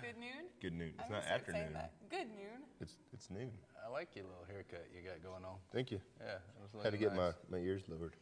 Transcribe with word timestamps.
Good 0.00 0.18
noon. 0.18 0.46
Good 0.60 0.72
noon. 0.72 0.92
It's 0.98 1.04
I'm 1.06 1.12
not 1.12 1.22
gonna 1.22 1.26
start 1.26 1.46
saying 1.46 1.56
afternoon. 1.56 1.72
that. 1.74 1.92
Good 2.10 2.28
noon. 2.28 2.58
It's 2.80 2.96
it's 3.12 3.30
noon. 3.30 3.50
I 3.84 3.88
like 3.90 4.14
your 4.14 4.24
little 4.24 4.44
haircut 4.48 4.86
you 4.94 5.02
got 5.08 5.22
going 5.22 5.44
on. 5.44 5.56
Thank 5.72 5.90
you. 5.90 6.00
Yeah, 6.20 6.34
it 6.34 6.74
was 6.74 6.84
Had 6.84 6.92
to 6.92 6.98
get 6.98 7.14
nice. 7.14 7.34
my, 7.50 7.58
my 7.58 7.64
ears 7.64 7.82
lowered. 7.88 8.14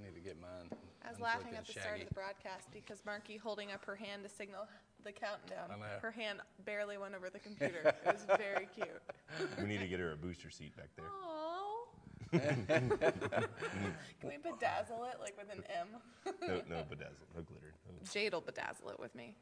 I 0.00 0.04
need 0.04 0.14
to 0.14 0.20
get 0.20 0.40
mine. 0.40 0.70
I 1.04 1.10
was 1.10 1.18
Mine's 1.18 1.34
laughing 1.42 1.56
at 1.56 1.66
the 1.66 1.72
start 1.72 2.00
of 2.02 2.08
the 2.08 2.14
broadcast 2.14 2.68
because 2.72 3.02
Marky 3.04 3.36
holding 3.36 3.72
up 3.72 3.84
her 3.84 3.96
hand 3.96 4.22
to 4.22 4.28
signal 4.28 4.66
the 5.04 5.12
countdown. 5.12 5.70
Her 6.02 6.10
hand 6.10 6.40
barely 6.64 6.98
went 6.98 7.14
over 7.14 7.30
the 7.30 7.38
computer. 7.38 7.94
it 8.04 8.12
was 8.12 8.26
very 8.36 8.68
cute. 8.74 8.88
We 9.58 9.66
need 9.66 9.78
to 9.80 9.86
get 9.88 9.98
her 10.00 10.12
a 10.12 10.16
booster 10.16 10.50
seat 10.50 10.76
back 10.76 10.88
there. 10.96 11.06
Aww. 11.06 11.37
Can 12.32 12.90
we 14.22 14.36
bedazzle 14.36 15.08
it 15.10 15.18
like 15.20 15.34
with 15.38 15.50
an 15.52 15.62
M? 15.74 15.86
No, 16.42 16.60
no 16.68 16.82
bedazzle, 16.82 17.26
no 17.34 17.42
glitter. 17.42 17.72
No. 17.86 18.12
Jade 18.12 18.34
will 18.34 18.42
bedazzle 18.42 18.90
it 18.92 19.00
with 19.00 19.14
me. 19.14 19.34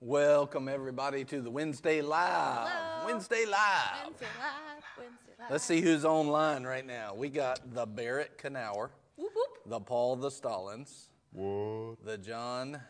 Welcome 0.00 0.68
everybody 0.68 1.24
to 1.24 1.40
the 1.40 1.50
Wednesday 1.50 2.00
Live. 2.02 2.68
Hello. 2.68 3.06
Wednesday 3.06 3.44
Live. 3.46 4.04
Wednesday 4.04 4.26
live. 4.38 4.82
Wednesday 4.98 5.32
live. 5.38 5.50
Let's 5.50 5.64
see 5.64 5.80
who's 5.80 6.04
online 6.04 6.64
right 6.64 6.86
now. 6.86 7.14
We 7.14 7.28
got 7.28 7.60
the 7.72 7.86
Barrett 7.86 8.36
Knauer, 8.38 8.90
Whoop 9.16 9.32
whoop. 9.34 9.58
the 9.66 9.80
Paul 9.80 10.16
the 10.16 10.30
Stallings, 10.30 11.10
What? 11.32 12.04
the 12.04 12.18
John 12.18 12.80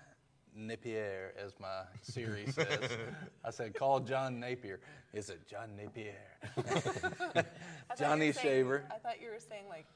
Napier, 0.67 1.33
as 1.43 1.53
my 1.61 1.83
Siri 2.03 2.47
says. 2.51 2.91
I 3.45 3.51
said, 3.51 3.75
call 3.75 4.01
John 4.01 4.41
Napier. 4.41 4.81
Is 5.13 5.31
it 5.31 5.47
John 5.47 5.77
Napier? 5.77 6.15
I 6.57 6.61
thought 6.63 7.47
you 7.91 7.97
Johnny 7.99 8.27
were 8.29 8.33
saying- 8.33 8.45
Shaver. 8.45 8.85
I 8.91 8.99
thought 8.99 9.21
you 9.23 9.31
were 9.31 9.39
saying 9.39 9.65
like 9.69 9.87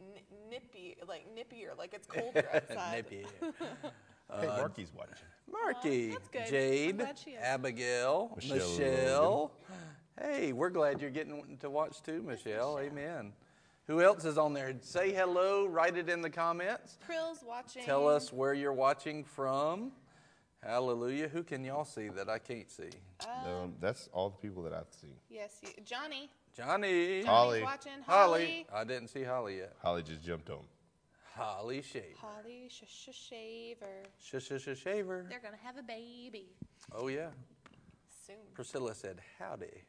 n- 0.00 0.22
nippy, 0.50 0.96
like 1.08 1.26
nippier, 1.34 1.76
like 1.78 1.94
it's 1.94 2.06
colder 2.06 2.48
outside. 2.54 2.96
Napier. 2.96 3.26
Hey, 4.40 4.46
uh, 4.46 4.58
Marky's 4.58 4.92
watching. 4.96 5.14
Marky, 5.50 6.12
oh, 6.14 6.18
that's 6.32 6.50
Jade, 6.52 6.98
glad 6.98 7.18
she 7.18 7.30
is. 7.30 7.42
Abigail, 7.42 8.30
Michelle 8.36 8.56
Michelle. 8.58 9.52
Hey, 10.20 10.52
we're 10.52 10.70
glad 10.70 11.00
you're 11.00 11.10
getting 11.10 11.56
to 11.58 11.68
watch 11.68 12.00
too, 12.00 12.22
Michelle. 12.22 12.78
Amen. 12.78 13.32
Who 13.86 14.00
else 14.02 14.24
is 14.24 14.38
on 14.38 14.52
there? 14.54 14.72
Say 14.82 15.12
hello, 15.12 15.66
write 15.66 15.96
it 15.96 16.08
in 16.08 16.22
the 16.22 16.30
comments. 16.30 16.96
Krill's 17.08 17.42
watching. 17.46 17.82
Tell 17.84 18.06
us 18.08 18.32
where 18.32 18.54
you're 18.54 18.72
watching 18.72 19.24
from. 19.24 19.92
Hallelujah. 20.62 21.26
Who 21.28 21.42
can 21.42 21.64
y'all 21.64 21.84
see 21.86 22.08
that 22.08 22.28
I 22.28 22.38
can't 22.38 22.70
see? 22.70 22.90
Um, 23.46 23.74
that's 23.80 24.08
all 24.12 24.28
the 24.30 24.36
people 24.36 24.62
that 24.64 24.74
I've 24.74 24.92
seen. 25.00 25.14
Yes, 25.30 25.56
you, 25.62 25.70
Johnny. 25.84 26.28
Johnny. 26.54 27.22
Johnny's 27.22 27.26
Holly. 27.26 27.62
watching. 27.62 27.92
Holly. 28.06 28.66
Holly. 28.66 28.66
I 28.72 28.84
didn't 28.84 29.08
see 29.08 29.22
Holly 29.24 29.58
yet. 29.58 29.72
Holly 29.82 30.02
just 30.02 30.22
jumped 30.22 30.50
on. 30.50 30.60
Holly 31.34 31.80
Shaver. 31.80 32.04
Holly 32.18 32.68
sh- 32.68 32.82
sh- 32.86 33.08
Shaver. 33.30 34.02
Sh 34.18 34.34
sh 34.38 34.52
sh 34.62 34.78
Shaver. 34.78 35.24
They're 35.30 35.40
gonna 35.40 35.56
have 35.64 35.78
a 35.78 35.82
baby 35.82 36.50
Oh 36.92 37.08
yeah. 37.08 37.28
soon. 38.26 38.36
Priscilla 38.52 38.94
said 38.94 39.20
howdy. 39.38 39.82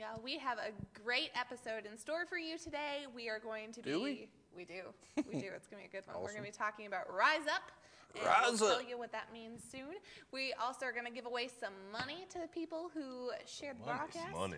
Yeah, 0.00 0.16
we 0.24 0.38
have 0.38 0.56
a 0.56 0.72
great 1.04 1.28
episode 1.38 1.84
in 1.84 1.98
store 1.98 2.24
for 2.24 2.38
you 2.38 2.56
today. 2.56 3.04
We 3.14 3.28
are 3.28 3.38
going 3.38 3.70
to 3.72 3.82
Do 3.82 3.98
be. 3.98 4.02
we? 4.02 4.28
We 4.56 4.64
do. 4.64 4.82
We 5.16 5.38
do. 5.40 5.46
It's 5.54 5.68
going 5.68 5.84
to 5.84 5.88
be 5.88 5.96
a 5.96 6.00
good 6.00 6.06
one. 6.12 6.16
We're 6.20 6.32
going 6.32 6.42
to 6.44 6.50
be 6.50 6.56
talking 6.56 6.86
about 6.86 7.06
Rise 7.14 7.46
Up. 7.46 7.70
And 8.16 8.24
Rise 8.26 8.60
we'll 8.60 8.70
Up. 8.72 8.80
tell 8.80 8.88
you 8.88 8.98
what 8.98 9.12
that 9.12 9.32
means 9.32 9.62
soon. 9.62 9.94
We 10.32 10.52
also 10.60 10.86
are 10.86 10.92
going 10.92 11.04
to 11.04 11.12
give 11.12 11.24
away 11.24 11.46
some 11.60 11.72
money 11.92 12.26
to 12.30 12.38
the 12.40 12.48
people 12.48 12.90
who 12.92 13.30
shared 13.46 13.76
the 13.76 13.86
Money, 13.86 13.98
broadcast. 13.98 14.32
money. 14.34 14.56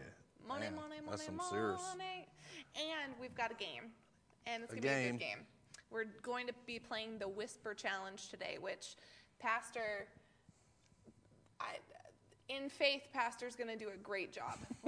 Money, 0.49 0.61
Man, 0.63 0.75
money, 0.77 0.89
money, 1.05 1.07
that's 1.11 1.27
some 1.27 1.37
money. 1.37 1.51
serious. 1.51 1.83
And 2.75 3.13
we've 3.21 3.35
got 3.35 3.51
a 3.51 3.55
game. 3.55 3.93
And 4.47 4.63
it's 4.63 4.73
going 4.73 4.81
to 4.83 4.89
be 4.89 4.95
a 4.95 5.11
good 5.11 5.21
game. 5.21 5.39
We're 5.91 6.07
going 6.23 6.47
to 6.47 6.55
be 6.67 6.79
playing 6.79 7.19
the 7.19 7.29
Whisper 7.29 7.75
Challenge 7.75 8.29
today, 8.31 8.57
which 8.63 8.97
Pastor. 9.41 10.07
I, 11.61 11.77
in 12.57 12.69
faith, 12.69 13.03
Pastor's 13.13 13.57
going 13.57 13.69
to 13.69 13.77
do 13.77 13.89
a 13.95 13.97
great 13.97 14.33
job. 14.33 14.59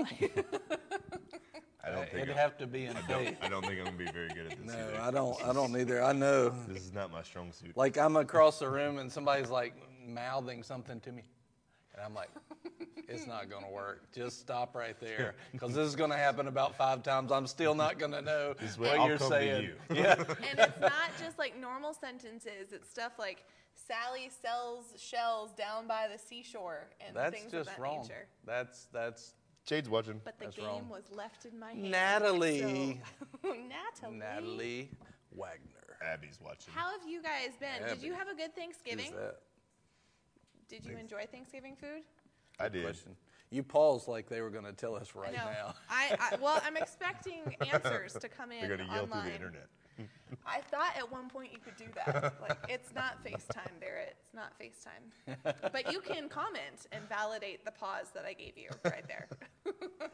I 1.87 1.91
don't 1.91 2.09
think 2.09 2.23
It'd 2.23 2.31
I'm, 2.31 2.37
have 2.37 2.57
to 2.59 2.67
be 2.67 2.87
in 2.87 2.97
I 2.97 3.03
don't. 3.07 3.37
I 3.43 3.49
don't 3.49 3.65
think 3.65 3.79
I'm 3.79 3.85
gonna 3.85 3.99
be 3.99 4.07
very 4.11 4.29
good 4.29 4.51
at 4.51 4.59
this 4.59 4.67
No, 4.67 4.73
either. 4.73 5.01
I 5.03 5.11
don't. 5.11 5.45
I 5.47 5.53
don't 5.53 5.77
either. 5.79 6.03
I 6.03 6.13
know. 6.15 6.55
This 6.69 6.83
is 6.83 6.93
not 6.95 7.13
my 7.13 7.23
strong 7.23 7.53
suit. 7.53 7.77
Like 7.77 7.99
I'm 7.99 8.17
across 8.17 8.59
the 8.59 8.69
room 8.71 8.99
and 8.99 9.13
somebody's 9.13 9.51
like 9.51 9.75
mouthing 10.07 10.63
something 10.63 10.99
to 11.01 11.13
me, 11.13 11.25
and 11.93 12.03
I'm 12.03 12.15
like, 12.15 12.31
"It's 13.07 13.27
not 13.27 13.51
gonna 13.51 13.71
work. 13.71 14.11
Just 14.15 14.41
stop 14.41 14.75
right 14.75 14.99
there, 14.99 15.35
because 15.53 15.75
this 15.75 15.87
is 15.87 15.95
gonna 15.95 16.17
happen 16.17 16.49
about 16.49 16.75
five 16.75 17.03
times. 17.03 17.31
I'm 17.31 17.47
still 17.47 17.75
not 17.75 17.99
gonna 17.99 18.23
know 18.23 18.55
is 18.63 18.79
what 18.79 18.89
what 18.93 19.01
I'll 19.01 19.07
you're 19.09 19.19
come 19.19 19.31
to 19.31 19.35
saying." 19.35 19.63
you. 19.65 19.75
Yeah. 19.95 20.15
and 20.19 20.59
it's 20.59 20.81
not 20.81 21.11
just 21.23 21.39
like 21.39 21.55
normal 21.61 21.93
sentences. 21.93 22.73
It's 22.73 22.89
stuff 22.89 23.13
like 23.19 23.45
Sally 23.75 24.31
sells 24.43 24.95
shells 24.97 25.53
down 25.53 25.87
by 25.87 26.07
the 26.11 26.19
seashore 26.19 26.89
and 27.07 27.15
That's 27.15 27.33
things 27.39 27.51
just 27.53 27.69
of 27.71 27.77
that 27.77 27.83
wrong. 27.83 28.03
nature. 28.03 28.27
That's 28.47 28.87
that's 28.93 29.35
Jade's 29.67 29.89
watching. 29.89 30.21
But 30.25 30.39
the 30.39 30.45
That's 30.47 30.57
game 30.57 30.67
wrong. 30.67 30.89
was 30.89 31.05
left 31.11 31.45
in 31.45 31.59
my 31.59 31.73
hand. 31.73 31.91
Natalie. 31.91 33.01
so- 33.43 33.49
Natalie. 33.53 34.17
Natalie 34.19 34.91
Wagner. 35.35 35.71
Abby's 36.03 36.39
watching. 36.43 36.73
How 36.75 36.91
have 36.91 37.09
you 37.09 37.23
guys 37.23 37.51
been? 37.59 37.89
Did 37.89 38.03
you 38.03 38.13
have 38.13 38.29
a 38.29 38.35
good 38.35 38.51
Who's 38.55 38.55
Thanksgiving? 38.57 39.13
that? 39.13 39.37
Did 40.69 40.85
you 40.85 40.97
enjoy 40.97 41.27
Thanksgiving 41.31 41.77
food? 41.77 42.03
I 42.61 42.69
did. 42.69 42.85
Question. 42.85 43.17
You 43.51 43.63
paused 43.63 44.09
like 44.09 44.29
they 44.29 44.41
were 44.41 44.51
gonna 44.51 44.73
tell 44.73 44.95
us 44.97 45.15
right 45.15 45.31
I 45.33 45.45
now. 45.53 45.75
I, 45.89 46.17
I 46.33 46.37
well, 46.43 46.61
I'm 46.65 46.77
expecting 46.85 47.41
answers 47.73 48.15
to 48.15 48.29
come 48.29 48.53
in 48.53 48.67
They're 48.69 48.77
gonna 48.77 48.93
yell 48.93 49.05
online. 49.05 49.23
through 49.23 49.31
the 49.31 49.37
internet. 49.37 49.67
I 50.47 50.61
thought 50.71 50.97
at 50.97 51.11
one 51.11 51.29
point 51.29 51.53
you 51.53 51.59
could 51.61 51.77
do 51.77 51.87
that. 51.95 52.35
Like, 52.41 52.59
it's 52.69 52.93
not 52.95 53.25
FaceTime, 53.25 53.81
Barrett. 53.81 54.17
It's 54.25 54.35
not 54.35 54.53
FaceTime. 54.61 55.73
But 55.73 55.91
you 55.93 56.01
can 56.01 56.29
comment 56.29 56.87
and 56.93 57.09
validate 57.09 57.65
the 57.65 57.71
pause 57.73 58.11
that 58.15 58.25
I 58.25 58.33
gave 58.35 58.57
you 58.57 58.69
right 58.85 59.05
there. 59.09 59.29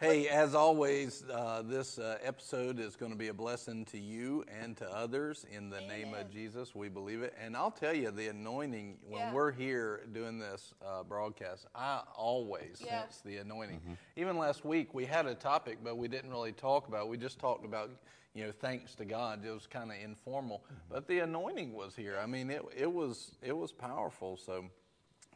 Hey, 0.00 0.28
as 0.28 0.54
always, 0.54 1.24
uh, 1.28 1.62
this 1.66 1.98
uh, 1.98 2.18
episode 2.22 2.78
is 2.78 2.94
going 2.94 3.10
to 3.10 3.18
be 3.18 3.28
a 3.28 3.34
blessing 3.34 3.84
to 3.86 3.98
you 3.98 4.44
and 4.62 4.76
to 4.76 4.88
others 4.88 5.44
in 5.50 5.70
the 5.70 5.80
name 5.80 6.14
of 6.14 6.30
Jesus. 6.30 6.72
We 6.72 6.88
believe 6.88 7.22
it. 7.22 7.34
And 7.44 7.56
I'll 7.56 7.72
tell 7.72 7.92
you, 7.92 8.12
the 8.12 8.28
anointing, 8.28 8.98
when 9.08 9.22
Yeah. 9.22 9.32
we're 9.32 9.50
here 9.50 10.06
doing 10.12 10.38
this 10.38 10.72
uh, 10.86 11.02
broadcast, 11.02 11.66
I 11.74 12.02
always 12.14 12.80
Yeah. 12.80 13.00
sense 13.02 13.22
the 13.22 13.38
anointing. 13.38 13.98
Even 14.14 14.38
last 14.38 14.64
week, 14.64 14.94
we 14.94 15.04
had 15.04 15.26
a 15.26 15.34
topic, 15.34 15.78
but 15.82 15.96
we 15.96 16.06
didn't 16.06 16.30
really 16.30 16.52
talk 16.52 16.86
about 16.86 17.06
it. 17.06 17.08
We 17.08 17.16
just 17.16 17.40
talked 17.40 17.64
about, 17.64 17.90
you 18.38 18.46
know, 18.46 18.52
thanks 18.52 18.94
to 18.94 19.04
God. 19.04 19.44
It 19.44 19.50
was 19.50 19.66
kind 19.66 19.90
of 19.90 19.96
informal. 20.00 20.62
But 20.88 21.08
the 21.08 21.18
anointing 21.18 21.72
was 21.72 21.96
here. 21.96 22.16
I 22.22 22.26
mean, 22.26 22.50
it, 22.50 22.62
it, 22.76 22.92
was, 22.92 23.32
it 23.42 23.56
was 23.56 23.72
powerful. 23.72 24.36
So 24.36 24.66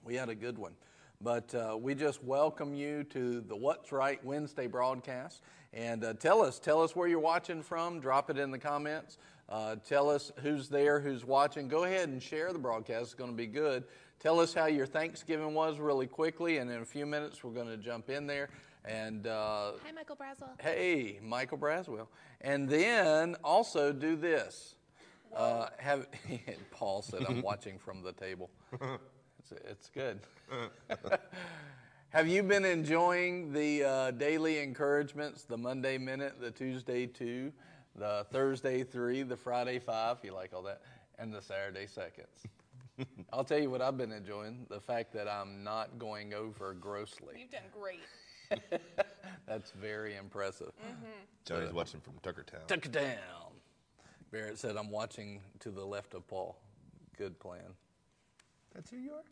we 0.04 0.14
had 0.14 0.28
a 0.28 0.36
good 0.36 0.56
one. 0.56 0.74
But 1.20 1.52
uh, 1.52 1.76
we 1.76 1.96
just 1.96 2.22
welcome 2.22 2.76
you 2.76 3.02
to 3.04 3.40
the 3.40 3.56
What's 3.56 3.90
Right 3.90 4.24
Wednesday 4.24 4.68
broadcast. 4.68 5.42
And 5.72 6.04
uh, 6.04 6.14
tell 6.14 6.42
us, 6.42 6.60
tell 6.60 6.80
us 6.80 6.94
where 6.94 7.08
you're 7.08 7.18
watching 7.18 7.60
from. 7.60 7.98
Drop 7.98 8.30
it 8.30 8.38
in 8.38 8.52
the 8.52 8.58
comments. 8.58 9.18
Uh, 9.48 9.74
tell 9.84 10.08
us 10.08 10.30
who's 10.40 10.68
there, 10.68 11.00
who's 11.00 11.24
watching. 11.24 11.66
Go 11.66 11.82
ahead 11.82 12.08
and 12.08 12.22
share 12.22 12.52
the 12.52 12.58
broadcast. 12.60 13.02
It's 13.02 13.14
going 13.14 13.32
to 13.32 13.36
be 13.36 13.48
good. 13.48 13.82
Tell 14.20 14.38
us 14.38 14.54
how 14.54 14.66
your 14.66 14.86
Thanksgiving 14.86 15.54
was 15.54 15.80
really 15.80 16.06
quickly. 16.06 16.58
And 16.58 16.70
in 16.70 16.82
a 16.82 16.84
few 16.84 17.06
minutes, 17.06 17.42
we're 17.42 17.50
going 17.50 17.66
to 17.66 17.78
jump 17.78 18.10
in 18.10 18.28
there. 18.28 18.48
And 18.84 19.26
uh, 19.26 19.72
Hi, 19.84 19.92
Michael 19.92 20.16
Braswell. 20.16 20.60
hey, 20.60 21.18
Michael 21.22 21.58
Braswell. 21.58 22.08
And 22.40 22.68
then 22.68 23.36
also 23.44 23.92
do 23.92 24.16
this. 24.16 24.74
Uh, 25.34 25.68
have 25.78 26.08
Paul 26.72 27.00
said, 27.02 27.22
"I'm 27.28 27.42
watching 27.42 27.78
from 27.78 28.02
the 28.02 28.12
table." 28.12 28.50
It's, 29.38 29.60
it's 29.68 29.90
good. 29.90 30.20
have 32.10 32.28
you 32.28 32.44
been 32.44 32.64
enjoying 32.64 33.52
the 33.52 33.82
uh, 33.82 34.10
daily 34.12 34.58
encouragements? 34.60 35.42
The 35.42 35.58
Monday 35.58 35.98
minute, 35.98 36.40
the 36.40 36.52
Tuesday 36.52 37.06
two, 37.06 37.52
the 37.96 38.24
Thursday 38.30 38.84
three, 38.84 39.24
the 39.24 39.36
Friday 39.36 39.80
five. 39.80 40.18
You 40.22 40.32
like 40.32 40.52
all 40.54 40.62
that, 40.62 40.82
and 41.18 41.34
the 41.34 41.42
Saturday 41.42 41.88
seconds. 41.88 42.46
I'll 43.32 43.42
tell 43.42 43.58
you 43.58 43.68
what 43.68 43.82
I've 43.82 43.96
been 43.96 44.12
enjoying: 44.12 44.64
the 44.70 44.80
fact 44.80 45.12
that 45.14 45.26
I'm 45.26 45.64
not 45.64 45.98
going 45.98 46.34
over 46.34 46.74
grossly. 46.74 47.34
You've 47.40 47.50
done 47.50 47.62
great. 47.76 47.98
That's 49.46 49.70
very 49.72 50.16
impressive. 50.16 50.72
Mm-hmm. 50.84 51.04
Johnny's 51.44 51.72
watching 51.72 52.00
from 52.00 52.14
Tuckertown. 52.22 52.66
Tuck 52.68 52.86
it 52.86 52.92
down. 52.92 53.52
Barrett 54.30 54.58
said, 54.58 54.76
I'm 54.76 54.90
watching 54.90 55.40
to 55.60 55.70
the 55.70 55.84
left 55.84 56.14
of 56.14 56.26
Paul. 56.26 56.56
Good 57.18 57.38
plan. 57.38 57.74
That's 58.74 58.90
who 58.90 58.96
you 58.96 59.12
are. 59.12 59.24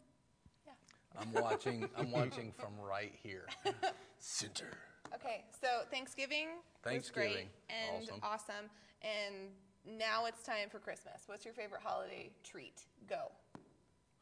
Yeah. 0.66 0.72
I'm 1.20 1.32
watching 1.42 1.88
I'm 1.96 2.10
watching 2.12 2.52
from 2.58 2.72
right 2.78 3.14
here. 3.22 3.46
Center. 4.18 4.76
Okay, 5.14 5.44
so 5.60 5.66
Thanksgiving, 5.90 6.48
Thanksgiving. 6.84 7.28
was 7.28 7.34
great 7.34 7.48
and 7.68 8.02
Awesome. 8.04 8.20
awesome. 8.22 8.70
And 9.02 9.98
now 9.98 10.26
it's 10.26 10.42
time 10.42 10.68
for 10.70 10.78
Christmas. 10.78 11.22
What's 11.26 11.44
your 11.44 11.54
favorite 11.54 11.80
holiday 11.82 12.30
treat? 12.44 12.82
Go. 13.08 13.32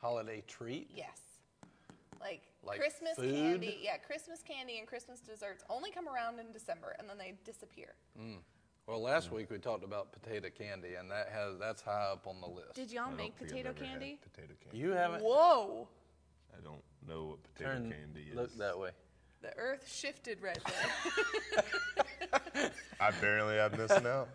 Holiday 0.00 0.42
treat. 0.46 0.88
Yes. 0.94 1.18
Like, 2.20 2.42
Like 2.62 2.80
Christmas 2.80 3.16
food? 3.16 3.32
candy. 3.34 3.78
Yeah, 3.82 3.96
Christmas 3.98 4.42
candy 4.42 4.78
and 4.78 4.86
Christmas 4.86 5.20
desserts 5.20 5.62
only 5.70 5.90
come 5.90 6.08
around 6.08 6.38
in 6.40 6.52
December 6.52 6.96
and 6.98 7.08
then 7.08 7.18
they 7.18 7.34
disappear. 7.44 7.94
Mm. 8.20 8.38
Well, 8.86 9.02
last 9.02 9.30
week 9.30 9.50
we 9.50 9.58
talked 9.58 9.84
about 9.84 10.12
potato 10.12 10.48
candy, 10.48 10.94
and 10.94 11.10
that 11.10 11.28
has 11.30 11.58
that's 11.58 11.82
high 11.82 12.08
up 12.10 12.26
on 12.26 12.40
the 12.40 12.46
list. 12.48 12.72
Did 12.74 12.90
y'all 12.90 13.02
I 13.02 13.08
don't 13.08 13.16
make 13.18 13.36
think 13.38 13.42
I've 13.42 13.48
potato 13.48 13.68
ever 13.68 13.78
had 13.84 13.88
candy? 13.90 14.18
Potato 14.22 14.54
candy. 14.62 14.78
you 14.78 14.90
haven't? 14.92 15.22
Whoa! 15.22 15.88
I 16.56 16.60
don't 16.64 16.82
know 17.06 17.24
what 17.26 17.42
potato 17.54 17.70
Turn, 17.72 17.92
candy 17.92 18.28
is. 18.30 18.34
look 18.36 18.56
that 18.56 18.78
way. 18.78 18.90
The 19.42 19.54
earth 19.58 19.86
shifted 19.92 20.40
right 20.42 20.58
there. 20.64 22.70
I 23.00 23.08
apparently 23.10 23.60
I'm 23.60 23.76
missing 23.76 24.06
out. 24.06 24.30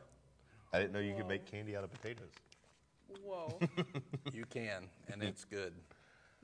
I 0.71 0.79
didn't 0.79 0.93
know 0.93 0.99
you 0.99 1.15
could 1.15 1.27
make 1.27 1.49
candy 1.49 1.75
out 1.75 1.83
of 1.83 1.91
potatoes. 1.91 2.29
Whoa. 3.23 3.57
You 4.31 4.45
can, 4.45 4.83
and 5.11 5.23
it's 5.23 5.45
good. 5.45 5.73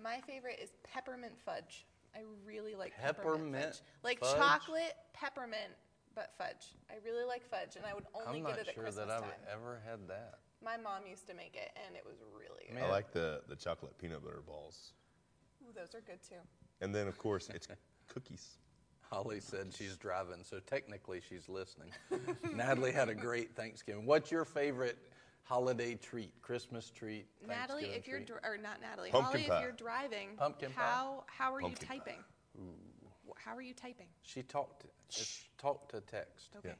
My 0.01 0.19
favorite 0.25 0.59
is 0.61 0.69
peppermint 0.83 1.33
fudge. 1.45 1.85
I 2.15 2.19
really 2.45 2.73
like 2.75 2.93
Peppermint 2.97 3.51
peppermint, 3.51 3.65
fudge. 3.65 3.81
Like 4.03 4.19
fudge? 4.19 4.35
chocolate 4.37 4.95
peppermint, 5.13 5.73
but 6.15 6.33
fudge. 6.37 6.73
I 6.89 6.95
really 7.05 7.25
like 7.25 7.43
fudge, 7.45 7.75
and 7.75 7.85
I 7.85 7.93
would 7.93 8.05
only 8.15 8.39
I'm 8.39 8.45
get 8.45 8.57
not 8.57 8.59
it 8.59 8.67
at 8.69 8.73
sure 8.73 8.83
Christmas 8.83 9.05
that 9.07 9.13
I've 9.13 9.21
time. 9.21 9.31
ever 9.51 9.81
had 9.85 10.07
that. 10.07 10.39
My 10.63 10.75
mom 10.77 11.05
used 11.07 11.27
to 11.27 11.33
make 11.33 11.55
it, 11.55 11.71
and 11.85 11.95
it 11.95 12.03
was 12.05 12.15
really 12.33 12.73
good. 12.73 12.83
I 12.83 12.89
like 12.89 13.11
the, 13.11 13.41
the 13.47 13.55
chocolate 13.55 13.97
peanut 13.97 14.23
butter 14.23 14.41
balls. 14.45 14.93
Ooh, 15.61 15.71
those 15.73 15.93
are 15.93 16.01
good 16.01 16.19
too. 16.27 16.35
And 16.81 16.93
then, 16.95 17.07
of 17.07 17.17
course, 17.17 17.49
it's 17.53 17.67
cookies. 18.07 18.57
Holly 19.01 19.39
said 19.39 19.73
she's 19.75 19.97
driving, 19.97 20.43
so 20.43 20.59
technically 20.59 21.21
she's 21.27 21.49
listening. 21.49 21.89
Natalie 22.53 22.91
had 22.91 23.09
a 23.09 23.15
great 23.15 23.55
Thanksgiving. 23.55 24.05
What's 24.05 24.31
your 24.31 24.45
favorite 24.45 24.97
holiday 25.53 25.95
treat? 25.95 26.31
Christmas 26.43 26.91
treat? 26.91 27.25
Natalie, 27.47 27.85
if 27.85 28.07
you're 28.07 28.19
treat? 28.19 28.31
or 28.43 28.57
not 28.57 28.79
Natalie, 28.81 29.09
Pumpkin 29.09 29.41
Holly, 29.41 29.49
pie. 29.49 29.57
if 29.57 29.63
you're 29.63 29.71
driving, 29.71 30.29
Pumpkin 30.37 30.71
pie? 30.71 30.81
how 30.81 31.23
how 31.25 31.53
are 31.53 31.61
Pumpkin 31.61 31.81
you 31.81 31.87
pie. 31.87 31.95
typing? 32.05 32.23
How 33.35 33.55
are 33.55 33.61
you 33.61 33.73
typing? 33.73 34.05
she 34.21 34.43
talked. 34.43 34.85
It's 35.09 35.43
talk 35.57 35.89
to 35.89 36.01
text. 36.01 36.49
Okay. 36.57 36.69
Okay. 36.69 36.75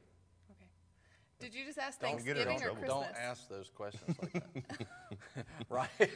Did 1.40 1.56
you 1.56 1.66
just 1.66 1.80
ask 1.80 2.00
Don't 2.00 2.24
get 2.24 2.36
her 2.36 2.44
in 2.44 2.48
Thanksgiving 2.50 2.78
or 2.78 2.88
trouble. 2.88 3.02
Christmas? 3.02 3.18
Don't 3.18 3.30
ask 3.32 3.50
those 3.50 3.70
questions 3.70 4.16
like 4.22 4.34
that. 4.34 5.46
Ryan, 5.70 6.10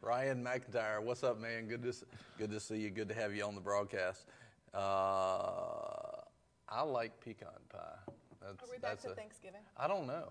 Ryan 0.00 0.44
McIntyre, 0.44 1.02
what's 1.02 1.24
up, 1.24 1.40
man? 1.40 1.66
Good 1.66 1.82
to 1.82 1.88
s- 1.88 2.04
good 2.38 2.50
to 2.52 2.60
see 2.60 2.76
you. 2.78 2.90
Good 2.90 3.08
to 3.08 3.14
have 3.14 3.34
you 3.34 3.44
on 3.44 3.54
the 3.56 3.60
broadcast. 3.60 4.26
Uh, 4.72 6.20
I 6.68 6.82
like 6.82 7.18
pecan 7.20 7.48
pie. 7.70 8.12
That's, 8.40 8.62
Are 8.62 8.70
we 8.70 8.78
back 8.78 8.92
that's 8.92 9.04
to 9.04 9.10
a- 9.10 9.14
Thanksgiving? 9.14 9.62
I 9.76 9.88
don't 9.88 10.06
know. 10.06 10.28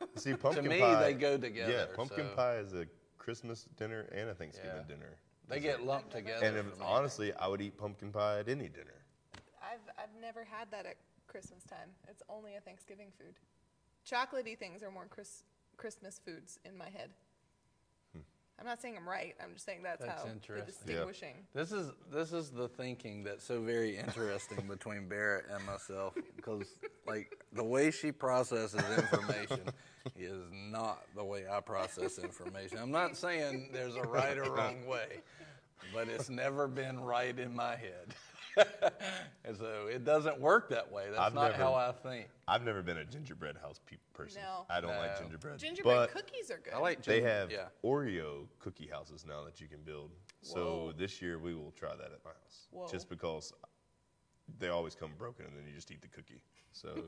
See, 0.16 0.34
pumpkin 0.34 0.64
to 0.64 0.70
me, 0.70 0.78
pie. 0.80 1.02
they 1.02 1.14
go 1.14 1.36
together, 1.36 1.72
Yeah, 1.72 1.96
pumpkin 1.96 2.28
so- 2.28 2.34
pie 2.36 2.56
is 2.56 2.74
a 2.74 2.86
Christmas 3.18 3.64
dinner 3.76 4.06
and 4.12 4.30
a 4.30 4.34
Thanksgiving 4.34 4.72
Yeah. 4.88 4.94
dinner. 4.94 5.16
They 5.48 5.60
get 5.60 5.82
lumped 5.82 6.12
together. 6.12 6.44
And 6.44 6.56
if, 6.58 6.66
honestly, 6.82 7.32
I 7.34 7.48
would 7.48 7.60
eat 7.62 7.76
pumpkin 7.78 8.12
pie 8.12 8.40
at 8.40 8.48
any 8.48 8.68
dinner. 8.68 8.94
I've 9.62 9.80
I've 9.98 10.20
never 10.20 10.44
had 10.44 10.70
that 10.70 10.84
at 10.86 10.96
Christmas 11.26 11.62
time. 11.64 11.90
It's 12.08 12.22
only 12.28 12.56
a 12.56 12.60
Thanksgiving 12.60 13.08
food. 13.18 13.34
Chocolatey 14.06 14.58
things 14.58 14.82
are 14.82 14.90
more 14.90 15.06
Chris, 15.08 15.44
Christmas 15.76 16.18
foods 16.24 16.58
in 16.64 16.76
my 16.76 16.88
head. 16.90 17.10
I'm 18.58 18.66
not 18.66 18.82
saying 18.82 18.96
I'm 18.96 19.08
right. 19.08 19.34
I'm 19.42 19.52
just 19.54 19.64
saying 19.64 19.82
that's, 19.84 20.00
That's 20.04 20.20
how 20.20 20.26
the 20.26 20.32
interesting. 20.32 20.64
Yeah. 20.86 20.94
distinguishing. 20.94 21.34
This 21.54 21.70
is 21.70 21.92
this 22.12 22.32
is 22.32 22.50
the 22.50 22.68
thinking 22.68 23.22
that's 23.22 23.44
so 23.44 23.60
very 23.60 23.96
interesting 23.96 24.66
between 24.68 25.08
Barrett 25.08 25.44
and 25.52 25.64
myself 25.64 26.14
because 26.34 26.66
like 27.06 27.38
the 27.52 27.62
way 27.62 27.90
she 27.90 28.10
processes 28.10 28.74
information 28.96 29.60
is 30.18 30.42
not 30.52 31.04
the 31.14 31.24
way 31.24 31.44
I 31.50 31.60
process 31.60 32.18
information. 32.18 32.78
I'm 32.78 32.90
not 32.90 33.16
saying 33.16 33.70
there's 33.72 33.94
a 33.94 34.02
right 34.02 34.36
or 34.36 34.52
wrong 34.52 34.86
way, 34.86 35.20
but 35.94 36.08
it's 36.08 36.28
never 36.28 36.66
been 36.66 36.98
right 37.00 37.38
in 37.38 37.54
my 37.54 37.76
head. 37.76 38.14
and 39.44 39.56
so 39.56 39.86
it 39.90 40.04
doesn't 40.04 40.40
work 40.40 40.68
that 40.70 40.90
way. 40.90 41.06
That's 41.08 41.20
I've 41.20 41.34
not 41.34 41.52
never- 41.52 41.62
how 41.62 41.74
I 41.74 41.92
think. 41.92 42.28
I've 42.46 42.64
never 42.64 42.82
been 42.82 42.98
a 42.98 43.04
gingerbread 43.04 43.56
house 43.56 43.80
pe- 43.86 43.96
person. 44.14 44.42
No. 44.42 44.64
I 44.70 44.80
don't 44.80 44.96
like 44.96 45.18
gingerbread. 45.18 45.58
Gingerbread 45.58 45.96
but 45.96 46.10
cookies 46.12 46.50
are 46.50 46.58
good. 46.58 46.72
I 46.74 46.78
like 46.78 47.02
They 47.02 47.18
gin- 47.20 47.28
have 47.28 47.50
yeah. 47.50 47.66
Oreo 47.84 48.46
cookie 48.58 48.88
houses 48.90 49.24
now 49.28 49.44
that 49.44 49.60
you 49.60 49.68
can 49.68 49.80
build. 49.82 50.12
So 50.42 50.54
Whoa. 50.56 50.92
this 50.96 51.20
year 51.20 51.38
we 51.38 51.54
will 51.54 51.72
try 51.72 51.90
that 51.96 52.06
at 52.12 52.24
my 52.24 52.30
house. 52.30 52.68
Whoa. 52.70 52.86
Just 52.88 53.08
because 53.08 53.52
they 54.58 54.68
always 54.68 54.94
come 54.94 55.10
broken 55.18 55.44
and 55.46 55.54
then 55.56 55.64
you 55.66 55.74
just 55.74 55.90
eat 55.90 56.00
the 56.00 56.08
cookie. 56.08 56.40
So 56.72 57.04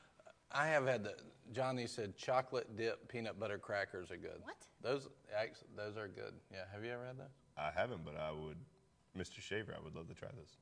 I 0.52 0.66
have 0.66 0.86
had 0.86 1.04
the 1.04 1.14
Johnny 1.52 1.86
said 1.86 2.16
chocolate 2.16 2.76
dip 2.76 3.06
peanut 3.08 3.38
butter 3.38 3.58
crackers 3.58 4.10
are 4.10 4.16
good. 4.16 4.40
What? 4.42 4.56
Those 4.82 5.08
act- 5.36 5.62
those 5.76 5.96
are 5.96 6.08
good. 6.08 6.34
Yeah, 6.52 6.60
have 6.72 6.84
you 6.84 6.90
ever 6.90 7.06
had 7.06 7.18
those? 7.18 7.26
I 7.56 7.70
haven't, 7.74 8.04
but 8.04 8.16
I 8.16 8.30
would, 8.32 8.56
Mr. 9.16 9.40
Shaver, 9.40 9.74
I 9.78 9.82
would 9.84 9.94
love 9.94 10.08
to 10.08 10.14
try 10.14 10.28
this. 10.40 10.56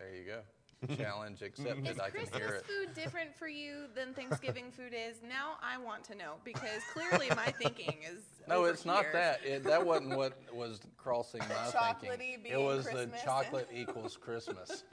There 0.00 0.16
you 0.16 0.24
go. 0.24 0.59
Challenge 0.96 1.42
accepted. 1.42 1.86
Is 1.88 1.98
I 1.98 2.04
can 2.08 2.20
Christmas 2.20 2.38
hear 2.42 2.54
it. 2.54 2.64
food 2.66 2.94
different 2.94 3.36
for 3.38 3.48
you 3.48 3.84
than 3.94 4.14
Thanksgiving 4.14 4.70
food 4.70 4.94
is? 4.94 5.16
Now 5.22 5.56
I 5.62 5.76
want 5.76 6.04
to 6.04 6.14
know 6.14 6.34
because 6.42 6.80
clearly 6.94 7.28
my 7.36 7.46
thinking 7.62 7.96
is 8.10 8.22
No, 8.48 8.60
over 8.60 8.70
it's 8.70 8.86
not 8.86 9.02
here. 9.02 9.10
that. 9.12 9.40
It, 9.44 9.62
that 9.64 9.84
wasn't 9.84 10.16
what 10.16 10.38
was 10.54 10.80
crossing 10.96 11.40
my 11.40 11.46
Chocolatey 11.70 12.00
thinking. 12.00 12.38
being 12.44 12.54
It 12.54 12.60
was 12.60 12.86
Christmas 12.86 13.20
the 13.20 13.26
chocolate 13.26 13.68
equals 13.74 14.16
Christmas. 14.16 14.84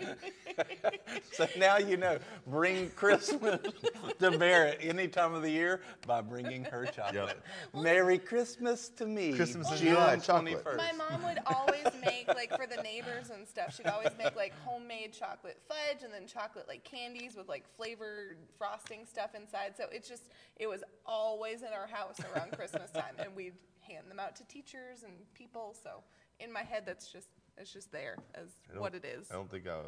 so 1.32 1.48
now 1.58 1.78
you 1.78 1.96
know. 1.96 2.18
Bring 2.48 2.90
Christmas 2.92 3.60
to 4.20 4.38
Barrett 4.38 4.80
any 4.82 5.08
time 5.08 5.34
of 5.34 5.42
the 5.42 5.50
year 5.52 5.82
by 6.06 6.22
bringing 6.22 6.66
her 6.66 6.86
chocolate. 6.86 7.40
Merry 7.74 8.18
Christmas 8.18 8.90
to 8.90 9.06
me. 9.06 9.32
Christmas 9.34 9.72
in 9.72 9.78
June 9.78 9.88
July, 9.94 10.18
chocolate. 10.18 10.64
21st. 10.66 10.78
My 10.78 10.92
mom 10.92 11.24
would 11.24 11.40
always 11.46 11.86
make 12.06 12.28
like 12.28 12.50
for 12.58 12.68
the 12.68 12.82
neighbors 12.84 13.30
and 13.34 13.48
stuff. 13.48 13.74
She'd 13.76 13.88
always 13.88 14.12
make 14.18 14.36
like 14.36 14.54
homemade 14.66 15.14
chocolate 15.14 15.58
fudge 15.68 15.77
and 16.04 16.14
then 16.14 16.28
chocolate 16.28 16.68
like 16.68 16.84
candies 16.84 17.36
with 17.36 17.48
like 17.48 17.66
flavored 17.76 18.38
frosting 18.58 19.06
stuff 19.06 19.36
inside. 19.36 19.74
So 19.78 19.86
it's 19.92 20.08
just 20.08 20.30
it 20.58 20.68
was 20.68 20.84
always 21.06 21.62
in 21.62 21.70
our 21.70 21.88
house 21.88 22.18
around 22.34 22.52
Christmas 22.52 22.92
time, 22.92 23.16
and 23.20 23.36
we'd 23.36 23.54
hand 23.82 24.06
them 24.10 24.20
out 24.20 24.36
to 24.38 24.44
teachers 24.48 25.04
and 25.04 25.14
people. 25.34 25.76
So 25.84 26.04
in 26.40 26.52
my 26.52 26.64
head, 26.64 26.84
that's 26.86 27.12
just 27.12 27.28
it's 27.58 27.74
just 27.74 27.92
there 27.92 28.18
as 28.36 28.50
what 28.76 28.94
it 28.94 29.06
is. 29.06 29.30
I 29.32 29.36
don't 29.36 29.50
think 29.50 29.68
I. 29.68 29.80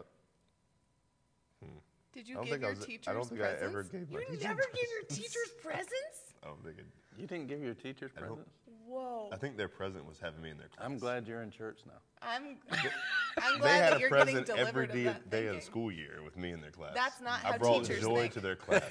Hmm. 1.63 1.77
Did 2.13 2.27
you 2.27 2.43
give 2.43 2.61
your 2.61 2.69
was- 2.71 2.81
I 2.81 2.85
teachers 2.85 3.13
don't 3.13 3.29
think 3.29 3.41
I 3.41 3.53
presents? 3.53 3.63
ever 3.63 3.83
gave 3.83 4.11
my 4.11 4.19
you 4.19 4.25
teachers 4.25 4.43
never 4.43 4.63
gave 4.73 4.87
your 4.91 5.17
teachers 5.17 5.51
presents? 5.61 6.19
I 6.43 6.47
don't 6.47 6.63
think 6.63 6.77
it. 6.79 6.85
You 7.17 7.27
didn't 7.27 7.47
give 7.47 7.61
your 7.61 7.73
teachers 7.73 8.11
I 8.15 8.21
presents? 8.21 8.49
Whoa! 8.89 9.29
I 9.31 9.35
think 9.35 9.55
their 9.55 9.67
present 9.67 10.05
was 10.07 10.19
having 10.19 10.41
me 10.41 10.49
in 10.49 10.57
their 10.57 10.67
class. 10.67 10.85
I'm 10.85 10.97
glad 10.97 11.27
you're 11.27 11.43
in 11.43 11.51
church 11.51 11.79
now. 11.85 11.93
I'm 12.21 12.57
I'm 13.37 13.61
They 13.61 13.69
had 13.69 13.93
that 13.93 13.97
a 13.97 13.99
you're 13.99 14.09
getting 14.09 14.25
present 14.35 14.45
delivered 14.47 14.67
every 14.67 14.83
of 14.85 14.91
day, 14.91 15.03
that 15.03 15.29
day 15.29 15.37
of 15.39 15.45
the 15.45 15.51
thinking. 15.51 15.61
school 15.71 15.91
year 15.91 16.21
with 16.23 16.37
me 16.37 16.51
in 16.51 16.59
their 16.61 16.71
class. 16.71 16.93
That's 16.95 17.21
not 17.21 17.39
how 17.39 17.51
I 17.51 17.57
brought 17.59 17.83
teachers 17.83 18.01
joy 18.01 18.21
think. 18.21 18.33
to 18.33 18.39
their 18.39 18.55
class. 18.55 18.83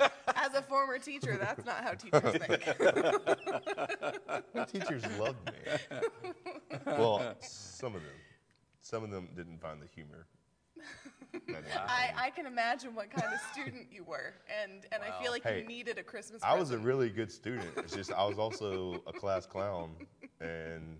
As 0.36 0.54
a 0.54 0.62
former 0.62 0.98
teacher, 0.98 1.36
that's 1.40 1.64
not 1.64 1.82
how 1.82 1.92
teachers 1.92 2.36
think. 2.46 2.62
My 4.54 4.64
teachers 4.72 5.02
loved 5.18 5.44
me. 5.46 5.98
Well, 6.86 7.34
some 7.40 7.94
of 7.96 8.02
them. 8.02 8.12
Some 8.80 9.02
of 9.02 9.10
them 9.10 9.28
didn't 9.34 9.60
find 9.60 9.82
the 9.82 9.86
humor. 9.86 10.26
That 11.32 11.42
is 11.64 11.72
I, 11.76 12.10
I 12.16 12.30
can 12.30 12.46
imagine 12.46 12.94
what 12.94 13.10
kind 13.10 13.32
of 13.32 13.40
student 13.52 13.86
you 13.92 14.04
were, 14.04 14.34
and, 14.62 14.84
and 14.92 15.02
I 15.02 15.22
feel 15.22 15.30
like 15.30 15.42
Hey, 15.44 15.60
you 15.60 15.66
needed 15.66 15.98
a 15.98 16.02
Christmas 16.02 16.42
I 16.42 16.54
was 16.54 16.70
a 16.70 16.72
present. 16.74 16.86
really 16.86 17.10
good 17.10 17.30
student. 17.30 17.68
It's 17.76 17.94
just 17.94 18.12
I 18.12 18.24
was 18.24 18.38
also 18.38 19.02
a 19.06 19.12
class 19.12 19.46
clown, 19.46 19.90
and 20.40 20.98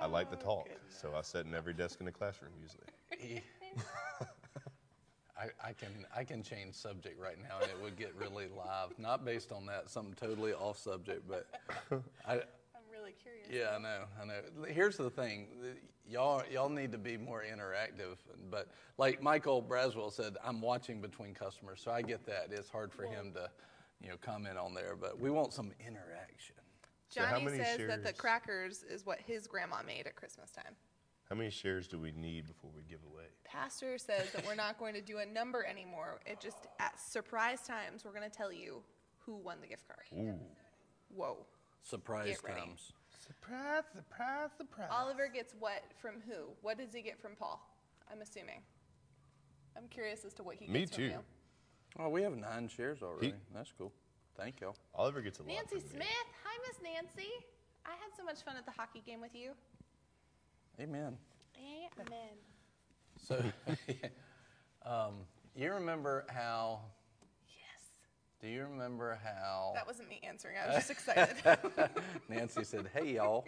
I 0.00 0.06
like 0.06 0.28
Oh, 0.32 0.36
to 0.36 0.42
talk. 0.42 0.68
So 0.88 1.12
I 1.16 1.22
sat 1.22 1.46
in 1.46 1.54
every 1.54 1.74
desk 1.74 2.00
in 2.00 2.06
the 2.06 2.12
classroom 2.12 2.52
usually. 2.60 3.42
I, 5.36 5.46
I 5.68 5.72
can 5.72 6.06
I 6.16 6.22
can 6.24 6.42
change 6.42 6.74
subject 6.74 7.20
right 7.20 7.36
now 7.42 7.58
and 7.60 7.68
it 7.68 7.80
would 7.82 7.96
get 7.96 8.14
really 8.14 8.46
live. 8.46 8.96
Not 8.98 9.24
based 9.24 9.50
on 9.50 9.66
that, 9.66 9.90
something 9.90 10.14
totally 10.14 10.52
off 10.52 10.78
subject, 10.78 11.22
but 11.28 11.46
I, 12.26 12.34
I'm 12.34 12.40
really 13.04 13.16
curious. 13.22 13.48
yeah, 13.50 13.76
I 13.76 13.78
know, 13.78 14.04
I 14.20 14.24
know. 14.24 14.64
Here's 14.68 14.96
the 14.96 15.10
thing, 15.10 15.48
y'all 16.08 16.42
y'all 16.50 16.68
need 16.68 16.92
to 16.92 16.98
be 16.98 17.16
more 17.16 17.42
interactive. 17.42 18.16
But 18.50 18.68
like 18.98 19.22
Michael 19.22 19.62
Braswell 19.62 20.12
said, 20.12 20.36
I'm 20.44 20.60
watching 20.60 21.00
between 21.00 21.34
customers, 21.34 21.80
so 21.82 21.90
I 21.90 22.02
get 22.02 22.24
that. 22.26 22.48
It's 22.50 22.70
hard 22.70 22.92
for 22.92 23.04
him 23.04 23.32
to, 23.34 23.50
you 24.00 24.08
know, 24.08 24.16
comment 24.20 24.58
on 24.58 24.74
there, 24.74 24.96
but 25.00 25.18
we 25.18 25.30
want 25.30 25.52
some 25.52 25.72
interaction. 25.80 26.56
So 27.08 27.22
how 27.22 27.38
Johnny 27.38 27.44
many 27.44 27.58
says 27.58 27.80
that 27.86 28.04
the 28.04 28.12
crackers 28.12 28.82
is 28.82 29.06
what 29.06 29.20
his 29.20 29.46
grandma 29.46 29.82
made 29.86 30.06
at 30.06 30.16
Christmas 30.16 30.50
time. 30.50 30.74
How 31.28 31.36
many 31.36 31.50
shares 31.50 31.88
do 31.88 31.98
we 31.98 32.12
need 32.12 32.46
before 32.46 32.70
we 32.74 32.82
give 32.82 33.00
away? 33.10 33.24
Pastor 33.44 33.96
says 33.98 34.30
that 34.32 34.44
we're 34.46 34.54
not 34.54 34.78
going 34.78 34.94
to 34.94 35.00
do 35.00 35.18
a 35.18 35.26
number 35.26 35.64
anymore. 35.64 36.20
It 36.26 36.38
just 36.40 36.66
at 36.80 37.00
surprise 37.00 37.62
times 37.62 38.04
we're 38.04 38.12
going 38.12 38.28
to 38.28 38.36
tell 38.36 38.52
you 38.52 38.82
who 39.24 39.36
won 39.36 39.58
the 39.60 39.66
gift 39.66 39.84
card. 39.88 40.04
Ooh. 40.14 40.38
Whoa. 41.14 41.46
Surprise 41.88 42.28
Get 42.28 42.44
ready. 42.44 42.60
comes. 42.60 42.92
Surprise, 43.26 43.84
surprise, 43.94 44.48
surprise. 44.56 44.88
Oliver 44.90 45.28
gets 45.32 45.54
what 45.58 45.82
from 46.00 46.14
who? 46.26 46.48
What 46.62 46.78
does 46.78 46.92
he 46.92 47.02
get 47.02 47.20
from 47.20 47.32
Paul? 47.38 47.60
I'm 48.10 48.20
assuming. 48.22 48.62
I'm 49.76 49.88
curious 49.88 50.24
as 50.24 50.32
to 50.34 50.42
what 50.42 50.56
he 50.56 50.66
Me 50.66 50.80
gets 50.80 50.92
too. 50.96 51.10
from 51.10 51.18
you. 51.18 51.24
Oh, 51.98 52.08
we 52.08 52.22
have 52.22 52.36
nine 52.36 52.68
shares 52.68 53.02
already. 53.02 53.34
That's 53.54 53.72
cool. 53.76 53.92
Thank 54.36 54.60
y'all. 54.60 54.76
Oliver 54.94 55.20
gets 55.20 55.38
a 55.38 55.42
lot. 55.42 55.48
Nancy 55.48 55.76
from 55.78 55.82
me. 55.84 55.88
Smith. 55.90 56.26
Hi, 56.44 56.58
Miss 56.66 56.82
Nancy. 56.82 57.30
I 57.86 57.90
had 57.90 58.16
so 58.16 58.24
much 58.24 58.42
fun 58.42 58.56
at 58.56 58.64
the 58.64 58.72
hockey 58.72 59.02
game 59.06 59.20
with 59.20 59.34
you. 59.34 59.52
Amen. 60.80 61.16
Amen. 61.56 62.34
So, 63.16 63.40
um, 64.86 65.14
you 65.54 65.72
remember 65.72 66.24
how 66.28 66.80
Yes. 66.82 66.93
Do 68.44 68.50
you 68.50 68.66
remember 68.70 69.18
how 69.24 69.72
That 69.74 69.86
wasn't 69.86 70.10
me 70.10 70.20
answering. 70.22 70.56
I 70.62 70.66
was 70.66 70.76
just 70.76 70.90
excited. 70.90 71.36
Nancy 72.28 72.62
said, 72.62 72.90
"Hey 72.94 73.14
y'all"? 73.14 73.46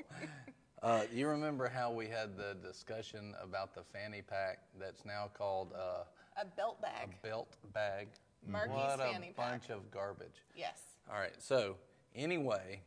Uh, 0.82 1.02
you 1.12 1.28
remember 1.28 1.68
how 1.68 1.92
we 1.92 2.06
had 2.06 2.34
the 2.38 2.56
discussion 2.66 3.34
about 3.42 3.74
the 3.74 3.82
fanny 3.82 4.22
pack 4.22 4.60
that's 4.80 5.04
now 5.04 5.28
called 5.36 5.74
uh, 5.74 6.04
a 6.40 6.46
belt 6.56 6.80
bag. 6.80 6.92
a 7.04 7.08
bag. 7.08 7.22
belt 7.22 7.56
bag? 7.74 8.08
Marky's 8.48 8.72
what 8.72 8.94
a 8.94 9.12
fanny 9.12 9.34
pack. 9.36 9.50
bunch 9.50 9.68
of 9.68 9.90
garbage. 9.90 10.44
Yes. 10.56 10.80
All 11.12 11.18
right, 11.20 11.34
so 11.38 11.76
anyway, 12.14 12.80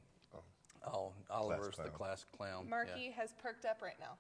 oh, 0.91 1.11
Oliver's 1.29 1.77
the 1.77 1.89
class 1.89 2.25
clown. 2.35 2.63
yeah. 2.63 2.69
Marky 2.71 3.11
has 3.15 3.35
perked 3.39 3.65
up 3.65 3.83
right 3.83 3.99
now. 3.99 4.17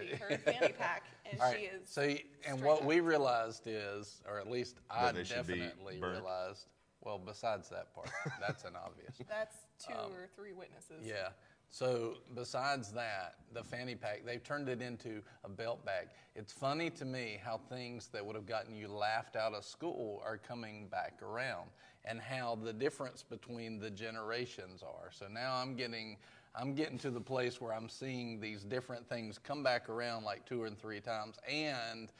She 0.00 0.16
heard 0.16 0.40
fanny 0.44 0.72
pack, 0.72 1.02
and 1.30 1.38
All 1.38 1.52
she 1.52 1.56
right, 1.56 1.70
is. 1.82 1.90
so 1.90 2.00
y- 2.00 2.22
and 2.48 2.62
what 2.62 2.80
up. 2.80 2.84
we 2.86 3.00
realized 3.00 3.66
is, 3.66 4.22
or 4.26 4.38
at 4.38 4.50
least 4.50 4.78
I 4.90 5.04
That 5.06 5.16
they 5.16 5.24
should 5.24 5.46
be 5.46 5.58
definitely 5.58 6.00
realized. 6.00 6.66
Well, 7.06 7.20
besides 7.24 7.68
that 7.68 7.94
part, 7.94 8.10
that's 8.40 8.64
an 8.64 8.72
obvious. 8.84 9.14
That's 9.28 9.56
two 9.78 9.94
or 9.94 10.28
three 10.34 10.52
witnesses. 10.52 11.02
Um, 11.02 11.06
Yeah. 11.06 11.28
So 11.70 12.14
besides 12.34 12.90
that, 12.92 13.36
the 13.52 13.62
fanny 13.62 13.94
pack, 13.94 14.24
they've 14.24 14.42
turned 14.42 14.68
it 14.68 14.82
into 14.82 15.22
a 15.44 15.48
belt 15.48 15.84
bag. 15.84 16.08
It's 16.34 16.52
funny 16.52 16.90
to 16.90 17.04
me 17.04 17.38
how 17.44 17.60
things 17.68 18.08
that 18.08 18.24
would 18.24 18.34
have 18.34 18.46
gotten 18.46 18.74
you 18.74 18.88
laughed 18.88 19.36
out 19.36 19.54
of 19.54 19.64
school 19.64 20.20
are 20.24 20.36
coming 20.36 20.88
back 20.88 21.20
around 21.22 21.70
and 22.04 22.20
how 22.20 22.56
the 22.56 22.72
difference 22.72 23.22
between 23.22 23.78
the 23.78 23.90
generations 23.90 24.82
are. 24.82 25.10
So 25.12 25.26
now 25.28 25.54
I'm 25.54 25.76
getting 25.76 26.16
I'm 26.58 26.74
getting 26.74 26.98
to 27.00 27.10
the 27.10 27.20
place 27.20 27.60
where 27.60 27.72
I'm 27.74 27.88
seeing 27.88 28.40
these 28.40 28.64
different 28.64 29.06
things 29.08 29.38
come 29.38 29.62
back 29.62 29.88
around 29.90 30.24
like 30.24 30.46
two 30.46 30.62
or 30.62 30.70
three 30.70 31.00
times 31.00 31.36
and 31.48 32.10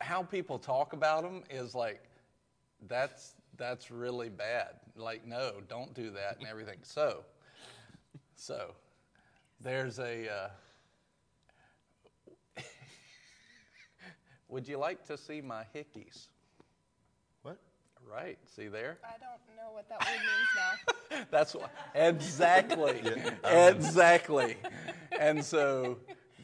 how 0.00 0.22
people 0.22 0.58
talk 0.58 0.94
about 0.94 1.22
them 1.22 1.42
is 1.50 1.74
like 1.74 2.02
that's 2.88 3.34
that's 3.56 3.90
really 3.90 4.28
bad. 4.28 4.74
Like 4.96 5.26
no, 5.26 5.54
don't 5.68 5.94
do 5.94 6.10
that 6.10 6.38
and 6.38 6.46
everything. 6.46 6.78
So 6.82 7.24
so, 8.36 8.74
there's 9.60 9.98
a. 9.98 10.28
Uh, 10.28 10.48
would 14.48 14.68
you 14.68 14.78
like 14.78 15.04
to 15.06 15.16
see 15.16 15.40
my 15.40 15.64
hickeys? 15.74 16.26
What? 17.42 17.58
Right, 18.06 18.38
see 18.54 18.68
there? 18.68 18.98
I 19.04 19.16
don't 19.18 19.40
know 19.56 19.72
what 19.72 19.88
that 19.88 20.00
word 20.00 20.20
means 20.20 21.20
now. 21.20 21.24
That's 21.30 21.54
what, 21.54 21.72
exactly, 21.94 23.00
exactly. 23.44 24.56
And 25.18 25.44
so, 25.44 25.98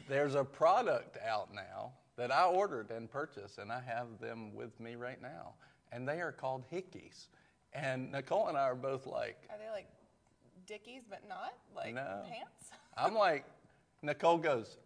there's 0.07 0.35
a 0.35 0.43
product 0.43 1.17
out 1.27 1.53
now 1.53 1.91
that 2.17 2.31
I 2.31 2.45
ordered 2.45 2.89
and 2.89 3.09
purchased, 3.09 3.57
and 3.57 3.71
I 3.71 3.81
have 3.81 4.19
them 4.19 4.55
with 4.55 4.79
me 4.79 4.95
right 4.95 5.21
now, 5.21 5.53
and 5.91 6.07
they 6.07 6.21
are 6.21 6.31
called 6.31 6.63
hickies. 6.71 7.27
And 7.73 8.11
Nicole 8.11 8.47
and 8.47 8.57
I 8.57 8.61
are 8.63 8.75
both 8.75 9.05
like, 9.07 9.37
Are 9.49 9.57
they 9.57 9.71
like 9.71 9.87
Dickies, 10.67 11.03
but 11.09 11.21
not 11.27 11.53
like 11.75 11.93
No. 11.93 12.23
pants? 12.27 12.71
I'm 12.97 13.15
like, 13.15 13.45
Nicole 14.01 14.37
goes, 14.37 14.77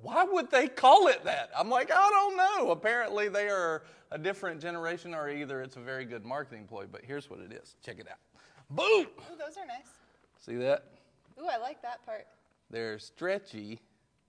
why 0.00 0.24
would 0.24 0.50
they 0.50 0.68
call 0.68 1.08
it 1.08 1.24
that? 1.24 1.50
I'm 1.56 1.68
like, 1.68 1.90
I 1.90 2.08
don't 2.08 2.36
know. 2.36 2.70
Apparently, 2.70 3.28
they 3.28 3.48
are 3.48 3.82
a 4.12 4.18
different 4.18 4.60
generation, 4.60 5.12
or 5.12 5.28
either 5.28 5.60
it's 5.60 5.76
a 5.76 5.80
very 5.80 6.04
good 6.04 6.24
marketing 6.24 6.66
ploy. 6.68 6.86
But 6.90 7.02
here's 7.04 7.28
what 7.28 7.40
it 7.40 7.52
is. 7.52 7.74
Check 7.84 7.98
it 7.98 8.06
out. 8.08 8.18
Boom! 8.70 9.06
Ooh, 9.08 9.36
those 9.36 9.56
are 9.56 9.66
nice. 9.66 9.88
See 10.38 10.54
that? 10.56 10.84
Ooh, 11.40 11.46
I 11.46 11.56
like 11.56 11.82
that 11.82 12.04
part. 12.06 12.26
They're 12.70 12.98
stretchy, 12.98 13.80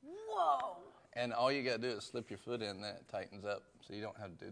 Whoa. 0.03 0.77
and 1.13 1.33
all 1.33 1.51
you 1.51 1.61
got 1.61 1.81
to 1.81 1.89
do 1.91 1.97
is 1.97 2.03
slip 2.03 2.29
your 2.31 2.39
foot 2.39 2.61
in, 2.61 2.81
that 2.81 3.07
tightens 3.09 3.45
up, 3.45 3.63
so 3.85 3.93
you 3.93 4.01
don't 4.01 4.17
have 4.17 4.37
to 4.39 4.45
do. 4.45 4.51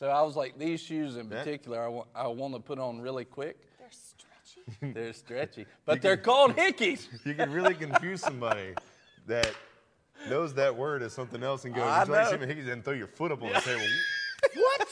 So 0.00 0.08
I 0.08 0.22
was 0.22 0.34
like, 0.34 0.58
these 0.58 0.80
shoes 0.80 1.16
in 1.16 1.28
That- 1.28 1.44
particular, 1.44 1.84
I 1.84 1.88
want, 1.88 2.08
I 2.14 2.26
want 2.26 2.54
to 2.54 2.60
put 2.60 2.78
on 2.78 3.00
really 3.02 3.26
quick. 3.26 3.58
They're 3.78 3.90
stretchy. 3.92 4.92
They're 4.94 5.12
stretchy, 5.12 5.66
but 5.84 6.00
they're 6.02 6.16
called 6.16 6.56
hickies. 6.56 7.06
You 7.26 7.34
can 7.34 7.52
really 7.52 7.74
confuse 7.74 8.20
somebody 8.22 8.74
that 9.26 9.52
knows 10.28 10.54
that 10.54 10.74
word 10.74 11.02
as 11.02 11.12
something 11.12 11.42
else 11.42 11.66
and 11.66 11.74
goes, 11.74 11.84
I 11.84 12.00
"Would 12.00 12.08
like 12.08 12.30
know. 12.30 12.38
to 12.38 12.46
see 12.48 12.54
hickeys?" 12.60 12.72
and 12.72 12.82
throw 12.84 12.94
your 12.94 13.06
foot 13.08 13.30
up 13.30 13.42
on 13.42 13.52
the 13.52 13.60
table. 13.60 13.84
what? 14.54 14.88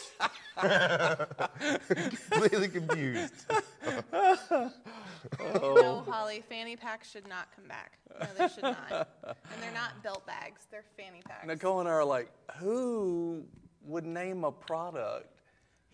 Completely 2.30 2.68
confused. 2.68 3.46
Oh. 4.12 4.70
No, 5.74 6.04
Holly, 6.06 6.42
fanny 6.48 6.76
packs 6.76 7.10
should 7.10 7.26
not 7.28 7.48
come 7.56 7.66
back. 7.66 7.98
No, 8.20 8.26
they 8.38 8.48
should 8.52 8.62
not. 8.62 9.08
And 9.24 9.62
they're 9.62 9.72
not 9.72 10.02
belt 10.02 10.26
bags, 10.26 10.66
they're 10.70 10.84
fanny 10.96 11.22
packs. 11.26 11.46
Nicole 11.46 11.80
and 11.80 11.88
I 11.88 11.92
are 11.92 12.04
like, 12.04 12.30
who 12.58 13.44
would 13.82 14.04
name 14.06 14.44
a 14.44 14.52
product 14.52 15.40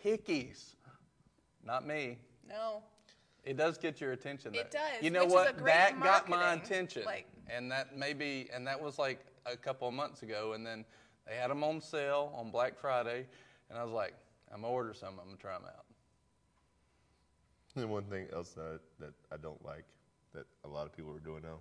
Hickies? 0.05 0.75
Not 1.64 1.87
me. 1.87 2.19
No. 2.49 2.83
It 3.45 3.57
does 3.57 3.79
get 3.79 4.00
your 4.00 4.12
attention. 4.12 4.55
It 4.55 4.71
though. 4.71 4.79
does, 4.79 5.03
You 5.03 5.11
know 5.11 5.21
which 5.21 5.29
is 5.29 5.35
what? 5.35 5.50
a 5.50 5.53
great 5.55 5.73
that 5.73 6.00
got 6.00 6.29
my 6.29 6.55
attention. 6.55 7.05
like- 7.05 7.26
and 7.49 7.71
that 7.71 7.97
maybe, 7.97 8.49
and 8.55 8.67
that 8.67 8.81
was 8.81 8.99
like 8.99 9.21
a 9.47 9.57
couple 9.57 9.87
of 9.87 9.93
months 9.95 10.23
ago. 10.23 10.55
And 10.55 10.67
then 10.67 10.85
they 11.26 11.37
had 11.37 11.50
them 11.50 11.62
on 11.62 11.81
sale 11.81 12.33
on 12.37 12.50
Black 12.50 12.79
Friday, 12.79 13.26
and 13.69 13.79
I 13.79 13.85
was 13.85 13.93
like, 13.93 14.14
I'm 14.53 14.62
gonna 14.62 14.73
order 14.73 14.95
some. 14.95 15.19
I'm 15.21 15.26
gonna 15.26 15.37
try 15.37 15.53
them 15.55 15.64
out. 15.67 15.85
And 17.76 17.91
one 17.91 18.05
thing 18.05 18.29
else 18.33 18.50
that, 18.50 18.81
that 19.00 19.12
I 19.33 19.37
don't 19.37 19.62
like 19.64 19.85
that 20.33 20.47
a 20.64 20.69
lot 20.69 20.87
of 20.87 20.97
people 20.97 21.14
are 21.14 21.19
doing 21.19 21.43
now, 21.43 21.59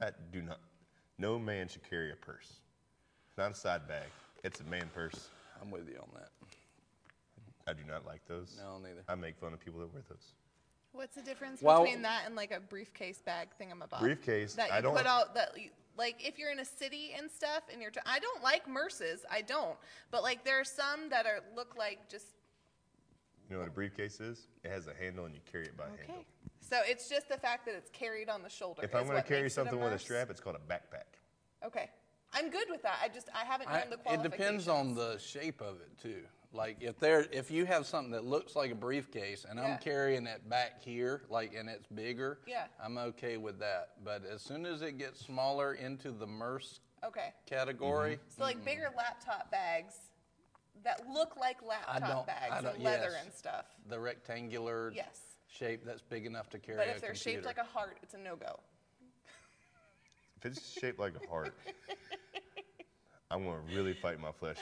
I 0.00 0.10
do 0.32 0.42
not. 0.42 0.60
No 1.18 1.38
man 1.38 1.68
should 1.68 1.88
carry 1.88 2.10
a 2.12 2.16
purse. 2.16 2.60
It's 3.28 3.38
not 3.38 3.52
a 3.52 3.54
side 3.54 3.86
bag. 3.86 4.08
It's 4.44 4.60
a 4.60 4.64
man 4.64 4.90
purse. 4.92 5.28
I'm 5.62 5.70
with 5.70 5.88
you 5.88 5.96
on 6.00 6.08
that. 6.14 6.30
I 7.68 7.72
do 7.72 7.82
not 7.88 8.04
like 8.04 8.26
those. 8.26 8.58
No, 8.60 8.78
neither. 8.78 9.02
I 9.08 9.14
make 9.14 9.36
fun 9.38 9.52
of 9.52 9.60
people 9.60 9.80
that 9.80 9.92
wear 9.92 10.02
those. 10.08 10.32
What's 10.92 11.14
the 11.14 11.22
difference 11.22 11.62
Well- 11.62 11.84
between 11.84 12.02
that 12.02 12.24
and 12.26 12.34
like 12.34 12.50
a 12.50 12.60
briefcase 12.60 13.20
bag 13.22 13.48
thingamabob? 13.60 14.00
Briefcase, 14.00 14.54
that 14.54 14.68
you 14.70 14.74
I 14.74 14.80
don't- 14.80 14.96
put 14.96 15.06
out 15.06 15.34
that 15.34 15.58
you, 15.58 15.70
like 15.96 16.26
if 16.26 16.38
you're 16.38 16.50
in 16.50 16.58
a 16.58 16.64
city 16.64 17.14
and 17.16 17.30
stuff 17.30 17.62
and 17.72 17.80
you're. 17.80 17.90
Tr- 17.92 18.00
I 18.04 18.18
don't 18.18 18.42
like 18.42 18.66
murses. 18.68 19.24
I 19.30 19.42
don't. 19.42 19.78
But 20.10 20.22
like 20.22 20.44
there 20.44 20.58
are 20.60 20.64
some 20.64 21.08
that 21.10 21.24
are 21.24 21.40
look 21.54 21.76
like 21.76 22.08
just 22.08 22.26
You 23.48 23.54
know 23.54 23.60
what 23.60 23.68
a 23.68 23.72
briefcase 23.72 24.20
is? 24.20 24.48
It 24.64 24.70
has 24.70 24.86
a 24.88 24.94
handle 24.94 25.24
and 25.26 25.34
you 25.34 25.40
carry 25.50 25.66
it 25.66 25.76
by 25.76 25.84
a 25.84 25.88
handle. 25.88 26.04
okay. 26.16 26.26
So 26.60 26.80
it's 26.86 27.08
just 27.08 27.28
the 27.28 27.36
fact 27.38 27.64
that 27.66 27.74
it's 27.74 27.90
carried 27.90 28.28
on 28.28 28.42
the 28.42 28.48
shoulder. 28.48 28.82
If 28.82 28.94
I'm 28.94 29.02
is 29.02 29.08
going 29.08 29.16
to 29.16 29.22
what 29.22 29.26
carry 29.26 29.42
makes 29.42 29.52
it 29.52 29.54
something 29.56 29.78
with 29.78 29.88
a 29.88 29.90
murse. 29.92 30.02
strap, 30.02 30.30
it's 30.30 30.40
called 30.40 30.56
a 30.56 30.72
backpack. 30.72 31.04
Okay, 31.64 31.90
I'm 32.34 32.50
good 32.50 32.66
with 32.70 32.82
that. 32.82 32.98
I 33.02 33.08
just 33.08 33.28
I 33.34 33.44
haven't 33.44 33.68
I, 33.70 33.80
known 33.80 33.90
the 34.04 34.12
it 34.14 34.22
depends 34.22 34.68
on 34.68 34.94
the 34.94 35.18
shape 35.18 35.60
of 35.60 35.80
it 35.80 35.90
too. 36.00 36.22
Like 36.54 36.76
if 36.80 36.98
there, 36.98 37.26
if 37.32 37.50
you 37.50 37.64
have 37.64 37.86
something 37.86 38.12
that 38.12 38.24
looks 38.24 38.54
like 38.56 38.70
a 38.70 38.74
briefcase 38.74 39.46
and 39.48 39.58
Yeah. 39.58 39.64
I'm 39.66 39.78
carrying 39.78 40.26
it 40.26 40.46
back 40.48 40.82
here, 40.82 41.22
like 41.30 41.54
and 41.54 41.68
it's 41.68 41.86
bigger, 41.86 42.40
Yeah. 42.46 42.64
I'm 42.82 42.98
okay 42.98 43.36
with 43.38 43.58
that. 43.60 43.90
But 44.04 44.24
as 44.26 44.42
soon 44.42 44.66
as 44.66 44.82
it 44.82 44.98
gets 44.98 45.20
smaller 45.24 45.74
into 45.74 46.10
the 46.10 46.26
murse 46.26 46.80
Okay, 47.04 47.32
category, 47.46 48.14
mm-hmm. 48.16 48.22
so 48.36 48.42
like 48.44 48.62
bigger 48.64 48.90
laptop 48.96 49.50
bags 49.50 49.94
that 50.84 51.02
look 51.08 51.36
like 51.36 51.56
laptop 51.62 52.00
don't- 52.00 52.28
I 52.28 52.48
bags 52.50 52.62
don't- 52.64 52.74
and 52.76 52.84
leather 52.84 53.10
yes. 53.12 53.24
and 53.24 53.32
stuff. 53.34 53.66
the 53.88 53.98
rectangular 53.98 54.92
Yes. 54.94 55.20
shape 55.48 55.84
that's 55.84 56.02
big 56.02 56.26
enough 56.26 56.48
to 56.50 56.58
carry 56.58 56.76
But 56.78 56.88
a 56.88 56.90
if 56.92 57.00
they're 57.00 57.10
computer. 57.12 57.30
shaped 57.38 57.46
like 57.46 57.58
a 57.58 57.64
heart, 57.64 57.96
it's 58.02 58.14
a 58.14 58.18
no 58.18 58.36
go. 58.36 58.60
If 60.36 60.46
it's 60.46 60.70
shaped 60.70 60.98
like 60.98 61.14
a 61.22 61.26
heart, 61.28 61.54
I'm 63.32 63.44
going 63.44 63.56
to 63.66 63.74
really 63.74 63.94
fight 63.94 64.20
my 64.20 64.30
flesh, 64.30 64.58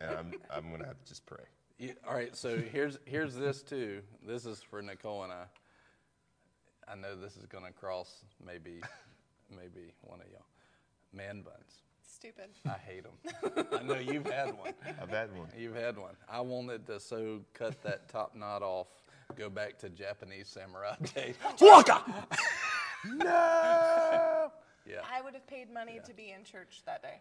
and 0.00 0.10
I'm, 0.10 0.32
I'm 0.54 0.68
going 0.68 0.82
to 0.82 0.86
have 0.86 1.02
to 1.02 1.08
just 1.08 1.24
pray. 1.24 1.44
Yeah, 1.78 1.92
all 2.06 2.14
right, 2.14 2.36
so 2.36 2.58
here's 2.58 2.98
here's 3.04 3.34
this 3.34 3.62
too. 3.62 4.02
This 4.24 4.44
is 4.44 4.62
for 4.62 4.82
Nicole 4.82 5.24
and 5.24 5.32
I. 5.32 5.44
I 6.86 6.96
know 6.96 7.16
this 7.16 7.38
is 7.38 7.46
going 7.46 7.64
to 7.64 7.72
cross 7.72 8.24
maybe 8.44 8.80
maybe 9.50 9.92
one 10.02 10.20
of 10.20 10.26
y'all. 10.30 10.44
Man 11.12 11.42
buns. 11.42 11.82
Stupid. 12.02 12.50
I 12.66 12.76
hate 12.78 13.04
them. 13.04 13.66
I 13.72 13.82
know 13.82 13.98
you've 13.98 14.26
had 14.26 14.56
one. 14.56 14.74
I've 15.00 15.08
had 15.08 15.36
one. 15.36 15.48
You've 15.56 15.74
had 15.74 15.96
one. 15.96 16.14
I 16.28 16.40
wanted 16.40 16.86
to 16.86 17.00
so 17.00 17.40
cut 17.54 17.82
that 17.82 18.08
top 18.08 18.36
knot 18.36 18.62
off, 18.62 18.88
go 19.36 19.48
back 19.48 19.78
to 19.78 19.88
Japanese 19.88 20.48
samurai 20.48 20.94
days. 21.14 21.36
Waka! 21.60 22.02
No! 23.06 24.50
Yeah. 24.86 25.00
I 25.14 25.20
would 25.20 25.34
have 25.34 25.46
paid 25.46 25.70
money 25.70 26.00
to 26.06 26.14
be 26.14 26.30
in 26.30 26.42
church 26.42 26.80
that 26.86 27.02
day. 27.02 27.20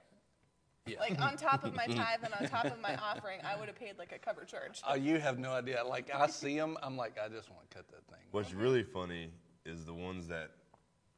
Yeah. 0.86 1.00
Like 1.00 1.20
on 1.22 1.38
top 1.38 1.64
of 1.64 1.74
my 1.74 1.86
mm. 1.88 1.96
tithe 1.96 2.20
and 2.24 2.34
on 2.34 2.48
top 2.50 2.66
of 2.66 2.80
my 2.82 2.96
offering, 2.98 3.40
I 3.44 3.58
would 3.58 3.68
have 3.68 3.78
paid 3.78 3.98
like 3.98 4.12
a 4.12 4.20
cover 4.20 4.44
charge. 4.44 4.82
Oh, 4.88 4.96
you 4.96 5.20
have 5.20 5.40
no 5.40 5.52
idea. 5.52 5.84
Like 5.84 6.14
I 6.14 6.28
see 6.28 6.58
them, 6.58 6.78
I'm 6.84 6.98
like, 6.98 7.18
I 7.24 7.30
just 7.30 7.50
want 7.50 7.70
to 7.70 7.78
cut 7.78 7.88
that 7.90 8.06
thing. 8.08 8.24
What's 8.32 8.54
really 8.54 8.84
funny 8.84 9.30
is 9.66 9.86
the 9.86 9.94
ones 9.94 10.28
that 10.28 10.52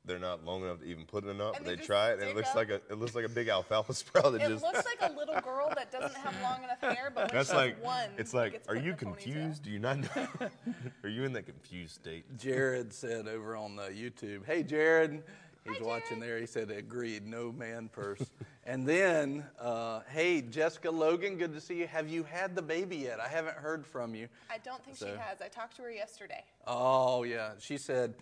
they're 0.05 0.19
not 0.19 0.45
long 0.45 0.63
enough 0.63 0.79
to 0.81 0.85
even 0.85 1.05
put 1.05 1.23
in 1.23 1.31
a 1.31 1.33
knot, 1.33 1.55
And 1.55 1.65
but 1.65 1.71
they 1.71 1.77
they 1.77 1.85
try 1.85 2.11
it, 2.11 2.19
and 2.19 2.29
it 2.29 2.35
looks 2.35 2.49
up. 2.49 2.55
like 2.55 2.69
a 2.69 2.75
it 2.75 2.99
looks 2.99 3.15
like 3.15 3.25
a 3.25 3.29
big 3.29 3.47
alfalfa 3.47 3.93
sprout 3.95 4.33
that 4.33 4.41
It 4.41 4.49
just. 4.49 4.63
looks 4.63 4.83
like 4.85 5.11
a 5.11 5.13
little 5.15 5.39
girl 5.41 5.71
that 5.75 5.91
doesn't 5.91 6.15
have 6.15 6.35
long 6.43 6.63
enough 6.63 6.79
hair, 6.81 7.11
but 7.13 7.31
That's 7.31 7.53
like 7.53 7.83
one, 7.83 8.11
it's 8.17 8.33
like, 8.33 8.61
are 8.67 8.75
you 8.75 8.93
confused? 8.93 9.63
Do 9.63 9.71
you 9.71 9.79
not 9.79 9.99
know? 9.99 10.27
are 11.03 11.09
you 11.09 11.23
in 11.23 11.33
that 11.33 11.45
confused 11.47 11.95
state? 11.95 12.37
Jared 12.37 12.93
said 12.93 13.27
over 13.27 13.55
on 13.55 13.75
the 13.75 13.83
YouTube, 13.89 14.45
"Hey 14.45 14.63
Jared." 14.63 15.23
He's 15.67 15.77
Hi, 15.77 15.83
watching 15.83 16.19
there. 16.19 16.39
He 16.39 16.45
said, 16.45 16.69
"Agreed, 16.69 17.25
no 17.25 17.51
man 17.51 17.89
purse." 17.91 18.21
And 18.67 18.87
then, 18.87 19.45
uh, 19.59 20.01
hey, 20.09 20.41
Jessica 20.41 20.89
Logan, 20.89 21.37
good 21.37 21.53
to 21.53 21.61
see 21.61 21.75
you. 21.75 21.87
Have 21.87 22.09
you 22.09 22.23
had 22.23 22.55
the 22.55 22.63
baby 22.63 22.97
yet? 22.97 23.19
I 23.19 23.27
haven't 23.27 23.55
heard 23.55 23.85
from 23.85 24.15
you. 24.15 24.27
I 24.49 24.57
don't 24.57 24.83
think 24.83 24.97
so. 24.97 25.05
she 25.05 25.11
has. 25.11 25.39
I 25.39 25.49
talked 25.49 25.75
to 25.75 25.83
her 25.83 25.91
yesterday. 25.91 26.43
Oh, 26.65 27.23
yeah. 27.23 27.51
She 27.59 27.77
said, 27.77 28.15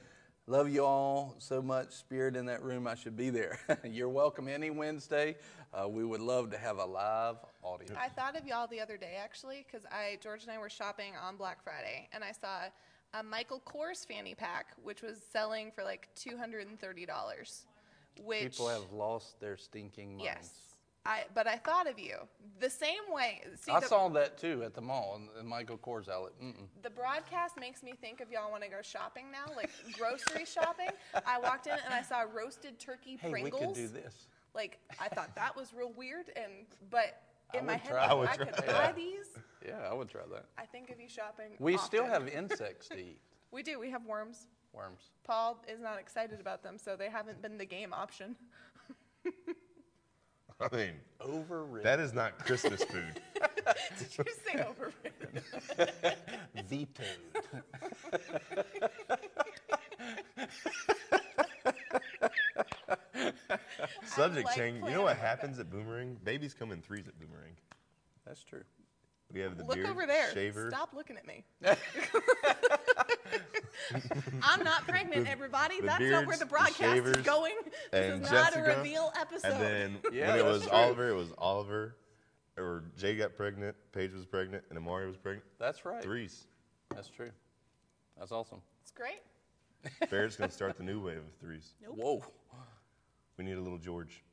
Love 0.45 0.69
you 0.69 0.83
all 0.83 1.35
so 1.39 1.61
much. 1.61 1.91
Spirit 1.91 2.35
in 2.35 2.45
that 2.47 2.61
room, 2.61 2.85
I 2.85 2.95
should 2.95 3.15
be 3.15 3.29
there. 3.29 3.59
You're 3.85 4.09
welcome 4.09 4.49
any 4.49 4.71
Wednesday. 4.71 5.37
Uh, 5.73 5.87
we 5.87 6.03
would 6.03 6.19
love 6.19 6.51
to 6.51 6.57
have 6.57 6.79
a 6.79 6.85
live 6.85 7.37
audience. 7.61 7.95
I 7.97 8.09
thought 8.09 8.35
of 8.35 8.45
y'all 8.45 8.67
the 8.67 8.81
other 8.81 8.97
day, 8.97 9.15
actually, 9.17 9.65
because 9.65 9.87
I 9.89 10.17
George 10.21 10.43
and 10.43 10.51
I 10.51 10.57
were 10.57 10.69
shopping 10.69 11.13
on 11.15 11.37
Black 11.37 11.63
Friday, 11.63 12.09
and 12.11 12.25
I 12.25 12.33
saw 12.33 12.63
a 13.13 13.23
Michael 13.23 13.61
Kors 13.65 14.05
fanny 14.05 14.35
pack, 14.35 14.67
which 14.83 15.01
was 15.01 15.21
selling 15.31 15.71
for 15.71 15.85
like 15.85 16.09
$230. 16.17 17.63
Which 18.21 18.51
People 18.51 18.69
have 18.69 18.91
lost 18.91 19.39
their 19.39 19.57
stinking 19.57 20.17
minds. 20.17 20.23
yes, 20.23 20.51
I 21.05 21.23
but 21.33 21.47
I 21.47 21.57
thought 21.57 21.89
of 21.89 21.99
you 21.99 22.15
the 22.59 22.69
same 22.69 23.01
way. 23.11 23.41
See, 23.59 23.71
I 23.71 23.79
the, 23.79 23.87
saw 23.87 24.07
that 24.09 24.37
too 24.37 24.63
at 24.63 24.73
the 24.73 24.81
mall 24.81 25.15
in 25.17 25.27
the 25.37 25.43
Michael 25.43 25.77
Kors 25.77 26.07
outlet. 26.09 26.33
Mm-mm. 26.41 26.67
the 26.81 26.89
broadcast 26.89 27.57
makes 27.59 27.83
me 27.83 27.93
think 27.99 28.21
of 28.21 28.31
y'all 28.31 28.51
want 28.51 28.63
to 28.63 28.69
go 28.69 28.81
shopping 28.81 29.25
now, 29.31 29.53
like 29.55 29.69
grocery 29.97 30.45
shopping. 30.45 30.89
I 31.25 31.39
walked 31.39 31.67
in 31.67 31.73
and 31.85 31.93
I 31.93 32.01
saw 32.01 32.21
roasted 32.33 32.79
turkey 32.79 33.17
Hey, 33.19 33.31
Pringles. 33.31 33.61
we 33.61 33.67
could 33.67 33.75
do 33.75 33.87
this. 33.87 34.27
Like 34.55 34.79
I 34.99 35.07
thought 35.09 35.35
that 35.35 35.55
was 35.55 35.73
real 35.73 35.91
weird, 35.97 36.25
and 36.35 36.51
but 36.89 37.21
I 37.53 37.57
in 37.57 37.65
my 37.65 37.73
head, 37.77 37.89
try- 37.91 38.05
I 38.05 38.21
I 38.21 38.35
try 38.35 38.45
could 38.45 38.65
buy 38.67 38.93
these. 38.95 39.25
Yeah, 39.65 39.79
I 39.89 39.93
would 39.93 40.09
try 40.09 40.21
that. 40.31 40.45
I 40.57 40.65
think 40.65 40.89
of 40.89 40.99
you 41.01 41.09
shopping. 41.09 41.55
We 41.59 41.77
still 41.77 42.05
have 42.05 42.27
insects 42.27 42.87
to 42.89 42.97
eat. 42.99 43.19
We 43.51 43.63
do. 43.63 43.79
We 43.79 43.89
have 43.91 44.05
worms. 44.05 44.47
Worms. 44.73 45.01
Paul 45.23 45.63
is 45.67 45.79
not 45.79 45.99
excited 45.99 46.39
about 46.39 46.63
them, 46.63 46.77
so 46.77 46.95
they 46.95 47.09
haven't 47.09 47.41
been 47.41 47.57
the 47.57 47.65
game 47.65 47.93
option. 47.93 48.35
I 50.61 50.75
mean, 50.75 50.93
Overrated. 51.21 51.85
that 51.85 51.99
is 51.99 52.13
not 52.13 52.39
Christmas 52.39 52.83
food. 52.83 53.21
Did 53.99 54.17
you 54.17 54.33
say 54.45 54.63
overrated? 54.63 55.43
Vetoed. 56.67 57.05
Subject 64.05 64.45
like 64.45 64.55
change. 64.55 64.83
You 64.83 64.91
know 64.91 65.01
what 65.01 65.11
with 65.11 65.21
that. 65.21 65.27
happens 65.27 65.59
at 65.59 65.69
Boomerang? 65.69 66.17
Babies 66.23 66.53
come 66.53 66.71
in 66.71 66.81
threes 66.81 67.07
at 67.07 67.19
Boomerang. 67.19 67.55
That's 68.25 68.43
true. 68.43 68.63
We 69.33 69.39
have 69.39 69.57
the 69.57 69.63
Look 69.63 69.75
beard, 69.75 69.87
over 69.89 70.05
there. 70.05 70.31
shaver, 70.33 70.69
Stop 70.69 70.93
looking 70.93 71.17
at 71.17 71.25
me. 71.25 71.43
I'm 74.43 74.63
not 74.63 74.87
pregnant, 74.87 75.27
everybody. 75.27 75.81
the 75.81 75.87
That's 75.87 75.99
not 76.03 76.25
where 76.27 76.37
beards, 76.37 76.39
the 76.39 76.45
the 76.45 76.49
broadcast 76.49 77.05
is 77.17 77.17
going. 77.25 77.53
This 77.91 78.11
and 78.11 78.23
is 78.23 78.31
not 78.31 78.53
Jessica, 78.53 78.73
a 78.73 78.77
reveal 78.77 79.11
episode. 79.19 79.51
And 79.53 79.61
then 79.63 79.97
Yeah, 80.13 80.27
when 80.31 80.39
it 80.39 80.43
that's 80.43 80.53
was 80.59 80.61
true. 80.63 80.71
Oliver, 80.71 81.09
it 81.09 81.15
was 81.15 81.33
Oliver, 81.37 81.95
or 82.57 82.83
Jay 82.97 83.15
got 83.15 83.35
pregnant, 83.35 83.75
Paige 83.91 84.13
was 84.13 84.25
pregnant, 84.25 84.63
and 84.69 84.77
Amari 84.77 85.07
was 85.07 85.17
pregnant. 85.17 85.45
That's 85.59 85.83
right. 85.85 86.03
Threes. 86.03 86.45
That's 86.93 87.09
true. 87.09 87.31
That's 88.19 88.31
awesome. 88.31 88.61
it's 88.83 88.91
great. 88.91 89.21
Barrett's 90.11 90.35
gonna 90.35 90.51
start 90.61 90.77
the 90.77 90.83
new 90.83 91.03
wave 91.03 91.17
of 91.17 91.33
threes. 91.41 91.73
Whoa. 91.87 92.23
We 93.37 93.43
need 93.45 93.57
a 93.57 93.61
little 93.61 93.79
George. 93.79 94.23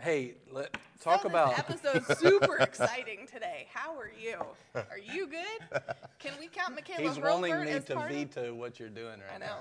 Hey, 0.00 0.36
let 0.50 0.76
talk 1.00 1.22
so 1.22 1.28
about. 1.28 1.50
this 1.68 1.84
episode's 1.84 2.18
super 2.20 2.56
exciting 2.56 3.26
today. 3.30 3.66
How 3.72 3.94
are 3.98 4.10
you? 4.18 4.36
Are 4.74 4.98
you 4.98 5.26
good? 5.26 5.82
Can 6.18 6.32
we 6.40 6.48
count 6.48 6.74
Michaela 6.74 7.00
He's 7.06 7.18
wanting 7.18 7.52
Hurlbert 7.52 7.66
me 7.66 7.72
as 7.72 7.84
to 7.84 7.94
part 7.96 8.10
of- 8.10 8.16
veto 8.16 8.54
what 8.54 8.80
you're 8.80 8.88
doing 8.88 9.20
right 9.20 9.34
I 9.34 9.38
now. 9.38 9.58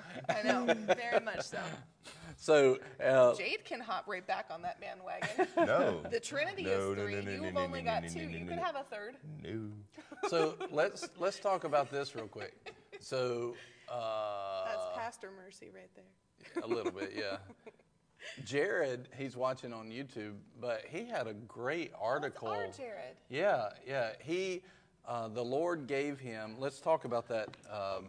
know. 0.48 0.64
I 0.66 0.74
know. 0.86 0.94
Very 0.96 1.20
much 1.24 1.42
so. 1.42 1.60
So, 2.42 2.78
uh, 3.06 3.36
Jade 3.36 3.66
can 3.66 3.82
hop 3.82 4.06
right 4.08 4.26
back 4.26 4.46
on 4.50 4.62
that 4.62 4.80
bandwagon. 4.80 5.46
No. 5.58 6.02
The 6.10 6.22
Trinity 6.22 6.64
No, 6.64 6.92
is 6.94 6.98
three. 6.98 7.16
no, 7.16 7.22
no, 7.22 7.32
You've 7.44 7.54
no, 7.54 7.60
only 7.60 7.82
no, 7.82 7.86
got 7.92 8.04
no, 8.04 8.10
two. 8.10 8.22
no, 8.26 8.30
You 8.30 8.40
no, 8.40 8.48
could 8.48 8.56
no. 8.58 8.64
have 8.64 8.76
a 8.78 8.84
third. 8.84 9.16
no. 9.44 9.60
so 10.30 10.56
let's 10.72 11.10
let's 11.20 11.38
talk 11.40 11.66
about 11.66 11.92
this 11.92 12.16
real 12.16 12.28
quick. 12.28 12.74
So, 13.02 13.56
uh, 13.92 14.66
That's 14.70 14.86
Pastor 14.96 15.32
Mercy 15.36 15.70
right 15.76 15.90
there. 15.96 16.64
a 16.64 16.68
little 16.68 16.94
bit, 16.94 17.12
yeah. 17.14 17.38
Jared, 18.46 19.08
he's 19.18 19.36
watching 19.36 19.74
on 19.74 19.90
YouTube, 19.90 20.36
but 20.60 20.84
he 20.90 21.06
had 21.06 21.28
a 21.28 21.34
great 21.34 21.92
article. 22.00 22.48
Our 22.50 22.68
Jared. 22.68 23.16
Yeah, 23.30 23.70
yeah. 23.88 24.10
He, 24.20 24.62
uh, 25.08 25.28
the 25.30 25.44
Lord 25.44 25.88
gave 25.88 26.20
him. 26.20 26.56
Let's 26.60 26.80
talk 26.80 27.06
about 27.06 27.28
that. 27.30 27.50
Um, 27.72 28.08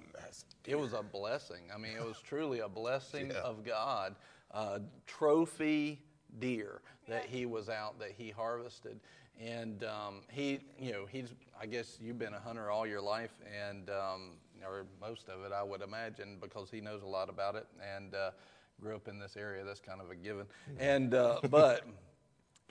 it 0.67 0.79
was 0.79 0.93
a 0.93 1.03
blessing. 1.03 1.63
I 1.75 1.79
mean, 1.79 1.93
it 1.97 2.05
was 2.05 2.21
truly 2.23 2.61
a 2.61 2.69
blessing 2.69 3.31
Yeah. 3.35 3.41
of 3.41 3.65
God. 3.65 4.17
Uh, 4.53 4.81
trophy 5.07 6.01
deer 6.39 6.83
that 7.09 7.25
he 7.25 7.47
was 7.47 7.69
out 7.69 7.99
that 8.01 8.13
he 8.17 8.31
harvested, 8.31 8.99
and 9.41 9.85
um, 9.85 10.23
he, 10.29 10.61
you 10.79 10.93
know, 10.93 11.07
he's. 11.11 11.35
I 11.61 11.67
guess 11.67 11.99
you've 12.01 12.19
been 12.19 12.35
a 12.35 12.41
hunter 12.41 12.71
all 12.71 12.87
your 12.87 13.01
life, 13.03 13.33
and 13.69 13.91
um, 13.91 14.31
or 14.67 14.87
most 15.01 15.29
of 15.29 15.45
it, 15.45 15.53
I 15.53 15.63
would 15.63 15.83
imagine, 15.83 16.39
because 16.41 16.71
he 16.71 16.81
knows 16.81 17.03
a 17.03 17.07
lot 17.07 17.29
about 17.29 17.55
it 17.55 17.67
and 17.97 18.15
uh, 18.15 18.31
grew 18.81 18.97
up 18.97 19.09
in 19.09 19.19
this 19.19 19.37
area. 19.37 19.65
That's 19.65 19.81
kind 19.81 20.01
of 20.01 20.11
a 20.11 20.17
given. 20.17 20.47
And 20.79 21.15
uh, 21.15 21.41
but 21.51 21.87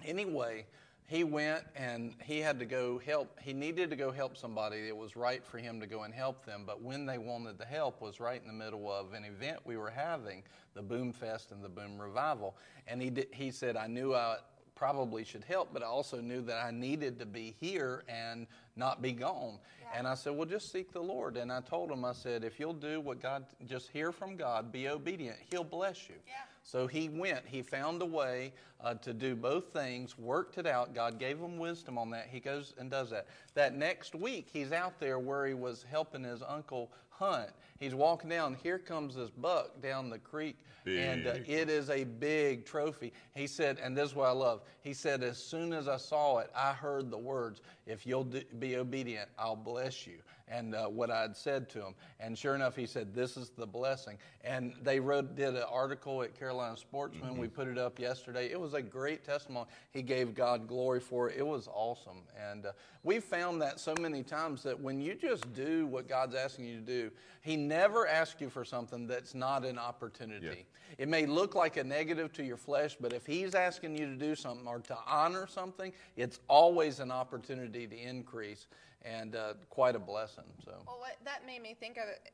anyway, 0.05 0.65
he 1.09 1.23
went 1.23 1.63
and 1.75 2.13
he 2.23 2.39
had 2.39 2.59
to 2.59 2.65
go 2.65 2.99
help. 2.99 3.39
He 3.41 3.51
needed 3.51 3.89
to 3.89 3.95
go 3.95 4.11
help 4.11 4.37
somebody. 4.37 4.87
It 4.87 4.95
was 4.95 5.15
right 5.15 5.43
for 5.43 5.57
him 5.57 5.79
to 5.79 5.87
go 5.87 6.03
and 6.03 6.13
help 6.13 6.45
them. 6.45 6.63
But 6.67 6.81
when 6.83 7.05
they 7.05 7.17
wanted 7.17 7.57
the 7.57 7.65
help 7.65 7.99
was 8.01 8.19
right 8.19 8.39
in 8.39 8.47
the 8.47 8.53
middle 8.53 8.91
of 8.91 9.13
an 9.13 9.25
event 9.25 9.59
we 9.65 9.75
were 9.75 9.89
having, 9.89 10.43
the 10.75 10.83
Boom 10.83 11.11
Fest 11.11 11.51
and 11.51 11.63
the 11.63 11.69
Boom 11.69 11.99
Revival. 11.99 12.55
And 12.87 13.01
he 13.01 13.09
did, 13.09 13.27
he 13.31 13.49
said, 13.49 13.75
I 13.75 13.87
knew 13.87 14.13
I 14.13 14.37
probably 14.79 15.25
should 15.25 15.43
help, 15.43 15.73
but 15.73 15.83
I 15.83 15.87
also 15.87 16.21
knew 16.21 16.41
that 16.43 16.63
I 16.63 16.71
needed 16.71 17.19
to 17.19 17.25
be 17.25 17.53
here 17.59 18.05
and 18.07 18.47
not 18.77 19.01
be 19.01 19.11
gone. 19.11 19.59
And 19.93 20.07
I 20.07 20.15
said, 20.15 20.37
Well, 20.37 20.45
just 20.45 20.71
seek 20.71 20.93
the 20.93 21.01
Lord. 21.01 21.35
And 21.35 21.51
I 21.51 21.59
told 21.59 21.91
him, 21.91 22.05
I 22.05 22.13
said, 22.13 22.45
If 22.45 22.61
you'll 22.61 22.71
do 22.71 23.01
what 23.01 23.21
God, 23.21 23.45
just 23.65 23.89
hear 23.89 24.13
from 24.13 24.37
God, 24.37 24.71
be 24.71 24.87
obedient, 24.87 25.37
He'll 25.51 25.65
bless 25.65 26.07
you. 26.07 26.15
Yeah. 26.25 26.35
So 26.63 26.87
he 26.87 27.09
went, 27.09 27.41
he 27.45 27.61
found 27.61 28.01
a 28.01 28.05
way 28.05 28.53
uh, 28.81 28.93
to 28.95 29.13
do 29.13 29.35
both 29.35 29.73
things, 29.73 30.17
worked 30.17 30.57
it 30.57 30.65
out. 30.65 30.93
God 30.93 31.19
gave 31.19 31.37
him 31.39 31.57
wisdom 31.57 31.97
on 31.97 32.09
that. 32.11 32.27
He 32.31 32.39
goes 32.39 32.73
and 32.77 32.89
does 32.89 33.09
that. 33.09 33.27
That 33.53 33.75
next 33.75 34.15
week, 34.15 34.47
he's 34.51 34.71
out 34.71 34.99
there 34.99 35.19
where 35.19 35.45
he 35.45 35.53
was 35.53 35.85
helping 35.89 36.23
his 36.23 36.41
uncle 36.41 36.91
hunt. 37.09 37.49
He's 37.79 37.95
walking 37.95 38.29
down. 38.29 38.57
Here 38.61 38.79
comes 38.79 39.15
this 39.15 39.29
buck 39.29 39.81
down 39.81 40.09
the 40.09 40.19
creek, 40.19 40.57
and 40.85 41.27
uh, 41.27 41.35
it 41.45 41.69
is 41.69 41.89
a 41.89 42.03
big 42.03 42.65
trophy. 42.65 43.13
He 43.35 43.47
said, 43.47 43.77
and 43.81 43.95
this 43.95 44.09
is 44.09 44.15
what 44.15 44.27
I 44.27 44.31
love. 44.31 44.61
He 44.81 44.93
said, 44.93 45.23
as 45.23 45.37
soon 45.37 45.73
as 45.73 45.87
I 45.87 45.97
saw 45.97 46.39
it, 46.39 46.49
I 46.55 46.73
heard 46.73 47.11
the 47.11 47.17
words, 47.17 47.61
"If 47.85 48.05
you'll 48.05 48.23
do, 48.23 48.41
be 48.59 48.77
obedient, 48.77 49.29
I'll 49.37 49.55
bless 49.55 50.07
you." 50.07 50.19
And 50.51 50.73
uh, 50.73 50.87
what 50.87 51.11
I 51.11 51.21
had 51.21 51.37
said 51.37 51.69
to 51.71 51.79
him, 51.79 51.93
and 52.19 52.35
sure 52.35 52.55
enough, 52.55 52.75
he 52.75 52.85
said, 52.85 53.13
"This 53.13 53.37
is 53.37 53.49
the 53.49 53.67
blessing." 53.67 54.17
And 54.43 54.73
they 54.81 54.99
wrote, 54.99 55.35
did 55.35 55.55
an 55.55 55.63
article 55.69 56.23
at 56.23 56.37
Carolina 56.37 56.75
Sportsman. 56.75 57.37
We 57.37 57.47
put 57.47 57.67
it 57.67 57.77
up 57.77 57.99
yesterday. 57.99 58.49
It 58.51 58.59
was 58.59 58.68
a 58.73 58.81
great 58.81 59.23
testimony. 59.23 59.67
He 59.91 60.01
gave 60.01 60.33
God 60.33 60.67
glory 60.67 60.99
for 60.99 61.29
it. 61.29 61.37
It 61.37 61.45
was 61.45 61.67
awesome, 61.73 62.23
and 62.51 62.67
uh, 62.67 62.71
we 63.03 63.19
found 63.19 63.61
that 63.61 63.79
so 63.79 63.93
many 63.99 64.23
times 64.23 64.63
that 64.63 64.79
when 64.79 65.01
you 65.01 65.15
just 65.15 65.51
do 65.53 65.85
what 65.87 66.07
God's 66.07 66.35
asking 66.35 66.65
you 66.65 66.75
to 66.75 66.85
do, 66.85 67.11
He 67.41 67.55
never 67.55 68.07
asks 68.07 68.41
you 68.41 68.49
for 68.49 68.65
something 68.65 69.07
that's 69.07 69.33
not 69.33 69.65
an 69.65 69.77
opportunity. 69.77 70.65
It 70.97 71.07
may 71.07 71.25
look 71.25 71.55
like 71.55 71.77
a 71.77 71.83
negative 71.83 72.33
to 72.33 72.43
your 72.43 72.57
flesh, 72.57 72.97
but 72.99 73.13
if 73.13 73.25
He's 73.25 73.55
asking 73.55 73.97
you 73.97 74.05
to 74.05 74.15
do 74.15 74.35
something 74.35 74.67
or 74.67 74.79
to 74.79 74.97
honor 75.07 75.47
something, 75.47 75.93
it's 76.15 76.39
always 76.47 76.99
an 76.99 77.11
opportunity 77.11 77.87
to 77.87 77.97
increase 77.97 78.67
and 79.03 79.35
uh, 79.35 79.53
quite 79.69 79.95
a 79.95 79.99
blessing. 79.99 80.43
So, 80.65 80.73
Well, 80.85 80.99
what 80.99 81.17
that 81.23 81.45
made 81.45 81.61
me 81.61 81.75
think 81.79 81.97
of 81.97 82.03
it, 82.09 82.31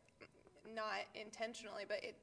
not 0.73 1.05
intentionally, 1.15 1.83
but 1.87 1.97
it 2.03 2.05
it 2.05 2.17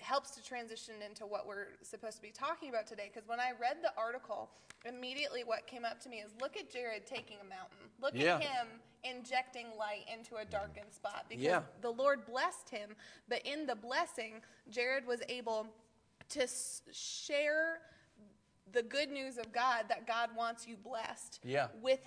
helps 0.00 0.30
to 0.32 0.42
transition 0.42 0.94
into 1.06 1.26
what 1.26 1.46
we're 1.46 1.66
supposed 1.82 2.16
to 2.16 2.22
be 2.22 2.30
talking 2.30 2.68
about 2.70 2.86
today. 2.86 3.10
Because 3.12 3.28
when 3.28 3.40
I 3.40 3.52
read 3.60 3.78
the 3.82 3.92
article, 3.96 4.50
immediately 4.84 5.44
what 5.44 5.66
came 5.66 5.84
up 5.84 6.00
to 6.00 6.08
me 6.08 6.18
is 6.18 6.30
look 6.40 6.56
at 6.56 6.70
Jared 6.70 7.06
taking 7.06 7.36
a 7.40 7.44
mountain. 7.44 7.90
Look 8.00 8.14
Yeah. 8.14 8.36
at 8.36 8.42
him 8.42 8.80
injecting 9.04 9.66
light 9.78 10.04
into 10.12 10.36
a 10.36 10.44
darkened 10.44 10.92
spot 10.92 11.26
because 11.28 11.42
Yeah. 11.44 11.62
the 11.80 11.92
Lord 11.92 12.24
blessed 12.26 12.68
him. 12.70 12.96
But 13.28 13.44
in 13.46 13.66
the 13.66 13.76
blessing, 13.76 14.42
Jared 14.68 15.06
was 15.06 15.22
able 15.28 15.66
to 16.30 16.42
s- 16.42 16.82
share 16.92 17.80
the 18.72 18.82
good 18.82 19.10
news 19.10 19.36
of 19.36 19.50
God 19.52 19.88
that 19.88 20.06
God 20.06 20.34
wants 20.36 20.66
you 20.66 20.76
blessed 20.76 21.40
Yeah. 21.42 21.68
with 21.74 22.00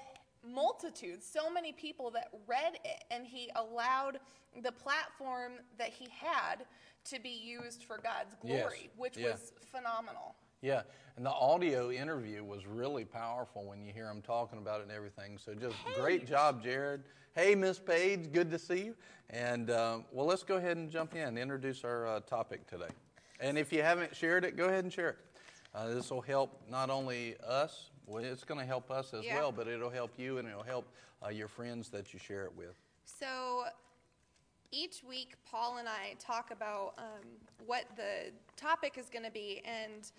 multitudes, 0.44 1.26
so 1.26 1.50
many 1.50 1.72
people 1.72 2.12
that 2.12 2.30
read 2.46 2.76
it, 2.84 3.04
and 3.12 3.26
he 3.26 3.50
allowed 3.56 4.20
the 4.62 4.72
platform 4.72 5.54
that 5.78 5.90
he 5.90 6.08
had 6.10 6.66
to 7.06 7.20
be 7.20 7.30
used 7.30 7.84
for 7.84 7.98
God's 7.98 8.36
Yes. 8.44 8.62
glory, 8.62 8.90
which 8.98 9.18
Yeah. 9.18 9.32
was 9.32 9.54
phenomenal. 9.72 10.36
yeah, 10.62 10.84
and 11.18 11.26
the 11.26 11.32
audio 11.32 11.92
interview 11.92 12.44
was 12.44 12.66
really 12.66 13.04
powerful 13.04 13.66
when 13.66 13.84
you 13.84 13.92
hear 13.92 14.10
him 14.10 14.22
talking 14.22 14.58
about 14.60 14.80
it 14.80 14.84
and 14.84 14.92
everything. 14.94 15.38
So, 15.38 15.54
just 15.54 15.76
great 15.94 16.26
job, 16.26 16.64
Jared. 16.64 17.04
Hey, 17.36 17.54
Miss 17.56 17.80
Page, 17.80 18.32
good 18.32 18.50
to 18.52 18.58
see 18.60 18.86
you. 18.86 18.96
And 19.30 19.70
um, 19.72 20.06
well, 20.12 20.26
let's 20.26 20.44
go 20.44 20.56
ahead 20.56 20.78
and 20.78 20.90
jump 20.90 21.16
in, 21.16 21.38
introduce 21.38 21.84
our 21.84 22.08
uh, 22.08 22.20
topic 22.22 22.66
today. 22.68 22.88
And 23.40 23.58
if 23.58 23.74
you 23.74 23.82
haven't 23.82 24.16
shared 24.16 24.46
it, 24.46 24.56
go 24.56 24.66
ahead 24.66 24.84
and 24.86 24.94
share 24.94 25.10
it. 25.10 25.18
Uh, 25.76 25.88
this 25.88 26.10
will 26.12 26.22
help 26.22 26.62
not 26.70 26.90
only 26.90 27.36
us, 27.46 27.90
well, 28.06 28.24
it's 28.24 28.44
going 28.44 28.60
to 28.60 28.66
help 28.66 28.92
us 28.92 29.14
as 29.14 29.26
Yeah. 29.26 29.36
well, 29.36 29.52
but 29.52 29.68
it'll 29.68 29.90
help 29.90 30.12
you 30.18 30.38
and 30.38 30.48
it'll 30.48 30.62
help 30.64 30.88
uh, 31.26 31.30
your 31.30 31.48
friends 31.48 31.90
that 31.90 32.14
you 32.14 32.20
share 32.20 32.46
it 32.46 32.56
with. 32.56 32.76
So 33.06 33.66
each 34.74 35.04
week, 35.08 35.36
Paul 35.50 35.78
and 35.78 35.88
I 35.88 36.16
talk 36.20 36.50
about 36.52 36.96
um, 36.98 37.28
what 37.66 37.86
the 37.96 38.32
topic 38.58 38.98
is 38.98 39.08
going 39.10 39.24
to 39.24 39.32
be, 39.32 39.62
and 39.64 40.12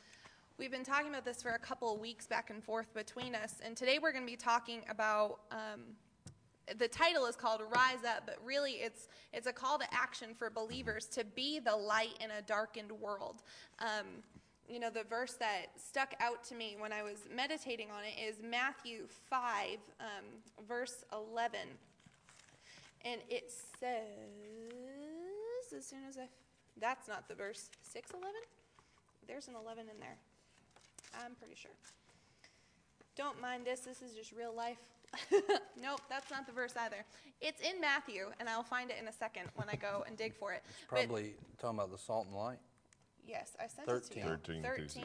we've 0.58 0.70
been 0.70 0.84
talking 0.84 1.08
about 1.08 1.24
this 1.24 1.42
for 1.42 1.50
a 1.50 1.58
couple 1.58 1.92
of 1.92 2.00
weeks 2.00 2.26
back 2.28 2.50
and 2.50 2.62
forth 2.62 2.94
between 2.94 3.34
us. 3.34 3.56
And 3.64 3.76
today 3.76 3.98
we're 4.00 4.12
going 4.12 4.24
to 4.24 4.30
be 4.30 4.36
talking 4.36 4.82
about. 4.88 5.40
Um, 5.50 5.80
the 6.78 6.88
title 6.88 7.26
is 7.26 7.36
called 7.36 7.60
"Rise 7.60 8.04
Up," 8.06 8.22
but 8.24 8.38
really 8.42 8.74
it's 8.74 9.08
it's 9.34 9.46
a 9.46 9.52
call 9.52 9.78
to 9.78 9.84
action 9.92 10.30
for 10.34 10.48
believers 10.48 11.04
to 11.08 11.22
be 11.22 11.58
the 11.58 11.76
light 11.76 12.16
in 12.20 12.30
a 12.30 12.40
darkened 12.40 12.90
world. 12.90 13.42
Um, 13.80 14.06
you 14.66 14.80
know, 14.80 14.88
the 14.88 15.04
verse 15.04 15.34
that 15.34 15.66
stuck 15.76 16.14
out 16.20 16.42
to 16.44 16.54
me 16.54 16.76
when 16.78 16.90
I 16.90 17.02
was 17.02 17.28
meditating 17.34 17.88
on 17.90 18.04
it 18.04 18.18
is 18.18 18.36
Matthew 18.42 19.02
five, 19.28 19.76
um, 20.00 20.24
verse 20.66 21.04
eleven. 21.12 21.68
And 23.04 23.20
it 23.28 23.52
says, 23.80 23.98
as 25.76 25.86
soon 25.86 26.00
as 26.08 26.16
I, 26.16 26.28
that's 26.80 27.06
not 27.08 27.28
the 27.28 27.34
verse, 27.34 27.68
611? 27.82 28.34
There's 29.26 29.48
an 29.48 29.54
11 29.60 29.84
in 29.92 30.00
there. 30.00 30.16
I'm 31.14 31.34
pretty 31.34 31.54
sure. 31.54 31.70
Don't 33.16 33.40
mind 33.40 33.64
this, 33.64 33.80
this 33.80 34.02
is 34.02 34.14
just 34.14 34.32
real 34.32 34.54
life. 34.54 34.78
nope, 35.80 36.00
that's 36.08 36.30
not 36.30 36.46
the 36.46 36.52
verse 36.52 36.74
either. 36.76 37.04
It's 37.40 37.60
in 37.60 37.80
Matthew, 37.80 38.26
and 38.40 38.48
I'll 38.48 38.64
find 38.64 38.90
it 38.90 38.96
in 39.00 39.06
a 39.06 39.12
second 39.12 39.48
when 39.54 39.68
I 39.68 39.76
go 39.76 40.02
and 40.06 40.16
dig 40.16 40.34
for 40.34 40.52
it. 40.52 40.62
But- 40.90 41.06
Probably 41.06 41.34
talking 41.60 41.78
about 41.78 41.92
the 41.92 41.98
salt 41.98 42.26
and 42.26 42.36
light. 42.36 42.58
yes, 43.26 43.52
I 43.62 43.66
sent 43.68 43.88
it 43.88 44.04
to 44.12 44.18
you. 44.18 44.24
13 44.24 44.62
through 44.62 44.88
16. 44.88 45.04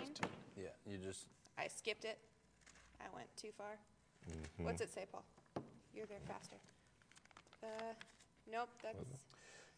Yeah, 0.57 0.69
you 0.88 0.97
just 0.97 1.25
I 1.57 1.67
skipped 1.67 2.05
it. 2.05 2.17
I 2.99 3.05
went 3.13 3.27
too 3.38 3.49
far. 3.57 3.77
Mm-hmm. 4.29 4.63
What's 4.63 4.81
it 4.81 4.93
say, 4.93 5.05
Paul? 5.12 5.23
You're 5.93 6.05
there 6.05 6.19
faster. 6.27 6.55
Uh, 7.63 7.67
nope, 8.51 8.69
that's. 8.81 8.97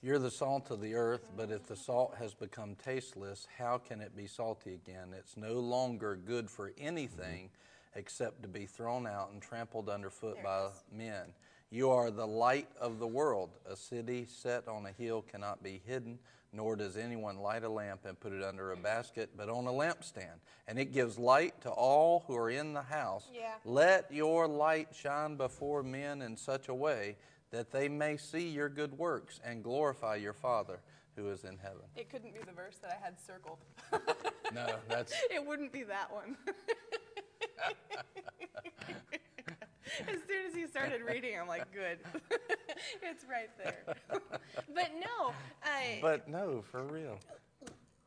You're 0.04 0.20
the 0.20 0.32
salt 0.32 0.72
of 0.72 0.82
the 0.82 0.96
earth, 0.96 1.28
but 1.38 1.52
if 1.52 1.68
the 1.68 1.74
uh-huh. 1.74 1.84
salt 1.84 2.16
has 2.18 2.34
become 2.34 2.76
tasteless, 2.84 3.48
how 3.58 3.78
can 3.78 4.02
it 4.02 4.16
be 4.16 4.26
salty 4.26 4.74
again? 4.74 5.10
It's 5.18 5.38
no 5.38 5.54
longer 5.54 6.16
good 6.16 6.50
for 6.50 6.72
anything 6.80 7.46
mm-hmm. 7.46 8.00
except 8.00 8.42
to 8.42 8.48
be 8.48 8.66
thrown 8.66 9.06
out 9.06 9.30
and 9.32 9.42
trampled 9.42 9.90
underfoot 9.90 10.36
There 10.36 10.44
by 10.44 10.70
men. 10.92 11.26
You 11.70 11.92
are 11.92 12.10
the 12.10 12.26
light 12.26 12.68
of 12.80 12.98
the 12.98 13.08
world. 13.08 13.52
A 13.70 13.76
city 13.76 14.26
set 14.28 14.68
on 14.68 14.88
a 14.88 14.92
hill 14.92 15.22
cannot 15.22 15.62
be 15.62 15.82
hidden, 15.86 16.18
nor 16.52 16.76
does 16.76 16.98
anyone 16.98 17.38
light 17.38 17.64
a 17.64 17.70
lamp 17.70 18.06
and 18.06 18.20
put 18.20 18.34
it 18.34 18.44
under 18.44 18.72
a 18.72 18.74
mm-hmm. 18.74 18.84
basket, 18.84 19.30
but 19.38 19.50
on 19.50 19.68
a 19.68 19.72
lampstand. 19.72 20.40
And 20.68 20.80
it 20.80 20.94
gives 20.94 21.20
light 21.20 21.62
to 21.62 21.70
all 21.70 22.24
who 22.26 22.36
are 22.36 22.50
in 22.50 22.74
the 22.74 22.82
house. 22.82 23.30
Yeah. 23.32 23.54
Let 23.66 24.12
your 24.12 24.48
light 24.48 24.90
shine 24.96 25.36
before 25.36 25.84
men 25.84 26.24
in 26.24 26.36
such 26.36 26.70
a 26.70 26.74
way 26.74 27.18
that 27.52 27.72
they 27.72 27.88
may 27.90 28.18
see 28.18 28.48
your 28.48 28.70
good 28.70 28.98
works 28.98 29.40
and 29.44 29.64
glorify 29.64 30.16
your 30.16 30.34
Father 30.34 30.80
who 31.16 31.30
is 31.30 31.44
in 31.44 31.58
heaven. 31.58 31.84
It 31.96 32.10
couldn't 32.10 32.34
be 32.34 32.40
the 32.46 32.54
verse 32.54 32.78
that 32.82 32.98
I 33.00 33.06
had 33.06 33.20
circled. 33.20 33.60
No, 34.54 34.68
that's 34.90 35.14
it 35.32 35.46
wouldn't 35.46 35.72
be 35.72 35.84
that 35.84 36.12
one. 36.12 36.36
as 40.02 40.18
soon 40.28 40.46
as 40.48 40.54
he 40.54 40.68
started 40.68 41.02
reading, 41.08 41.40
I'm 41.40 41.48
like, 41.48 41.72
good. 41.72 42.00
it's 43.02 43.24
right 43.30 43.50
there. 43.58 43.96
but 44.10 44.92
no, 45.00 45.34
I, 45.64 46.00
but 46.02 46.28
no, 46.28 46.62
for 46.70 46.84
real. 46.84 47.18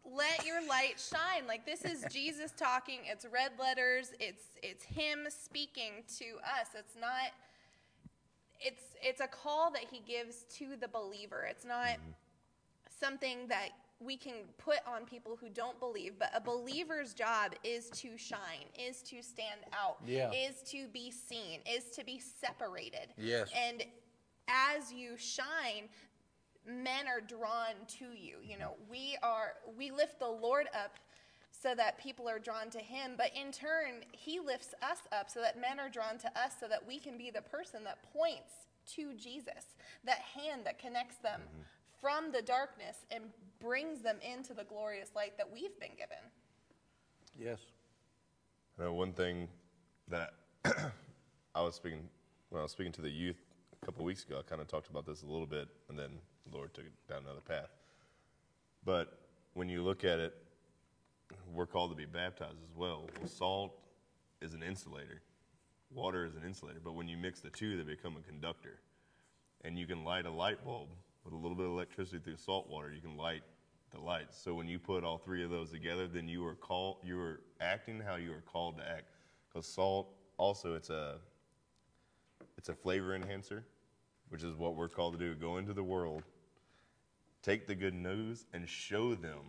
let 0.05 0.45
your 0.45 0.67
light 0.69 1.01
shine. 1.01 1.47
Like 1.47 1.65
this 1.65 1.83
is 1.83 2.05
Jesus 2.11 2.53
talking. 2.57 3.01
It's 3.07 3.25
red 3.33 3.53
letters. 3.59 4.13
It's 4.21 4.45
it's 4.63 4.85
him 4.85 5.27
speaking 5.31 6.05
to 6.19 6.25
us. 6.61 6.69
It's 6.77 6.97
not 7.01 7.33
it's 8.61 8.97
it's 9.03 9.21
a 9.21 9.27
call 9.27 9.71
that 9.73 9.85
he 9.91 10.01
gives 10.01 10.45
to 10.59 10.77
the 10.81 10.89
believer. 10.89 11.47
It's 11.49 11.65
not 11.65 11.87
mm-hmm. 11.87 12.11
something 12.89 13.49
that 13.49 13.71
we 14.01 14.17
can 14.17 14.35
put 14.59 14.79
on 14.87 15.05
people 15.05 15.37
who 15.41 15.49
don't 15.49 15.79
believe, 15.79 16.15
but 16.19 16.31
a 16.35 16.41
believer's 16.41 17.15
job 17.15 17.55
is 17.63 17.89
to 17.91 18.19
shine, 18.19 18.67
is 18.79 19.03
to 19.03 19.23
stand 19.23 19.61
out, 19.73 19.99
Yeah. 20.05 20.31
is 20.33 20.63
to 20.71 20.89
be 20.89 21.11
seen, 21.11 21.61
is 21.67 21.91
to 21.93 22.05
be 22.05 22.19
separated. 22.19 23.15
Yes. 23.17 23.51
And 23.57 23.85
as 24.49 24.93
you 24.93 25.17
shine, 25.17 25.89
men 26.67 27.07
are 27.07 27.21
drawn 27.21 27.75
to 27.99 28.07
you. 28.07 28.37
You 28.43 28.53
mm-hmm. 28.53 28.61
know, 28.61 28.75
we 28.91 29.17
are 29.23 29.55
we 29.77 29.91
lift 29.91 30.19
the 30.19 30.29
Lord 30.29 30.67
up 30.75 30.99
so 31.65 31.75
that 31.75 31.99
people 31.99 32.29
are 32.29 32.39
drawn 32.39 32.69
to 32.69 32.79
him, 32.79 33.13
but 33.17 33.31
in 33.35 33.51
turn, 33.51 34.05
he 34.13 34.39
lifts 34.39 34.75
us 34.83 34.99
up 35.13 35.31
so 35.31 35.41
that 35.41 35.59
men 35.59 35.81
are 35.81 35.89
drawn 35.89 36.19
to 36.19 36.29
us 36.39 36.53
so 36.61 36.69
that 36.69 36.87
we 36.87 36.99
can 36.99 37.17
be 37.17 37.31
the 37.31 37.41
person 37.41 37.83
that 37.85 38.05
points 38.13 38.53
to 38.95 39.15
Jesus, 39.15 39.75
that 40.05 40.19
hand 40.19 40.61
that 40.67 40.79
connects 40.79 41.17
them 41.17 41.41
mm-hmm. 41.41 41.63
from 42.03 42.33
the 42.33 42.43
darkness 42.43 43.07
and 43.11 43.25
brings 43.61 44.03
them 44.03 44.19
into 44.21 44.53
the 44.53 44.65
glorious 44.65 45.09
light 45.17 45.39
that 45.39 45.51
we've 45.51 45.79
been 45.81 45.97
given. 45.97 46.19
Yes. 47.39 47.61
I 48.79 48.83
know 48.83 48.93
one 48.93 49.15
thing 49.15 49.49
that 50.09 50.35
I 51.55 51.63
was 51.63 51.77
speaking 51.77 52.11
when 52.51 52.61
I 52.61 52.65
was 52.65 52.73
speaking 52.73 52.93
to 52.93 53.01
the 53.01 53.11
youth 53.11 53.41
a 53.83 53.87
couple 53.87 54.05
weeks 54.05 54.25
ago. 54.25 54.39
I 54.39 54.43
kind 54.43 54.61
of 54.61 54.69
talked 54.69 54.91
about 54.91 55.07
this 55.07 55.23
a 55.23 55.27
little 55.27 55.47
bit, 55.47 55.69
and 55.89 55.99
then 55.99 56.11
the 56.51 56.59
Lord 56.59 56.75
took 56.75 56.85
it 56.85 56.93
down 57.09 57.23
another 57.23 57.41
path. 57.41 57.71
But 58.85 59.19
when 59.55 59.71
you 59.71 59.83
look 59.83 60.05
at 60.05 60.19
it, 60.19 60.35
we're 61.53 61.67
called 61.67 61.91
to 61.91 61.97
be 61.97 62.07
baptized 62.07 62.63
as 62.63 62.77
well. 62.77 63.09
well. 63.21 63.29
Salt 63.29 63.73
is 64.41 64.55
an 64.55 64.63
insulator, 64.63 65.23
water 65.93 66.25
is 66.25 66.35
an 66.35 66.43
insulator. 66.45 66.81
But 66.83 66.95
when 66.95 67.09
you 67.09 67.17
mix 67.17 67.41
the 67.41 67.51
two, 67.51 67.77
they 67.77 67.83
become 67.83 68.17
a 68.17 68.29
conductor. 68.29 68.79
And 69.65 69.79
you 69.79 69.87
can 69.87 70.05
light 70.05 70.27
a 70.27 70.31
light 70.31 70.63
bulb 70.65 70.89
with 71.25 71.33
a 71.33 71.37
little 71.37 71.57
bit 71.57 71.67
of 71.67 71.73
electricity 71.73 72.19
through 72.19 72.37
salt 72.37 72.69
water. 72.69 72.93
You 72.93 73.01
can 73.01 73.17
light 73.17 73.43
the 73.91 74.01
lights. 74.01 74.37
So 74.37 74.55
when 74.55 74.69
you 74.69 74.79
put 74.79 75.05
all 75.05 75.19
three 75.19 75.43
of 75.43 75.51
those 75.51 75.71
together, 75.71 76.07
then 76.07 76.29
you 76.29 76.45
are 76.47 76.55
called. 76.55 76.99
You 77.03 77.19
are 77.21 77.41
acting 77.61 78.01
how 78.01 78.17
you 78.17 78.33
are 78.33 78.43
called 78.53 78.77
to 78.79 78.89
act. 78.89 79.05
Because 79.49 79.67
salt 79.67 80.09
also 80.37 80.75
it's 80.75 80.91
a 80.91 81.17
it's 82.59 82.69
a 82.69 82.75
flavor 82.75 83.15
enhancer, 83.15 83.65
which 84.29 84.43
is 84.43 84.55
what 84.57 84.75
we're 84.77 84.89
called 84.89 85.15
to 85.15 85.19
do. 85.19 85.35
Go 85.35 85.59
into 85.59 85.73
the 85.73 85.83
world, 85.83 86.23
take 87.43 87.67
the 87.67 87.75
good 87.75 87.95
news, 87.95 88.47
and 88.53 88.69
show 88.69 89.15
them 89.15 89.41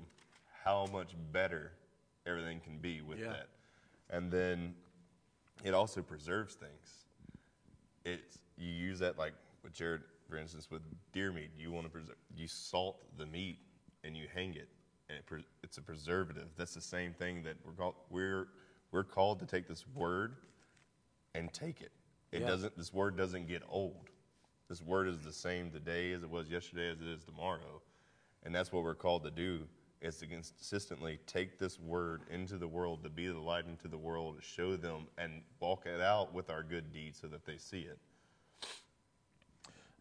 how 0.65 0.87
much 0.91 1.13
better 1.31 1.71
everything 2.25 2.59
can 2.59 2.77
be 2.79 3.01
with 3.01 3.19
Yeah. 3.19 3.29
that. 3.29 3.49
And 4.09 4.31
then 4.31 4.75
it 5.63 5.73
also 5.73 6.01
preserves 6.01 6.55
things. 6.55 7.05
It's 8.03 8.39
you 8.57 8.71
use 8.71 8.99
that 8.99 9.17
like 9.17 9.33
with 9.63 9.73
Jared, 9.73 10.03
for 10.27 10.37
instance, 10.37 10.69
with 10.71 10.81
deer 11.11 11.31
meat. 11.31 11.51
You 11.57 11.71
want 11.71 11.85
to 11.85 11.91
preserve. 11.91 12.15
You 12.35 12.47
salt 12.47 12.97
the 13.17 13.25
meat 13.25 13.59
and 14.03 14.15
you 14.17 14.27
hang 14.33 14.55
it, 14.55 14.69
and 15.09 15.17
it, 15.17 15.25
pre- 15.25 15.45
it's 15.63 15.77
a 15.77 15.81
preservative. 15.81 16.47
That's 16.55 16.73
the 16.73 16.81
same 16.81 17.13
thing 17.13 17.43
that 17.43 17.57
we're 17.65 17.73
called. 17.73 17.95
We're 18.09 18.47
we're 18.91 19.03
called 19.03 19.39
to 19.39 19.45
take 19.45 19.67
this 19.67 19.85
word 19.93 20.35
and 21.33 21.51
take 21.53 21.81
it. 21.81 21.91
It 22.31 22.41
Yeah. 22.41 22.47
doesn't. 22.47 22.77
This 22.77 22.93
word 22.93 23.17
doesn't 23.17 23.47
get 23.47 23.61
old. 23.67 24.09
This 24.67 24.81
word 24.81 25.07
is 25.07 25.19
the 25.21 25.33
same 25.33 25.69
today 25.71 26.11
as 26.13 26.23
it 26.23 26.29
was 26.29 26.49
yesterday, 26.49 26.89
as 26.89 27.01
it 27.01 27.07
is 27.07 27.23
tomorrow, 27.23 27.81
and 28.43 28.53
that's 28.53 28.71
what 28.71 28.83
we're 28.83 28.95
called 28.95 29.23
to 29.25 29.31
do. 29.31 29.67
Is 30.05 30.17
to 30.17 30.27
consistently 30.27 31.17
take 31.25 31.57
this 31.57 31.79
word 31.79 32.21
into 32.29 32.59
the 32.59 32.67
world, 32.67 33.01
to 33.05 33.09
be 33.09 33.25
the 33.25 33.39
light 33.39 33.65
into 33.65 33.87
the 33.87 33.97
world, 33.97 34.37
to 34.37 34.45
show 34.45 34.75
them 34.75 35.07
and 35.17 35.41
walk 35.59 35.87
it 35.87 35.99
out 35.99 36.31
with 36.31 36.51
our 36.51 36.61
good 36.61 36.93
deeds, 36.93 37.17
so 37.19 37.27
that 37.27 37.43
they 37.43 37.57
see 37.57 37.79
it. 37.79 37.97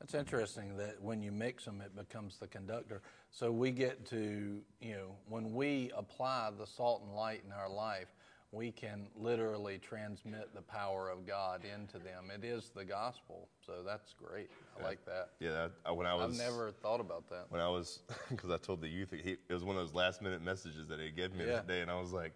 It's 0.02 0.12
interesting 0.12 0.76
that 0.76 1.00
when 1.00 1.22
you 1.22 1.32
mix 1.32 1.64
them, 1.64 1.80
it 1.80 1.96
becomes 1.96 2.36
the 2.36 2.46
conductor. 2.46 3.00
So 3.30 3.50
we 3.50 3.70
get 3.70 4.04
to, 4.10 4.60
you 4.82 4.92
know, 4.92 5.16
when 5.26 5.54
we 5.54 5.90
apply 5.96 6.50
the 6.58 6.66
salt 6.66 7.00
and 7.06 7.16
light 7.16 7.42
in 7.46 7.52
our 7.52 7.70
life, 7.70 8.08
we 8.54 8.70
can 8.70 9.06
literally 9.16 9.78
transmit 9.78 10.54
the 10.54 10.62
power 10.62 11.10
of 11.10 11.26
God 11.26 11.62
into 11.64 11.98
them. 11.98 12.30
It 12.32 12.44
is 12.44 12.70
the 12.74 12.84
gospel. 12.84 13.48
So 13.66 13.82
that's 13.84 14.14
great. 14.14 14.48
I 14.78 14.82
like 14.84 15.04
that. 15.06 15.30
Yeah, 15.40 15.68
I, 15.84 15.90
uh, 15.90 15.94
when 15.94 16.06
I 16.06 16.14
was, 16.14 16.38
I've 16.40 16.46
never 16.46 16.70
thought 16.70 17.00
about 17.00 17.28
that. 17.30 17.46
when 17.48 17.60
I 17.60 17.68
was 17.68 18.00
because 18.30 18.50
I 18.50 18.56
told 18.58 18.80
the 18.80 18.88
youth 18.88 19.10
he, 19.10 19.32
it 19.32 19.52
was 19.52 19.64
one 19.64 19.76
of 19.76 19.82
those 19.84 19.94
last 19.94 20.22
minute 20.22 20.42
messages 20.42 20.86
that 20.88 21.00
he 21.00 21.10
gave 21.10 21.34
me 21.34 21.44
Yeah. 21.44 21.52
that 21.54 21.68
day, 21.68 21.80
and 21.80 21.90
I 21.90 21.98
was 22.00 22.12
like, 22.12 22.32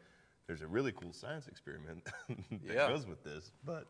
"There's 0.46 0.62
a 0.62 0.66
really 0.66 0.92
cool 0.92 1.12
science 1.12 1.46
experiment 1.46 2.04
that 2.28 2.74
Yeah. 2.74 2.88
goes 2.88 3.06
with 3.06 3.22
this." 3.22 3.52
But 3.64 3.86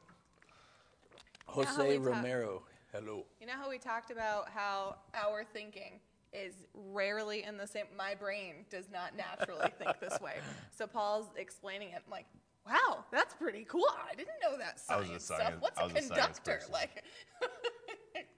Jose 1.47 1.89
we 1.89 1.97
talk- 1.97 2.07
Romero, 2.07 2.63
hello. 2.93 3.25
You 3.41 3.47
know 3.47 3.55
how 3.55 3.71
we 3.71 3.79
talked 3.79 4.11
about 4.11 4.49
how 4.51 4.97
our 5.15 5.45
thinking 5.45 5.99
is 6.45 6.55
rarely 6.75 7.45
in 7.45 7.57
the 7.57 7.67
same. 7.67 7.85
My 7.97 8.15
brain 8.15 8.67
does 8.71 8.89
not 8.93 9.13
naturally 9.17 9.71
think 9.79 9.99
this 10.01 10.19
way. 10.23 10.35
So 10.77 10.87
Paul's 10.87 11.27
explaining 11.37 11.89
it. 11.91 12.03
I'm 12.07 12.11
like, 12.11 12.27
wow, 12.67 13.05
that's 13.11 13.35
pretty 13.35 13.65
cool. 13.65 13.87
I 14.11 14.15
didn't 14.15 14.37
know 14.43 14.59
that 14.59 14.81
I 14.89 14.97
was 14.97 15.09
a 15.11 15.21
science 15.21 15.25
stuff. 15.25 15.53
What's 15.61 15.79
I 15.79 15.83
a 15.83 15.87
was 15.89 15.95
a 15.95 16.09
conductor? 16.09 16.53
person. 16.55 16.73
Like, 16.73 17.05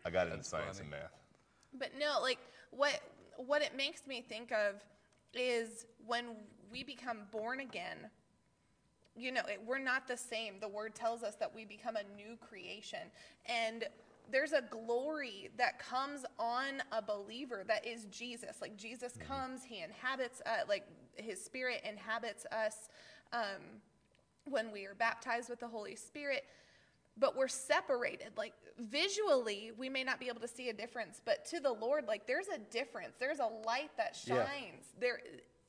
I 0.05 0.11
got 0.11 0.27
into 0.27 0.39
That's 0.39 0.49
science 0.49 0.79
funny. 0.79 0.91
and 0.93 1.03
math. 1.03 1.13
but 1.79 1.91
no, 1.99 2.21
like 2.21 2.39
what 2.71 3.01
what 3.37 3.63
it 3.63 3.77
makes 3.77 4.07
me 4.07 4.21
think 4.27 4.53
of 4.53 4.83
is 5.35 5.87
when 6.07 6.27
we 6.71 6.85
become 6.85 7.19
born 7.33 7.61
again 7.61 8.11
you 9.17 9.33
know, 9.33 9.43
it, 9.49 9.61
we're 9.67 9.79
not 9.79 10.07
the 10.07 10.17
same. 10.17 10.55
The 10.61 10.69
word 10.69 10.95
tells 10.95 11.23
us 11.23 11.35
that 11.37 11.55
we 11.55 11.65
become 11.65 11.97
a 11.97 12.05
new 12.17 12.37
creation. 12.37 13.01
And 13.47 13.85
there's 14.31 14.53
a 14.53 14.63
glory 14.63 15.51
that 15.57 15.79
comes 15.79 16.25
on 16.39 16.83
a 16.93 17.03
believer 17.03 17.65
that 17.67 17.87
is 17.87 18.07
Jesus. 18.07 18.61
Like 18.61 18.77
Jesus 18.77 19.17
comes, 19.27 19.65
he 19.65 19.83
inhabits, 19.83 20.41
uh, 20.47 20.65
like 20.69 20.85
his 21.17 21.43
spirit 21.43 21.83
inhabits 21.89 22.47
us 22.47 22.89
um, 23.33 23.81
when 24.45 24.73
we 24.73 24.87
are 24.87 24.95
baptized 24.95 25.49
with 25.51 25.61
the 25.61 25.69
Holy 25.69 25.97
Spirit. 25.97 26.45
But 27.19 27.37
we're 27.37 27.49
separated. 27.49 28.33
Like 28.37 28.55
visually, 28.79 29.73
we 29.77 29.89
may 29.89 30.05
not 30.05 30.21
be 30.21 30.29
able 30.29 30.41
to 30.41 30.49
see 30.49 30.69
a 30.71 30.73
difference, 30.73 31.21
but 31.25 31.45
to 31.47 31.61
the 31.61 31.73
Lord, 31.73 32.07
like 32.07 32.27
there's 32.27 32.49
a 32.49 32.59
difference. 32.59 33.15
There's 33.19 33.41
a 33.41 33.51
light 33.67 33.91
that 33.97 34.17
Yeah. 34.27 34.47
shines. 34.47 34.87
There, 34.99 35.21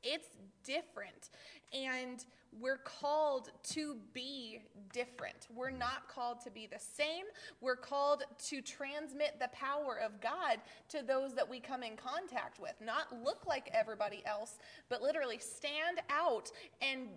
it's 0.04 0.28
different, 0.64 1.30
and 1.74 2.26
we're 2.60 2.78
called 2.78 3.50
to 3.64 3.96
be 4.14 4.60
different. 4.92 5.48
We're 5.56 5.72
not 5.72 6.10
called 6.10 6.42
to 6.42 6.52
be 6.52 6.68
the 6.68 6.80
same. 6.80 7.24
We're 7.62 7.78
called 7.78 8.24
to 8.50 8.62
transmit 8.62 9.40
the 9.40 9.48
power 9.50 10.00
of 10.04 10.20
God 10.20 10.58
to 10.90 11.02
those 11.02 11.34
that 11.36 11.50
we 11.50 11.62
come 11.62 11.82
in 11.82 11.96
contact 11.96 12.60
with. 12.60 12.74
Not 12.84 13.24
look 13.24 13.46
like 13.48 13.70
everybody 13.74 14.22
else, 14.26 14.58
but 14.90 15.02
literally 15.02 15.40
stand 15.40 16.02
out 16.10 16.52
and 16.82 17.08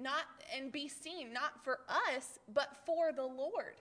not 0.00 0.24
and 0.56 0.72
be 0.72 0.88
seen 0.88 1.32
not 1.34 1.62
for 1.62 1.80
us 1.86 2.38
but 2.52 2.78
for 2.86 3.12
the 3.12 3.22
Lord. 3.22 3.80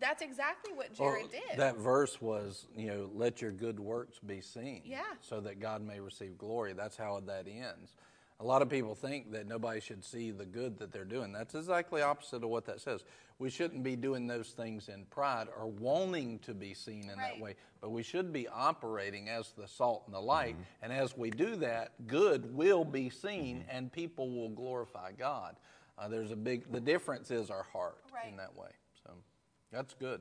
That's 0.00 0.22
exactly 0.22 0.72
what 0.72 0.92
Jared 0.94 1.28
Well, 1.30 1.42
did. 1.50 1.58
That 1.58 1.76
verse 1.76 2.20
was, 2.20 2.66
you 2.74 2.88
know, 2.88 3.10
let 3.14 3.42
your 3.42 3.52
good 3.52 3.78
works 3.78 4.18
be 4.18 4.40
seen. 4.40 4.80
Yeah. 4.84 5.02
So 5.20 5.40
that 5.40 5.60
God 5.60 5.86
may 5.86 6.00
receive 6.00 6.38
glory. 6.38 6.72
That's 6.72 6.96
how 6.96 7.20
that 7.26 7.46
ends. 7.46 7.94
A 8.42 8.44
lot 8.44 8.60
of 8.60 8.68
people 8.68 8.96
think 8.96 9.30
that 9.30 9.46
nobody 9.46 9.78
should 9.78 10.04
see 10.04 10.32
the 10.32 10.44
good 10.44 10.76
that 10.80 10.90
they're 10.90 11.04
doing. 11.04 11.30
That's 11.32 11.54
exactly 11.54 12.02
opposite 12.02 12.42
of 12.42 12.50
what 12.50 12.64
that 12.66 12.80
says. 12.80 13.04
We 13.38 13.50
shouldn't 13.50 13.84
be 13.84 13.94
doing 13.94 14.26
those 14.26 14.48
things 14.48 14.88
in 14.88 15.04
pride 15.04 15.46
or 15.56 15.68
wanting 15.68 16.40
to 16.40 16.52
be 16.52 16.74
seen 16.74 17.08
in 17.08 17.16
that 17.18 17.38
way, 17.38 17.54
but 17.80 17.90
we 17.90 18.02
should 18.02 18.32
be 18.32 18.48
operating 18.48 19.28
as 19.28 19.52
the 19.56 19.68
salt 19.68 20.02
and 20.06 20.14
the 20.14 20.20
light. 20.20 20.56
And 20.82 20.92
as 20.92 21.16
we 21.16 21.30
do 21.30 21.54
that, 21.56 21.92
good 22.08 22.52
will 22.52 22.84
be 22.84 23.10
seen 23.10 23.64
and 23.70 23.92
people 23.92 24.28
will 24.28 24.50
glorify 24.50 25.12
God. 25.12 25.54
Uh, 25.96 26.08
there's 26.08 26.32
a 26.32 26.36
big, 26.36 26.70
the 26.72 26.80
difference 26.80 27.30
is 27.30 27.48
our 27.48 27.66
heart 27.72 27.98
in 28.28 28.36
that 28.38 28.56
way. 28.56 28.70
So 29.06 29.12
that's 29.70 29.94
good. 29.94 30.20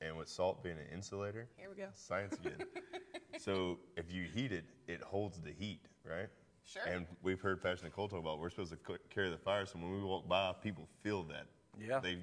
And 0.00 0.16
with 0.16 0.28
salt 0.28 0.64
being 0.64 0.78
an 0.78 0.92
insulator, 0.92 1.46
Here 1.56 1.68
we 1.70 1.76
go. 1.76 1.86
science 1.94 2.34
again. 2.44 2.58
so 3.38 3.78
if 3.96 4.12
you 4.12 4.24
heat 4.24 4.50
it, 4.50 4.64
it 4.88 5.00
holds 5.00 5.38
the 5.38 5.52
heat, 5.52 5.80
right? 6.04 6.28
Sure. 6.64 6.82
And 6.86 7.06
we've 7.22 7.40
heard 7.40 7.62
Pastor 7.62 7.84
Nicole 7.84 8.08
talk 8.08 8.20
about 8.20 8.38
we're 8.38 8.50
supposed 8.50 8.72
to 8.72 8.98
carry 9.10 9.30
the 9.30 9.36
fire, 9.38 9.66
so 9.66 9.78
when 9.78 9.92
we 9.92 10.00
walk 10.02 10.26
by, 10.28 10.52
people 10.62 10.88
feel 11.02 11.22
that. 11.24 11.46
Yeah. 11.78 12.00
They 12.00 12.18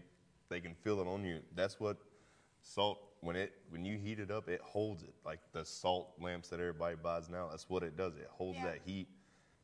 they 0.50 0.60
can 0.60 0.74
feel 0.76 1.00
it 1.00 1.08
on 1.08 1.24
you. 1.24 1.40
That's 1.56 1.80
what 1.80 1.98
salt 2.62 3.00
when 3.22 3.36
it 3.36 3.54
when 3.70 3.86
you 3.86 3.98
heat 3.98 4.20
it 4.20 4.32
up, 4.32 4.50
it 4.50 4.62
holds 4.62 5.04
it. 5.04 5.14
Like 5.26 5.40
the 5.52 5.64
salt 5.64 6.14
lamps 6.20 6.50
that 6.50 6.60
everybody 6.60 6.96
buys 6.96 7.30
now, 7.30 7.50
that's 7.50 7.70
what 7.70 7.84
it 7.84 7.96
does. 7.96 8.16
It 8.18 8.28
holds 8.32 8.58
Yeah. 8.58 8.66
that 8.66 8.80
heat. 8.86 9.08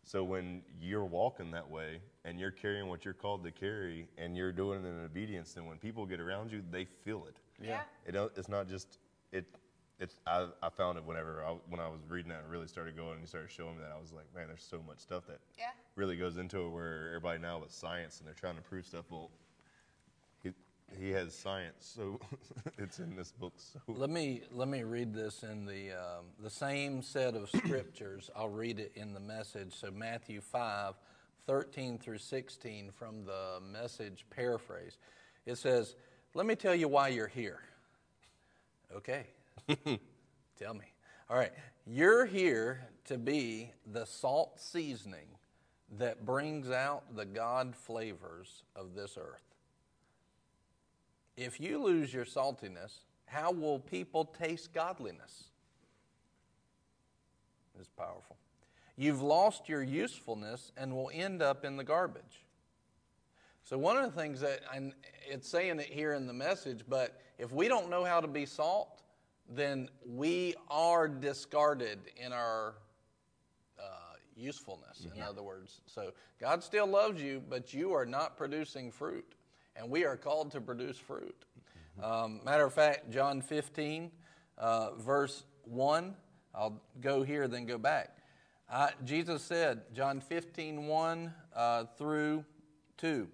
So 0.04 0.24
when 0.24 0.62
you're 0.80 1.04
walking 1.06 1.52
that 1.52 1.70
way 1.70 2.00
and 2.24 2.40
you're 2.40 2.52
carrying 2.52 2.88
what 2.88 3.04
you're 3.04 3.14
called 3.14 3.44
to 3.44 3.52
carry 3.52 4.08
and 4.18 4.38
you're 4.38 4.54
doing 4.54 4.86
it 4.86 4.88
in 4.88 5.04
obedience, 5.04 5.54
then 5.54 5.66
when 5.66 5.78
people 5.78 6.06
get 6.06 6.22
around 6.22 6.50
you, 6.52 6.64
they 6.72 6.86
feel 6.86 7.26
it. 7.26 7.36
Yeah. 7.62 7.82
It 8.06 8.14
don't, 8.14 8.32
it's 8.38 8.48
not 8.48 8.70
just 8.70 9.00
it. 9.34 9.46
It's 10.00 10.20
I, 10.28 10.48
I 10.62 10.70
found 10.70 10.98
it 10.98 11.04
whenever 11.06 11.44
I, 11.44 11.56
when 11.70 11.80
I 11.80 11.88
was 11.88 12.02
reading 12.08 12.30
that 12.30 12.42
and 12.42 12.52
really 12.52 12.68
started 12.68 12.96
going 12.96 13.14
and 13.14 13.22
he 13.22 13.28
started 13.28 13.50
showing 13.50 13.78
me 13.78 13.82
that 13.84 13.92
I 13.96 14.00
was 14.00 14.12
like, 14.14 14.26
man, 14.36 14.48
there's 14.48 14.64
so 14.64 14.82
much 14.86 15.00
stuff 15.00 15.26
that 15.28 15.40
Yeah. 15.58 15.72
really 15.96 16.16
goes 16.16 16.38
into 16.38 16.60
it 16.66 16.70
where 16.70 17.08
everybody 17.08 17.40
now 17.40 17.60
with 17.60 17.72
science 17.72 18.20
and 18.20 18.28
they're 18.28 18.36
trying 18.36 18.56
to 18.58 18.62
prove 18.62 18.86
stuff. 18.86 19.06
Well, 19.10 19.32
he 20.44 20.54
he 21.00 21.10
has 21.12 21.34
science, 21.34 21.92
so 21.96 22.20
it's 22.78 23.00
in 23.00 23.16
this 23.16 23.32
book. 23.32 23.54
So 23.58 23.80
Let 23.88 24.12
me 24.12 24.44
let 24.52 24.68
me 24.68 24.84
read 24.84 25.14
this 25.16 25.42
in 25.44 25.66
the 25.66 25.94
um, 25.94 26.26
the 26.44 26.50
same 26.50 27.02
set 27.02 27.34
of 27.36 27.50
scriptures. 27.56 28.30
I'll 28.36 28.50
read 28.50 28.80
it 28.80 28.92
in 28.96 29.14
the 29.16 29.20
message. 29.20 29.74
So 29.74 29.90
Matthew 29.90 30.42
5, 30.42 30.94
13 31.48 31.98
through 31.98 32.20
16 32.20 32.92
from 32.92 33.26
the 33.26 33.60
message 33.62 34.26
paraphrase. 34.30 35.00
It 35.48 35.58
says, 35.58 35.96
Let 36.36 36.46
me 36.46 36.56
tell 36.56 36.76
you 36.76 36.88
why 36.88 37.08
you're 37.08 37.28
here. 37.28 37.62
Okay. 38.96 39.26
tell 40.60 40.74
me. 40.74 40.94
All 41.30 41.38
right. 41.38 41.52
You're 41.86 42.26
here 42.26 42.90
to 43.06 43.18
be 43.18 43.72
the 43.86 44.06
salt 44.06 44.60
seasoning 44.60 45.28
that 45.98 46.26
brings 46.26 46.70
out 46.70 47.16
the 47.16 47.26
God 47.26 47.76
flavors 47.76 48.64
of 48.76 48.94
this 48.94 49.18
earth. 49.18 49.56
If 51.38 51.60
you 51.60 51.82
lose 51.82 52.14
your 52.14 52.26
saltiness, 52.26 53.00
how 53.26 53.52
will 53.52 53.80
people 53.80 54.26
taste 54.26 54.74
godliness? 54.74 55.46
It's 57.80 57.90
powerful. 57.90 58.38
You've 58.98 59.22
lost 59.22 59.70
your 59.70 59.84
usefulness 59.84 60.72
and 60.76 60.94
will 60.94 61.12
end 61.14 61.42
up 61.42 61.64
in 61.64 61.78
the 61.78 61.84
garbage. 61.84 62.46
So, 63.64 63.78
one 63.78 63.98
of 63.98 64.04
the 64.04 64.20
things 64.20 64.40
that, 64.42 64.62
and 64.74 64.94
it's 65.30 65.48
saying 65.48 65.80
it 65.80 65.88
here 65.88 66.14
in 66.14 66.26
the 66.26 66.34
message, 66.34 66.82
but 66.88 67.22
if 67.38 67.52
we 67.52 67.68
don't 67.68 67.90
know 67.90 68.04
how 68.04 68.20
to 68.20 68.28
be 68.28 68.46
salt, 68.46 69.02
then 69.50 69.90
we 70.06 70.56
are 70.70 71.08
discarded 71.08 72.00
in 72.18 72.34
our 72.34 72.76
uh, 73.80 73.84
usefulness, 74.36 75.08
in 75.16 75.22
other 75.22 75.44
words. 75.44 75.82
So, 75.86 76.12
God 76.40 76.64
still 76.64 76.88
loves 76.88 77.22
you, 77.22 77.42
but 77.50 77.74
you 77.74 77.94
are 77.94 78.06
not 78.06 78.38
producing 78.38 78.92
fruit. 78.92 79.36
And 79.76 79.90
we 79.90 80.06
are 80.06 80.18
called 80.18 80.52
to 80.52 80.62
produce 80.62 80.98
fruit. 80.98 81.46
Um, 82.02 82.42
matter 82.44 82.66
of 82.66 82.74
fact, 82.74 83.12
John 83.12 83.42
15, 83.42 84.12
uh, 84.58 84.96
verse 84.96 85.44
1, 85.64 86.16
I'll 86.54 86.82
go 87.00 87.24
here, 87.24 87.48
then 87.48 87.66
go 87.66 87.78
back. 87.78 88.18
Uh, 88.70 88.90
Jesus 89.06 89.44
said, 89.44 89.82
John 89.94 90.20
15, 90.20 90.88
1 90.88 91.34
uh, 91.56 91.86
through 91.98 92.44
2. 92.98 93.28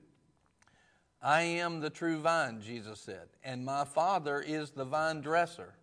I 1.22 1.42
am 1.42 1.80
the 1.80 1.90
true 1.90 2.20
vine, 2.20 2.62
Jesus 2.62 3.00
said, 3.00 3.30
and 3.44 3.64
my 3.64 3.86
Father 3.86 4.42
is 4.42 4.72
the 4.72 4.84
vine 4.84 5.22
dresser. 5.22 5.76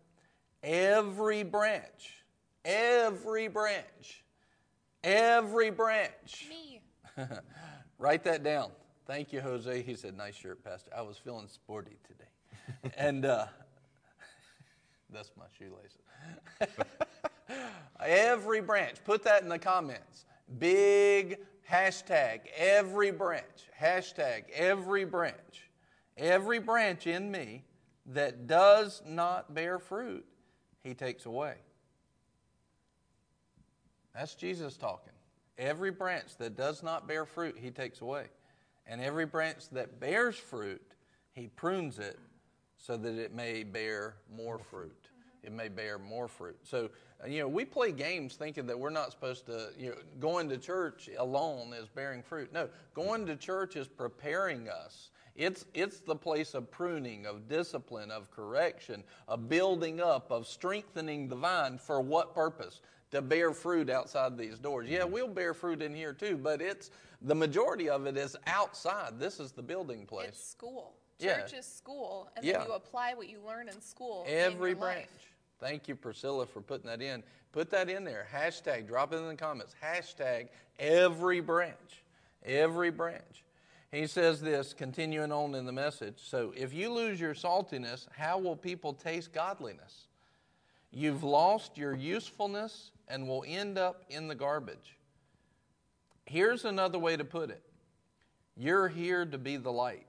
Every 0.63 1.43
branch, 1.43 2.23
every 2.65 3.49
branch, 3.49 4.25
every 5.03 5.71
branch. 5.71 6.47
Me. 6.49 6.81
Write 7.99 8.25
that 8.25 8.43
down. 8.43 8.71
Thank 9.07 9.33
you, 9.33 9.41
Jose. 9.41 9.83
He 9.83 9.95
said, 9.95 10.17
nice 10.17 10.37
shirt, 10.37 10.63
Pastor. 10.63 10.91
I 10.97 11.03
was 11.03 11.17
feeling 11.17 11.49
sporty 11.49 11.97
today. 12.07 12.95
and 12.99 13.25
uh, 13.25 13.47
that's 15.11 15.33
my 15.37 15.47
shoelaces. 15.59 15.99
every 18.05 18.61
branch. 18.61 18.97
Put 19.05 19.25
that 19.25 19.43
in 19.43 19.49
the 19.49 19.59
comments. 19.59 20.27
Big 20.59 21.39
hashtag 21.71 22.41
every 22.57 23.11
branch. 23.11 23.45
Hashtag 23.81 24.45
every 24.53 25.05
branch. 25.05 25.71
Every 26.17 26.59
branch 26.59 27.07
in 27.07 27.31
me 27.31 27.65
that 28.07 28.47
does 28.47 29.03
not 29.07 29.55
bear 29.55 29.79
fruit, 29.79 30.27
he 30.83 30.95
takes 30.95 31.27
away. 31.27 31.55
That's 34.15 34.35
Jesus 34.35 34.77
talking. 34.77 35.13
Every 35.59 35.91
branch 35.91 36.37
that 36.39 36.57
does 36.57 36.83
not 36.83 37.07
bear 37.07 37.25
fruit, 37.25 37.57
he 37.59 37.71
takes 37.71 38.01
away. 38.01 38.27
And 38.87 39.01
every 39.01 39.27
branch 39.27 39.69
that 39.73 40.01
bears 40.01 40.37
fruit, 40.37 40.83
he 41.33 41.49
prunes 41.49 41.99
it 41.99 42.19
so 42.77 42.97
that 42.97 43.15
it 43.15 43.35
may 43.35 43.63
bear 43.63 44.17
more 44.35 44.59
fruit. 44.59 45.11
It 45.43 45.53
may 45.53 45.69
bear 45.69 45.99
more 45.99 46.29
fruit. 46.29 46.59
So, 46.65 46.91
you 47.27 47.41
know, 47.41 47.49
we 47.49 47.65
play 47.65 47.93
games 47.93 48.35
thinking 48.35 48.67
that 48.67 48.79
we're 48.79 48.91
not 48.91 49.11
supposed 49.11 49.47
to, 49.47 49.69
you 49.79 49.91
know, 49.91 49.97
going 50.19 50.49
to 50.49 50.59
church 50.59 51.09
alone 51.19 51.73
is 51.73 51.89
bearing 51.89 52.23
fruit. 52.23 52.53
No, 52.53 52.69
going 52.95 53.27
to 53.27 53.37
church 53.37 53.77
is 53.77 53.87
preparing 53.87 54.69
us. 54.69 55.11
It's, 55.41 55.65
it's 55.73 56.01
the 56.01 56.15
place 56.15 56.53
of 56.53 56.71
pruning, 56.71 57.25
of 57.25 57.49
discipline, 57.49 58.11
of 58.11 58.31
correction, 58.31 59.03
of 59.27 59.49
building 59.49 59.99
up, 59.99 60.31
of 60.31 60.47
strengthening 60.47 61.29
the 61.29 61.35
vine 61.37 61.79
for 61.79 62.03
what 62.03 62.35
purpose? 62.35 62.83
To 63.13 63.23
bear 63.23 63.55
fruit 63.55 63.89
outside 63.89 64.37
these 64.37 64.59
doors. 64.59 64.87
Yeah, 64.89 65.05
we'll 65.05 65.29
bear 65.29 65.55
fruit 65.55 65.81
in 65.81 65.95
here 65.95 66.13
too, 66.13 66.37
but 66.37 66.61
it's 66.61 66.91
the 67.23 67.35
majority 67.35 67.89
of 67.89 68.07
it 68.07 68.19
is 68.19 68.37
outside. 68.47 69.19
This 69.19 69.41
is 69.41 69.53
the 69.53 69.63
building 69.63 70.05
place. 70.05 70.29
It's 70.29 70.45
school. 70.45 70.93
Yeah. 71.19 71.41
Church 71.41 71.55
is 71.55 71.67
school, 71.67 72.29
and 72.37 72.45
Yeah. 72.45 72.59
then 72.59 72.67
you 72.69 72.73
apply 72.75 73.15
what 73.15 73.31
you 73.31 73.41
learn 73.41 73.69
in 73.71 73.81
school. 73.81 74.25
in 74.29 74.35
Every 74.35 74.71
your 74.71 74.79
branch. 74.79 75.07
life. 75.07 75.37
Thank 75.59 75.89
you, 75.89 75.97
Priscilla, 75.97 76.45
for 76.47 76.61
putting 76.61 76.87
that 76.87 77.01
in. 77.01 77.23
Put 77.53 77.71
that 77.71 77.89
in 77.89 78.05
there. 78.05 78.29
Hashtag, 78.33 78.87
drop 78.87 79.15
it 79.15 79.17
in 79.17 79.27
the 79.27 79.35
comments. 79.37 79.75
Hashtag 79.83 80.49
every 80.79 81.41
branch. 81.41 82.05
Every 82.45 82.91
branch. 82.91 83.43
He 83.93 84.07
says 84.07 84.41
this, 84.41 84.73
continuing 84.73 85.33
on 85.33 85.55
in 85.55 85.67
the 85.67 85.73
message. 85.73 86.19
So, 86.19 86.53
if 86.57 86.73
you 86.73 86.93
lose 86.93 87.21
your 87.21 87.35
saltiness, 87.35 88.07
how 88.17 88.39
will 88.39 88.57
people 88.57 88.93
taste 88.93 89.33
godliness? 89.33 90.07
You've 90.93 91.25
lost 91.25 91.77
your 91.77 91.95
usefulness 91.95 92.93
and 93.09 93.27
will 93.27 93.45
end 93.47 93.79
up 93.79 94.05
in 94.09 94.29
the 94.29 94.35
garbage. 94.35 94.97
Here's 96.25 96.65
another 96.65 96.99
way 96.99 97.17
to 97.17 97.25
put 97.25 97.51
it 97.51 97.63
You're 98.57 98.89
here 98.89 99.27
to 99.27 99.39
be 99.39 99.57
the 99.57 99.73
light. 99.73 100.07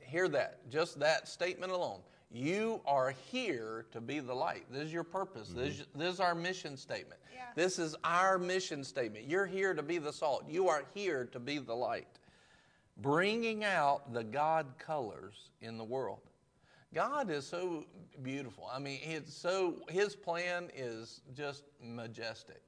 Hear 0.00 0.28
that. 0.28 0.70
Just 0.70 1.00
that 1.00 1.28
statement 1.28 1.72
alone. 1.72 2.00
You 2.34 2.80
are 2.84 3.14
here 3.30 3.86
to 3.92 4.00
be 4.00 4.18
the 4.18 4.34
light. 4.34 4.64
This 4.68 4.86
is 4.86 4.92
your 4.92 5.04
purpose. 5.04 5.50
This, 5.50 5.74
mm-hmm. 5.76 6.00
this 6.00 6.14
is 6.14 6.20
our 6.20 6.34
mission 6.34 6.76
statement. 6.76 7.20
Yeah. 7.32 7.42
This 7.54 7.78
is 7.78 7.94
our 8.02 8.38
mission 8.38 8.82
statement. 8.82 9.28
You're 9.28 9.46
here 9.46 9.72
to 9.72 9.84
be 9.84 9.98
the 9.98 10.12
salt. 10.12 10.44
You 10.48 10.68
are 10.68 10.82
here 10.94 11.28
to 11.30 11.38
be 11.38 11.58
the 11.58 11.74
light. 11.74 12.08
Bringing 12.96 13.62
out 13.62 14.12
the 14.12 14.24
God 14.24 14.66
colors 14.80 15.50
in 15.60 15.78
the 15.78 15.84
world. 15.84 16.22
God 16.92 17.30
is 17.30 17.46
so 17.46 17.84
beautiful. 18.24 18.68
I 18.72 18.80
mean, 18.80 18.98
it's 19.04 19.32
so 19.32 19.76
his 19.88 20.16
plan 20.16 20.70
is 20.74 21.20
just 21.36 21.62
majestic. 21.80 22.62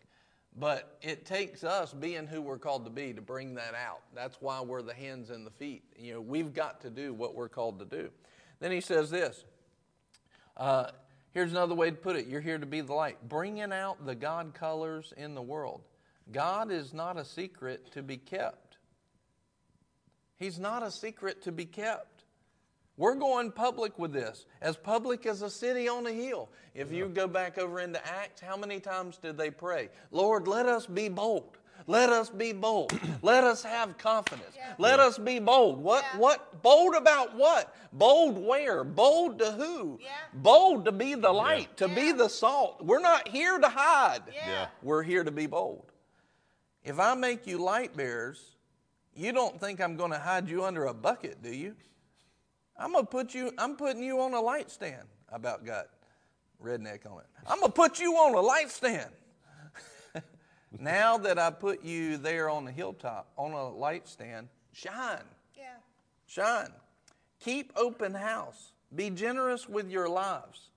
But 0.57 0.97
it 1.03 1.27
takes 1.27 1.65
us 1.65 1.93
being 1.93 2.29
who 2.29 2.41
we're 2.41 2.59
called 2.59 2.85
to 2.85 2.91
be 2.91 3.13
to 3.13 3.21
bring 3.21 3.57
that 3.57 3.75
out. 3.75 4.03
That's 4.15 4.37
why 4.41 4.61
we're 4.61 4.83
the 4.83 4.95
hands 4.95 5.31
and 5.31 5.45
the 5.45 5.51
feet. 5.51 5.83
You 5.99 6.15
know, 6.15 6.21
we've 6.21 6.55
got 6.55 6.81
to 6.83 6.91
do 6.91 7.13
what 7.13 7.35
we're 7.35 7.49
called 7.49 7.81
to 7.81 7.85
do. 7.85 8.11
Then 8.61 8.71
he 8.71 8.81
says 8.81 9.11
this. 9.11 9.45
Uh, 10.57 10.91
here's 11.33 11.53
another 11.53 11.75
way 11.75 11.91
to 11.91 11.97
put 11.97 12.17
it. 12.17 12.27
You're 12.27 12.41
here 12.41 12.59
to 12.59 12.67
be 12.67 12.81
the 12.81 12.95
light, 12.95 13.29
bringing 13.29 13.73
out 13.73 14.05
the 14.07 14.15
God 14.15 14.55
colors 14.55 15.13
in 15.17 15.35
the 15.35 15.43
world. 15.43 15.83
God 16.33 16.71
is 16.71 16.93
not 16.93 17.17
a 17.17 17.25
secret 17.25 17.93
to 17.93 18.03
be 18.03 18.17
kept. 18.17 18.79
He's 20.37 20.59
not 20.59 20.83
a 20.83 20.91
secret 20.91 21.43
to 21.43 21.53
be 21.53 21.65
kept. 21.65 22.25
We're 22.99 23.15
going 23.15 23.53
public 23.53 23.99
with 23.99 24.13
this, 24.13 24.47
as 24.63 24.77
public 24.77 25.27
as 25.27 25.43
a 25.43 25.51
city 25.51 25.87
on 25.87 26.07
a 26.07 26.13
hill. 26.13 26.49
If 26.75 26.93
you 26.93 27.07
go 27.09 27.27
back 27.27 27.59
over 27.59 27.81
into 27.81 28.05
Acts, 28.07 28.41
how 28.41 28.57
many 28.57 28.81
times 28.81 29.19
did 29.19 29.37
they 29.37 29.51
pray? 29.51 29.91
Lord, 30.11 30.49
let 30.49 30.67
us 30.67 30.87
be 30.87 31.11
bold. 31.11 31.59
Let 31.87 32.11
us 32.11 32.31
be 32.31 32.53
bold. 32.53 32.99
let 33.23 33.45
us 33.45 33.63
have 33.63 33.97
confidence. 33.99 34.55
Yeah. 34.57 34.75
Let 34.79 35.01
us 35.01 35.19
be 35.19 35.39
bold. 35.39 35.79
What 35.79 36.05
Yeah. 36.13 36.19
what 36.19 36.63
bold 36.63 36.95
about 36.95 37.37
what? 37.37 37.75
Bold 37.93 38.39
where? 38.39 38.83
Bold 38.85 39.39
to 39.39 39.53
who? 39.53 39.99
Yeah. 40.03 40.09
Bold 40.35 40.85
to 40.87 40.93
be 40.93 41.15
the 41.15 41.33
light, 41.33 41.77
to 41.79 41.89
be 41.89 42.13
the 42.13 42.29
salt. 42.29 42.85
We're 42.85 43.01
not 43.01 43.29
here 43.29 43.59
to 43.59 43.69
hide. 43.69 44.23
Yeah. 44.33 44.49
Yeah. 44.49 44.67
We're 44.83 45.03
here 45.03 45.25
to 45.25 45.31
be 45.31 45.47
bold. 45.47 45.93
If 46.85 46.99
I 46.99 47.15
make 47.15 47.47
you 47.47 47.59
light 47.59 47.97
bearers, 47.97 48.57
you 49.15 49.33
don't 49.33 49.59
think 49.61 49.81
I'm 49.81 49.97
going 49.97 50.13
to 50.13 50.19
hide 50.19 50.49
you 50.49 50.65
under 50.65 50.87
a 50.87 50.95
bucket, 50.95 51.43
do 51.43 51.51
you? 51.51 51.75
I'm 52.79 52.93
gonna 52.93 53.07
put 53.07 53.35
you. 53.35 53.53
I'm 53.59 53.77
putting 53.77 54.03
you 54.03 54.21
on 54.21 54.35
a 54.35 54.41
light 54.41 54.71
stand. 54.71 55.09
I 55.33 55.37
about 55.37 55.65
got 55.65 55.87
redneck 56.63 57.11
on 57.11 57.21
it. 57.21 57.27
I'm 57.47 57.61
gonna 57.61 57.73
put 57.73 57.99
you 57.99 58.13
on 58.17 58.35
a 58.35 58.41
light 58.41 58.71
stand. 58.71 59.11
Now 60.79 61.19
that 61.19 61.39
I 61.39 61.51
put 61.51 61.85
you 61.85 62.17
there 62.17 62.49
on 62.51 62.65
the 62.65 62.73
hilltop 62.73 63.31
on 63.37 63.53
a 63.53 63.69
light 63.69 64.09
stand, 64.09 64.49
shine, 64.73 65.25
Yeah. 65.55 65.77
shine. 66.27 66.73
Keep 67.41 67.73
open 67.77 68.15
house. 68.15 68.73
Be 68.95 69.11
generous 69.11 69.69
with 69.69 69.91
your 69.91 70.09
lives. 70.09 70.71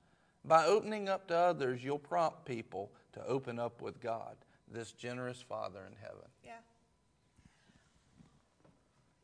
By 0.44 0.66
opening 0.66 1.10
up 1.10 1.28
to 1.28 1.36
others, 1.38 1.84
you'll 1.84 2.00
prompt 2.00 2.46
people 2.46 2.92
to 3.14 3.26
open 3.26 3.60
up 3.60 3.82
with 3.82 4.00
God, 4.00 4.38
this 4.68 4.92
generous 4.94 5.42
Father 5.42 5.86
in 5.86 5.96
heaven. 5.96 6.30
Yeah. 6.44 6.60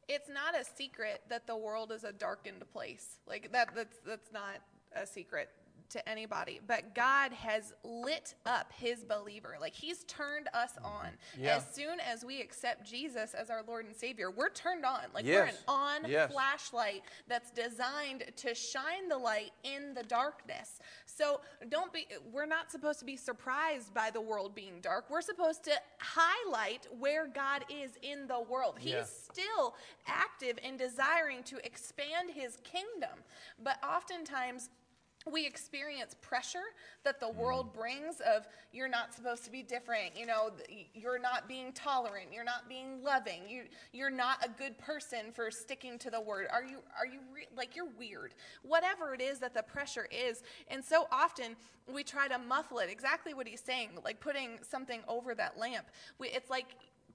It's 0.07 0.29
not 0.29 0.59
a 0.59 0.63
secret 0.63 1.23
that 1.29 1.47
the 1.47 1.55
world 1.55 1.91
is 1.91 2.03
a 2.03 2.11
darkened 2.11 2.63
place. 2.71 3.19
Like 3.25 3.51
that 3.51 3.73
that's 3.73 3.97
that's 4.05 4.31
not 4.31 4.61
a 4.95 5.05
secret 5.07 5.49
to 5.89 6.09
anybody. 6.09 6.59
But 6.65 6.95
God 6.95 7.31
has 7.33 7.73
lit 7.83 8.35
up 8.45 8.71
his 8.73 9.03
believer. 9.03 9.55
Like 9.59 9.73
he's 9.73 10.03
turned 10.05 10.47
us 10.53 10.71
mm-hmm. 10.73 10.85
on. 10.85 11.07
Yeah. 11.39 11.57
As 11.57 11.65
soon 11.73 11.99
as 11.99 12.23
we 12.23 12.41
accept 12.41 12.89
Jesus 12.89 13.33
as 13.33 13.49
our 13.49 13.63
Lord 13.67 13.85
and 13.85 13.95
Savior, 13.95 14.31
we're 14.31 14.49
turned 14.49 14.85
on. 14.85 15.01
Like 15.13 15.25
we're 15.25 15.43
an 15.43 15.55
on 15.67 16.01
Yes. 16.07 16.31
flashlight 16.31 17.03
that's 17.27 17.51
designed 17.51 18.25
to 18.37 18.53
shine 18.53 19.07
the 19.09 19.17
light 19.17 19.51
in 19.63 19.93
the 19.93 20.03
darkness. 20.03 20.79
So 21.05 21.41
don't 21.69 21.91
be 21.91 22.07
we're 22.31 22.45
not 22.45 22.71
supposed 22.71 22.99
to 22.99 23.05
be 23.05 23.17
surprised 23.17 23.93
by 23.93 24.09
the 24.11 24.21
world 24.21 24.55
being 24.55 24.79
dark. 24.81 25.09
We're 25.09 25.21
supposed 25.21 25.63
to 25.65 25.71
highlight 25.99 26.87
where 26.99 27.27
God 27.27 27.65
is 27.69 27.91
in 28.01 28.27
the 28.27 28.41
world. 28.41 28.77
He's 28.79 28.93
Yeah. 28.93 29.03
still 29.03 29.75
active 30.05 30.59
in 30.63 30.77
desiring 30.77 31.43
to 31.43 31.65
expand 31.65 32.31
his 32.31 32.57
kingdom. 32.57 33.23
But 33.59 33.83
oftentimes 33.83 34.69
we 35.31 35.45
experience 35.45 36.15
pressure 36.21 36.73
that 37.03 37.19
the 37.19 37.25
mm. 37.25 37.35
world 37.35 37.73
brings 37.73 38.21
of 38.21 38.47
you're 38.71 38.87
not 38.87 39.13
supposed 39.13 39.43
to 39.45 39.51
be 39.51 39.63
different. 39.63 40.17
You 40.17 40.25
know 40.25 40.51
you're 40.93 41.19
not 41.19 41.47
being 41.47 41.71
tolerant. 41.73 42.27
You're 42.31 42.43
not 42.43 42.69
being 42.69 43.03
loving. 43.03 43.41
You 43.47 43.63
you're 43.91 44.11
not 44.11 44.45
a 44.45 44.49
good 44.49 44.77
person 44.77 45.31
for 45.33 45.49
sticking 45.49 45.97
to 45.99 46.09
the 46.09 46.21
word. 46.21 46.47
Are 46.51 46.63
you 46.63 46.79
are 46.97 47.05
you 47.05 47.19
re- 47.33 47.47
like 47.57 47.75
you're 47.75 47.89
weird. 47.97 48.33
Whatever 48.61 49.13
it 49.13 49.21
is 49.21 49.39
that 49.39 49.53
the 49.53 49.63
pressure 49.63 50.07
is 50.11 50.43
and 50.67 50.83
so 50.83 51.07
often 51.11 51.55
we 51.91 52.03
try 52.03 52.27
to 52.27 52.37
muffle 52.37 52.79
it. 52.79 52.89
Exactly 52.89 53.33
what 53.33 53.47
he's 53.47 53.61
saying 53.61 53.89
like 54.03 54.19
putting 54.19 54.59
something 54.61 55.01
over 55.07 55.33
that 55.35 55.57
lamp. 55.57 55.87
We, 56.19 56.27
it's 56.29 56.49
like 56.49 56.67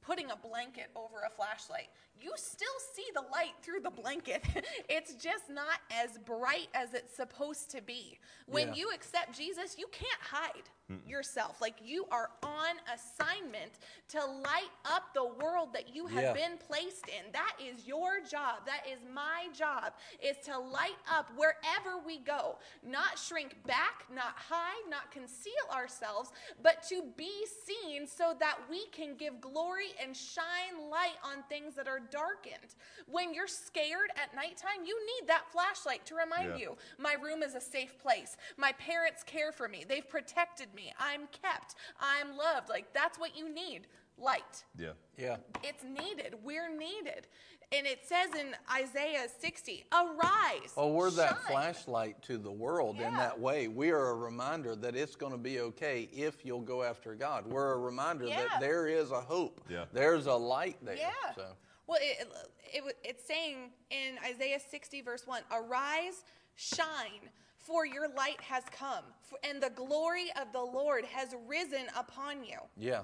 putting 0.02 0.30
a 0.30 0.36
blanket 0.36 0.88
over 0.96 1.22
a 1.26 1.30
flashlight. 1.30 1.88
You 2.22 2.32
still 2.36 2.68
see 2.94 3.06
the 3.14 3.22
light 3.32 3.54
through 3.62 3.80
the 3.80 3.90
blanket. 3.90 4.44
it's 4.88 5.14
just 5.14 5.48
not 5.50 5.78
as 5.90 6.18
bright 6.18 6.68
as 6.74 6.94
it's 6.94 7.14
supposed 7.14 7.70
to 7.70 7.82
be. 7.82 8.18
When 8.46 8.68
Yeah. 8.68 8.74
you 8.74 8.90
accept 8.94 9.36
Jesus, 9.36 9.76
you 9.78 9.86
can't 9.88 10.20
hide 10.20 10.68
yourself. 11.06 11.60
Like 11.60 11.76
you 11.84 12.04
are 12.10 12.30
on 12.42 12.74
assignment 12.92 13.78
to 14.08 14.24
light 14.24 14.70
up 14.84 15.14
the 15.14 15.24
world 15.24 15.72
that 15.72 15.94
you 15.94 16.06
have 16.06 16.22
Yeah. 16.24 16.32
been 16.32 16.58
placed 16.58 17.06
in. 17.08 17.30
That 17.30 17.54
is 17.60 17.86
your 17.86 18.20
job. 18.20 18.66
That 18.66 18.84
is 18.88 18.98
my 19.04 19.48
job 19.52 19.94
is 20.20 20.36
to 20.46 20.58
light 20.58 20.98
up 21.08 21.30
wherever 21.36 21.98
we 22.04 22.18
go. 22.18 22.58
Not 22.82 23.18
shrink 23.20 23.64
back, 23.66 24.06
not 24.10 24.34
hide, 24.36 24.88
not 24.88 25.12
conceal 25.12 25.52
ourselves, 25.72 26.32
but 26.60 26.82
to 26.88 27.02
be 27.16 27.46
seen 27.46 28.08
so 28.08 28.34
that 28.40 28.58
we 28.68 28.86
can 28.88 29.14
give 29.14 29.40
glory 29.40 29.94
and 30.02 30.16
shine 30.16 30.90
light 30.90 31.18
on 31.22 31.44
things 31.44 31.76
that 31.76 31.86
are 31.86 32.00
darkened. 32.10 32.74
When 33.06 33.32
you're 33.34 33.46
scared 33.48 34.10
at 34.22 34.34
nighttime, 34.34 34.84
you 34.84 34.98
need 35.06 35.28
that 35.28 35.50
flashlight 35.52 36.04
to 36.06 36.14
remind 36.14 36.50
Yeah. 36.50 36.56
you 36.56 36.76
my 36.98 37.14
room 37.14 37.42
is 37.42 37.54
a 37.54 37.60
safe 37.60 37.98
place. 37.98 38.36
My 38.56 38.72
parents 38.72 39.22
care 39.22 39.52
for 39.52 39.68
me. 39.68 39.84
They've 39.88 40.08
protected 40.08 40.74
me. 40.74 40.92
I'm 40.98 41.26
kept. 41.28 41.74
I'm 42.00 42.36
loved. 42.36 42.68
Like 42.68 42.92
that's 42.92 43.18
what 43.18 43.36
you 43.36 43.48
need. 43.52 43.86
Light. 44.18 44.64
Yeah. 44.76 44.92
Yeah. 45.16 45.36
It's 45.62 45.82
needed. 45.82 46.34
We're 46.44 46.68
needed. 46.68 47.26
And 47.72 47.86
it 47.86 48.00
says 48.04 48.34
in 48.34 48.56
Isaiah 48.74 49.28
60, 49.40 49.86
arise. 49.92 50.72
Oh, 50.76 50.92
we're 50.92 51.10
that 51.12 51.28
shine." 51.36 51.46
flashlight 51.52 52.20
to 52.22 52.36
the 52.36 52.50
world 52.50 53.00
in 53.00 53.14
that 53.14 53.38
way. 53.38 53.68
We 53.68 53.92
are 53.92 54.08
a 54.08 54.14
reminder 54.14 54.74
that 54.74 54.96
it's 54.96 55.14
going 55.14 55.30
to 55.32 55.38
be 55.38 55.60
okay 55.60 56.08
if 56.12 56.44
you'll 56.44 56.60
go 56.62 56.82
after 56.82 57.14
God. 57.14 57.46
We're 57.46 57.72
a 57.72 57.78
reminder 57.78 58.26
Yeah. 58.26 58.48
that 58.48 58.60
there 58.60 58.88
is 58.88 59.12
a 59.12 59.20
hope. 59.20 59.60
Yeah. 59.68 59.84
There's 59.92 60.26
a 60.26 60.34
light 60.34 60.78
there. 60.84 60.96
Yeah. 60.96 61.12
So, 61.36 61.46
Well, 61.90 61.98
it, 62.00 62.28
it, 62.72 62.96
it's 63.02 63.26
saying 63.26 63.70
in 63.90 64.14
Isaiah 64.24 64.60
60, 64.60 65.00
verse 65.00 65.26
1 65.26 65.42
Arise, 65.50 66.22
shine, 66.54 67.28
for 67.58 67.84
your 67.84 68.08
light 68.14 68.40
has 68.42 68.62
come, 68.70 69.02
and 69.42 69.60
the 69.60 69.70
glory 69.70 70.26
of 70.40 70.52
the 70.52 70.62
Lord 70.62 71.04
has 71.06 71.34
risen 71.48 71.86
upon 71.96 72.44
you. 72.44 72.58
yeah. 72.78 73.00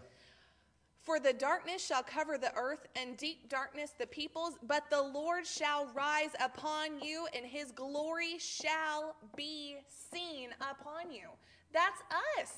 For 1.01 1.19
the 1.19 1.33
darkness 1.33 1.85
shall 1.85 2.05
cover 2.05 2.39
the 2.39 2.53
earth, 2.57 2.87
and 2.95 3.17
deep 3.17 3.49
darkness 3.49 3.93
the 3.99 4.07
peoples, 4.07 4.55
but 4.63 4.85
the 4.89 5.03
Lord 5.03 5.47
shall 5.47 5.87
rise 5.93 6.31
upon 6.41 7.01
you, 7.01 7.27
and 7.35 7.45
his 7.45 7.73
glory 7.73 8.39
shall 8.39 9.17
be 9.37 9.79
seen 9.89 10.51
upon 10.61 11.11
you. 11.13 11.29
That's 11.73 12.03
us. 12.39 12.53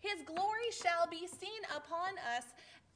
His 0.00 0.22
glory 0.26 0.70
shall 0.82 1.06
be 1.10 1.26
seen 1.26 1.62
upon 1.76 2.12
us 2.36 2.44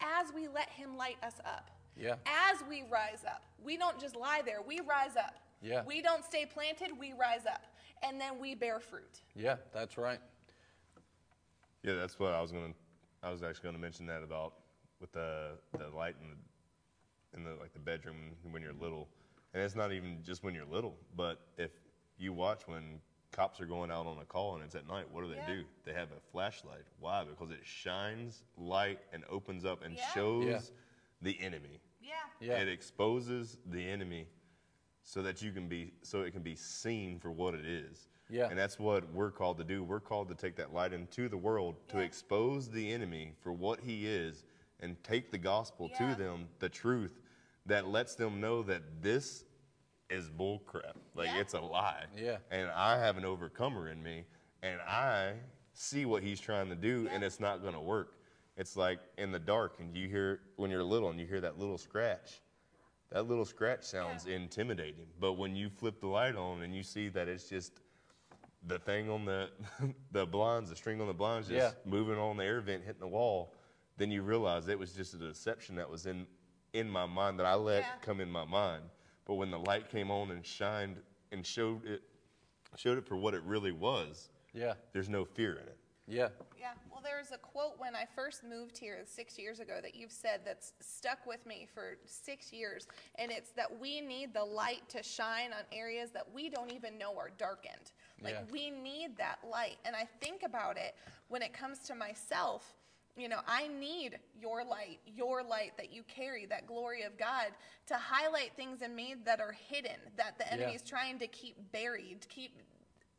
as 0.00 0.32
we 0.34 0.48
let 0.48 0.70
him 0.70 0.96
light 0.96 1.16
us 1.22 1.36
up. 1.44 1.70
Yeah. 1.98 2.14
As 2.26 2.62
we 2.68 2.84
rise 2.90 3.24
up. 3.26 3.42
We 3.62 3.76
don't 3.76 3.98
just 3.98 4.16
lie 4.16 4.42
there, 4.44 4.58
we 4.66 4.80
rise 4.80 5.16
up. 5.16 5.34
Yeah. 5.60 5.82
We 5.84 6.00
don't 6.00 6.24
stay 6.24 6.46
planted, 6.46 6.90
we 6.98 7.12
rise 7.12 7.44
up. 7.46 7.62
And 8.02 8.20
then 8.20 8.38
we 8.38 8.54
bear 8.54 8.78
fruit. 8.78 9.22
Yeah, 9.34 9.56
that's 9.74 9.98
right. 9.98 10.20
Yeah, 11.82 11.94
that's 11.94 12.18
what 12.18 12.32
I 12.32 12.40
was 12.40 12.52
gonna. 12.52 12.72
I 13.22 13.30
was 13.30 13.42
actually 13.42 13.64
gonna 13.68 13.78
mention 13.78 14.06
that 14.06 14.22
about 14.22 14.54
with 15.00 15.10
the 15.12 15.52
the 15.76 15.88
light 15.88 16.14
in 16.22 16.28
the 16.30 17.38
in 17.38 17.44
the 17.44 17.60
like 17.60 17.72
the 17.72 17.78
bedroom 17.80 18.16
when 18.50 18.62
you're 18.62 18.72
little, 18.72 19.08
and 19.52 19.62
it's 19.62 19.74
not 19.74 19.92
even 19.92 20.18
just 20.24 20.44
when 20.44 20.54
you're 20.54 20.64
little, 20.66 20.96
but 21.16 21.40
if 21.56 21.70
you 22.18 22.32
watch 22.32 22.62
when 22.68 23.00
cops 23.32 23.60
are 23.60 23.66
going 23.66 23.90
out 23.90 24.06
on 24.06 24.18
a 24.18 24.24
call 24.24 24.54
and 24.54 24.64
it's 24.64 24.74
at 24.74 24.86
night, 24.88 25.04
what 25.10 25.22
do 25.22 25.28
they 25.28 25.36
Yeah. 25.36 25.46
do? 25.46 25.64
They 25.84 25.92
have 25.92 26.08
a 26.12 26.20
flashlight. 26.32 26.82
Why? 27.00 27.24
Because 27.24 27.50
it 27.50 27.60
shines 27.64 28.42
light 28.56 29.00
and 29.12 29.24
opens 29.28 29.64
up 29.64 29.82
and 29.84 29.94
Yeah. 29.94 30.06
shows 30.14 30.44
Yeah. 30.46 30.60
the 31.22 31.40
enemy. 31.40 31.80
Yeah. 32.08 32.14
Yeah. 32.40 32.62
It 32.62 32.68
exposes 32.68 33.58
the 33.70 33.86
enemy 33.86 34.26
so 35.02 35.22
that 35.22 35.42
you 35.42 35.52
can 35.52 35.68
be 35.68 35.92
so 36.02 36.22
it 36.22 36.32
can 36.32 36.42
be 36.42 36.54
seen 36.56 37.18
for 37.18 37.30
what 37.30 37.54
it 37.54 37.64
is. 37.66 38.08
Yeah. 38.30 38.48
And 38.48 38.58
that's 38.58 38.78
what 38.78 39.10
we're 39.12 39.30
called 39.30 39.58
to 39.58 39.64
do. 39.64 39.82
We're 39.82 40.00
called 40.00 40.28
to 40.28 40.34
take 40.34 40.56
that 40.56 40.72
light 40.74 40.92
into 40.92 41.28
the 41.28 41.36
world 41.36 41.76
to 41.88 41.98
expose 41.98 42.68
the 42.68 42.92
enemy 42.92 43.32
for 43.40 43.52
what 43.52 43.80
he 43.80 44.06
is 44.06 44.44
and 44.80 45.02
take 45.02 45.30
the 45.30 45.38
gospel 45.38 45.90
Yeah. 45.98 46.14
to 46.14 46.22
them, 46.22 46.48
the 46.58 46.68
truth 46.68 47.20
that 47.66 47.86
lets 47.88 48.14
them 48.14 48.40
know 48.40 48.62
that 48.62 48.82
this 49.02 49.44
is 50.10 50.28
bull 50.30 50.60
crap. 50.60 50.96
Like 51.14 51.28
Yeah. 51.28 51.40
it's 51.40 51.54
a 51.54 51.60
lie. 51.60 52.04
Yeah. 52.16 52.38
And 52.50 52.70
I 52.70 52.98
have 52.98 53.16
an 53.16 53.24
overcomer 53.24 53.88
in 53.88 54.02
me, 54.02 54.24
and 54.62 54.80
I 54.82 55.34
see 55.72 56.04
what 56.06 56.22
he's 56.22 56.40
trying 56.40 56.68
to 56.68 56.74
do, 56.76 57.08
and 57.10 57.22
it's 57.24 57.40
not 57.40 57.62
going 57.62 57.74
to 57.74 57.80
work. 57.80 58.14
It's 58.58 58.76
like 58.76 58.98
in 59.16 59.30
the 59.30 59.38
dark, 59.38 59.76
and 59.78 59.96
you 59.96 60.08
hear 60.08 60.40
when 60.56 60.70
you're 60.70 60.82
little, 60.82 61.08
and 61.10 61.18
you 61.20 61.26
hear 61.26 61.40
that 61.40 61.58
little 61.58 61.78
scratch. 61.78 62.42
That 63.10 63.26
little 63.26 63.44
scratch 63.46 63.84
sounds 63.84 64.26
Yeah. 64.26 64.34
intimidating, 64.36 65.06
but 65.18 65.34
when 65.34 65.54
you 65.56 65.70
flip 65.70 66.00
the 66.00 66.08
light 66.08 66.34
on 66.34 66.62
and 66.62 66.74
you 66.74 66.82
see 66.82 67.08
that 67.10 67.28
it's 67.28 67.48
just 67.48 67.80
the 68.64 68.78
thing 68.78 69.08
on 69.08 69.24
the 69.24 69.50
the 70.10 70.26
blinds, 70.26 70.68
the 70.70 70.76
string 70.76 71.00
on 71.00 71.06
the 71.06 71.14
blinds, 71.14 71.48
just 71.48 71.76
Yeah. 71.76 71.90
moving 71.90 72.18
on 72.18 72.36
the 72.36 72.44
air 72.44 72.60
vent, 72.60 72.84
hitting 72.84 73.00
the 73.00 73.08
wall, 73.08 73.54
then 73.96 74.10
you 74.10 74.22
realize 74.22 74.66
it 74.68 74.78
was 74.78 74.92
just 74.92 75.14
a 75.14 75.18
deception 75.18 75.76
that 75.76 75.88
was 75.88 76.04
in 76.06 76.26
in 76.74 76.90
my 76.90 77.06
mind 77.06 77.38
that 77.38 77.46
I 77.46 77.54
let 77.54 77.82
Yeah. 77.84 77.98
come 78.02 78.20
in 78.20 78.30
my 78.30 78.44
mind. 78.44 78.90
But 79.24 79.34
when 79.34 79.50
the 79.50 79.58
light 79.58 79.88
came 79.88 80.10
on 80.10 80.30
and 80.32 80.44
shined 80.44 81.00
and 81.30 81.46
showed 81.46 81.86
it 81.86 82.02
showed 82.76 82.98
it 82.98 83.06
for 83.06 83.16
what 83.16 83.32
it 83.34 83.42
really 83.44 83.72
was, 83.72 84.30
Yeah. 84.52 84.74
there's 84.92 85.08
no 85.08 85.24
fear 85.24 85.52
in 85.54 85.68
it. 85.68 85.77
Yeah. 86.08 86.28
Yeah, 86.58 86.72
well, 86.90 87.00
there 87.04 87.18
was 87.18 87.30
a 87.32 87.38
quote 87.38 87.74
when 87.78 87.94
I 87.94 88.04
first 88.16 88.42
moved 88.42 88.76
here 88.78 88.98
six 89.04 89.38
years 89.38 89.60
ago 89.60 89.78
that 89.82 89.94
you've 89.94 90.10
said 90.10 90.40
that's 90.44 90.72
stuck 90.80 91.24
with 91.26 91.44
me 91.46 91.68
for 91.72 91.98
six 92.06 92.52
years, 92.52 92.88
and 93.16 93.30
it's 93.30 93.50
that 93.50 93.78
we 93.78 94.00
need 94.00 94.32
the 94.34 94.42
light 94.44 94.88
to 94.88 95.02
shine 95.02 95.52
on 95.52 95.64
areas 95.70 96.10
that 96.12 96.26
we 96.32 96.48
don't 96.48 96.72
even 96.72 96.98
know 96.98 97.16
are 97.16 97.30
darkened. 97.36 97.92
Like, 98.22 98.34
Yeah. 98.34 98.44
we 98.50 98.70
need 98.70 99.16
that 99.18 99.38
light. 99.44 99.76
And 99.84 99.94
I 99.94 100.06
think 100.20 100.42
about 100.42 100.78
it 100.78 100.96
when 101.28 101.42
it 101.42 101.52
comes 101.52 101.80
to 101.80 101.94
myself. 101.94 102.74
You 103.16 103.28
know, 103.28 103.40
I 103.46 103.68
need 103.68 104.18
your 104.40 104.64
light, 104.64 105.00
your 105.06 105.42
light 105.42 105.76
that 105.76 105.92
you 105.92 106.04
carry, 106.04 106.46
that 106.46 106.66
glory 106.66 107.02
of 107.02 107.16
God, 107.18 107.52
to 107.86 107.96
highlight 107.96 108.54
things 108.56 108.80
in 108.80 108.94
me 108.94 109.14
that 109.24 109.40
are 109.40 109.52
hidden, 109.52 110.00
that 110.16 110.38
the 110.38 110.50
enemy 110.52 110.70
Yeah. 110.70 110.76
is 110.76 110.82
trying 110.82 111.18
to 111.18 111.26
keep 111.26 111.70
buried, 111.72 112.26
keep 112.28 112.56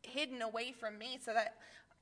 hidden 0.02 0.42
away 0.42 0.72
from 0.72 0.98
me 0.98 1.18
so 1.18 1.34
that 1.34 1.58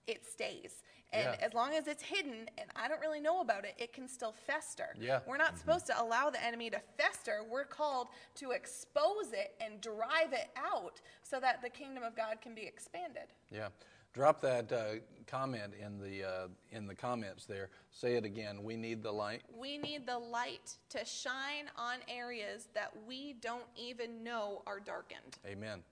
it 0.08 0.26
stays. 0.26 0.84
And 1.14 1.38
Yeah. 1.40 1.46
as 1.46 1.54
long 1.54 1.74
as 1.74 1.88
it's 1.88 2.04
hidden 2.04 2.50
and 2.58 2.70
I 2.76 2.88
don't 2.90 3.00
really 3.00 3.22
know 3.22 3.40
about 3.40 3.64
it, 3.64 3.76
it 3.78 3.94
can 3.94 4.10
still 4.10 4.34
fester. 4.34 4.94
Yeah. 5.00 5.22
We're 5.26 5.38
not 5.38 5.58
supposed 5.58 5.86
to 5.88 6.02
allow 6.02 6.30
the 6.30 6.44
enemy 6.44 6.70
to 6.72 6.80
fester. 6.98 7.44
We're 7.44 7.64
called 7.66 8.10
to 8.36 8.52
expose 8.52 9.32
it 9.32 9.56
and 9.62 9.80
drive 9.80 10.34
it 10.34 10.50
out 10.58 11.00
so 11.24 11.40
that 11.40 11.62
the 11.62 11.70
kingdom 11.70 12.04
of 12.04 12.16
God 12.16 12.42
can 12.42 12.54
be 12.54 12.64
expanded. 12.66 13.28
Yeah. 13.50 13.70
Drop 14.14 14.42
that 14.42 14.72
uh, 14.72 14.96
comment 15.28 15.74
in 15.80 16.00
the 16.00 16.24
uh, 16.24 16.48
in 16.72 16.88
the 16.88 16.96
comments 16.96 17.46
there. 17.46 17.70
Say 17.92 18.16
it 18.16 18.26
again. 18.26 18.64
We 18.64 18.76
need 18.76 19.04
the 19.04 19.12
light. 19.12 19.44
We 19.56 19.78
need 19.78 20.08
the 20.08 20.18
light 20.18 20.78
to 20.90 21.06
shine 21.06 21.70
on 21.78 21.98
areas 22.08 22.68
that 22.74 22.92
we 23.06 23.34
don't 23.34 23.68
even 23.76 24.24
know 24.24 24.64
are 24.66 24.80
darkened. 24.80 25.38
Amen. 25.46 25.84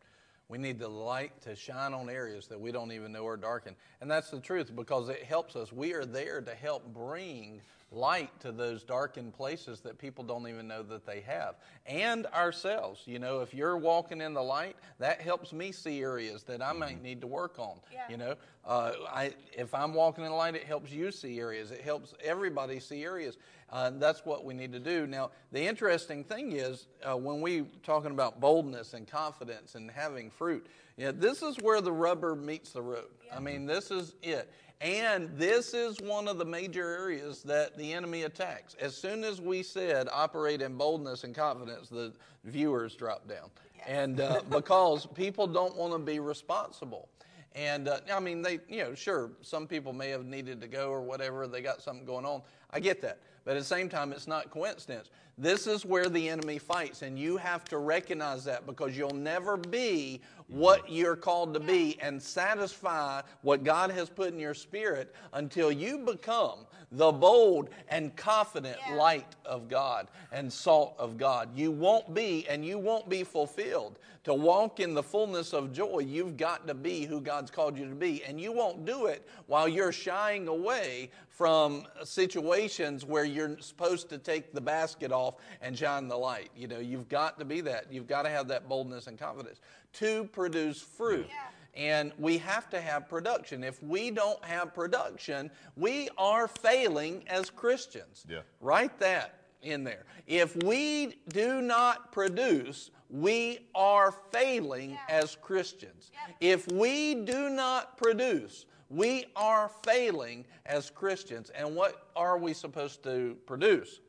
We 0.48 0.58
need 0.60 0.78
the 0.78 0.88
light 0.88 1.42
to 1.42 1.56
shine 1.56 1.94
on 1.94 2.10
areas 2.10 2.48
that 2.48 2.60
we 2.60 2.72
don't 2.72 2.92
even 2.92 3.12
know 3.12 3.26
are 3.26 3.38
darkened. 3.38 3.76
And 4.00 4.10
that's 4.10 4.30
the 4.30 4.40
truth 4.40 4.76
because 4.76 5.10
it 5.10 5.24
helps 5.24 5.56
us. 5.56 5.74
We 5.74 5.94
are 5.94 6.06
there 6.06 6.42
to 6.42 6.54
help 6.54 6.94
bring 6.94 7.62
light 7.92 8.30
to 8.42 8.52
those 8.52 8.84
darkened 8.84 9.34
places 9.34 9.80
that 9.82 9.98
people 9.98 10.24
don't 10.24 10.48
even 10.48 10.68
know 10.68 10.84
that 10.84 11.06
they 11.06 11.22
have. 11.22 11.56
And 11.86 12.26
ourselves. 12.28 13.02
You 13.06 13.20
know, 13.20 13.42
if 13.42 13.54
you're 13.54 13.78
walking 13.78 14.22
in 14.22 14.34
the 14.34 14.42
light, 14.42 14.76
that 15.00 15.22
helps 15.22 15.54
me 15.54 15.72
see 15.72 16.02
areas 16.02 16.44
that 16.44 16.62
I 16.62 16.74
might 16.74 17.02
need 17.02 17.22
to 17.22 17.28
work 17.28 17.60
on. 17.60 17.80
Yeah. 17.92 18.02
You 18.10 18.18
know, 18.18 18.36
uh, 18.66 18.92
I, 19.10 19.34
if 19.54 19.74
I'm 19.74 19.94
walking 19.94 20.24
in 20.24 20.32
the 20.32 20.36
light, 20.36 20.56
it 20.56 20.64
helps 20.64 20.92
you 20.92 21.12
see 21.12 21.40
areas. 21.40 21.72
It 21.72 21.82
helps 21.82 22.14
everybody 22.24 22.80
see 22.80 23.04
areas. 23.04 23.38
Uh, 23.70 23.92
that's 23.92 24.26
what 24.26 24.46
we 24.46 24.54
need 24.54 24.72
to 24.74 24.80
do. 24.80 25.08
Now, 25.08 25.32
the 25.52 25.66
interesting 25.66 26.24
thing 26.24 26.54
is 26.54 26.88
uh, 27.04 27.16
when 27.18 27.42
we 27.42 27.66
talking 27.84 28.12
about 28.12 28.40
boldness 28.40 28.94
and 28.94 29.08
confidence 29.08 29.76
and 29.76 29.90
having 29.90 30.30
fruit, 30.30 30.68
yeah, 30.98 31.12
this 31.14 31.42
is 31.42 31.58
where 31.58 31.82
the 31.82 31.92
rubber 31.92 32.36
meets 32.36 32.72
the 32.72 32.82
road. 32.82 33.10
I 33.36 33.40
mean, 33.40 33.66
this 33.66 33.92
is 33.92 34.16
it. 34.22 34.52
And 34.82 35.30
this 35.38 35.74
is 35.74 36.00
one 36.02 36.28
of 36.28 36.38
the 36.38 36.46
major 36.46 36.88
areas 36.98 37.44
that 37.44 37.78
the 37.78 37.94
enemy 37.94 38.24
attacks. 38.24 38.76
As 38.80 38.96
soon 38.96 39.24
as 39.24 39.40
we 39.40 39.64
said 39.64 40.08
operate 40.12 40.62
in 40.62 40.76
boldness 40.76 41.24
and 41.24 41.34
confidence, 41.34 41.90
the 41.90 42.14
viewers 42.44 42.96
drop 42.96 43.28
down. 43.28 43.50
And 43.88 44.20
uh, 44.20 44.42
because 44.50 45.06
people 45.06 45.48
don't 45.48 45.76
want 45.76 45.94
to 45.94 46.00
be 46.00 46.20
responsible. 46.20 47.10
And 47.54 47.88
uh, 47.88 48.00
I 48.14 48.20
mean, 48.20 48.42
they, 48.42 48.60
you 48.68 48.84
know, 48.84 48.94
sure, 48.96 49.32
some 49.42 49.66
people 49.66 49.94
may 49.94 50.10
have 50.10 50.26
needed 50.26 50.60
to 50.62 50.68
go 50.68 50.90
or 50.90 51.02
whatever, 51.02 51.48
they 51.48 51.62
got 51.62 51.82
something 51.82 52.06
going 52.06 52.26
on. 52.26 52.42
I 52.72 52.80
get 52.80 53.02
that. 53.02 53.20
But 53.46 53.56
at 53.56 53.60
the 53.60 53.66
same 53.66 53.90
time, 53.90 54.12
it's 54.12 54.28
not 54.28 54.50
coincidence. 54.50 55.10
This 55.38 55.68
is 55.68 55.86
where 55.86 56.10
the 56.10 56.30
enemy 56.30 56.58
fights, 56.58 57.04
and 57.04 57.20
you 57.20 57.38
have 57.38 57.66
to 57.66 57.78
recognize 57.78 58.44
that 58.46 58.66
because 58.66 58.98
you'll 58.98 59.12
never 59.12 59.56
be 59.56 60.22
what 60.48 60.90
you're 60.90 61.16
called 61.16 61.54
to 61.54 61.60
be 61.60 62.00
and 62.02 62.22
satisfy 62.22 63.22
what 63.42 63.64
God 63.64 63.92
has 63.92 64.10
put 64.10 64.34
in 64.34 64.40
your 64.40 64.54
spirit 64.54 65.14
until 65.34 65.72
you 65.72 66.00
become 66.00 66.66
the 66.98 67.12
bold 67.12 67.70
and 67.90 68.16
confident 68.16 68.78
Yeah. 68.88 68.96
light 68.96 69.36
of 69.46 69.68
God 69.68 70.08
and 70.32 70.52
salt 70.52 70.96
of 70.98 71.18
God. 71.18 71.50
You 71.56 71.72
won't 71.72 72.14
be 72.14 72.48
and 72.48 72.66
you 72.66 72.78
won't 72.78 73.10
be 73.10 73.24
fulfilled. 73.24 74.00
To 74.24 74.34
walk 74.34 74.80
in 74.80 74.96
the 74.96 75.04
fullness 75.04 75.54
of 75.54 75.72
joy, 75.72 76.00
you've 76.00 76.36
got 76.36 76.66
to 76.68 76.74
be 76.74 77.06
who 77.06 77.22
God's 77.22 77.52
called 77.52 77.78
you 77.78 77.88
to 77.88 77.94
be. 77.96 78.24
And 78.24 78.42
you 78.42 78.52
won't 78.52 78.84
do 78.84 79.06
it 79.06 79.28
while 79.46 79.68
you're 79.68 79.92
shying 79.92 80.48
away 80.48 81.12
from 81.30 81.86
situations 82.04 83.06
where 83.06 83.26
you're 83.26 83.60
supposed 83.60 84.10
to 84.10 84.18
take 84.18 84.54
the 84.54 84.62
basket 84.62 85.12
off 85.12 85.36
and 85.62 85.78
shine 85.78 86.08
the 86.08 86.18
light. 86.18 86.50
You 86.56 86.68
know, 86.68 86.80
you've 86.80 87.10
got 87.10 87.38
to 87.40 87.46
be 87.46 87.62
that. 87.62 87.92
You've 87.92 88.08
got 88.08 88.24
to 88.24 88.30
have 88.30 88.48
that 88.48 88.68
boldness 88.68 89.08
and 89.08 89.20
confidence 89.20 89.60
to 89.94 90.24
produce 90.26 90.82
fruit. 90.82 91.28
Yeah. 91.30 91.36
And 91.76 92.14
we 92.18 92.38
have 92.38 92.70
to 92.70 92.80
have 92.80 93.10
production. 93.10 93.64
If 93.64 93.84
we 93.84 94.10
don't 94.12 94.44
have 94.46 94.74
production, 94.74 95.52
we 95.76 96.10
are 96.18 96.48
failing 96.48 97.24
as 97.28 97.50
Christians. 97.50 98.26
Yeah. 98.30 98.40
Write 98.62 98.98
that 99.00 99.42
in 99.62 99.84
there. 99.84 100.06
If 100.26 100.56
we 100.64 101.20
do 101.30 101.62
not 101.62 102.12
produce, 102.14 102.92
we 103.10 103.68
are 103.76 104.14
failing 104.32 104.92
Yeah. 104.92 104.98
as 105.10 105.36
Christians. 105.36 106.12
Yep. 106.14 106.36
If 106.40 106.72
we 106.72 107.16
do 107.16 107.50
not 107.50 107.98
produce, 107.98 108.66
we 108.90 109.26
are 109.36 109.70
failing 109.84 110.46
as 110.66 110.90
Christians. 110.90 111.50
And 111.50 111.76
what 111.76 112.08
are 112.16 112.38
we 112.38 112.54
supposed 112.54 113.04
to 113.04 113.38
produce? 113.46 114.00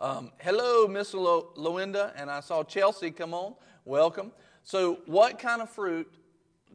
Um, 0.00 0.32
hello, 0.38 0.86
Miss 0.86 1.14
Lo- 1.14 1.52
Loinda, 1.56 2.12
and 2.16 2.30
I 2.30 2.40
saw 2.40 2.62
Chelsea 2.62 3.10
come 3.10 3.34
on. 3.34 3.54
Welcome. 3.84 4.32
So, 4.62 4.98
what 5.06 5.38
kind 5.38 5.62
of 5.62 5.70
fruit, 5.70 6.12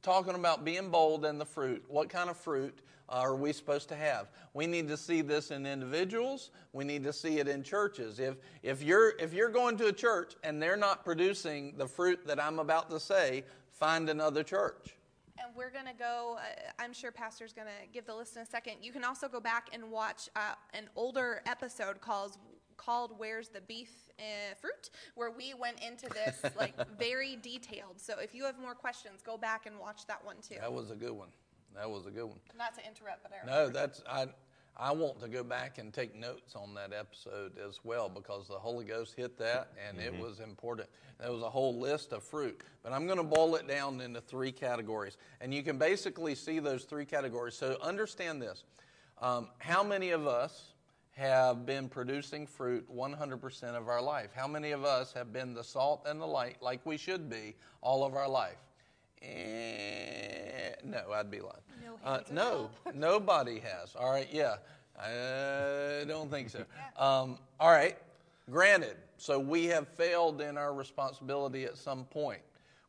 talking 0.04 0.36
about 0.36 0.64
being 0.64 0.90
bold 0.90 1.26
and 1.26 1.42
the 1.42 1.46
fruit, 1.46 1.84
what 1.88 2.10
kind 2.10 2.30
of 2.30 2.38
fruit 2.38 2.78
uh, 3.10 3.14
are 3.14 3.36
we 3.36 3.54
supposed 3.54 3.90
to 3.90 3.96
have? 3.96 4.30
We 4.54 4.68
need 4.68 4.88
to 4.90 4.98
see 4.98 5.22
this 5.22 5.50
in 5.50 5.66
individuals. 5.66 6.52
We 6.74 6.84
need 6.84 7.04
to 7.06 7.14
see 7.14 7.40
it 7.40 7.48
in 7.48 7.64
churches. 7.64 8.20
If, 8.20 8.36
if, 8.62 8.84
you're, 8.84 9.14
if 9.18 9.34
you're 9.34 9.50
going 9.50 9.78
to 9.78 9.88
a 9.88 9.94
church 9.94 10.36
and 10.44 10.62
they're 10.62 10.78
not 10.78 11.04
producing 11.04 11.74
the 11.78 11.88
fruit 11.88 12.28
that 12.28 12.42
I'm 12.42 12.60
about 12.60 12.90
to 12.92 13.00
say, 13.00 13.46
find 13.72 14.10
another 14.10 14.44
church. 14.44 14.96
And 15.44 15.56
we're 15.56 15.72
going 15.72 15.88
to 15.88 15.98
go, 15.98 16.38
uh, 16.38 16.72
I'm 16.80 16.94
sure 16.94 17.12
Pastor's 17.12 17.54
going 17.54 17.68
to 17.68 17.88
give 17.92 18.06
the 18.06 18.14
list 18.14 18.36
in 18.36 18.44
a 18.44 18.46
second. 18.46 18.76
You 18.82 18.92
can 18.92 19.04
also 19.04 19.28
go 19.28 19.40
back 19.40 19.70
and 19.74 19.90
watch 19.90 20.30
uh, 20.36 20.54
an 20.74 20.90
older 20.96 21.42
episode 21.48 22.00
called, 22.02 22.38
called 22.78 23.14
Where's 23.18 23.50
the 23.50 23.62
Beef 23.62 23.92
uh, 24.20 24.56
Fruit, 24.60 24.90
where 25.16 25.32
we 25.32 25.54
went 25.54 25.80
into 25.84 26.08
this 26.10 26.42
like 26.58 26.74
very 26.98 27.38
detailed. 27.42 28.00
So 28.00 28.20
if 28.20 28.34
you 28.34 28.44
have 28.46 28.60
more 28.60 28.76
questions, 28.76 29.22
go 29.22 29.38
back 29.38 29.66
and 29.66 29.80
watch 29.80 30.06
that 30.08 30.24
one 30.24 30.38
too. 30.48 30.56
That 30.60 30.74
was 30.74 30.92
a 30.92 30.96
good 30.96 31.12
one. 31.14 31.30
That 31.76 31.90
was 31.90 32.06
a 32.06 32.12
good 32.12 32.26
one. 32.26 32.40
Not 32.58 32.76
to 32.76 32.88
interrupt, 32.88 33.24
but 33.24 33.32
I 33.32 33.46
No, 33.46 33.70
that's 33.70 34.04
I. 34.10 34.28
I 34.76 34.92
want 34.92 35.20
to 35.22 35.28
go 35.28 35.44
back 35.44 35.78
and 35.78 35.94
take 35.94 36.16
notes 36.16 36.56
on 36.56 36.74
that 36.74 36.94
episode 36.94 37.60
as 37.60 37.82
well 37.84 38.10
because 38.10 38.48
the 38.48 38.56
Holy 38.56 38.84
Ghost 38.84 39.14
hit 39.16 39.38
that 39.38 39.72
and 39.88 40.00
it 40.00 40.18
was 40.18 40.40
important. 40.40 40.90
There 41.20 41.32
was 41.32 41.44
a 41.44 41.50
whole 41.50 41.78
list 41.78 42.12
of 42.12 42.24
fruit, 42.24 42.60
but 42.82 42.92
I'm 42.92 43.06
going 43.06 43.20
to 43.20 43.24
boil 43.24 43.56
it 43.56 43.68
down 43.68 44.02
into 44.02 44.20
three 44.20 44.52
categories, 44.52 45.18
and 45.42 45.54
you 45.54 45.62
can 45.62 45.78
basically 45.78 46.34
see 46.34 46.58
those 46.58 46.86
three 46.86 47.06
categories. 47.06 47.56
So 47.56 47.78
understand 47.84 48.42
this: 48.42 48.64
um, 49.22 49.50
how 49.60 49.84
many 49.84 50.10
of 50.10 50.26
us 50.26 50.73
have 51.16 51.66
been 51.66 51.88
producing 51.90 52.48
fruit 52.48 52.86
100% 52.94 53.64
of 53.76 53.88
our 53.88 54.02
life? 54.02 54.32
How 54.36 54.48
many 54.48 54.72
of 54.72 54.84
us 54.84 55.14
have 55.14 55.32
been 55.32 55.54
the 55.54 55.64
salt 55.64 56.06
and 56.08 56.20
the 56.20 56.26
light, 56.26 56.58
like 56.62 56.86
we 56.86 56.98
should 56.98 57.30
be, 57.30 57.56
all 57.82 58.04
of 58.04 58.16
our 58.16 58.28
life? 58.28 58.58
Eh, 59.22 60.72
no, 60.84 61.12
I'd 61.14 61.32
be 61.32 61.40
lying. 61.40 61.54
No 61.84 61.98
Uh, 62.04 62.20
no, 62.32 62.70
nobody 62.94 63.60
has. 63.60 63.96
All 63.96 64.12
right, 64.12 64.28
yeah. 64.32 64.56
I 65.00 66.04
don't 66.08 66.30
think 66.30 66.50
so. 66.50 66.60
Um, 66.98 67.38
all 67.60 67.72
right, 67.72 67.98
granted. 68.50 68.98
So 69.18 69.40
we 69.40 69.66
have 69.66 69.88
failed 69.88 70.42
in 70.42 70.58
our 70.58 70.74
responsibility 70.74 71.64
at 71.66 71.78
some 71.78 72.06
point. 72.06 72.42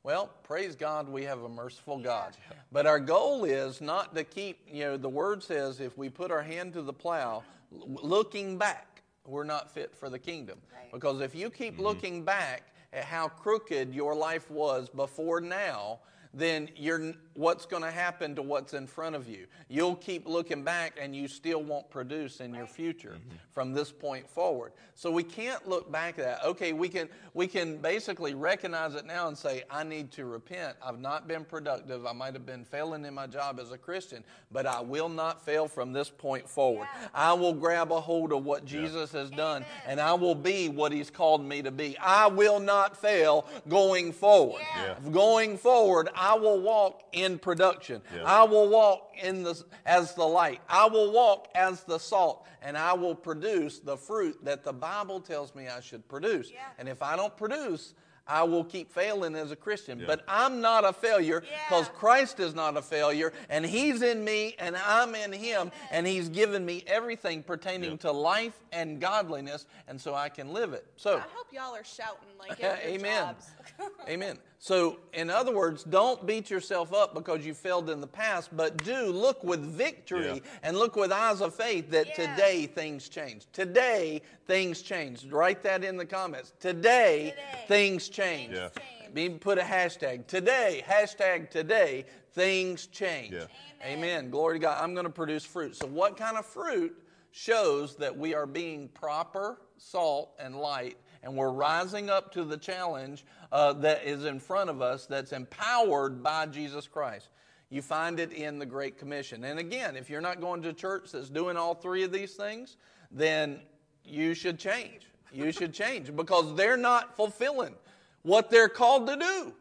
Well, 0.03 0.29
praise 0.43 0.75
God, 0.77 1.09
we 1.09 1.25
have 1.25 1.43
a 1.45 1.49
merciful 1.49 1.99
God. 1.99 2.37
But 2.73 2.87
our 2.87 3.01
goal 3.01 3.45
is 3.45 3.81
not 3.81 4.15
to 4.15 4.25
keep, 4.25 4.59
you 4.71 4.85
know, 4.85 4.97
the 4.99 5.09
word 5.09 5.43
says 5.43 5.81
if 5.81 5.97
we 5.97 6.11
put 6.11 6.31
our 6.31 6.43
hand 6.43 6.75
to 6.75 6.83
the 6.83 6.93
plow, 6.93 7.43
looking 7.87 8.59
back, 8.59 9.03
we're 9.27 9.45
not 9.45 9.73
fit 9.73 9.95
for 9.95 10.11
the 10.11 10.19
kingdom. 10.19 10.59
Right. 10.73 10.93
Because 10.93 11.21
if 11.21 11.35
you 11.35 11.51
keep 11.51 11.75
mm-hmm. 11.75 11.83
looking 11.83 12.25
back 12.25 12.63
at 12.93 13.05
how 13.05 13.29
crooked 13.29 13.95
your 13.95 14.15
life 14.15 14.51
was 14.51 14.89
before 14.89 15.41
now, 15.41 16.01
then 16.33 16.69
you're, 16.77 17.15
what's 17.35 17.67
going 17.67 17.83
to 17.83 17.91
happen 17.91 18.35
to 18.37 18.43
what's 18.43 18.75
in 18.75 18.87
front 18.87 19.17
of 19.17 19.29
you? 19.29 19.47
You'll 19.69 19.97
keep 19.97 20.27
looking 20.27 20.63
back 20.63 20.99
and 21.01 21.15
you 21.15 21.29
still 21.29 21.63
won't 21.63 21.91
produce 21.91 22.41
in 22.41 22.55
your 22.55 22.67
future 22.67 23.17
mm-hmm. 23.19 23.37
from 23.53 23.73
this 23.73 23.93
point 23.93 24.29
forward. 24.29 24.73
So 24.95 25.11
we 25.11 25.25
can't 25.25 25.69
look 25.69 25.91
back 25.91 26.19
at 26.19 26.25
that. 26.25 26.45
Okay, 26.45 26.73
we 26.73 26.89
can, 26.89 27.09
we 27.35 27.47
can 27.47 27.79
basically 27.79 28.35
recognize 28.35 28.95
it 28.95 29.05
now 29.05 29.29
and 29.29 29.37
say, 29.37 29.65
I 29.71 29.83
need 29.83 30.13
to 30.13 30.25
repent. 30.27 30.77
I've 30.85 31.01
not 31.01 31.27
been 31.27 31.45
productive. 31.45 32.07
I 32.07 32.13
might 32.13 32.35
have 32.35 32.47
been 32.47 32.65
failing 32.65 33.05
in 33.05 33.15
my 33.15 33.27
job 33.27 33.59
as 33.59 33.73
a 33.73 33.79
Christian, 33.79 34.23
but 34.53 34.67
I 34.67 34.81
will 34.81 35.09
not 35.09 35.45
fail 35.45 35.67
from 35.67 35.93
this 35.93 36.11
point 36.11 36.49
forward. 36.49 36.87
Yeah. 37.01 37.09
I 37.13 37.33
will 37.33 37.53
grab 37.53 37.91
a 37.91 38.01
hold 38.01 38.33
of 38.33 38.45
what 38.45 38.65
Jesus 38.65 39.11
has 39.13 39.31
done 39.31 39.63
Amen. 39.63 39.69
and 39.87 40.01
I 40.01 40.15
will 40.15 40.35
be 40.35 40.69
what 40.69 40.93
he's 40.93 41.11
called 41.11 41.45
me 41.45 41.63
to 41.63 41.73
be. 41.73 41.97
I 41.99 42.29
will 42.29 42.61
not 42.61 42.97
fail 42.97 43.47
going 43.69 44.13
forward. 44.13 44.63
Yeah. 44.77 44.95
Yeah. 45.05 45.11
Going 45.11 45.57
forward, 45.57 46.09
I 46.15 46.35
will 46.35 46.61
walk 46.61 47.03
in 47.13 47.24
production. 47.39 48.03
Yeah. 48.15 48.23
I 48.25 48.45
will 48.45 48.69
walk 48.69 49.13
in 49.23 49.43
the 49.43 49.63
as 49.87 50.15
the 50.15 50.25
light. 50.25 50.61
I 50.69 50.87
will 50.87 51.13
walk 51.13 51.49
as 51.55 51.83
the 51.85 51.99
salt 51.99 52.47
and 52.63 52.77
I 52.79 52.93
will 52.95 53.15
produce 53.15 53.79
the 53.81 53.97
fruit 53.97 54.43
that 54.45 54.65
the 54.65 54.73
Bible 54.73 55.21
tells 55.21 55.55
me 55.55 55.69
I 55.69 55.81
should 55.81 56.07
produce. 56.09 56.51
Yeah. 56.51 56.61
And 56.79 56.89
if 56.89 57.03
I 57.03 57.17
don't 57.17 57.37
produce, 57.37 57.95
I 58.27 58.43
will 58.45 58.65
keep 58.65 58.91
failing 58.91 59.35
as 59.37 59.51
a 59.51 59.57
Christian. 59.57 59.99
Yeah. 59.99 60.07
But 60.07 60.25
I'm 60.27 60.63
not 60.63 60.85
a 60.87 60.95
failure 60.95 61.41
because 61.69 61.87
Yeah. 61.89 61.93
Christ 61.95 62.41
is 62.41 62.55
not 62.55 62.75
a 62.77 62.81
failure 62.81 63.35
and 63.51 63.67
He's 63.67 64.01
in 64.01 64.25
me 64.25 64.55
and 64.59 64.77
I'm 64.79 65.15
in 65.15 65.31
Him 65.33 65.71
and 65.91 66.07
He's 66.07 66.31
given 66.31 66.65
me 66.65 66.85
everything 66.87 67.43
pertaining 67.43 67.91
Yeah. 67.91 67.97
to 67.99 68.13
life 68.13 68.59
and 68.73 68.99
godliness 68.99 69.67
and 69.89 70.01
so 70.01 70.15
I 70.15 70.31
can 70.31 70.55
live 70.55 70.73
it. 70.73 70.87
So, 70.97 71.19
I 71.19 71.21
hope 71.35 71.49
y'all 71.53 71.75
are 71.77 71.85
shouting 71.85 72.29
like 72.39 72.53
at 72.65 72.83
your 72.85 72.95
Amen. 72.95 73.25
jobs. 73.27 73.47
Amen. 74.09 74.39
So, 74.59 74.99
in 75.13 75.29
other 75.31 75.55
words, 75.55 75.85
don't 75.85 76.27
beat 76.27 76.49
yourself 76.51 76.93
up 76.95 77.15
because 77.15 77.45
you 77.45 77.53
failed 77.55 77.91
in 77.91 78.01
the 78.01 78.07
past, 78.07 78.55
but 78.57 78.83
do 78.85 79.07
look 79.07 79.45
with 79.45 79.61
victory 79.61 80.27
Yeah. 80.27 80.51
and 80.63 80.77
look 80.77 80.97
with 80.97 81.13
eyes 81.13 81.41
of 81.41 81.55
faith 81.55 81.91
that 81.91 82.07
Yeah. 82.19 82.35
today 82.35 82.67
things 82.67 83.09
change. 83.09 83.47
Today 83.53 84.23
things 84.47 84.81
change. 84.83 85.25
Write 85.27 85.63
that 85.65 85.85
in 85.85 85.97
the 85.97 86.07
comments. 86.07 86.53
Today, 86.61 87.31
Today. 87.37 87.65
things 87.69 88.09
change. 88.09 88.55
Yeah. 88.55 88.69
change. 88.71 89.15
Be- 89.15 89.29
Put 89.31 89.59
a 89.59 89.63
hashtag. 89.63 90.27
Today, 90.27 90.83
hashtag 90.89 91.51
today, 91.51 92.05
things 92.33 92.87
change. 92.89 93.33
Yeah. 93.35 93.47
Amen. 93.83 93.99
Amen. 93.99 94.31
Glory 94.31 94.57
to 94.59 94.63
God. 94.63 94.83
I'm 94.83 94.95
going 94.95 95.05
to 95.07 95.13
produce 95.13 95.45
fruit. 95.45 95.77
So, 95.77 95.87
what 95.87 96.17
kind 96.17 96.37
of 96.39 96.45
fruit 96.47 96.99
shows 97.33 97.97
that 97.97 98.17
we 98.17 98.33
are 98.35 98.47
being 98.47 98.89
proper 98.89 99.61
salt 99.77 100.33
and 100.39 100.57
light 100.57 100.97
and 101.25 101.35
we're 101.35 101.51
rising 101.51 102.11
up 102.11 102.33
to 102.33 102.45
the 102.45 102.57
challenge 102.57 103.25
uh, 103.51 103.73
that 103.73 104.05
is 104.05 104.25
in 104.25 104.39
front 104.39 104.71
of 104.71 104.83
us 104.83 105.07
that's 105.07 105.33
empowered 105.33 106.23
by 106.23 106.47
Jesus 106.47 106.87
Christ? 106.87 107.31
You 107.71 107.83
find 107.83 108.21
it 108.21 108.31
in 108.31 108.59
the 108.59 108.67
Great 108.67 108.99
Commission. 108.99 109.43
And 109.45 109.59
again, 109.59 109.97
if 109.97 110.09
you're 110.09 110.21
not 110.21 110.41
going 110.41 110.63
to 110.63 110.69
a 110.69 110.73
church 110.73 111.11
that's 111.13 111.31
doing 111.31 111.57
all 111.57 111.75
three 111.75 112.05
of 112.05 112.13
these 112.13 112.35
things, 112.35 112.77
then 113.11 113.61
you 114.05 114.35
should 114.35 114.59
change. 114.59 115.09
You 115.33 115.51
should 115.51 115.73
change 115.73 116.15
because 116.15 116.55
they're 116.55 116.77
not 116.77 117.17
fulfilling 117.17 117.75
what 118.23 118.51
they're 118.51 118.69
called 118.69 119.07
to 119.09 119.17
do. 119.17 119.53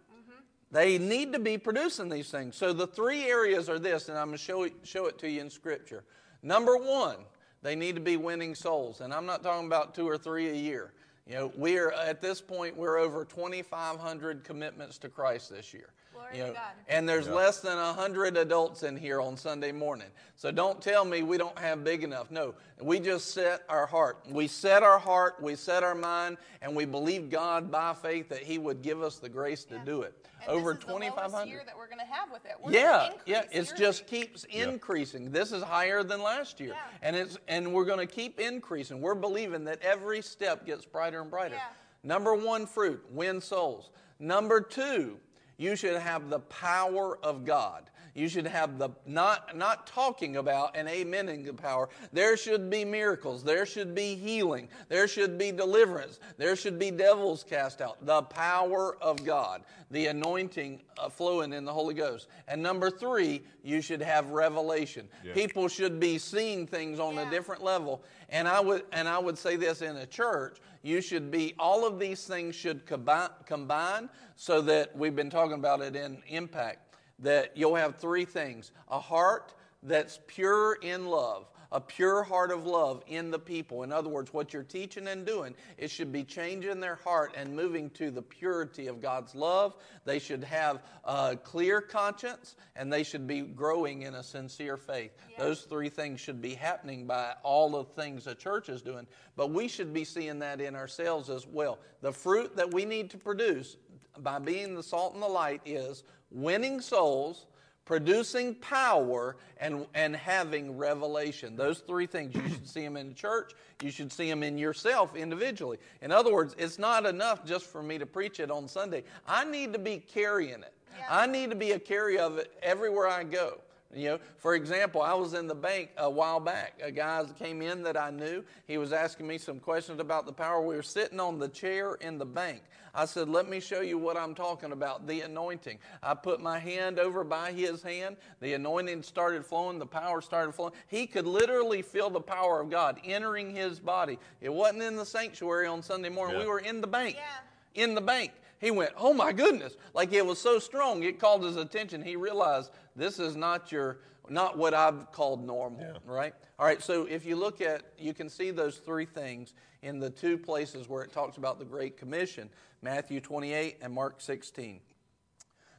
They 0.72 0.98
need 0.98 1.34
to 1.34 1.40
be 1.40 1.58
producing 1.58 2.10
these 2.10 2.30
things. 2.30 2.56
So 2.56 2.74
the 2.74 2.88
three 2.88 3.26
areas 3.26 3.70
are 3.70 3.80
this, 3.80 4.10
and 4.10 4.18
I'm 4.18 4.28
going 4.28 4.38
to 4.38 4.44
show 4.44 4.64
it, 4.64 4.74
show 4.84 5.06
it 5.06 5.18
to 5.20 5.30
you 5.30 5.40
in 5.40 5.50
Scripture. 5.50 6.04
Number 6.42 6.78
one, 6.78 7.18
they 7.62 7.76
need 7.76 7.96
to 7.96 8.02
be 8.02 8.18
winning 8.18 8.56
souls, 8.56 9.00
and 9.02 9.14
I'm 9.14 9.26
not 9.26 9.44
talking 9.44 9.68
about 9.68 9.96
two 9.96 10.08
or 10.08 10.18
three 10.18 10.50
a 10.50 10.54
year. 10.54 10.94
You 11.28 11.36
know, 11.36 11.54
we're 11.56 11.92
at 11.92 12.22
this 12.22 12.42
point 12.42 12.76
we're 12.76 12.98
over 12.98 13.24
2,500 13.24 14.44
commitments 14.44 14.98
to 15.00 15.10
Christ 15.10 15.50
this 15.50 15.74
year. 15.74 15.94
Glory 16.24 16.38
You 16.38 16.42
to 16.44 16.48
know, 16.50 16.54
God. 16.54 16.72
and 16.88 17.08
there's 17.10 17.28
Yeah. 17.28 17.34
less 17.34 17.60
than 17.60 17.78
100 17.78 18.38
adults 18.38 18.84
in 18.84 18.96
here 18.98 19.20
on 19.22 19.36
Sunday 19.38 19.72
morning. 19.72 20.08
So 20.36 20.52
don't 20.52 20.82
tell 20.82 21.06
me 21.06 21.22
we 21.24 21.38
don't 21.38 21.58
have 21.60 21.84
big 21.84 22.04
enough. 22.04 22.32
No, 22.32 22.56
we 22.82 23.00
just 23.00 23.34
set 23.34 23.64
our 23.70 23.86
heart. 23.86 24.18
We 24.28 24.48
set 24.48 24.84
our 24.84 25.00
heart, 25.00 25.42
we 25.42 25.56
set 25.56 25.84
our 25.84 25.96
mind, 25.96 26.38
and 26.62 26.76
we 26.76 26.86
believe 26.86 27.30
God 27.30 27.70
by 27.72 27.94
faith 27.94 28.30
that 28.30 28.40
He 28.44 28.58
would 28.58 28.82
give 28.82 29.02
us 29.04 29.20
the 29.20 29.30
grace 29.30 29.64
to 29.66 29.80
do 29.80 30.02
it. 30.04 30.14
And 30.42 30.50
Over 30.52 30.74
this 30.74 30.80
is 30.82 30.86
the 30.88 30.92
lowest 30.94 31.06
2,500. 31.10 31.50
year 31.50 31.64
that 31.66 31.78
we're 31.78 31.88
going 31.88 32.00
to 32.00 32.06
have 32.06 32.32
with 32.32 32.46
it. 32.46 32.54
We're 32.60 32.72
Yeah, 32.72 33.14
yeah, 33.26 33.44
it 33.52 33.72
just 33.78 34.08
keeps 34.08 34.44
increasing. 34.46 35.32
This 35.32 35.52
is 35.52 35.64
higher 35.64 36.04
than 36.04 36.22
last 36.22 36.60
year. 36.60 36.72
Yeah. 36.74 36.82
And 37.02 37.16
it's 37.16 37.38
and 37.48 37.74
we're 37.74 37.86
going 37.86 38.06
to 38.06 38.14
keep 38.14 38.40
increasing. 38.40 39.00
We're 39.02 39.16
believing 39.16 39.64
that 39.66 39.82
every 39.82 40.22
step 40.22 40.66
gets 40.66 40.86
brighter 40.86 41.22
and 41.22 41.30
brighter. 41.32 41.56
Yeah. 41.56 41.68
Number 42.06 42.34
1 42.36 42.66
fruit, 42.66 43.06
win 43.10 43.40
souls. 43.40 43.92
Number 44.20 44.60
2, 44.60 45.18
you 45.58 45.76
should 45.76 46.00
have 46.00 46.30
the 46.30 46.40
power 46.40 47.18
of 47.24 47.46
God. 47.46 47.90
You 48.16 48.30
should 48.30 48.46
have 48.46 48.78
the 48.78 48.90
not 49.08 49.58
not 49.58 49.88
talking 49.88 50.38
about 50.38 50.76
and 50.76 50.88
amening 50.88 51.46
the 51.46 51.54
power. 51.54 51.90
There 52.12 52.38
should 52.38 52.70
be 52.70 52.86
miracles. 52.86 53.44
There 53.44 53.66
should 53.66 53.96
be 53.96 54.16
healing. 54.16 54.70
There 54.88 55.08
should 55.08 55.38
be 55.38 55.52
deliverance. 55.52 56.20
There 56.38 56.56
should 56.56 56.78
be 56.78 56.92
devils 56.92 57.44
cast 57.44 57.82
out. 57.82 58.06
The 58.06 58.22
power 58.22 58.98
of 59.02 59.26
God, 59.26 59.64
the 59.90 60.08
anointing 60.08 60.82
uh, 61.00 61.10
flowing 61.10 61.54
in 61.54 61.66
the 61.66 61.74
Holy 61.74 61.96
Ghost. 61.96 62.28
And 62.48 62.62
number 62.62 62.92
three, 62.92 63.42
you 63.64 63.82
should 63.82 64.02
have 64.02 64.30
revelation. 64.30 65.08
Yeah. 65.24 65.34
People 65.34 65.68
should 65.68 66.00
be 66.00 66.20
seeing 66.20 66.68
things 66.68 67.00
on 67.00 67.18
a 67.18 67.28
different 67.32 67.64
level. 67.64 68.04
And 68.30 68.48
I 68.48 68.60
would 68.60 68.84
and 68.92 69.08
I 69.08 69.18
would 69.18 69.40
say 69.40 69.56
this 69.56 69.82
in 69.82 69.96
a 69.98 70.06
church, 70.06 70.58
you 70.84 71.02
should 71.02 71.32
be 71.32 71.56
all 71.58 71.88
of 71.88 71.98
these 71.98 72.26
things 72.26 72.56
should 72.56 72.86
combine, 72.86 73.30
combine 73.46 74.10
so 74.36 74.62
that 74.62 74.96
we've 74.96 75.16
been 75.16 75.30
talking 75.30 75.54
about 75.54 75.82
it 75.82 75.96
in 75.96 76.22
impact 76.28 76.96
that 77.20 77.56
you'll 77.56 77.76
have 77.76 77.96
three 77.96 78.26
things. 78.26 78.72
A 78.90 79.00
heart 79.00 79.54
that's 79.82 80.20
pure 80.28 80.78
in 80.82 81.08
love, 81.08 81.50
a 81.74 81.82
pure 81.82 82.22
heart 82.22 82.52
of 82.52 82.66
love 82.66 83.04
in 83.08 83.32
the 83.32 83.40
people. 83.40 83.82
In 83.82 83.92
other 83.92 84.08
words, 84.08 84.32
what 84.32 84.54
you're 84.54 84.64
teaching 84.64 85.08
and 85.08 85.26
doing, 85.26 85.56
it 85.78 85.90
should 85.90 86.12
be 86.12 86.24
changing 86.24 86.80
their 86.80 86.96
heart 86.96 87.34
and 87.36 87.54
moving 87.54 87.90
to 87.92 88.12
the 88.12 88.22
purity 88.22 88.88
of 88.88 89.02
God's 89.02 89.34
love. 89.34 89.76
They 90.06 90.20
should 90.20 90.44
have 90.44 90.84
a 91.04 91.36
clear 91.36 91.82
conscience 91.82 92.56
and 92.76 92.94
they 92.94 93.04
should 93.04 93.26
be 93.26 93.42
growing 93.42 94.04
in 94.04 94.14
a 94.14 94.24
sincere 94.24 94.78
faith. 94.78 95.12
Yeah. 95.32 95.46
Those 95.46 95.62
three 95.62 95.90
things 95.90 96.20
should 96.20 96.42
be 96.42 96.54
happening 96.54 97.08
by 97.08 97.34
all 97.42 97.72
the 97.72 97.84
things 97.84 98.26
the 98.26 98.36
church 98.36 98.70
is 98.70 98.84
doing, 98.84 99.08
but 99.36 99.50
we 99.50 99.68
should 99.68 99.94
be 99.94 100.04
seeing 100.04 100.38
that 100.40 100.62
in 100.62 100.76
ourselves 100.76 101.32
as 101.32 101.48
well. 101.48 101.80
The 102.02 102.12
fruit 102.12 102.56
that 102.56 102.72
we 102.72 102.86
need 102.86 103.10
to 103.10 103.18
produce 103.18 103.78
by 104.20 104.38
being 104.38 104.76
the 104.76 104.84
salt 104.84 105.16
and 105.16 105.24
the 105.24 105.28
light 105.28 105.62
is 105.66 106.04
winning 106.30 106.82
souls, 106.82 107.48
producing 107.86 108.56
power, 108.56 109.36
and, 109.60 109.86
and 109.94 110.16
having 110.16 110.78
revelation. 110.78 111.56
Those 111.56 111.80
three 111.80 112.06
things. 112.06 112.36
You 112.36 112.42
should 112.50 112.68
see 112.68 112.82
them 112.82 112.98
in 112.98 113.10
the 113.10 113.14
church. 113.14 113.54
You 113.82 113.92
should 113.92 114.12
see 114.12 114.30
them 114.30 114.44
in 114.44 114.58
yourself 114.58 115.16
individually. 115.16 115.78
In 116.02 116.12
other 116.12 116.34
words, 116.34 116.56
it's 116.58 116.80
not 116.80 117.06
enough 117.06 117.46
just 117.46 117.66
for 117.66 117.82
me 117.82 117.98
to 117.98 118.06
preach 118.06 118.40
it 118.40 118.52
on 118.52 118.68
Sunday. 118.68 119.04
I 119.28 119.46
need 119.46 119.74
to 119.74 119.80
be 119.80 119.98
carrying 119.98 120.62
it. 120.62 120.74
Yeah. 120.98 121.06
I 121.10 121.28
need 121.28 121.50
to 121.50 121.56
be 121.56 121.72
a 121.72 121.80
carrier 121.80 122.22
of 122.22 122.38
it 122.38 122.52
everywhere 122.62 123.08
I 123.08 123.24
go. 123.24 123.60
You 123.96 124.10
know, 124.10 124.20
for 124.38 124.56
example, 124.56 125.02
I 125.02 125.14
was 125.14 125.34
in 125.34 125.48
the 125.48 125.56
bank 125.56 125.92
a 125.98 126.10
while 126.10 126.40
back. 126.40 126.80
A 126.82 126.92
guy 126.92 127.24
came 127.38 127.62
in 127.62 127.84
that 127.84 127.96
I 127.96 128.10
knew. 128.10 128.44
He 128.66 128.78
was 128.78 128.92
asking 128.92 129.28
me 129.28 129.38
some 129.38 129.60
questions 129.60 130.00
about 130.00 130.26
the 130.26 130.34
power. 130.34 130.62
We 130.62 130.76
were 130.76 130.82
sitting 130.82 131.20
on 131.20 131.38
the 131.38 131.48
chair 131.48 131.96
in 131.96 132.18
the 132.18 132.26
bank. 132.26 132.64
I 132.94 133.06
said, 133.06 133.28
Let 133.28 133.50
me 133.50 133.60
show 133.60 133.82
you 133.82 133.98
what 133.98 134.18
I'm 134.18 134.36
talking 134.36 134.72
about 134.72 135.08
the 135.08 135.22
anointing. 135.22 135.80
I 136.02 136.14
put 136.14 136.40
my 136.40 136.60
hand 136.60 137.00
over 137.00 137.24
by 137.24 137.52
his 137.52 137.82
hand. 137.82 138.18
The 138.40 138.54
anointing 138.54 139.04
started 139.04 139.46
flowing. 139.46 139.80
The 139.80 139.86
power 139.86 140.22
started 140.22 140.54
flowing. 140.54 140.74
He 140.88 141.08
could 141.08 141.26
literally 141.26 141.82
feel 141.82 142.10
the 142.10 142.22
power 142.22 142.60
of 142.60 142.70
God 142.70 143.00
entering 143.04 143.56
his 143.56 143.80
body. 143.80 144.20
It 144.42 144.54
wasn't 144.54 144.84
in 144.84 144.96
the 144.96 145.06
sanctuary 145.06 145.66
on 145.68 145.82
Sunday 145.82 146.10
morning. 146.10 146.36
Yeah. 146.36 146.44
We 146.44 146.50
were 146.50 146.60
in 146.60 146.82
the 146.82 146.88
bank. 146.88 147.16
Yeah. 147.16 147.84
In 147.84 147.96
the 147.96 148.02
bank. 148.02 148.32
He 148.60 148.72
went, 148.72 148.92
Oh 148.96 149.14
my 149.14 149.32
goodness. 149.32 149.76
Like 149.94 150.14
it 150.14 150.26
was 150.26 150.40
so 150.40 150.60
strong, 150.60 151.04
it 151.04 151.20
called 151.20 151.44
his 151.44 151.56
attention. 151.56 152.02
He 152.02 152.16
realized 152.16 152.72
this 152.96 153.20
is 153.20 153.36
not 153.36 153.72
your 153.72 153.98
not 154.30 154.58
what 154.58 154.74
I've 154.74 155.12
called 155.12 155.46
normal, 155.46 155.82
Yeah. 155.82 155.98
right? 156.06 156.34
All 156.60 156.66
right, 156.66 156.82
so 156.82 157.06
if 157.06 157.26
you 157.26 157.36
look 157.36 157.62
at 157.62 157.84
you 157.98 158.14
can 158.14 158.30
see 158.30 158.52
those 158.52 158.78
three 158.78 159.06
things 159.06 159.54
in 159.82 160.00
the 160.00 160.10
two 160.10 160.38
places 160.38 160.88
where 160.88 161.04
it 161.04 161.12
talks 161.12 161.38
about 161.38 161.60
the 161.60 161.66
Great 161.66 161.98
Commission, 161.98 162.50
Matthew 162.82 163.20
28 163.20 163.78
and 163.82 163.94
Mark 163.94 164.22
16. 164.22 164.82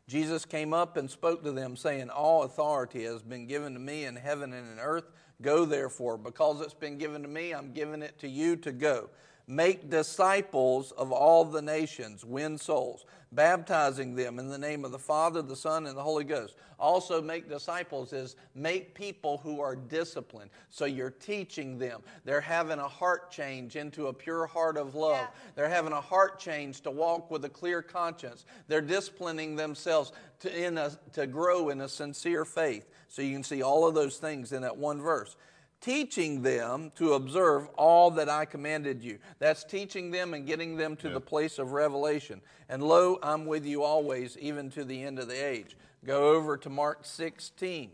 Jesus 0.07 0.45
came 0.45 0.75
up 0.75 0.97
and 0.99 1.11
spoke 1.11 1.43
to 1.45 1.53
them, 1.53 1.77
saying, 1.77 2.11
All 2.11 2.43
authority 2.43 3.05
has 3.05 3.23
been 3.23 3.47
given 3.47 3.73
to 3.73 3.81
me 3.81 4.05
in 4.05 4.17
heaven 4.17 4.53
and 4.53 4.73
in 4.73 4.79
earth. 4.79 5.11
Go 5.41 5.65
therefore, 5.65 6.19
because 6.19 6.61
it's 6.61 6.75
been 6.75 6.99
given 6.99 7.23
to 7.23 7.29
me, 7.29 7.53
I'm 7.53 7.73
giving 7.73 8.03
it 8.03 8.19
to 8.21 8.29
you 8.29 8.57
to 8.57 8.73
go. 8.73 9.09
Make 9.47 9.91
disciples 9.91 10.93
of 10.93 11.13
all 11.13 11.45
the 11.45 11.61
nations, 11.61 12.25
win 12.25 12.57
souls, 12.57 13.05
baptizing 13.31 14.15
them 14.15 14.39
in 14.39 14.49
the 14.49 14.59
name 14.59 14.85
of 14.85 14.93
the 14.93 14.99
Father, 14.99 15.43
the 15.43 15.57
Son, 15.57 15.87
and 15.87 15.97
the 15.97 16.03
Holy 16.03 16.25
Ghost. 16.25 16.57
Also, 16.79 17.21
make 17.21 17.49
disciples 17.49 18.13
is 18.13 18.37
make 18.55 18.95
people 18.95 19.39
who 19.39 19.61
are 19.61 19.77
disciplined. 19.77 20.51
So 20.71 20.87
you're 20.87 21.11
teaching 21.11 21.79
them. 21.79 22.03
They're 22.25 22.41
having 22.41 22.79
a 22.79 22.89
heart 22.89 23.31
change 23.31 23.77
into 23.77 24.07
a 24.07 24.13
pure 24.13 24.47
heart 24.47 24.77
of 24.77 24.95
love. 24.95 25.17
Yeah. 25.21 25.27
They're 25.55 25.69
having 25.69 25.93
a 25.93 26.01
heart 26.01 26.39
change 26.39 26.81
to 26.83 26.91
walk 26.91 27.31
with 27.31 27.45
a 27.45 27.49
clear 27.49 27.83
conscience. 27.83 28.45
They're 28.67 28.81
disciplining 28.81 29.57
themselves 29.57 30.13
to, 30.41 30.67
in 30.67 30.79
a, 30.79 30.91
to 31.13 31.27
grow 31.27 31.69
in 31.69 31.81
a 31.83 31.89
sincere 31.89 32.45
faith. 32.45 32.89
So 33.09 33.23
you 33.23 33.33
can 33.33 33.45
see 33.45 33.63
all 33.63 33.87
of 33.87 33.95
those 33.95 34.17
things 34.17 34.53
in 34.53 34.63
that 34.63 34.77
one 34.77 35.01
verse 35.01 35.37
teaching 35.85 36.41
them 36.41 36.91
to 36.97 37.13
observe 37.13 37.69
all 37.77 38.11
that 38.13 38.29
I 38.29 38.47
commanded 38.47 39.03
you. 39.03 39.19
That's 39.39 39.65
teaching 39.65 40.11
them 40.11 40.33
and 40.33 40.47
getting 40.47 40.77
them 40.77 40.97
to 40.97 41.09
Yeah. 41.09 41.15
the 41.15 41.21
place 41.21 41.59
of 41.59 41.73
revelation. 41.73 42.41
And 42.71 42.83
lo, 42.83 43.19
I'm 43.23 43.45
with 43.45 43.67
you 43.67 43.83
always, 43.83 44.39
even 44.39 44.71
to 44.71 44.85
the 44.85 45.03
end 45.03 45.19
of 45.19 45.29
the 45.29 45.35
age. 45.47 45.77
Go 46.07 46.31
over 46.35 46.57
to 46.57 46.71
Mark 46.71 47.05
16, 47.05 47.91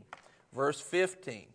verse 0.55 0.81
15. 0.81 1.47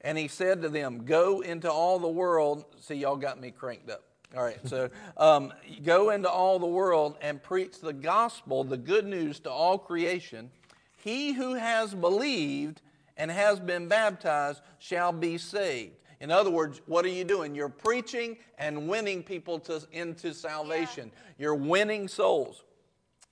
And 0.00 0.18
he 0.18 0.26
said 0.26 0.62
to 0.62 0.68
them, 0.68 1.04
Go 1.04 1.42
into 1.42 1.70
all 1.70 2.00
the 2.00 2.08
world. 2.08 2.64
See, 2.80 2.96
y'all 2.96 3.14
got 3.16 3.40
me 3.40 3.52
cranked 3.52 3.88
up. 3.88 4.02
All 4.36 4.42
right, 4.42 4.58
so 4.66 4.88
um, 5.16 5.52
go 5.84 6.10
into 6.10 6.28
all 6.28 6.58
the 6.58 6.66
world 6.66 7.18
and 7.20 7.40
preach 7.40 7.78
the 7.80 7.92
gospel, 7.92 8.64
the 8.64 8.78
good 8.78 9.06
news 9.06 9.38
to 9.40 9.50
all 9.50 9.78
creation. 9.78 10.50
He 10.96 11.34
who 11.34 11.54
has 11.54 11.94
believed 11.94 12.80
and 13.16 13.30
has 13.30 13.60
been 13.60 13.88
baptized 13.88 14.62
shall 14.78 15.12
be 15.12 15.38
saved. 15.38 15.96
In 16.20 16.30
other 16.30 16.50
words, 16.50 16.80
what 16.86 17.04
are 17.04 17.08
you 17.08 17.24
doing? 17.24 17.54
You're 17.54 17.68
preaching 17.68 18.36
and 18.58 18.88
winning 18.88 19.22
people 19.24 19.58
to, 19.60 19.82
into 19.90 20.32
salvation. 20.32 21.10
You're 21.36 21.54
winning 21.56 22.06
souls. 22.06 22.62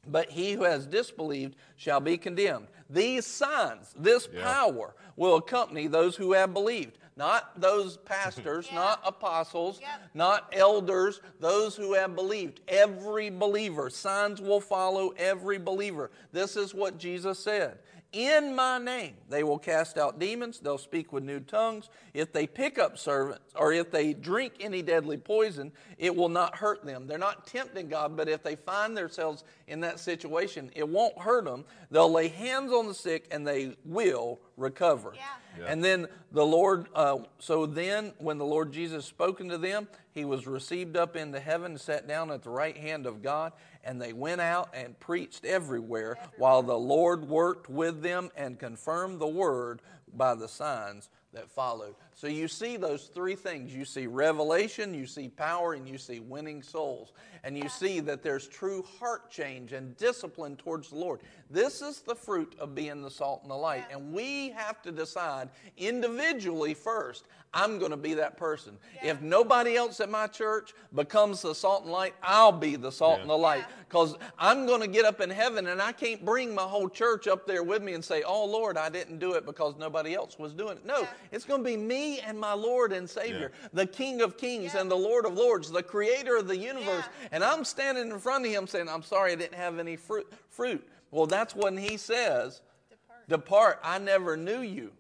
But 0.09 0.31
he 0.31 0.53
who 0.53 0.65
has 0.65 0.87
disbelieved 0.87 1.57
shall 1.77 2.01
be 2.01 2.17
condemned. 2.17 2.67
These 2.89 3.27
signs, 3.27 3.95
this 3.97 4.29
Yeah. 4.33 4.43
power 4.43 4.95
will 5.17 5.37
accompany 5.37 5.87
those 5.87 6.17
who 6.17 6.33
have 6.33 6.53
believed. 6.53 6.99
Not 7.17 7.61
those 7.61 7.97
pastors, 8.07 8.67
Yeah. 8.69 8.77
not 8.77 9.01
apostles, 9.05 9.79
Yep. 9.81 9.91
not 10.15 10.49
elders, 10.53 11.21
those 11.39 11.77
who 11.77 11.93
have 11.93 12.17
believed. 12.17 12.61
Every 12.67 13.29
believer. 13.31 13.91
Signs 13.91 14.41
will 14.41 14.61
follow 14.61 15.11
every 15.19 15.59
believer. 15.59 16.11
This 16.33 16.57
is 16.57 16.75
what 16.75 16.97
Jesus 16.99 17.39
said. 17.39 17.79
In 18.13 18.57
my 18.57 18.79
name, 18.79 19.15
they 19.29 19.45
will 19.45 19.59
cast 19.59 19.97
out 19.97 20.19
demons. 20.19 20.59
They'll 20.59 20.79
speak 20.79 21.13
with 21.13 21.23
new 21.23 21.39
tongues. 21.39 21.91
If 22.13 22.33
they 22.33 22.47
pick 22.47 22.77
up 22.77 22.99
servants, 22.99 23.53
or 23.55 23.73
if 23.73 23.93
they 23.93 24.15
drink 24.15 24.55
any 24.59 24.83
deadly 24.83 25.17
poison, 25.17 25.71
it 25.97 26.15
will 26.15 26.29
not 26.29 26.57
hurt 26.57 26.85
them. 26.85 27.07
They're 27.07 27.19
not 27.19 27.47
tempting 27.47 27.89
God, 27.89 28.17
but 28.17 28.29
if 28.29 28.43
they 28.43 28.57
find 28.57 28.97
themselves 28.97 29.45
in 29.69 29.81
that 29.81 30.01
situation, 30.01 30.73
it 30.75 30.89
won't 30.89 31.17
hurt 31.19 31.45
them. 31.45 31.65
They'll 31.93 32.11
lay 32.11 32.27
hands 32.27 32.73
on 32.73 32.89
the 32.89 32.95
sick 32.95 33.29
and 33.31 33.47
they 33.47 33.77
will 33.85 34.41
recover. 34.57 35.13
Yeah. 35.15 35.23
Yeah. 35.59 35.67
And 35.67 35.83
then 35.83 36.07
the 36.33 36.45
Lord, 36.45 36.87
uh, 36.95 37.19
so 37.39 37.67
then 37.67 38.13
when 38.19 38.39
the 38.39 38.45
Lord 38.45 38.73
Jesus 38.73 39.05
spoken 39.05 39.49
to 39.49 39.59
them, 39.59 39.89
he 40.13 40.25
was 40.25 40.47
received 40.47 40.97
up 40.97 41.17
into 41.17 41.39
heaven 41.39 41.73
and 41.73 41.81
sat 41.81 42.09
down 42.09 42.31
at 42.31 42.43
the 42.43 42.51
right 42.51 42.77
hand 42.77 43.07
of 43.07 43.23
God. 43.23 43.53
And 43.85 44.01
they 44.01 44.13
went 44.13 44.41
out 44.41 44.71
and 44.75 44.99
preached 45.01 45.45
everywhere, 45.45 46.19
while 46.37 46.63
the 46.63 46.79
Lord 46.79 47.29
worked 47.29 47.71
with 47.71 48.03
them 48.03 48.31
and 48.37 48.59
confirmed 48.59 49.21
the 49.21 49.27
word 49.27 49.81
by 50.13 50.35
the 50.35 50.49
signs 50.49 51.09
that 51.33 51.49
followed. 51.49 51.95
So 52.13 52.27
you 52.27 52.49
see 52.49 52.77
those 52.77 53.05
three 53.05 53.37
things. 53.37 53.73
You 53.73 53.85
see 53.85 54.09
revelation, 54.09 54.93
you 54.93 55.07
see 55.07 55.29
power, 55.29 55.75
and 55.75 55.89
you 55.89 55.97
see 55.97 56.19
winning 56.19 56.61
souls. 56.61 57.13
And 57.45 57.57
you 57.57 57.69
see 57.69 58.01
that 58.01 58.23
there's 58.23 58.49
true 58.49 58.85
heart 58.99 59.31
change 59.31 59.73
and 59.73 59.97
discipline 59.97 60.57
towards 60.57 60.91
the 60.91 60.97
Lord. 60.97 61.21
This 61.49 61.83
is 61.83 62.01
the 62.01 62.17
fruit 62.17 62.57
of 62.59 62.75
being 62.75 63.01
the 63.01 63.11
salt 63.11 63.43
and 63.43 63.51
the 63.51 63.57
light. 63.57 63.85
And 63.93 64.13
we 64.13 64.51
have 64.51 64.83
to 64.83 64.91
decide 64.91 65.51
individually 65.79 66.75
first, 66.75 67.27
I'm 67.53 67.79
going 67.81 67.91
to 67.91 67.97
be 67.97 68.15
that 68.15 68.37
person. 68.37 68.79
Yeah. 69.03 69.11
If 69.11 69.23
nobody 69.23 69.75
else 69.77 69.99
at 70.01 70.09
my 70.09 70.29
church 70.29 70.73
becomes 70.95 71.43
the 71.43 71.53
salt 71.53 71.83
and 71.83 71.91
light, 71.91 72.15
I'll 72.23 72.53
be 72.53 72.77
the 72.77 72.93
salt 72.93 73.17
Yeah. 73.17 73.21
and 73.23 73.31
the 73.31 73.37
light. 73.37 73.65
Because 73.89 74.17
I'm 74.39 74.67
going 74.67 74.81
to 74.83 74.87
get 74.87 75.05
up 75.05 75.21
in 75.21 75.29
heaven 75.31 75.67
and 75.67 75.83
I 75.83 75.91
can't 75.91 76.25
bring 76.25 76.55
my 76.55 76.63
whole 76.63 76.89
church 76.89 77.27
up 77.27 77.49
there 77.49 77.65
with 77.65 77.83
me 77.83 77.95
and 77.95 78.05
say, 78.05 78.23
Oh 78.23 78.45
Lord, 78.45 78.77
I 78.77 78.89
didn't 78.89 79.19
do 79.19 79.33
it 79.33 79.45
because 79.45 79.75
nobody 79.77 80.15
else 80.15 80.39
was 80.39 80.53
doing 80.55 80.77
it. 80.77 80.87
No, 80.87 81.01
Yeah. 81.01 81.09
it's 81.33 81.45
going 81.45 81.61
to 81.63 81.65
be 81.69 81.77
me 81.77 82.21
and 82.21 82.39
my 82.39 82.53
Lord 82.53 82.93
and 82.93 83.11
Savior, 83.11 83.51
the 83.73 83.87
King 83.87 84.21
of 84.23 84.37
Kings 84.37 84.77
and 84.77 84.89
the 84.89 84.95
Lord 84.97 85.27
of 85.27 85.35
Lords, 85.35 85.73
the 85.73 85.83
creator 85.83 86.37
of 86.37 86.47
the 86.47 86.57
universe. 86.57 87.05
And 87.33 87.43
I'm 87.43 87.65
standing 87.65 88.11
in 88.11 88.19
front 88.21 88.47
of 88.47 88.53
him 88.53 88.69
saying, 88.69 88.89
I'm 88.89 89.03
sorry 89.03 89.33
I 89.33 89.35
didn't 89.35 89.55
have 89.57 89.81
any 89.81 89.97
fruit. 89.97 90.33
fruit. 90.51 90.87
Well, 91.11 91.27
that's 91.27 91.57
when 91.57 91.77
he 91.77 91.97
says, 91.97 92.61
Depart. 92.89 93.29
Depart, 93.29 93.81
I 93.83 93.99
never 93.99 94.37
knew 94.37 94.61
you. 94.61 94.93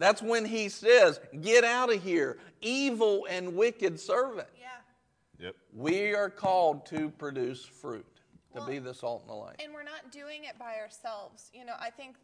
That's 0.00 0.22
when 0.22 0.46
he 0.46 0.70
says, 0.70 1.20
Get 1.42 1.62
out 1.62 1.92
of 1.94 2.02
here, 2.02 2.38
evil 2.62 3.26
and 3.28 3.54
wicked 3.54 4.00
servant. 4.00 4.48
Yeah. 4.58 5.46
Yep. 5.46 5.56
We 5.76 6.14
are 6.14 6.30
called 6.30 6.86
to 6.86 7.10
produce 7.10 7.64
fruit, 7.66 8.06
to 8.54 8.60
Well, 8.60 8.66
be 8.66 8.78
the 8.78 8.94
salt 8.94 9.20
and 9.20 9.30
the 9.30 9.34
light. 9.34 9.60
And 9.62 9.74
we're 9.74 9.82
not 9.82 10.10
doing 10.10 10.44
it 10.44 10.58
by 10.58 10.76
ourselves. 10.80 11.50
You 11.54 11.66
know, 11.66 11.74
I 11.78 11.90
think 11.90 12.16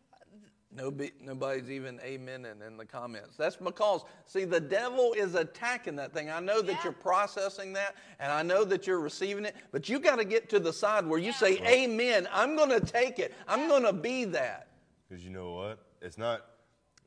Nobody, 0.75 1.13
nobody's 1.23 1.71
even 1.71 1.99
amening 2.01 2.67
in 2.67 2.77
the 2.77 2.85
comments. 2.85 3.37
That's 3.37 3.57
because, 3.57 4.03
see, 4.27 4.45
the 4.45 4.61
devil 4.61 5.15
is 5.17 5.35
attacking 5.35 5.97
that 5.97 6.13
thing. 6.13 6.29
I 6.29 6.41
know 6.41 6.61
that 6.61 6.73
Yeah. 6.73 6.81
you're 6.85 6.93
processing 6.93 7.73
that, 7.75 7.95
and 8.19 8.31
I 8.33 8.43
know 8.43 8.65
that 8.65 8.87
you're 8.87 9.01
receiving 9.01 9.45
it, 9.47 9.55
but 9.71 9.89
you 9.89 9.99
got 10.01 10.17
to 10.17 10.25
get 10.25 10.51
to 10.51 10.59
the 10.59 10.73
side 10.73 11.07
where 11.07 11.19
you 11.19 11.27
Yeah. 11.27 11.33
say, 11.35 11.59
Amen. 11.67 12.29
I'm 12.33 12.57
going 12.57 12.69
to 12.71 12.81
take 12.81 13.19
it. 13.21 13.33
I'm 13.49 13.69
going 13.69 13.85
to 13.85 13.93
be 13.93 14.25
that. 14.25 14.69
Because 15.09 15.25
you 15.25 15.31
know 15.31 15.53
what? 15.53 15.79
It's 16.03 16.19
not. 16.19 16.45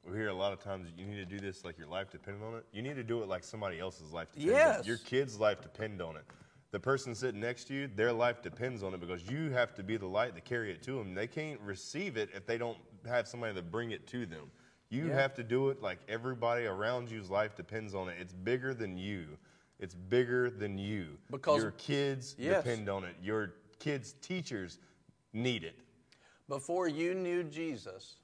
We 0.10 0.18
hear 0.18 0.30
a 0.30 0.34
lot 0.34 0.53
of 0.53 0.60
times 0.60 0.88
you 0.97 1.05
need 1.05 1.18
to 1.18 1.26
do 1.26 1.39
this 1.39 1.64
like 1.64 1.78
your 1.78 1.88
life 1.88 2.10
depended 2.10 2.41
on 2.43 2.55
it. 2.55 2.66
You 2.72 2.82
need 2.82 2.95
to 2.95 3.03
do 3.03 3.22
it 3.22 3.28
like 3.28 3.43
somebody 3.43 3.80
else's 3.80 4.12
life 4.12 4.32
depends 4.32 4.51
on 4.51 4.57
Yes. 4.57 4.80
it. 4.80 4.88
Your 4.88 4.97
kid's 4.97 5.39
life 5.39 5.62
depend 5.62 6.01
on 6.01 6.16
it. 6.16 6.24
The 6.72 6.80
person 6.80 7.14
sitting 7.14 7.39
next 7.39 7.66
to 7.66 7.74
you, 7.74 7.88
their 7.88 8.12
life 8.14 8.41
depends 8.41 8.82
on 8.84 8.93
it 8.93 8.99
because 8.99 9.28
you 9.30 9.51
have 9.51 9.74
to 9.76 9.84
be 9.84 9.97
the 9.97 10.07
light 10.07 10.36
to 10.36 10.41
carry 10.41 10.72
it 10.72 10.82
to 10.84 10.93
them. 10.93 11.14
They 11.14 11.28
can't 11.28 11.60
receive 11.62 12.18
it 12.18 12.30
if 12.34 12.45
they 12.45 12.57
don't 12.57 12.78
have 13.07 13.28
somebody 13.28 13.53
to 13.55 13.62
bring 13.62 13.91
it 13.91 14.07
to 14.07 14.26
them. 14.26 14.49
You 14.89 15.07
Yeah. 15.07 15.14
have 15.16 15.36
to 15.36 15.43
do 15.43 15.70
it 15.70 15.82
like 15.82 15.99
everybody 16.07 16.66
around 16.66 17.12
you's 17.12 17.30
life 17.30 17.55
depends 17.55 17.93
on 17.93 18.10
it. 18.10 18.18
It's 18.20 18.34
bigger 18.34 18.74
than 18.74 18.97
you. 18.97 19.38
It's 19.80 19.93
bigger 19.95 20.49
than 20.49 20.78
you. 20.78 21.18
Because- 21.30 21.62
your 21.62 21.72
kids 21.72 22.36
Yes. 22.38 22.64
depend 22.64 22.89
on 22.89 23.03
it. 23.03 23.16
Your 23.22 23.53
kids' 23.80 24.14
teachers 24.22 24.80
need 25.34 25.64
it. 25.64 25.76
Before 26.47 26.88
you 26.88 27.14
knew 27.14 27.43
Jesus, 27.43 28.16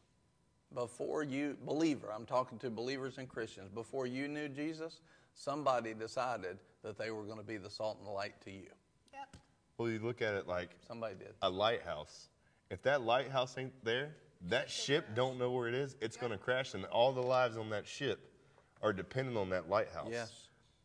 before 0.75 1.23
you, 1.23 1.57
believer, 1.65 2.11
I'm 2.13 2.25
talking 2.25 2.59
to 2.59 2.69
believers 2.69 3.17
and 3.17 3.27
Christians, 3.27 3.69
before 3.69 4.05
you 4.05 4.27
knew 4.27 4.47
Jesus, 4.49 4.99
somebody 5.33 5.93
decided 5.93 6.57
that 6.83 6.97
they 6.97 7.09
were 7.09 7.23
going 7.23 7.39
to 7.39 7.45
be 7.45 7.57
the 7.57 7.69
salt 7.69 7.97
and 7.97 8.05
the 8.07 8.11
light 8.11 8.39
to 8.43 8.51
you. 8.51 8.67
Yep. 9.13 9.37
Well, 9.77 9.89
you 9.89 9.99
look 9.99 10.21
at 10.21 10.35
it 10.35 10.47
like 10.47 10.69
Somebody 10.87 11.15
did. 11.15 11.33
a 11.41 11.49
lighthouse. 11.49 12.29
If 12.69 12.81
that 12.83 13.01
lighthouse 13.01 13.57
ain't 13.57 13.73
there, 13.83 14.15
that 14.49 14.69
ship 14.69 15.15
don't 15.15 15.39
know 15.39 15.49
where 15.51 15.67
it 15.67 15.73
is. 15.73 15.95
It's 16.01 16.17
going 16.17 16.31
to 16.31 16.37
crash, 16.37 16.73
and 16.73 16.85
all 16.85 17.11
the 17.13 17.21
lives 17.21 17.57
on 17.57 17.69
that 17.71 17.87
ship 17.87 18.19
are 18.81 18.93
dependent 18.93 19.37
on 19.37 19.49
that 19.49 19.69
lighthouse. 19.69 20.09
Yes. 20.11 20.31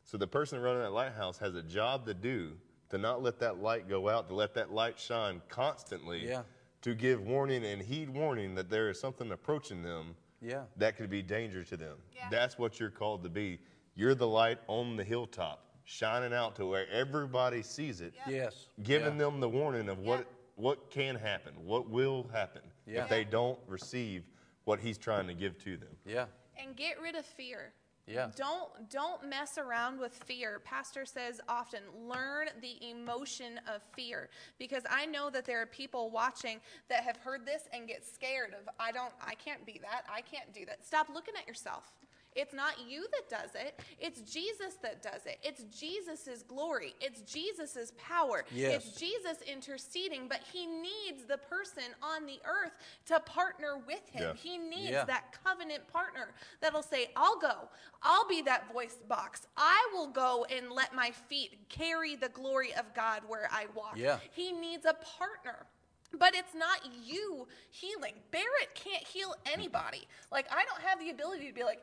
So 0.05 0.17
the 0.17 0.27
person 0.27 0.61
running 0.61 0.83
that 0.83 0.93
lighthouse 0.93 1.39
has 1.39 1.55
a 1.55 1.63
job 1.63 2.07
to 2.07 2.15
do 2.15 2.53
to 2.91 2.99
not 2.99 3.23
let 3.23 3.39
that 3.41 3.61
light 3.63 3.89
go 3.89 4.09
out, 4.09 4.29
to 4.29 4.35
let 4.35 4.55
that 4.55 4.73
light 4.73 4.99
shine 4.99 5.41
constantly. 5.49 6.27
Yeah. 6.27 6.43
To 6.83 6.95
give 6.95 7.21
warning 7.21 7.65
and 7.65 7.83
heed 7.83 8.09
warning 8.09 8.55
that 8.55 8.71
there 8.71 8.89
is 8.89 8.99
something 8.99 9.31
approaching 9.33 9.83
them. 9.83 10.17
Yeah. 10.41 10.63
That 10.77 10.97
could 10.97 11.11
be 11.11 11.21
danger 11.23 11.63
to 11.65 11.77
them. 11.77 11.99
Yeah. 12.17 12.29
That's 12.31 12.59
what 12.59 12.81
you're 12.81 12.91
called 12.91 13.23
to 13.25 13.29
be. 13.29 13.59
You're 13.95 14.15
the 14.15 14.27
light 14.27 14.59
on 14.67 14.97
the 14.97 15.05
hilltop, 15.05 15.67
shining 15.85 16.33
out 16.33 16.57
to 16.57 16.65
where 16.67 16.89
everybody 16.91 17.63
sees 17.63 18.01
it 18.01 18.15
Yeah. 18.27 18.33
Yes. 18.45 18.69
giving 18.83 19.13
Yeah. 19.19 19.25
them 19.27 19.41
the 19.41 19.49
warning 19.49 19.89
of 19.91 19.99
what 19.99 20.21
Yeah. 20.21 20.25
what 20.57 20.91
can 20.91 21.17
happen, 21.17 21.55
what 21.67 21.89
will 21.89 22.25
happen 22.33 22.63
Yeah. 22.87 23.05
if 23.05 23.11
they 23.11 23.25
don't 23.25 23.59
receive 23.67 24.25
what 24.65 24.79
he's 24.81 24.99
trying 24.99 25.27
to 25.27 25.35
give 25.35 25.57
to 25.65 25.77
them. 25.79 25.97
Yeah. 26.05 26.27
And 26.59 26.77
get 26.77 27.01
rid 27.01 27.15
of 27.15 27.25
fear. 27.25 27.73
Yeah. 28.11 28.31
Don't 28.37 28.91
don't 28.91 29.29
mess 29.29 29.59
around 29.59 29.99
with 30.01 30.15
fear. 30.25 30.61
Pastor 30.65 31.05
says 31.05 31.41
often, 31.49 31.81
learn 32.09 32.49
the 32.61 32.77
emotion 32.91 33.61
of 33.73 33.83
fear 33.95 34.29
because 34.59 34.83
I 34.91 35.07
know 35.07 35.31
that 35.31 35.45
there 35.45 35.63
are 35.63 35.67
people 35.67 36.11
watching 36.11 36.61
that 36.89 37.05
have 37.05 37.17
heard 37.19 37.47
this 37.47 37.69
and 37.73 37.87
get 37.87 38.05
scared 38.05 38.51
of 38.51 38.69
I 38.79 38.93
don't 38.93 39.13
I 39.25 39.35
can't 39.35 39.65
be 39.65 39.81
that. 39.83 40.05
I 40.13 40.21
can't 40.21 40.53
do 40.53 40.67
that. 40.67 40.85
Stop 40.85 41.09
looking 41.13 41.35
at 41.41 41.47
yourself. 41.47 41.93
It's 42.37 42.55
not 42.55 42.75
you 42.89 43.07
that 43.13 43.29
does 43.29 43.51
it. 43.55 43.81
It's 43.99 44.21
Jesus 44.21 44.75
that 44.83 45.03
does 45.03 45.27
it. 45.27 45.39
It's 45.43 45.63
Jesus' 45.79 46.43
glory. 46.47 46.95
It's 47.01 47.21
Jesus' 47.23 47.93
power. 47.99 48.45
Yes. 48.55 48.87
It's 48.87 48.99
Jesus 48.99 49.39
interceding, 49.47 50.29
but 50.29 50.41
he 50.53 50.67
needs 50.67 51.25
the 51.29 51.39
person 51.39 51.85
on 52.03 52.27
the 52.27 52.39
earth 52.45 52.73
to 53.07 53.19
partner 53.21 53.79
with 53.87 54.09
him. 54.11 54.23
Yeah. 54.23 54.33
He 54.35 54.59
needs 54.59 54.91
Yeah. 54.91 55.05
that 55.07 55.37
covenant 55.45 55.87
partner 55.89 56.29
that'll 56.61 56.83
say, 56.83 57.11
I'll 57.17 57.39
go. 57.39 57.69
I'll 58.03 58.29
be 58.29 58.43
that 58.43 58.73
voice 58.73 58.99
box. 59.09 59.47
I 59.57 59.91
will 59.93 60.09
go 60.09 60.45
and 60.45 60.71
let 60.71 60.95
my 60.95 61.11
feet 61.11 61.69
carry 61.69 62.15
the 62.17 62.29
glory 62.29 62.73
of 62.75 62.95
God 62.95 63.23
where 63.27 63.49
I 63.53 63.67
walk. 63.75 63.95
Yeah. 63.97 64.19
He 64.33 64.53
needs 64.53 64.85
a 64.85 64.95
partner. 64.95 65.67
But 66.19 66.35
it's 66.35 66.55
not 66.57 66.81
you 67.05 67.47
healing. 67.71 68.15
Barrett 68.33 68.75
can't 68.75 69.05
heal 69.07 69.33
anybody. 69.47 70.09
Like, 70.33 70.47
I 70.51 70.65
don't 70.65 70.83
have 70.83 70.99
the 70.99 71.11
ability 71.11 71.47
to 71.47 71.55
be 71.55 71.63
like, 71.63 71.81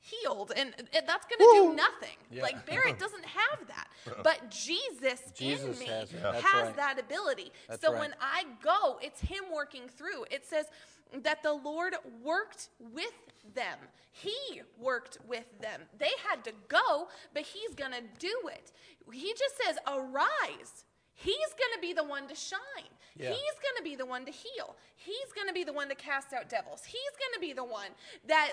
healed, 0.00 0.52
and, 0.56 0.74
and 0.78 1.06
that's 1.06 1.26
going 1.26 1.38
to 1.38 1.68
do 1.68 1.74
nothing. 1.74 2.16
Yeah. 2.30 2.42
Like, 2.42 2.66
Barrett 2.66 2.98
doesn't 3.04 3.24
have 3.24 3.66
that. 3.68 3.88
But 4.22 4.50
Jesus, 4.50 5.20
Jesus 5.34 5.80
in 5.80 5.86
me 5.86 5.86
has 5.86 6.12
it. 6.12 6.20
has, 6.20 6.42
right. 6.44 6.76
that 6.76 6.98
ability. 6.98 7.52
That's 7.68 7.80
so 7.80 7.92
right. 7.92 8.00
when 8.00 8.14
I 8.20 8.44
go, 8.62 8.98
it's 9.02 9.20
Him 9.20 9.44
working 9.52 9.88
through. 9.88 10.24
It 10.30 10.46
says 10.46 10.66
that 11.22 11.42
the 11.42 11.52
Lord 11.52 11.94
worked 12.22 12.68
with 12.78 13.12
them. 13.54 13.78
He 14.12 14.62
worked 14.78 15.18
with 15.26 15.46
them. 15.60 15.82
They 15.98 16.10
had 16.28 16.44
to 16.44 16.52
go, 16.68 17.08
but 17.34 17.42
He's 17.42 17.74
going 17.74 17.92
to 17.92 18.02
do 18.18 18.48
it. 18.48 18.72
He 19.12 19.32
just 19.32 19.56
says, 19.64 19.76
Arise. 19.86 20.84
He's 21.20 21.34
going 21.34 21.74
to 21.74 21.80
be 21.80 21.92
the 21.92 22.04
one 22.04 22.28
to 22.28 22.34
shine. 22.34 22.92
Yeah. 23.16 23.30
He's 23.30 23.58
going 23.60 23.76
to 23.78 23.82
be 23.82 23.96
the 23.96 24.06
one 24.06 24.24
to 24.24 24.30
heal. 24.30 24.76
He's 24.94 25.32
going 25.34 25.48
to 25.48 25.52
be 25.52 25.64
the 25.64 25.72
one 25.72 25.88
to 25.88 25.96
cast 25.96 26.32
out 26.32 26.48
devils. 26.48 26.84
He's 26.84 27.00
going 27.18 27.34
to 27.34 27.40
be 27.40 27.52
the 27.52 27.64
one 27.64 27.90
that 28.28 28.52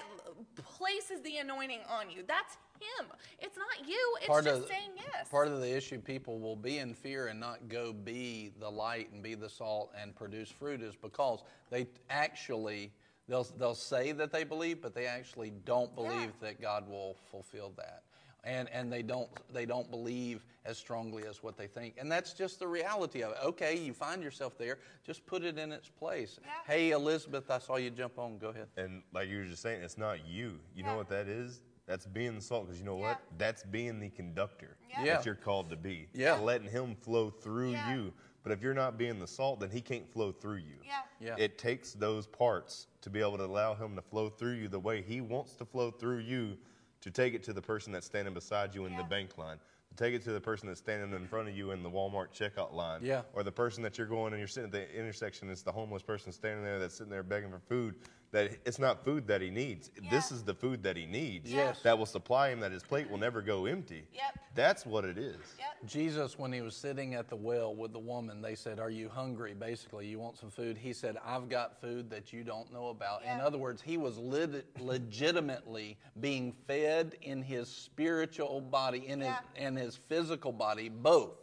places 0.56 1.22
the 1.22 1.38
anointing 1.38 1.82
on 1.88 2.10
you. 2.10 2.24
That's 2.28 2.58
Him. 2.80 3.06
It's 3.40 3.56
not 3.56 3.88
you. 3.88 4.16
It's 4.18 4.28
part 4.28 4.46
just 4.46 4.64
of 4.64 4.68
saying 4.68 4.94
yes. 4.96 5.30
part 5.30 5.48
of 5.48 5.62
the 5.62 5.78
issue 5.78 6.00
people 6.00 6.40
will 6.40 6.56
be 6.56 6.80
in 6.80 6.96
fear 6.96 7.28
and 7.28 7.40
not 7.40 7.70
go 7.70 7.94
be 7.94 8.52
the 8.60 8.70
light 8.70 9.12
and 9.12 9.22
be 9.22 9.36
the 9.36 9.50
salt 9.50 9.92
and 10.02 10.16
produce 10.16 10.50
fruit 10.50 10.82
is 10.82 10.96
because 10.96 11.44
they 11.70 11.86
actually 12.10 12.92
they'll 13.30 13.48
they'll 13.60 13.76
say 13.76 14.12
that 14.12 14.32
they 14.32 14.44
believe 14.44 14.82
but 14.82 14.96
they 14.96 15.06
actually 15.06 15.54
don't 15.66 15.94
believe 15.94 16.32
that 16.42 16.60
God 16.60 16.90
will 16.90 17.16
fulfill 17.30 17.72
that 17.78 18.04
and 18.46 18.70
and 18.72 18.92
they 18.92 19.02
don't 19.02 19.28
they 19.54 19.66
don't 19.66 19.90
believe 19.90 20.46
as 20.66 20.78
strongly 20.78 21.24
as 21.28 21.44
what 21.44 21.58
they 21.58 21.68
think 21.68 21.96
and 21.98 22.12
that's 22.12 22.34
just 22.34 22.60
the 22.60 22.68
reality 22.68 23.22
of 23.24 23.32
it 23.32 23.38
okay 23.44 23.78
you 23.78 23.94
find 23.94 24.24
yourself 24.24 24.58
there 24.58 24.78
just 25.06 25.26
put 25.26 25.44
it 25.44 25.58
in 25.58 25.72
its 25.72 25.90
place 25.90 26.40
Yeah. 26.44 26.52
hey 26.68 26.92
Elizabeth 26.92 27.50
I 27.52 27.60
saw 27.60 27.76
you 27.78 27.90
jump 27.90 28.18
on 28.18 28.38
go 28.38 28.50
ahead 28.50 28.68
And 28.78 29.04
like 29.14 29.28
you 29.30 29.40
were 29.40 29.46
just 29.46 29.62
saying, 29.62 29.82
it's 29.84 29.98
not 29.98 30.26
you. 30.28 30.60
You 30.76 30.84
Yeah. 30.84 30.92
know 30.92 30.98
what 30.98 31.10
that 31.10 31.28
is? 31.28 31.62
That's 31.88 32.06
being 32.08 32.36
the 32.36 32.42
salt. 32.42 32.66
Because 32.66 32.80
you 32.80 32.86
know 32.86 32.98
Yeah. 32.98 33.10
what? 33.10 33.22
That's 33.38 33.64
being 33.64 34.00
the 34.00 34.10
conductor 34.10 34.78
Yeah. 34.90 35.04
Yeah. 35.04 35.16
that 35.18 35.26
you're 35.26 35.36
called 35.36 35.70
to 35.72 35.76
be. 35.76 36.08
Yeah. 36.14 36.36
Letting 36.40 36.70
him 36.70 36.96
flow 36.96 37.30
through 37.30 37.72
Yeah. 37.72 37.96
you. 37.96 38.14
But 38.44 38.52
if 38.52 38.62
you're 38.62 38.74
not 38.76 38.98
being 38.98 39.20
the 39.20 39.28
salt, 39.28 39.60
then 39.60 39.70
he 39.72 39.82
can't 39.82 40.08
flow 40.12 40.32
through 40.32 40.58
you. 40.58 40.78
Yeah. 40.84 41.02
Yeah. 41.20 41.36
It 41.38 41.58
takes 41.58 41.94
those 41.94 42.28
parts 42.28 42.88
to 43.02 43.10
be 43.10 43.20
able 43.20 43.38
to 43.38 43.46
allow 43.46 43.74
him 43.76 43.96
to 43.96 44.02
flow 44.02 44.30
through 44.30 44.54
you 44.54 44.68
the 44.68 44.80
way 44.80 45.02
he 45.02 45.22
wants 45.22 45.56
to 45.56 45.66
flow 45.66 45.90
through 45.92 46.20
you 46.20 46.58
to 47.06 47.12
take 47.12 47.36
it 47.36 47.44
to 47.44 47.54
the 47.54 47.62
person 47.62 47.94
that's 47.94 48.08
standing 48.08 48.34
beside 48.34 48.74
you 48.74 48.86
in 48.86 48.98
the 48.98 49.04
bank 49.04 49.38
line. 49.38 49.60
To 49.90 49.96
take 49.96 50.16
it 50.16 50.24
to 50.24 50.32
the 50.32 50.42
person 50.42 50.68
that's 50.68 50.80
standing 50.80 51.14
in 51.14 51.28
front 51.28 51.48
of 51.48 51.56
you 51.56 51.70
in 51.70 51.84
the 51.84 51.90
Walmart 51.90 52.34
checkout 52.34 52.74
line. 52.74 53.02
Yeah. 53.04 53.22
Or 53.34 53.44
the 53.44 53.52
person 53.52 53.84
that 53.84 53.96
you're 53.96 54.08
going 54.08 54.34
and 54.34 54.40
you're 54.40 54.48
sitting 54.48 54.70
at 54.70 54.72
the 54.72 55.00
intersection, 55.00 55.52
it's 55.52 55.62
the 55.62 55.72
homeless 55.72 56.02
person 56.02 56.32
standing 56.32 56.66
there 56.66 56.80
that's 56.80 56.96
sitting 56.96 57.12
there 57.12 57.22
begging 57.22 57.52
for 57.52 57.60
food. 57.60 57.94
That 58.36 58.52
it's 58.66 58.80
not 58.80 59.06
food 59.06 59.28
that 59.28 59.40
he 59.40 59.50
needs. 59.50 59.92
This 60.12 60.30
is 60.30 60.44
the 60.44 60.54
food 60.54 60.84
that 60.84 60.98
he 60.98 61.06
needs. 61.06 61.50
Yes. 61.50 61.80
That 61.84 61.98
will 61.98 62.06
supply 62.06 62.50
him 62.50 62.60
that 62.60 62.74
his 62.74 62.84
plate 62.84 63.10
will 63.10 63.18
never 63.18 63.42
go 63.42 63.66
empty. 63.66 64.04
Yep. 64.14 64.24
That's 64.54 64.86
what 64.86 65.06
it 65.06 65.18
is. 65.18 65.38
Yep. 65.58 65.68
Jesus, 65.86 66.38
when 66.38 66.52
he 66.52 66.60
was 66.60 66.76
sitting 66.76 67.14
at 67.16 67.30
the 67.30 67.36
well 67.38 67.74
with 67.74 67.94
the 67.94 68.00
woman, 68.00 68.42
they 68.42 68.54
said, 68.56 68.78
Are 68.78 68.90
you 68.90 69.08
hungry? 69.08 69.54
Basically, 69.54 70.06
you 70.08 70.20
want 70.20 70.38
some 70.38 70.52
food? 70.52 70.78
He 70.78 70.92
said, 70.92 71.16
I've 71.26 71.48
got 71.48 71.80
food 71.80 72.10
that 72.10 72.34
you 72.34 72.44
don't 72.44 72.74
know 72.74 72.90
about. 72.90 73.24
In 73.24 73.40
other 73.40 73.58
words, 73.58 73.82
he 73.82 73.96
was 73.96 74.18
lit- 74.18 74.68
legitimately 74.82 75.98
being 76.20 76.52
fed 76.68 77.16
in 77.22 77.42
his 77.42 77.70
spiritual 77.70 78.60
body, 78.60 79.08
in 79.08 79.22
Yeah. 79.22 79.28
his, 79.36 79.64
and 79.64 79.78
his 79.78 79.96
physical 79.96 80.52
body, 80.52 80.90
both. 80.90 81.38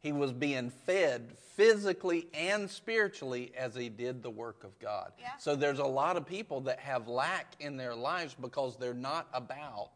He 0.00 0.12
was 0.12 0.32
being 0.32 0.70
fed 0.70 1.32
physically 1.54 2.26
and 2.32 2.70
spiritually 2.70 3.52
as 3.56 3.74
he 3.74 3.88
did 3.88 4.22
the 4.22 4.30
work 4.30 4.64
of 4.64 4.78
God. 4.78 5.12
Yeah. 5.18 5.28
So 5.38 5.54
there's 5.54 5.78
a 5.78 5.84
lot 5.84 6.16
of 6.16 6.26
people 6.26 6.62
that 6.62 6.80
have 6.80 7.06
lack 7.06 7.54
in 7.60 7.76
their 7.76 7.94
lives 7.94 8.34
because 8.40 8.76
they're 8.76 8.94
not 8.94 9.28
about 9.34 9.90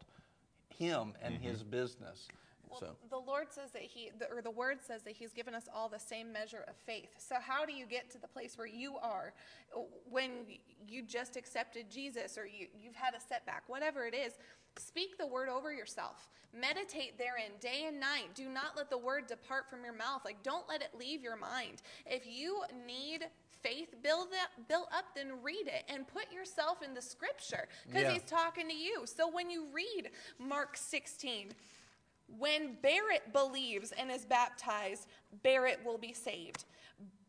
him 0.69 1.13
and 1.23 1.35
mm-hmm. 1.35 1.43
his 1.43 1.63
business. 1.63 2.27
Well, 2.81 2.91
so 2.91 2.95
the 3.09 3.31
Lord 3.31 3.47
says 3.51 3.71
that 3.71 3.83
He, 3.83 4.11
the, 4.19 4.29
or 4.29 4.41
the 4.41 4.51
Word 4.51 4.79
says 4.85 5.03
that 5.03 5.13
He's 5.13 5.31
given 5.31 5.53
us 5.53 5.67
all 5.73 5.87
the 5.87 5.99
same 5.99 6.33
measure 6.33 6.65
of 6.67 6.75
faith. 6.85 7.09
So, 7.17 7.35
how 7.39 7.65
do 7.65 7.73
you 7.73 7.85
get 7.85 8.09
to 8.11 8.17
the 8.17 8.27
place 8.27 8.57
where 8.57 8.67
you 8.67 8.97
are 9.01 9.33
when 10.09 10.31
you 10.87 11.03
just 11.03 11.37
accepted 11.37 11.89
Jesus 11.89 12.37
or 12.37 12.45
you, 12.45 12.67
you've 12.77 12.95
had 12.95 13.13
a 13.13 13.19
setback, 13.19 13.63
whatever 13.67 14.05
it 14.05 14.13
is? 14.13 14.33
Speak 14.77 15.17
the 15.17 15.27
word 15.27 15.49
over 15.49 15.73
yourself. 15.73 16.27
Meditate 16.53 17.17
therein 17.17 17.51
day 17.59 17.85
and 17.87 17.99
night. 17.99 18.33
Do 18.33 18.47
not 18.49 18.77
let 18.77 18.89
the 18.89 18.97
word 18.97 19.27
depart 19.27 19.69
from 19.69 19.83
your 19.83 19.93
mouth. 19.93 20.21
Like, 20.23 20.41
don't 20.43 20.67
let 20.69 20.81
it 20.81 20.89
leave 20.97 21.21
your 21.21 21.35
mind. 21.35 21.81
If 22.05 22.25
you 22.25 22.63
need 22.85 23.25
faith 23.61 23.95
build 24.03 24.27
up, 24.27 24.67
built 24.67 24.87
up, 24.95 25.05
then 25.15 25.41
read 25.43 25.67
it 25.67 25.83
and 25.89 26.07
put 26.07 26.31
yourself 26.31 26.81
in 26.81 26.93
the 26.93 27.01
scripture 27.01 27.67
because 27.87 28.03
Yeah. 28.03 28.11
He's 28.11 28.23
talking 28.23 28.67
to 28.69 28.75
you. 28.75 29.05
So, 29.05 29.27
when 29.27 29.49
you 29.49 29.67
read 29.73 30.11
Mark 30.39 30.77
16, 30.77 31.53
when 32.37 32.75
Barrett 32.81 33.33
believes 33.33 33.91
and 33.91 34.09
is 34.11 34.25
baptized, 34.25 35.07
Barrett 35.43 35.83
will 35.83 35.97
be 35.97 36.13
saved. 36.13 36.65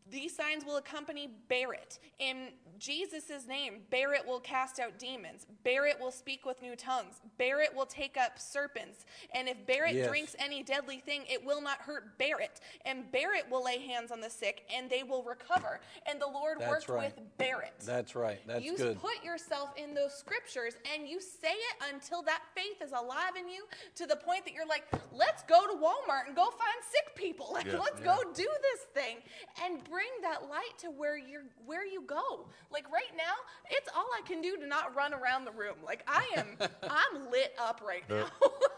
These 0.09 0.35
signs 0.35 0.63
will 0.65 0.77
accompany 0.77 1.29
Barrett. 1.49 1.99
In 2.19 2.49
Jesus' 2.79 3.47
name, 3.47 3.81
Barrett 3.89 4.25
will 4.25 4.39
cast 4.39 4.79
out 4.79 4.97
demons. 4.99 5.45
Barrett 5.63 5.99
will 5.99 6.11
speak 6.11 6.45
with 6.45 6.61
new 6.61 6.75
tongues. 6.75 7.19
Barrett 7.37 7.75
will 7.75 7.85
take 7.85 8.15
up 8.17 8.39
serpents. 8.39 9.05
And 9.33 9.49
if 9.49 9.65
Barrett 9.65 9.95
Yes. 9.95 10.07
drinks 10.07 10.35
any 10.39 10.63
deadly 10.63 10.99
thing, 10.99 11.25
it 11.27 11.43
will 11.43 11.59
not 11.61 11.79
hurt 11.79 12.17
Barrett. 12.17 12.59
And 12.85 13.11
Barrett 13.11 13.49
will 13.49 13.63
lay 13.63 13.79
hands 13.79 14.11
on 14.11 14.21
the 14.21 14.29
sick 14.29 14.65
and 14.73 14.89
they 14.89 15.03
will 15.03 15.23
recover. 15.23 15.81
And 16.05 16.21
the 16.21 16.27
Lord 16.27 16.59
That's 16.59 16.69
worked 16.69 16.89
right. 16.89 17.15
with 17.15 17.37
Barrett. 17.37 17.73
that's 17.79 18.15
right. 18.15 18.39
That's 18.47 18.63
you 18.63 18.77
good. 18.77 18.95
You 18.95 18.99
put 19.01 19.23
yourself 19.23 19.71
in 19.75 19.93
those 19.93 20.13
scriptures 20.13 20.75
and 20.93 21.07
you 21.07 21.19
say 21.19 21.53
it 21.53 21.93
until 21.93 22.21
that 22.23 22.43
faith 22.55 22.81
is 22.81 22.91
alive 22.91 23.35
in 23.37 23.49
you 23.49 23.65
to 23.95 24.05
the 24.05 24.15
point 24.15 24.45
that 24.45 24.53
you're 24.53 24.67
like, 24.67 24.85
let's 25.11 25.43
go 25.43 25.65
to 25.67 25.73
Walmart 25.73 26.27
and 26.27 26.35
go 26.35 26.45
find 26.45 26.79
sick 26.91 27.15
people. 27.15 27.47
Like, 27.57 27.65
Yeah. 27.65 27.79
let's 27.79 27.99
go 28.01 28.17
do 28.35 28.47
this 28.61 28.81
thing 28.93 29.17
and 29.63 29.83
bring 29.85 29.96
that 30.21 30.49
light 30.49 30.77
to 30.79 30.87
where 30.91 31.17
you're 31.17 31.43
where 31.65 31.85
you 31.85 32.01
go. 32.01 32.47
Like 32.71 32.91
right 32.91 33.11
now, 33.15 33.33
it's 33.69 33.89
all 33.95 34.07
I 34.17 34.21
can 34.27 34.41
do 34.41 34.57
to 34.57 34.67
not 34.67 34.95
run 34.95 35.13
around 35.13 35.45
the 35.45 35.51
room. 35.51 35.75
Like 35.85 36.03
I 36.07 36.25
am 36.37 36.45
I'm 36.83 37.29
lit 37.31 37.53
up 37.59 37.81
right 37.85 38.03
now. 38.09 38.27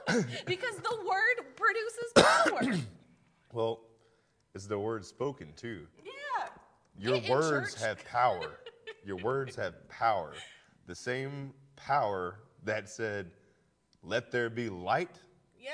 because 0.45 0.76
the 0.78 0.97
word 1.07 1.55
produces 1.55 2.13
power. 2.15 2.78
Well, 3.51 3.80
it's 4.53 4.67
the 4.67 4.78
word 4.78 5.03
spoken 5.03 5.53
too. 5.55 5.88
yeah. 6.05 6.49
Your 6.99 7.15
in 7.15 7.28
words 7.32 7.74
have 7.82 8.05
power. 8.05 8.59
Your 9.03 9.15
words 9.15 9.55
have 9.55 9.89
power. 9.89 10.34
The 10.86 10.93
same 10.93 11.53
power 11.76 12.36
that 12.65 12.88
said, 12.89 13.32
let 14.03 14.30
there 14.32 14.51
be 14.51 14.70
light, 14.70 15.20
Yeah. 15.59 15.72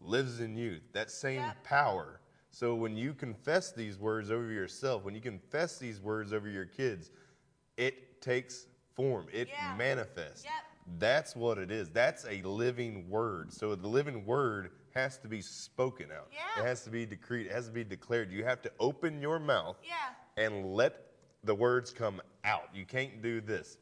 lives 0.00 0.40
in 0.40 0.56
you. 0.56 0.80
That 0.94 1.10
same 1.10 1.40
Yep. 1.42 1.62
power. 1.64 2.19
So 2.50 2.74
when 2.74 2.96
you 2.96 3.14
confess 3.14 3.72
these 3.72 3.98
words 3.98 4.30
over 4.30 4.50
yourself, 4.50 5.04
when 5.04 5.14
you 5.14 5.20
confess 5.20 5.78
these 5.78 6.00
words 6.00 6.32
over 6.32 6.48
your 6.48 6.66
kids, 6.66 7.10
it 7.76 8.20
takes 8.20 8.66
form. 8.94 9.26
It 9.32 9.48
Yeah. 9.48 9.76
manifests. 9.76 10.44
Yep. 10.44 10.52
That's 10.98 11.36
what 11.36 11.58
it 11.58 11.70
is. 11.70 11.90
That's 11.90 12.24
a 12.26 12.42
living 12.42 13.08
word. 13.08 13.52
So 13.52 13.74
the 13.76 13.86
living 13.86 14.26
word 14.26 14.72
has 14.94 15.18
to 15.18 15.28
be 15.28 15.40
spoken 15.40 16.10
out. 16.10 16.28
Yeah. 16.32 16.62
It 16.62 16.66
has 16.66 16.82
to 16.84 16.90
be 16.90 17.06
decreed. 17.06 17.46
It 17.46 17.52
has 17.52 17.66
to 17.66 17.72
be 17.72 17.84
declared. 17.84 18.32
You 18.32 18.44
have 18.44 18.60
to 18.62 18.72
open 18.80 19.20
your 19.22 19.38
mouth 19.38 19.76
Yeah. 19.84 19.94
and 20.36 20.74
let 20.74 21.12
the 21.44 21.54
words 21.54 21.92
come 21.92 22.20
out. 22.44 22.74
You 22.74 22.84
can't 22.84 23.22
do 23.22 23.40
this. 23.40 23.78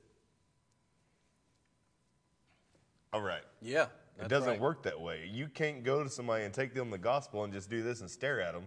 All 3.13 3.23
right. 3.23 3.43
yeah. 3.63 3.87
It 4.21 4.29
doesn't 4.29 4.51
right. 4.51 4.61
work 4.61 4.83
that 4.83 5.01
way. 5.01 5.29
You 5.33 5.49
can't 5.49 5.85
go 5.85 6.03
to 6.03 6.11
somebody 6.11 6.45
and 6.45 6.53
take 6.53 6.75
them 6.75 6.91
the 6.91 6.99
gospel 6.99 7.45
and 7.45 7.53
just 7.53 7.71
do 7.71 7.83
this 7.83 8.01
and 8.01 8.11
stare 8.11 8.41
at 8.41 8.53
them. 8.53 8.65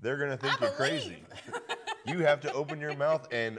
They're 0.00 0.16
going 0.16 0.30
to 0.30 0.36
think 0.36 0.60
I 0.62 0.66
you're 0.66 0.74
crazy. 0.74 1.24
you 2.06 2.20
have 2.20 2.40
to 2.42 2.52
open 2.52 2.80
your 2.80 2.94
mouth 2.96 3.26
and 3.32 3.58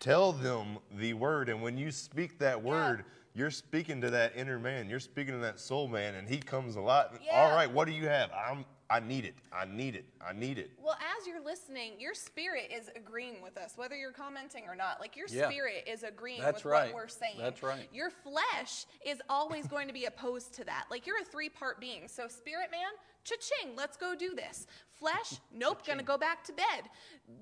tell 0.00 0.32
them 0.32 0.78
the 0.98 1.12
word. 1.14 1.48
And 1.48 1.62
when 1.62 1.76
you 1.76 1.90
speak 1.90 2.38
that 2.40 2.60
word, 2.60 3.04
you're 3.34 3.50
speaking 3.50 4.00
to 4.00 4.10
that 4.10 4.32
inner 4.34 4.58
man. 4.58 4.88
You're 4.88 5.00
speaking 5.00 5.34
to 5.34 5.40
that 5.40 5.60
soul 5.60 5.86
man, 5.88 6.14
and 6.14 6.28
he 6.28 6.38
comes 6.38 6.76
a 6.76 6.80
lot. 6.80 7.14
Yeah. 7.24 7.38
All 7.38 7.54
right, 7.54 7.70
what 7.70 7.86
do 7.86 7.92
you 7.92 8.08
have? 8.08 8.30
I'm 8.32 8.64
I 8.88 9.00
need 9.00 9.24
it. 9.24 9.34
I 9.52 9.64
need 9.64 9.96
it. 9.96 10.04
I 10.24 10.32
need 10.32 10.58
it. 10.58 10.70
Well, 10.80 10.94
as 11.18 11.26
you're 11.26 11.42
listening, 11.42 11.94
your 11.98 12.14
spirit 12.14 12.70
is 12.72 12.88
agreeing 12.94 13.42
with 13.42 13.56
us, 13.56 13.72
whether 13.76 13.96
you're 13.96 14.12
commenting 14.12 14.64
or 14.68 14.76
not. 14.76 15.00
Like 15.00 15.16
your 15.16 15.26
Yeah. 15.28 15.48
spirit 15.48 15.88
is 15.88 16.04
agreeing 16.04 16.40
That's 16.40 16.62
with 16.62 16.72
right. 16.72 16.94
what 16.94 17.02
we're 17.02 17.08
saying. 17.08 17.38
That's 17.38 17.62
right. 17.62 17.88
Your 17.92 18.10
flesh 18.10 18.86
is 19.04 19.20
always 19.28 19.66
going 19.74 19.88
to 19.88 19.94
be 19.94 20.04
opposed 20.04 20.54
to 20.54 20.64
that. 20.64 20.84
Like 20.90 21.06
you're 21.06 21.20
a 21.20 21.24
three 21.24 21.48
part 21.48 21.80
being. 21.80 22.06
So, 22.06 22.28
spirit 22.28 22.70
man, 22.70 22.92
cha-ching, 23.24 23.74
let's 23.76 23.96
go 23.96 24.14
do 24.14 24.34
this. 24.36 24.66
Flesh, 24.92 25.40
nope, 25.52 25.84
gonna 25.86 26.02
go 26.04 26.16
back 26.16 26.44
to 26.44 26.52
bed. 26.52 26.88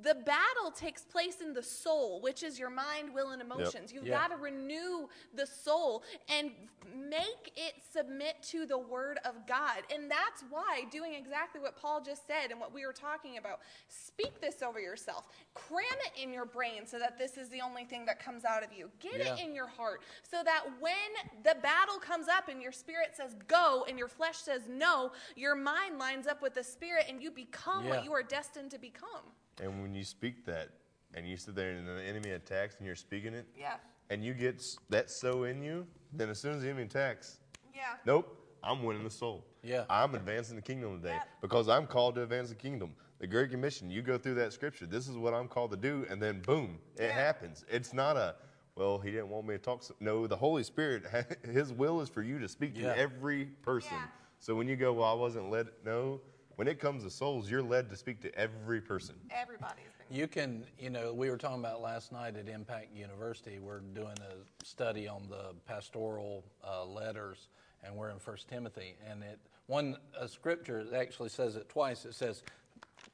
The 0.03 0.15
battle 0.15 0.71
takes 0.75 1.03
place 1.03 1.43
in 1.43 1.53
the 1.53 1.63
soul, 1.63 2.21
which 2.23 2.43
is 2.43 2.59
your 2.59 2.71
mind, 2.71 3.13
will, 3.13 3.31
and 3.31 3.43
emotions. 3.43 3.93
You've 3.93 4.07
Yeah. 4.07 4.19
got 4.19 4.29
to 4.29 4.37
renew 4.37 5.09
the 5.35 5.47
soul 5.47 6.05
and 6.29 6.53
make 6.95 7.53
it 7.55 7.75
submit 7.93 8.43
to 8.45 8.65
the 8.65 8.79
word 8.79 9.19
of 9.25 9.47
God. 9.47 9.85
And 9.91 10.11
that's 10.11 10.43
why 10.49 10.85
doing 10.91 11.13
exactly 11.13 11.61
what 11.61 11.77
Paul 11.77 12.01
just 12.01 12.27
said 12.27 12.51
and 12.51 12.59
what 12.59 12.73
we 12.73 12.87
were 12.87 12.95
talking 12.95 13.37
about, 13.37 13.61
speak 13.89 14.41
this 14.41 14.63
over 14.63 14.81
yourself. 14.81 15.29
Cram 15.53 15.85
it 16.07 16.23
in 16.23 16.33
your 16.33 16.47
brain 16.47 16.87
so 16.87 16.99
that 16.99 17.19
this 17.19 17.37
is 17.37 17.51
the 17.51 17.61
only 17.61 17.85
thing 17.85 18.07
that 18.07 18.19
comes 18.19 18.47
out 18.47 18.63
of 18.65 18.73
you. 18.73 18.91
Get 19.01 19.21
it 19.21 19.39
in 19.39 19.55
your 19.55 19.67
heart 19.67 20.03
so 20.23 20.43
that 20.43 20.65
when 20.81 20.95
the 21.43 21.57
battle 21.61 21.99
comes 21.99 22.27
up 22.29 22.49
and 22.49 22.63
your 22.63 22.73
spirit 22.73 23.15
says 23.15 23.35
go 23.49 23.85
and 23.87 23.99
your 23.99 24.09
flesh 24.09 24.39
says 24.39 24.63
no, 24.67 25.13
your 25.37 25.55
mind 25.55 25.99
lines 25.99 26.27
up 26.27 26.41
with 26.41 26.55
the 26.55 26.65
spirit 26.65 27.05
and 27.09 27.23
you 27.23 27.31
become 27.31 27.85
Yeah. 27.85 27.91
what 27.91 28.05
you 28.05 28.13
are 28.15 28.23
destined 28.23 28.71
to 28.71 28.79
become. 28.79 29.35
And 29.63 29.83
when 29.83 29.95
you 29.95 30.05
speak 30.05 30.45
that, 30.47 30.71
and 31.15 31.29
you 31.29 31.37
sit 31.37 31.55
there 31.55 31.71
and 31.71 31.87
the 31.87 32.03
enemy 32.03 32.31
attacks, 32.31 32.77
and 32.79 32.87
you're 32.87 32.97
speaking 32.97 33.35
it, 33.35 33.47
Yeah. 33.57 33.77
and 34.11 34.25
you 34.25 34.35
get 34.35 34.63
that 34.91 35.11
so 35.11 35.45
in 35.45 35.63
you, 35.63 35.87
then 36.13 36.29
as 36.29 36.41
soon 36.41 36.55
as 36.55 36.63
the 36.63 36.69
enemy 36.69 36.85
attacks, 36.85 37.39
Yeah. 37.75 37.97
nope, 38.05 38.37
I'm 38.63 38.83
winning 38.83 39.05
the 39.05 39.11
soul. 39.11 39.47
Yeah. 39.63 39.85
I'm 39.89 40.15
advancing 40.15 40.57
the 40.57 40.63
kingdom 40.63 41.01
today 41.01 41.15
Yep. 41.15 41.29
because 41.41 41.69
I'm 41.69 41.87
called 41.87 42.17
to 42.17 42.23
advance 42.23 42.49
the 42.49 42.55
kingdom. 42.57 42.97
The 43.19 43.27
Great 43.29 43.51
Commission, 43.51 43.91
you 43.91 44.03
go 44.03 44.19
through 44.19 44.35
that 44.35 44.53
scripture. 44.53 44.87
This 44.87 45.07
is 45.09 45.17
what 45.17 45.33
I'm 45.35 45.47
called 45.49 45.71
to 45.71 45.77
do, 45.77 46.05
and 46.11 46.21
then 46.21 46.41
boom, 46.41 46.81
it 46.97 47.05
Yeah. 47.05 47.13
happens. 47.13 47.65
It's 47.69 47.93
not 47.93 48.17
a, 48.17 48.35
well, 48.75 48.99
he 48.99 49.13
didn't 49.13 49.29
want 49.29 49.47
me 49.47 49.55
to 49.55 49.59
talk. 49.59 49.83
So, 49.85 49.95
no, 50.01 50.27
the 50.27 50.37
Holy 50.37 50.65
Spirit, 50.65 51.05
his 51.45 51.73
will 51.73 52.01
is 52.01 52.09
for 52.09 52.23
you 52.23 52.39
to 52.41 52.49
speak 52.49 52.75
to 52.75 52.97
every 52.99 53.47
person. 53.63 53.93
Yeah. 53.97 54.09
So 54.41 54.55
when 54.57 54.67
you 54.69 54.77
go, 54.77 54.93
well, 54.93 55.09
I 55.09 55.15
wasn't 55.15 55.49
led, 55.49 55.69
no, 55.85 56.21
when 56.57 56.69
it 56.69 56.79
comes 56.79 57.03
to 57.05 57.11
souls, 57.11 57.51
you're 57.51 57.63
led 57.63 57.91
to 57.91 57.97
speak 57.97 58.21
to 58.23 58.35
every 58.39 58.81
person. 58.81 59.17
Everybody's. 59.31 59.85
You 60.11 60.29
can, 60.29 60.65
you 60.79 60.91
know, 60.91 61.13
we 61.15 61.31
were 61.31 61.39
talking 61.39 61.61
about 61.61 61.81
last 61.81 62.13
night 62.13 62.37
at 62.37 62.49
Impact 62.49 62.95
University. 62.95 63.59
We're 63.59 63.81
doing 63.81 64.15
a 64.21 64.65
study 64.65 65.09
on 65.09 65.29
the 65.31 65.55
pastoral 65.67 66.45
uh, 66.63 66.85
letters, 66.85 67.49
and 67.83 67.95
we're 67.97 68.11
in 68.11 68.19
First 68.19 68.49
Timothy. 68.49 68.97
And 69.11 69.23
it 69.23 69.39
one 69.67 69.97
a 70.19 70.29
scripture 70.29 70.81
it 70.81 70.93
actually 70.93 71.31
says 71.31 71.57
it 71.57 71.69
twice. 71.71 72.05
It 72.05 72.15
says, 72.15 72.43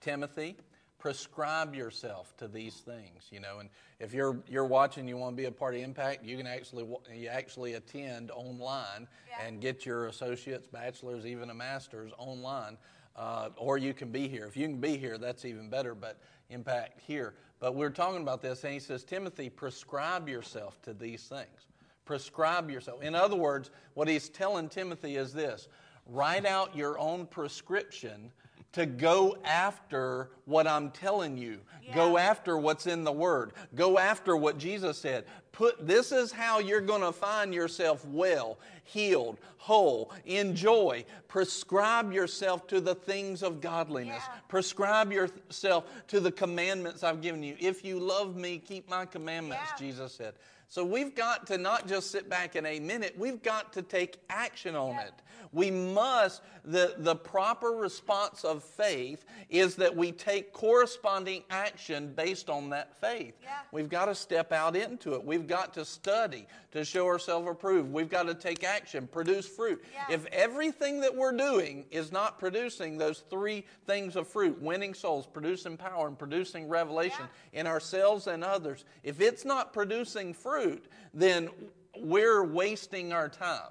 "Timothy, 0.01 0.57
prescribe 0.99 1.75
yourself 1.77 2.37
to 2.39 2.49
these 2.49 2.75
things." 2.79 3.29
You 3.31 3.39
know, 3.39 3.61
and 3.61 3.69
if 4.01 4.13
you're 4.13 4.39
you're 4.49 4.67
watching, 4.67 5.07
you 5.07 5.17
want 5.17 5.37
to 5.37 5.41
be 5.41 5.47
a 5.47 5.53
part 5.53 5.77
of 5.77 5.81
Impact, 5.81 6.25
you 6.25 6.37
can 6.37 6.49
actually 6.49 6.87
you 7.15 7.29
actually 7.29 7.75
attend 7.75 8.33
online 8.33 9.07
Yeah. 9.29 9.47
and 9.47 9.61
get 9.61 9.87
your 9.87 10.07
associates, 10.07 10.67
bachelors, 10.67 11.25
even 11.25 11.51
a 11.51 11.55
master's 11.55 12.11
online. 12.19 12.77
Uh, 13.17 13.51
or 13.57 13.77
you 13.77 13.93
can 13.93 14.11
be 14.11 14.29
here. 14.29 14.47
If 14.47 14.57
you 14.57 14.67
can 14.67 14.81
be 14.81 14.97
here, 14.97 15.19
that's 15.19 15.45
even 15.45 15.69
better, 15.69 15.95
but 15.95 16.19
impact 16.49 17.01
here. 17.07 17.35
But 17.59 17.75
we're 17.75 17.91
talking 17.91 18.23
about 18.23 18.41
this, 18.41 18.65
and 18.65 18.73
he 18.73 18.81
says, 18.81 19.05
Timothy, 19.05 19.51
prescribe 19.51 20.29
yourself 20.29 20.81
to 20.83 20.95
these 20.95 21.25
things. 21.25 21.67
Prescribe 22.05 22.71
yourself. 22.71 23.03
In 23.03 23.15
other 23.15 23.37
words, 23.37 23.71
what 23.95 24.09
he's 24.09 24.29
telling 24.29 24.69
Timothy 24.69 25.17
is 25.17 25.33
this 25.33 25.69
write 26.07 26.47
out 26.47 26.75
your 26.75 26.99
own 26.99 27.27
prescription 27.27 28.33
to 28.73 28.87
go 28.87 29.37
after 29.45 30.31
what 30.45 30.67
I'm 30.67 30.91
telling 30.91 31.37
you. 31.37 31.61
Go 31.95 32.17
after 32.19 32.57
what's 32.57 32.87
in 32.87 33.03
the 33.05 33.13
Word. 33.13 33.53
Go 33.75 33.99
after 33.99 34.37
what 34.37 34.59
Jesus 34.59 34.97
said. 34.97 35.25
Put 35.53 35.87
this 35.87 36.13
is 36.13 36.33
how 36.33 36.59
you're 36.59 36.81
going 36.81 37.03
to 37.03 37.13
find 37.13 37.53
yourself 37.53 38.05
well, 38.07 38.59
healed, 38.85 39.37
whole, 39.59 40.13
in 40.25 40.55
joy. 40.55 41.05
Prescribe 41.29 42.13
yourself 42.13 42.67
to 42.69 42.81
the 42.81 42.95
things 42.95 43.43
of 43.43 43.61
godliness. 43.61 44.23
Yeah. 44.27 44.35
Prescribe 44.49 45.13
yourself 45.13 45.85
to 46.09 46.21
the 46.21 46.33
commandments 46.33 47.03
I've 47.03 47.21
given 47.21 47.43
you. 47.43 47.57
If 47.59 47.85
you 47.85 47.99
love 47.99 48.37
me, 48.37 48.59
keep 48.59 48.89
my 48.89 49.05
commandments, 49.07 49.65
Yeah. 49.73 49.77
Jesus 49.79 50.15
said. 50.15 50.35
So 50.69 50.85
we've 50.85 51.17
got 51.17 51.49
to 51.49 51.59
not 51.59 51.89
just 51.89 52.13
sit 52.13 52.31
back 52.31 52.55
and 52.55 52.65
amen 52.65 53.03
it, 53.03 53.19
we've 53.19 53.43
got 53.43 53.73
to 53.73 53.83
take 53.83 54.19
action 54.31 54.77
on 54.77 54.95
Yeah. 54.95 55.07
it. 55.07 55.15
We 55.53 55.71
must, 55.71 56.43
the, 56.65 56.95
the 56.99 57.17
proper 57.17 57.69
response 57.69 58.45
of 58.45 58.63
faith 58.63 59.25
is 59.49 59.77
that 59.77 59.95
we 59.97 60.13
take 60.13 60.53
corresponding 60.53 61.43
action 61.51 62.13
based 62.15 62.49
on 62.49 62.71
that 62.71 62.97
faith. 63.01 63.35
Yeah. 63.43 63.59
We've 63.73 63.89
got 63.89 64.07
to 64.07 64.15
step 64.15 64.53
out 64.53 64.77
into 64.77 65.15
it. 65.15 65.25
We've 65.25 65.47
got 65.47 65.75
to 65.75 65.85
study 65.85 66.47
to 66.71 66.85
show 66.85 67.07
ourselves 67.07 67.49
approved. 67.51 67.93
We've 67.93 68.09
got 68.09 68.25
to 68.25 68.35
take 68.35 68.63
action, 68.63 69.09
produce 69.09 69.49
fruit. 69.49 69.83
Yeah. 69.93 70.15
If 70.15 70.27
everything 70.27 71.01
that 71.01 71.15
we're 71.15 71.37
doing 71.37 71.85
is 71.91 72.13
not 72.13 72.39
producing 72.39 72.97
those 72.97 73.25
three 73.29 73.65
things 73.87 74.15
of 74.15 74.29
fruit 74.29 74.61
winning 74.63 74.95
souls, 74.95 75.27
producing 75.27 75.77
power, 75.77 76.07
and 76.07 76.19
producing 76.19 76.69
revelation 76.69 77.27
in 77.53 77.67
ourselves 77.67 78.27
and 78.27 78.45
others 78.45 78.85
if 79.03 79.21
it's 79.21 79.45
not 79.45 79.73
producing 79.73 80.35
fruit, 80.35 80.87
then 81.15 81.51
we're 81.97 82.45
wasting 82.45 83.13
our 83.13 83.29
time. 83.29 83.71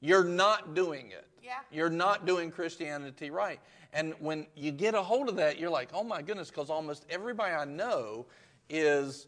You're 0.00 0.24
not 0.24 0.74
doing 0.74 1.10
it. 1.10 1.26
Yeah. 1.42 1.58
You're 1.70 1.90
not 1.90 2.26
doing 2.26 2.50
Christianity 2.50 3.30
right. 3.30 3.60
And 3.92 4.14
when 4.20 4.46
you 4.54 4.70
get 4.70 4.94
a 4.94 5.02
hold 5.02 5.28
of 5.28 5.36
that, 5.36 5.58
you're 5.58 5.70
like, 5.70 5.90
oh 5.92 6.04
my 6.04 6.22
goodness, 6.22 6.48
because 6.48 6.70
almost 6.70 7.04
everybody 7.10 7.52
I 7.54 7.64
know 7.64 8.26
is, 8.68 9.26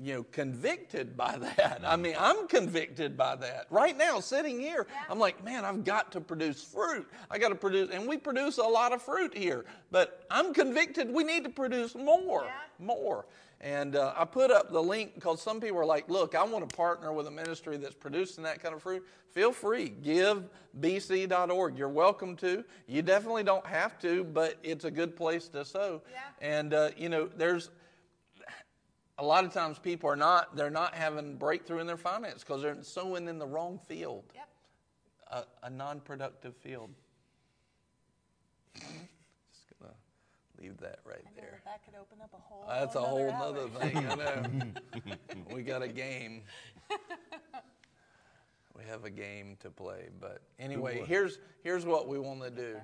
you 0.00 0.14
know, 0.14 0.22
convicted 0.30 1.16
by 1.16 1.36
that. 1.56 1.80
I 1.84 1.96
mean, 1.96 2.14
I'm 2.18 2.46
convicted 2.46 3.16
by 3.16 3.34
that. 3.36 3.66
Right 3.70 3.96
now, 3.96 4.20
sitting 4.20 4.60
here, 4.60 4.86
I'm 5.10 5.18
like, 5.18 5.42
man, 5.44 5.64
I've 5.64 5.84
got 5.84 6.12
to 6.12 6.20
produce 6.20 6.62
fruit. 6.62 7.08
I 7.30 7.38
got 7.38 7.48
to 7.48 7.54
produce, 7.56 7.90
and 7.90 8.06
we 8.06 8.16
produce 8.16 8.58
a 8.58 8.62
lot 8.62 8.92
of 8.92 9.02
fruit 9.02 9.36
here. 9.36 9.64
But 9.90 10.24
I'm 10.30 10.54
convicted 10.54 11.10
we 11.10 11.24
need 11.24 11.42
to 11.44 11.50
produce 11.50 11.94
more, 11.96 12.44
Yeah. 12.44 12.52
more. 12.78 13.26
And 13.60 13.96
uh, 13.96 14.12
I 14.16 14.24
put 14.26 14.50
up 14.50 14.70
the 14.70 14.82
link 14.82 15.14
because 15.14 15.40
some 15.40 15.60
people 15.60 15.78
are 15.78 15.86
like, 15.86 16.08
look, 16.10 16.34
I 16.34 16.44
want 16.44 16.68
to 16.68 16.76
partner 16.76 17.12
with 17.12 17.26
a 17.26 17.30
ministry 17.30 17.78
that's 17.78 17.94
producing 17.94 18.44
that 18.44 18.62
kind 18.62 18.74
of 18.74 18.82
fruit. 18.82 19.04
Feel 19.34 19.50
free, 19.52 19.88
give 19.88 20.48
givebc.org. 20.80 21.76
You're 21.76 21.88
welcome 21.88 22.36
to. 22.36 22.64
You 22.86 23.02
definitely 23.02 23.42
don't 23.42 23.66
have 23.66 23.98
to, 24.00 24.22
but 24.24 24.56
it's 24.62 24.84
a 24.84 24.90
good 24.90 25.16
place 25.16 25.48
to 25.48 25.64
sow. 25.64 26.02
Yeah. 26.10 26.18
And, 26.40 26.72
uh, 26.72 26.90
you 26.96 27.08
know, 27.08 27.28
there's 27.36 27.70
a 29.18 29.24
lot 29.24 29.44
of 29.44 29.52
times 29.52 29.78
people 29.80 30.08
are 30.08 30.16
not, 30.16 30.54
they're 30.56 30.70
not 30.70 30.94
having 30.94 31.36
breakthrough 31.36 31.78
in 31.80 31.86
their 31.88 31.96
finance 31.96 32.44
because 32.44 32.62
they're 32.62 32.80
sowing 32.82 33.26
in 33.28 33.38
the 33.40 33.46
wrong 33.46 33.78
field, 33.88 34.22
Yep. 34.34 34.48
a, 35.32 35.66
a 35.66 35.70
non 35.70 35.98
productive 36.00 36.56
field. 36.56 36.90
Just 38.76 38.86
going 39.80 39.92
to 39.92 40.62
leave 40.62 40.76
that 40.78 41.00
right 41.04 41.24
there. 41.36 41.60
That 41.64 41.84
could 41.84 41.94
open 42.00 42.18
up 42.22 42.30
a 42.34 42.40
whole. 42.40 42.64
That's 42.68 42.94
a 42.94 43.00
whole 43.00 43.30
nother 43.32 43.62
hour. 43.62 43.80
thing, 43.80 43.96
I 43.98 44.14
know. 44.14 44.44
we 45.54 45.62
got 45.62 45.82
a 45.82 45.88
game. 45.88 46.42
We 48.76 48.82
have 48.90 49.04
a 49.04 49.10
game 49.10 49.56
to 49.60 49.70
play, 49.70 50.08
but 50.20 50.42
anyway, 50.58 51.04
here's 51.06 51.38
here's 51.62 51.86
what 51.86 52.08
we 52.08 52.18
want 52.18 52.42
to 52.42 52.50
do. 52.50 52.76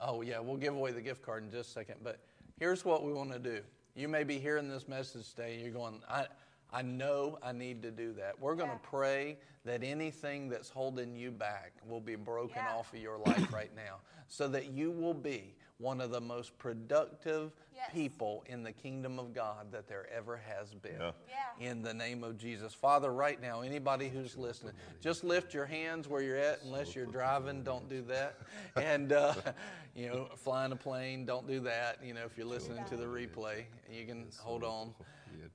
Oh 0.00 0.22
yeah, 0.22 0.40
we'll 0.40 0.56
give 0.56 0.74
away 0.74 0.90
the 0.90 1.00
gift 1.00 1.22
card 1.22 1.44
in 1.44 1.50
just 1.50 1.70
a 1.70 1.72
second, 1.72 1.96
but 2.02 2.18
here's 2.58 2.84
what 2.84 3.04
we 3.04 3.12
want 3.12 3.32
to 3.32 3.38
do. 3.38 3.60
You 3.94 4.08
may 4.08 4.24
be 4.24 4.38
hearing 4.38 4.68
this 4.68 4.88
message 4.88 5.30
today, 5.30 5.60
you're 5.62 5.70
going, 5.70 6.02
I 6.08 6.26
I 6.72 6.82
know 6.82 7.38
I 7.42 7.52
need 7.52 7.82
to 7.82 7.90
do 7.90 8.12
that. 8.14 8.40
We're 8.40 8.54
going 8.54 8.70
to 8.70 8.76
Yeah. 8.82 8.88
pray 8.90 9.38
that 9.64 9.84
anything 9.84 10.48
that's 10.48 10.70
holding 10.70 11.14
you 11.14 11.30
back 11.30 11.74
will 11.86 12.00
be 12.00 12.16
broken 12.16 12.56
Yeah. 12.56 12.74
off 12.74 12.92
of 12.94 12.98
your 13.00 13.18
life 13.18 13.52
right 13.52 13.70
now, 13.76 14.00
so 14.28 14.48
that 14.48 14.72
you 14.72 14.90
will 14.90 15.12
be 15.14 15.54
one 15.82 16.00
of 16.00 16.10
the 16.10 16.20
most 16.20 16.56
productive 16.58 17.52
Yes. 17.74 17.90
people 17.92 18.44
in 18.46 18.62
the 18.62 18.70
kingdom 18.70 19.18
of 19.18 19.34
God 19.34 19.72
that 19.72 19.88
there 19.88 20.06
ever 20.14 20.36
has 20.36 20.72
been. 20.72 21.00
Yeah. 21.00 21.10
Yeah. 21.58 21.70
In 21.70 21.82
the 21.82 21.92
name 21.92 22.22
of 22.22 22.38
Jesus. 22.38 22.72
Father, 22.72 23.12
right 23.12 23.40
now, 23.40 23.62
anybody 23.62 24.08
who's 24.08 24.36
listening, 24.36 24.74
just 25.00 25.24
lift 25.24 25.52
your 25.52 25.64
hands 25.64 26.06
where 26.06 26.22
you're 26.22 26.36
at, 26.36 26.62
unless 26.62 26.94
you're 26.94 27.06
driving, 27.06 27.64
don't 27.64 27.88
do 27.88 28.02
that. 28.02 28.36
And, 28.76 29.12
uh, 29.12 29.34
you 29.96 30.06
know, 30.06 30.28
flying 30.36 30.70
a 30.70 30.76
plane, 30.76 31.24
don't 31.26 31.48
do 31.48 31.58
that. 31.60 31.98
You 32.04 32.14
know, 32.14 32.24
if 32.24 32.36
you're 32.36 32.46
listening 32.46 32.84
to 32.84 32.96
the 32.96 33.06
replay, 33.06 33.64
you 33.90 34.06
can 34.06 34.26
hold 34.38 34.62
on. 34.62 34.94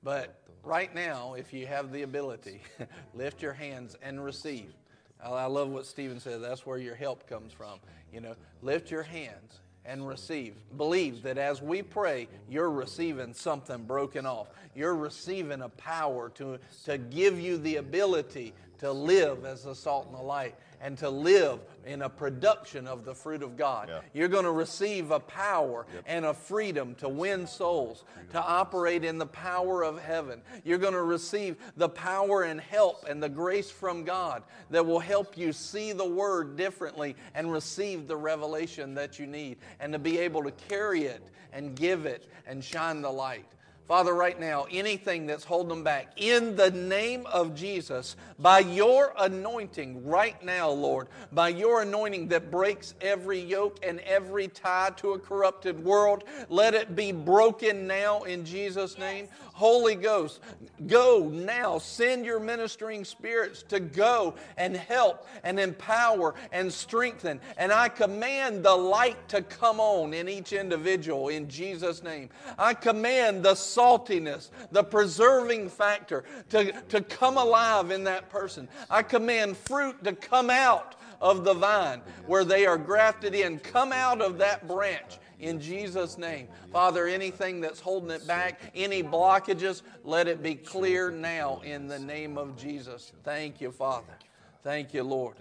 But 0.02 0.42
right 0.62 0.94
now, 0.94 1.34
if 1.34 1.52
you 1.52 1.66
have 1.66 1.92
the 1.92 2.02
ability, 2.02 2.62
lift 3.14 3.42
your 3.42 3.52
hands 3.52 3.96
and 4.02 4.22
receive. 4.22 4.72
I 5.24 5.30
I 5.30 5.44
love 5.46 5.70
what 5.70 5.86
Stephen 5.86 6.20
said. 6.20 6.42
That's 6.42 6.64
where 6.66 6.78
your 6.78 6.94
help 6.94 7.28
comes 7.28 7.52
from. 7.52 7.80
You 8.12 8.20
know, 8.20 8.34
lift 8.62 8.90
your 8.90 9.02
hands 9.02 9.60
and 9.88 10.06
receive. 10.06 10.54
Believe 10.76 11.22
that 11.22 11.38
as 11.38 11.62
we 11.62 11.82
pray, 11.82 12.28
you're 12.48 12.70
receiving 12.70 13.32
something 13.32 13.84
broken 13.84 14.26
off. 14.26 14.48
You're 14.74 14.94
receiving 14.94 15.62
a 15.62 15.70
power 15.70 16.28
to, 16.36 16.58
to 16.84 16.98
give 16.98 17.40
you 17.40 17.56
the 17.56 17.76
ability 17.76 18.52
to 18.78 18.92
live 18.92 19.44
as 19.44 19.64
the 19.64 19.74
salt 19.74 20.06
and 20.06 20.14
the 20.14 20.22
light, 20.22 20.54
and 20.80 20.96
to 20.98 21.10
live 21.10 21.60
in 21.86 22.02
a 22.02 22.08
production 22.08 22.86
of 22.86 23.04
the 23.04 23.14
fruit 23.14 23.42
of 23.42 23.56
God. 23.56 23.88
Yeah. 23.88 24.00
You're 24.12 24.28
going 24.28 24.44
to 24.44 24.52
receive 24.52 25.10
a 25.10 25.20
power 25.20 25.86
and 26.06 26.24
a 26.24 26.34
freedom 26.34 26.94
to 26.96 27.08
win 27.08 27.46
souls, 27.46 28.04
to 28.32 28.42
operate 28.42 29.04
in 29.04 29.18
the 29.18 29.26
power 29.26 29.82
of 29.82 30.00
heaven. 30.00 30.42
You're 30.64 30.78
going 30.78 30.92
to 30.92 31.02
receive 31.02 31.56
the 31.76 31.88
power 31.88 32.42
and 32.42 32.60
help 32.60 33.06
and 33.08 33.22
the 33.22 33.28
grace 33.28 33.70
from 33.70 34.04
God 34.04 34.42
that 34.70 34.84
will 34.84 35.00
help 35.00 35.36
you 35.36 35.52
see 35.52 35.92
the 35.92 36.08
word 36.08 36.56
differently 36.56 37.16
and 37.34 37.50
receive 37.50 38.06
the 38.06 38.16
revelation 38.16 38.94
that 38.94 39.18
you 39.18 39.26
need 39.26 39.58
and 39.80 39.92
to 39.92 39.98
be 39.98 40.18
able 40.18 40.42
to 40.42 40.50
carry 40.52 41.04
it 41.04 41.22
and 41.52 41.74
give 41.74 42.06
it 42.06 42.28
and 42.46 42.62
shine 42.62 43.02
the 43.02 43.10
light. 43.10 43.46
Father, 43.88 44.14
right 44.14 44.38
now, 44.38 44.66
anything 44.70 45.24
that's 45.24 45.44
holding 45.44 45.70
them 45.70 45.82
back, 45.82 46.12
in 46.18 46.56
the 46.56 46.70
name 46.70 47.24
of 47.24 47.54
Jesus, 47.54 48.16
by 48.38 48.58
your 48.58 49.14
anointing 49.18 50.06
right 50.06 50.40
now, 50.44 50.68
Lord, 50.68 51.08
by 51.32 51.48
your 51.48 51.80
anointing 51.80 52.28
that 52.28 52.50
breaks 52.50 52.94
every 53.00 53.40
yoke 53.40 53.78
and 53.82 54.00
every 54.00 54.48
tie 54.48 54.90
to 54.98 55.12
a 55.12 55.18
corrupted 55.18 55.82
world, 55.82 56.24
let 56.50 56.74
it 56.74 56.94
be 56.94 57.12
broken 57.12 57.86
now 57.86 58.24
in 58.24 58.44
Jesus' 58.44 58.98
name. 58.98 59.26
Holy 59.54 59.94
Ghost, 59.96 60.40
go 60.86 61.30
now. 61.32 61.78
Send 61.78 62.26
your 62.26 62.38
ministering 62.38 63.04
spirits 63.04 63.64
to 63.64 63.80
go 63.80 64.34
and 64.56 64.76
help 64.76 65.26
and 65.42 65.58
empower 65.58 66.34
and 66.52 66.72
strengthen. 66.72 67.40
And 67.56 67.72
I 67.72 67.88
command 67.88 68.64
the 68.64 68.76
light 68.76 69.28
to 69.30 69.42
come 69.42 69.80
on 69.80 70.14
in 70.14 70.28
each 70.28 70.52
individual 70.52 71.28
in 71.28 71.48
Jesus' 71.48 72.02
name. 72.04 72.28
I 72.56 72.74
command 72.74 73.42
the 73.42 73.56
saltiness, 73.78 74.50
the 74.72 74.82
preserving 74.82 75.68
factor 75.68 76.24
to, 76.50 76.72
to 76.88 77.00
come 77.00 77.36
alive 77.36 77.90
in 77.90 78.04
that 78.04 78.28
person. 78.28 78.68
I 78.90 79.02
command 79.02 79.56
fruit 79.56 80.02
to 80.04 80.12
come 80.12 80.50
out 80.50 80.96
of 81.20 81.44
the 81.44 81.54
vine 81.54 82.02
where 82.26 82.44
they 82.44 82.66
are 82.66 82.78
grafted 82.78 83.34
in. 83.34 83.58
Come 83.58 83.92
out 83.92 84.20
of 84.20 84.38
that 84.38 84.66
branch 84.66 85.18
in 85.40 85.60
Jesus' 85.60 86.18
name. 86.18 86.48
Father, 86.72 87.06
anything 87.06 87.60
that's 87.60 87.80
holding 87.80 88.10
it 88.10 88.26
back, 88.26 88.60
any 88.74 89.02
blockages, 89.02 89.82
let 90.04 90.28
it 90.28 90.42
be 90.42 90.54
clear 90.54 91.10
now 91.10 91.60
in 91.64 91.86
the 91.86 91.98
name 91.98 92.38
of 92.38 92.56
Jesus. 92.56 93.12
Thank 93.24 93.60
you, 93.60 93.70
Father. 93.70 94.14
Thank 94.62 94.92
you, 94.92 95.04
Lord. 95.04 95.36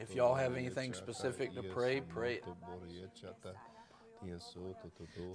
If 0.00 0.14
y'all 0.14 0.34
have 0.34 0.56
anything 0.56 0.94
specific 0.94 1.54
to 1.54 1.62
pray, 1.62 2.00
pray 2.00 2.34
it. 2.34 2.44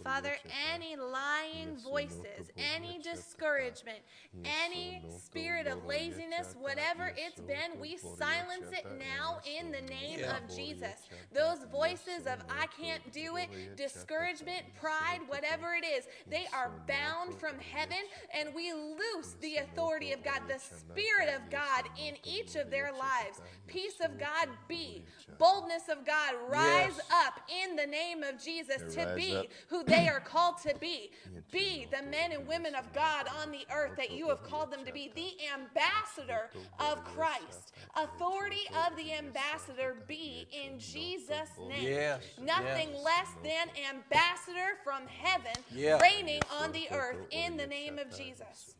Father, 0.03 0.35
any 0.73 0.95
lying 0.95 1.77
voices, 1.77 2.49
any 2.57 2.99
discouragement, 2.99 3.99
any 4.43 5.03
spirit 5.17 5.67
of 5.67 5.85
laziness, 5.85 6.55
whatever 6.59 7.13
it's 7.17 7.39
been, 7.41 7.79
we 7.79 7.97
silence 7.97 8.71
it 8.71 8.85
now 8.99 9.39
in 9.45 9.71
the 9.71 9.81
name 9.81 10.19
of 10.29 10.55
Jesus. 10.55 11.07
Those 11.33 11.59
voices 11.71 12.25
of 12.27 12.39
I 12.49 12.67
can't 12.67 13.11
do 13.11 13.37
it, 13.37 13.49
discouragement, 13.75 14.63
pride, 14.79 15.19
whatever 15.27 15.73
it 15.73 15.85
is, 15.85 16.07
they 16.29 16.45
are 16.53 16.71
bound 16.87 17.35
from 17.39 17.55
heaven 17.59 17.97
and 18.33 18.53
we 18.55 18.73
loose 18.73 19.35
the 19.41 19.57
authority 19.57 20.11
of 20.11 20.23
God, 20.23 20.41
the 20.47 20.59
Spirit 20.59 21.29
of 21.35 21.49
God 21.49 21.85
in 21.99 22.15
each 22.23 22.55
of 22.55 22.69
their 22.71 22.91
lives. 22.91 23.41
Peace 23.67 23.99
of 24.03 24.19
God 24.19 24.49
be, 24.67 25.05
boldness 25.37 25.89
of 25.89 26.05
God 26.05 26.35
rise 26.49 26.97
Yes. 26.97 26.99
up 27.11 27.41
in 27.49 27.75
the 27.75 27.85
name 27.85 28.23
of 28.23 28.41
Jesus 28.41 28.78
to 28.87 29.13
be 29.15 29.35
up. 29.35 29.45
who 29.69 29.83
they 29.83 30.07
are 30.07 30.19
called 30.33 30.57
to 30.63 30.73
be. 30.79 31.11
Be 31.51 31.87
the 31.91 32.03
men 32.03 32.31
and 32.31 32.47
women 32.47 32.75
of 32.75 32.91
God 32.93 33.27
on 33.41 33.51
the 33.51 33.65
earth 33.73 33.95
that 33.97 34.11
you 34.11 34.29
have 34.29 34.43
called 34.43 34.71
them 34.71 34.85
to 34.85 34.93
be. 34.93 35.11
The 35.15 35.31
ambassador 35.53 36.49
of 36.79 37.03
Christ. 37.05 37.73
Authority 37.95 38.67
of 38.87 38.95
the 38.95 39.13
ambassador 39.13 39.97
be 40.07 40.47
in 40.51 40.79
Jesus' 40.79 41.49
name. 41.67 41.83
Yes, 41.83 42.21
Nothing 42.41 42.89
yes. 42.93 43.03
less 43.03 43.29
than 43.43 43.67
ambassador 43.93 44.77
from 44.83 45.07
heaven 45.07 45.53
Yeah. 45.71 45.99
reigning 46.01 46.41
on 46.61 46.71
the 46.71 46.89
earth 46.91 47.17
in 47.31 47.57
the 47.57 47.67
name 47.67 47.99
of 47.99 48.15
Jesus. 48.15 48.75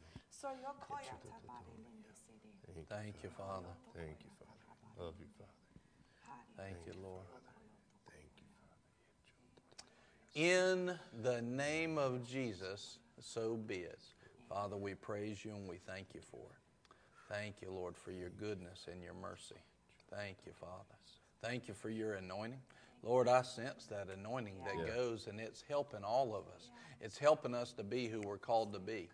Thank 2.89 3.15
you, 3.23 3.29
Father. 3.29 3.67
Thank 3.95 4.17
you, 4.23 4.31
Father. 4.39 5.05
Love 5.05 5.13
you, 5.19 5.27
Father. 5.37 5.51
Thank 6.57 6.77
you, 6.87 6.93
Lord. 7.01 7.25
Thank 8.07 8.31
you. 8.37 8.43
In 10.39 10.97
the 11.21 11.41
name 11.41 11.97
of 11.97 12.25
Jesus, 12.25 12.99
so 13.19 13.57
be 13.57 13.79
it. 13.79 13.99
Father, 14.47 14.77
we 14.77 14.93
praise 14.95 15.43
you 15.43 15.51
and 15.51 15.67
we 15.67 15.75
thank 15.85 16.13
you 16.13 16.21
for 16.21 16.37
it. 16.37 16.95
Thank 17.27 17.55
you, 17.61 17.71
Lord, 17.71 17.97
for 17.97 18.13
your 18.13 18.29
goodness 18.29 18.87
and 18.89 19.03
your 19.03 19.15
mercy. 19.15 19.57
Thank 20.09 20.37
you, 20.45 20.53
Father. 20.53 20.95
Thank 21.41 21.67
you 21.67 21.73
for 21.73 21.89
your 21.89 22.13
anointing. 22.13 22.61
Lord, 23.03 23.27
I 23.27 23.41
sense 23.41 23.85
that 23.87 24.07
anointing 24.07 24.63
that 24.63 24.77
Yeah. 24.77 24.95
goes 24.95 25.27
and 25.27 25.41
it's 25.41 25.61
helping 25.61 26.05
all 26.05 26.33
of 26.33 26.47
us. 26.47 26.71
It's 27.01 27.17
helping 27.17 27.53
us 27.53 27.73
to 27.73 27.83
be 27.83 28.07
who 28.07 28.21
we're 28.21 28.37
called 28.37 28.71
to 28.71 28.79
be. 28.79 29.09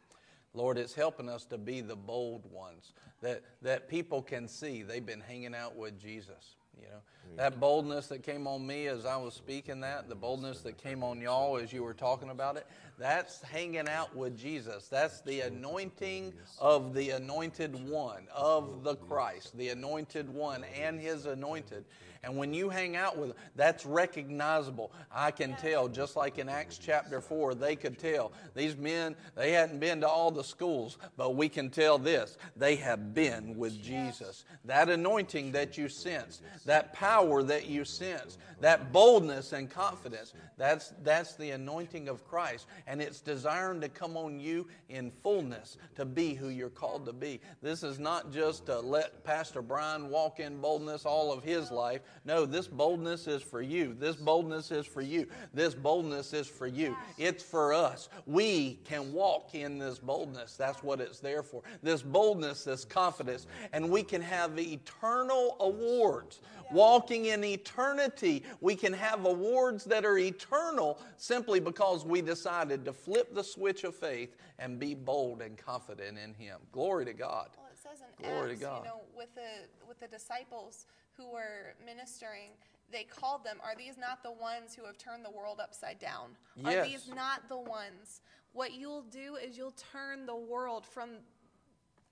Lord, 0.53 0.77
it's 0.77 0.93
helping 0.93 1.27
us 1.27 1.43
to 1.45 1.57
be 1.57 1.81
the 1.81 1.95
bold 1.95 2.45
ones 2.51 2.93
that, 3.21 3.41
that 3.63 3.87
people 3.89 4.21
can 4.21 4.47
see 4.47 4.83
they've 4.83 5.03
been 5.03 5.21
hanging 5.21 5.55
out 5.55 5.75
with 5.75 5.99
Jesus. 5.99 6.55
You 6.79 6.87
know, 6.87 7.37
that 7.37 7.59
boldness 7.59 8.07
that 8.07 8.23
came 8.23 8.47
on 8.47 8.65
me 8.65 8.87
as 8.87 9.05
I 9.05 9.17
was 9.17 9.33
speaking 9.33 9.81
that, 9.81 10.07
the 10.07 10.15
boldness 10.15 10.61
that 10.61 10.77
came 10.77 11.03
on 11.03 11.19
y'all 11.19 11.57
as 11.57 11.73
you 11.73 11.83
were 11.83 11.93
talking 11.93 12.29
about 12.29 12.55
it, 12.55 12.65
that's 12.97 13.41
hanging 13.41 13.89
out 13.89 14.15
with 14.15 14.37
Jesus. 14.37 14.87
That's 14.87 15.21
the 15.21 15.41
anointing 15.41 16.33
of 16.59 16.93
the 16.93 17.09
anointed 17.11 17.89
one, 17.89 18.27
of 18.33 18.83
the 18.83 18.95
Christ, 18.95 19.57
the 19.57 19.69
anointed 19.69 20.29
one 20.29 20.63
and 20.79 20.99
his 20.99 21.25
anointed. 21.25 21.83
And 22.23 22.37
when 22.37 22.53
you 22.53 22.69
hang 22.69 22.95
out 22.95 23.17
with 23.17 23.29
them, 23.29 23.37
that's 23.55 23.85
recognizable. 23.85 24.91
I 25.11 25.31
can 25.31 25.55
tell, 25.55 25.87
just 25.87 26.15
like 26.15 26.37
in 26.37 26.49
Acts 26.49 26.77
chapter 26.77 27.21
4, 27.21 27.55
they 27.55 27.75
could 27.75 27.99
tell. 27.99 28.31
These 28.53 28.75
men, 28.75 29.15
they 29.35 29.51
hadn't 29.51 29.79
been 29.79 30.01
to 30.01 30.07
all 30.07 30.31
the 30.31 30.43
schools, 30.43 30.97
but 31.17 31.35
we 31.35 31.49
can 31.49 31.69
tell 31.69 31.97
this 31.97 32.37
they 32.55 32.75
have 32.77 33.13
been 33.13 33.57
with 33.57 33.81
Jesus. 33.81 34.45
That 34.65 34.89
anointing 34.89 35.51
that 35.53 35.77
you 35.77 35.89
sense, 35.89 36.41
that 36.65 36.93
power 36.93 37.43
that 37.43 37.67
you 37.67 37.85
sense, 37.85 38.37
that 38.61 38.91
boldness 38.91 39.53
and 39.53 39.69
confidence, 39.69 40.33
that's, 40.57 40.93
that's 41.03 41.35
the 41.35 41.51
anointing 41.51 42.07
of 42.09 42.27
Christ. 42.27 42.67
And 42.87 43.01
it's 43.01 43.21
desiring 43.21 43.81
to 43.81 43.89
come 43.89 44.17
on 44.17 44.39
you 44.39 44.67
in 44.89 45.11
fullness 45.23 45.77
to 45.95 46.05
be 46.05 46.33
who 46.33 46.49
you're 46.49 46.69
called 46.69 47.05
to 47.05 47.13
be. 47.13 47.41
This 47.61 47.83
is 47.83 47.99
not 47.99 48.31
just 48.31 48.65
to 48.67 48.79
let 48.79 49.23
Pastor 49.23 49.61
Brian 49.61 50.09
walk 50.09 50.39
in 50.39 50.61
boldness 50.61 51.05
all 51.05 51.31
of 51.31 51.43
his 51.43 51.71
life. 51.71 52.01
No, 52.23 52.45
this 52.45 52.67
boldness 52.67 53.27
is 53.27 53.41
for 53.41 53.61
you. 53.61 53.95
This 53.99 54.15
boldness 54.15 54.71
is 54.71 54.85
for 54.85 55.01
you. 55.01 55.27
This 55.53 55.75
boldness 55.75 56.33
is 56.33 56.47
for 56.47 56.67
you. 56.67 56.95
It's 57.17 57.43
for 57.43 57.73
us. 57.73 58.09
We 58.25 58.79
can 58.85 59.11
walk 59.13 59.53
in 59.53 59.77
this 59.77 59.99
boldness. 59.99 60.55
That's 60.55 60.81
what 60.81 61.01
it's 61.01 61.19
there 61.19 61.43
for. 61.43 61.61
This 61.83 62.01
boldness, 62.01 62.63
this 62.63 62.85
confidence, 62.85 63.47
and 63.73 63.89
we 63.89 64.01
can 64.03 64.21
have 64.21 64.57
eternal 64.57 65.57
awards. 65.59 66.41
Walking 66.71 67.25
in 67.25 67.43
eternity, 67.43 68.43
we 68.59 68.75
can 68.75 68.91
have 68.91 69.25
awards 69.25 69.83
that 69.85 70.03
are 70.03 70.17
eternal 70.17 70.99
simply 71.17 71.59
because 71.59 72.05
we 72.05 72.21
decided 72.21 72.83
to 72.85 72.93
flip 72.93 73.35
the 73.35 73.43
switch 73.43 73.83
of 73.83 73.95
faith 73.95 74.35
and 74.57 74.79
be 74.79 74.95
bold 74.95 75.41
and 75.41 75.57
confident 75.57 76.17
in 76.17 76.33
Him. 76.33 76.57
Glory 76.71 77.05
to 77.05 77.13
God. 77.13 77.49
Well, 77.55 77.67
it 77.71 77.77
says 77.77 78.01
in 78.01 78.27
Glory 78.27 78.55
to 78.55 78.61
God. 78.61 78.83
you 78.83 78.89
know, 78.89 79.01
with 79.15 79.33
the 79.35 79.41
with 79.87 79.99
the 79.99 80.07
disciples 80.07 80.87
who 81.17 81.27
were 81.31 81.73
ministering, 81.85 82.51
they 82.91 83.03
called 83.03 83.43
them, 83.43 83.59
"Are 83.63 83.75
these 83.75 83.97
not 83.97 84.21
the 84.23 84.31
ones 84.31 84.75
who 84.75 84.85
have 84.85 84.97
turned 84.97 85.25
the 85.25 85.31
world 85.31 85.59
upside 85.59 85.99
down? 85.99 86.37
Are 86.63 86.83
these 86.83 87.07
not 87.07 87.47
the 87.49 87.57
ones? 87.57 88.21
What 88.53 88.73
you'll 88.73 89.01
do 89.03 89.35
is 89.35 89.57
you'll 89.57 89.71
turn 89.91 90.25
the 90.25 90.35
world 90.35 90.85
from 90.85 91.09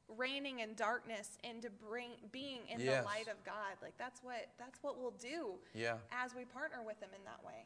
reigning 0.09 0.59
in 0.59 0.73
darkness 0.75 1.37
into 1.43 1.69
bring 1.69 2.11
being 2.31 2.67
in 2.67 2.79
Yes. 2.79 3.01
the 3.01 3.05
light 3.05 3.27
of 3.27 3.41
God. 3.43 3.77
Like 3.81 3.97
that's 3.97 4.21
what 4.21 4.49
that's 4.57 4.81
what 4.83 4.97
we'll 4.97 5.11
do 5.11 5.59
Yeah. 5.73 5.99
as 6.11 6.35
we 6.35 6.45
partner 6.45 6.81
with 6.83 6.99
them 6.99 7.13
in 7.13 7.23
that 7.23 7.43
way. 7.43 7.65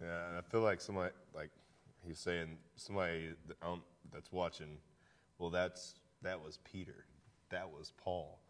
Yeah, 0.00 0.28
and 0.28 0.36
I 0.36 0.40
feel 0.40 0.60
like 0.62 0.80
somebody, 0.80 1.14
like 1.34 1.50
he's 2.02 2.18
saying, 2.18 2.58
somebody 2.76 3.34
that, 3.46 3.62
um, 3.62 3.84
that's 4.10 4.32
watching, 4.32 4.80
well, 5.38 5.50
that's 5.50 5.94
that 6.22 6.40
was 6.40 6.56
Peter, 6.64 7.06
that 7.50 7.70
was 7.70 7.92
Paul. 7.92 8.40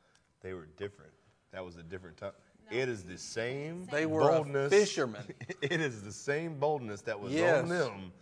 They 0.40 0.54
were 0.54 0.66
different. 0.66 1.12
That 1.54 1.64
was 1.64 1.76
a 1.76 1.82
different 1.84 2.16
time. 2.16 2.32
It 2.70 2.88
is 2.88 3.04
the 3.04 3.16
same 3.16 3.86
They 3.92 4.06
were 4.06 4.20
boldness. 4.22 4.72
fisherman. 4.72 5.22
It 5.62 5.80
is 5.80 6.02
the 6.02 6.12
same 6.12 6.58
boldness 6.58 7.02
that 7.02 7.18
was 7.20 7.32
Yes. 7.32 7.62
on 7.62 7.68
them 7.68 8.12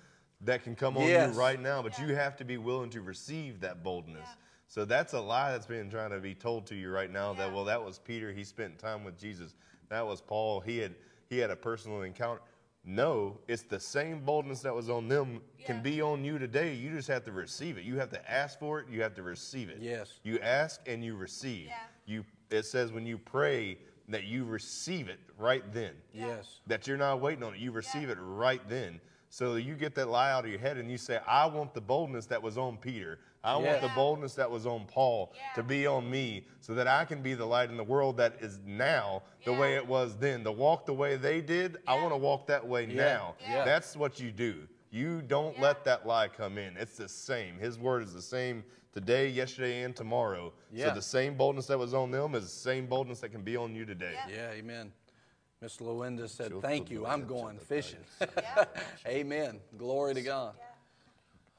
that 0.43 0.63
can 0.65 0.75
come 0.77 0.99
on 0.99 1.05
Yes. 1.05 1.33
you 1.35 1.41
right 1.41 1.59
now, 1.61 1.83
but 1.83 1.99
you 1.99 2.15
have 2.15 2.37
to 2.37 2.45
be 2.45 2.59
willing 2.59 2.91
to 2.91 3.01
receive 3.01 3.61
that 3.61 3.83
boldness. 3.83 4.29
So 4.67 4.85
that's 4.85 5.13
a 5.15 5.21
lie 5.21 5.53
that's 5.53 5.67
being 5.67 5.89
trying 5.91 6.11
to 6.11 6.19
be 6.21 6.35
told 6.35 6.67
to 6.67 6.75
you 6.75 6.91
right 6.91 7.11
now. 7.11 7.33
That 7.33 7.53
well, 7.53 7.65
that 7.65 7.83
was 7.83 7.99
Peter. 7.99 8.33
He 8.33 8.45
spent 8.45 8.79
time 8.79 9.03
with 9.05 9.19
Jesus. 9.19 9.55
That 9.89 10.07
was 10.07 10.21
Paul. 10.21 10.61
He 10.61 10.79
had 10.79 10.95
he 11.29 11.39
had 11.39 11.51
a 11.51 11.57
personal 11.57 12.03
encounter. 12.03 12.43
No, 12.85 13.39
it's 13.49 13.63
the 13.63 13.79
same 13.79 14.25
boldness 14.25 14.61
that 14.63 14.75
was 14.75 14.91
on 14.91 15.09
them 15.09 15.41
can 15.65 15.83
be 15.83 16.03
on 16.03 16.25
you 16.25 16.39
today. 16.39 16.75
You 16.75 16.91
just 16.91 17.07
have 17.09 17.25
to 17.25 17.33
receive 17.33 17.79
it. 17.79 17.85
You 17.85 17.97
have 17.99 18.11
to 18.11 18.31
ask 18.31 18.59
for 18.59 18.81
it. 18.81 18.89
You 18.91 19.03
have 19.03 19.15
to 19.15 19.23
receive 19.23 19.69
it. 19.71 19.79
Yes. 19.81 20.19
You 20.25 20.39
ask 20.41 20.81
and 20.89 21.03
you 21.05 21.15
receive. 21.17 21.67
Yeah. 21.67 21.75
You. 22.07 22.25
It 22.53 22.67
says 22.67 22.93
when 22.93 23.07
you 23.07 23.19
pray 23.19 23.79
that 24.09 24.25
you 24.25 24.45
receive 24.45 25.09
it 25.09 25.21
right 25.39 25.63
then. 25.73 25.93
Yes. 26.13 26.61
That 26.67 26.87
you're 26.87 26.97
not 26.97 27.21
waiting 27.21 27.43
on 27.45 27.55
it. 27.55 27.61
You 27.61 27.73
receive 27.73 28.05
Yeah. 28.05 28.11
it 28.13 28.19
right 28.21 28.61
then. 28.69 29.01
So 29.31 29.55
you 29.57 29.75
get 29.75 29.95
that 29.95 30.09
lie 30.09 30.31
out 30.31 30.45
of 30.45 30.51
your 30.51 30.61
head 30.61 30.77
and 30.77 30.91
you 30.91 30.99
say, 30.99 31.19
I 31.27 31.47
want 31.47 31.73
the 31.73 31.81
boldness 31.81 32.27
that 32.27 32.43
was 32.43 32.59
on 32.59 32.77
Peter. 32.77 33.19
I 33.43 33.57
want 33.57 33.81
the 33.81 33.89
boldness 33.89 34.35
that 34.35 34.49
was 34.51 34.67
on 34.67 34.85
Paul 34.87 35.33
Yeah. 35.35 35.55
to 35.55 35.63
be 35.63 35.87
on 35.87 36.09
me 36.11 36.47
so 36.61 36.75
that 36.75 36.87
I 36.87 37.05
can 37.07 37.23
be 37.23 37.35
the 37.35 37.47
light 37.47 37.71
in 37.71 37.77
the 37.77 37.83
world 37.85 38.19
that 38.19 38.35
is 38.41 38.61
now 38.67 39.23
the 39.45 39.53
way 39.53 39.75
it 39.75 39.87
was 39.87 40.17
then. 40.19 40.45
To 40.45 40.53
walk 40.53 40.85
the 40.85 40.93
way 40.95 41.17
they 41.17 41.41
did, 41.41 41.79
I 41.87 41.95
want 41.95 42.11
to 42.13 42.19
walk 42.19 42.47
that 42.49 42.67
way 42.67 42.85
Yeah. 42.85 42.95
now. 43.05 43.35
Yeah. 43.41 43.65
That's 43.65 43.97
what 43.97 44.21
you 44.21 44.31
do. 44.31 44.69
You 44.91 45.23
don't 45.23 45.57
Yeah. 45.57 45.63
let 45.63 45.85
that 45.85 46.07
lie 46.07 46.29
come 46.29 46.59
in. 46.59 46.77
It's 46.77 46.99
the 46.99 47.09
same. 47.09 47.59
His 47.59 47.79
word 47.79 48.03
is 48.03 48.13
the 48.13 48.21
same 48.23 48.63
today, 48.93 49.29
yesterday, 49.29 49.83
and 49.83 49.95
tomorrow. 49.95 50.53
Yeah. 50.73 50.89
So 50.89 50.95
the 50.95 51.03
same 51.03 51.37
boldness 51.37 51.67
that 51.67 51.79
was 51.79 51.95
on 51.95 52.11
them 52.11 52.35
is 52.35 52.45
the 52.45 52.49
same 52.49 52.87
boldness 52.87 53.21
that 53.21 53.31
can 53.31 53.43
be 53.43 53.57
on 53.57 53.75
you 53.75 53.85
today. 53.85 54.15
Yeah. 54.29 54.35
Yeah, 54.35 54.51
amen. 54.53 54.93
Miss 55.61 55.77
Lewinda 55.79 56.29
said, 56.29 56.51
Sure, 56.51 56.61
Thank 56.61 56.91
you. 56.91 57.07
I'm 57.07 57.27
going 57.27 57.59
fishing. 57.59 58.01
Yeah. 58.21 58.65
amen. 59.07 59.61
Glory 59.79 60.15
to 60.15 60.23
God. 60.23 60.55
Yeah. 60.59 60.65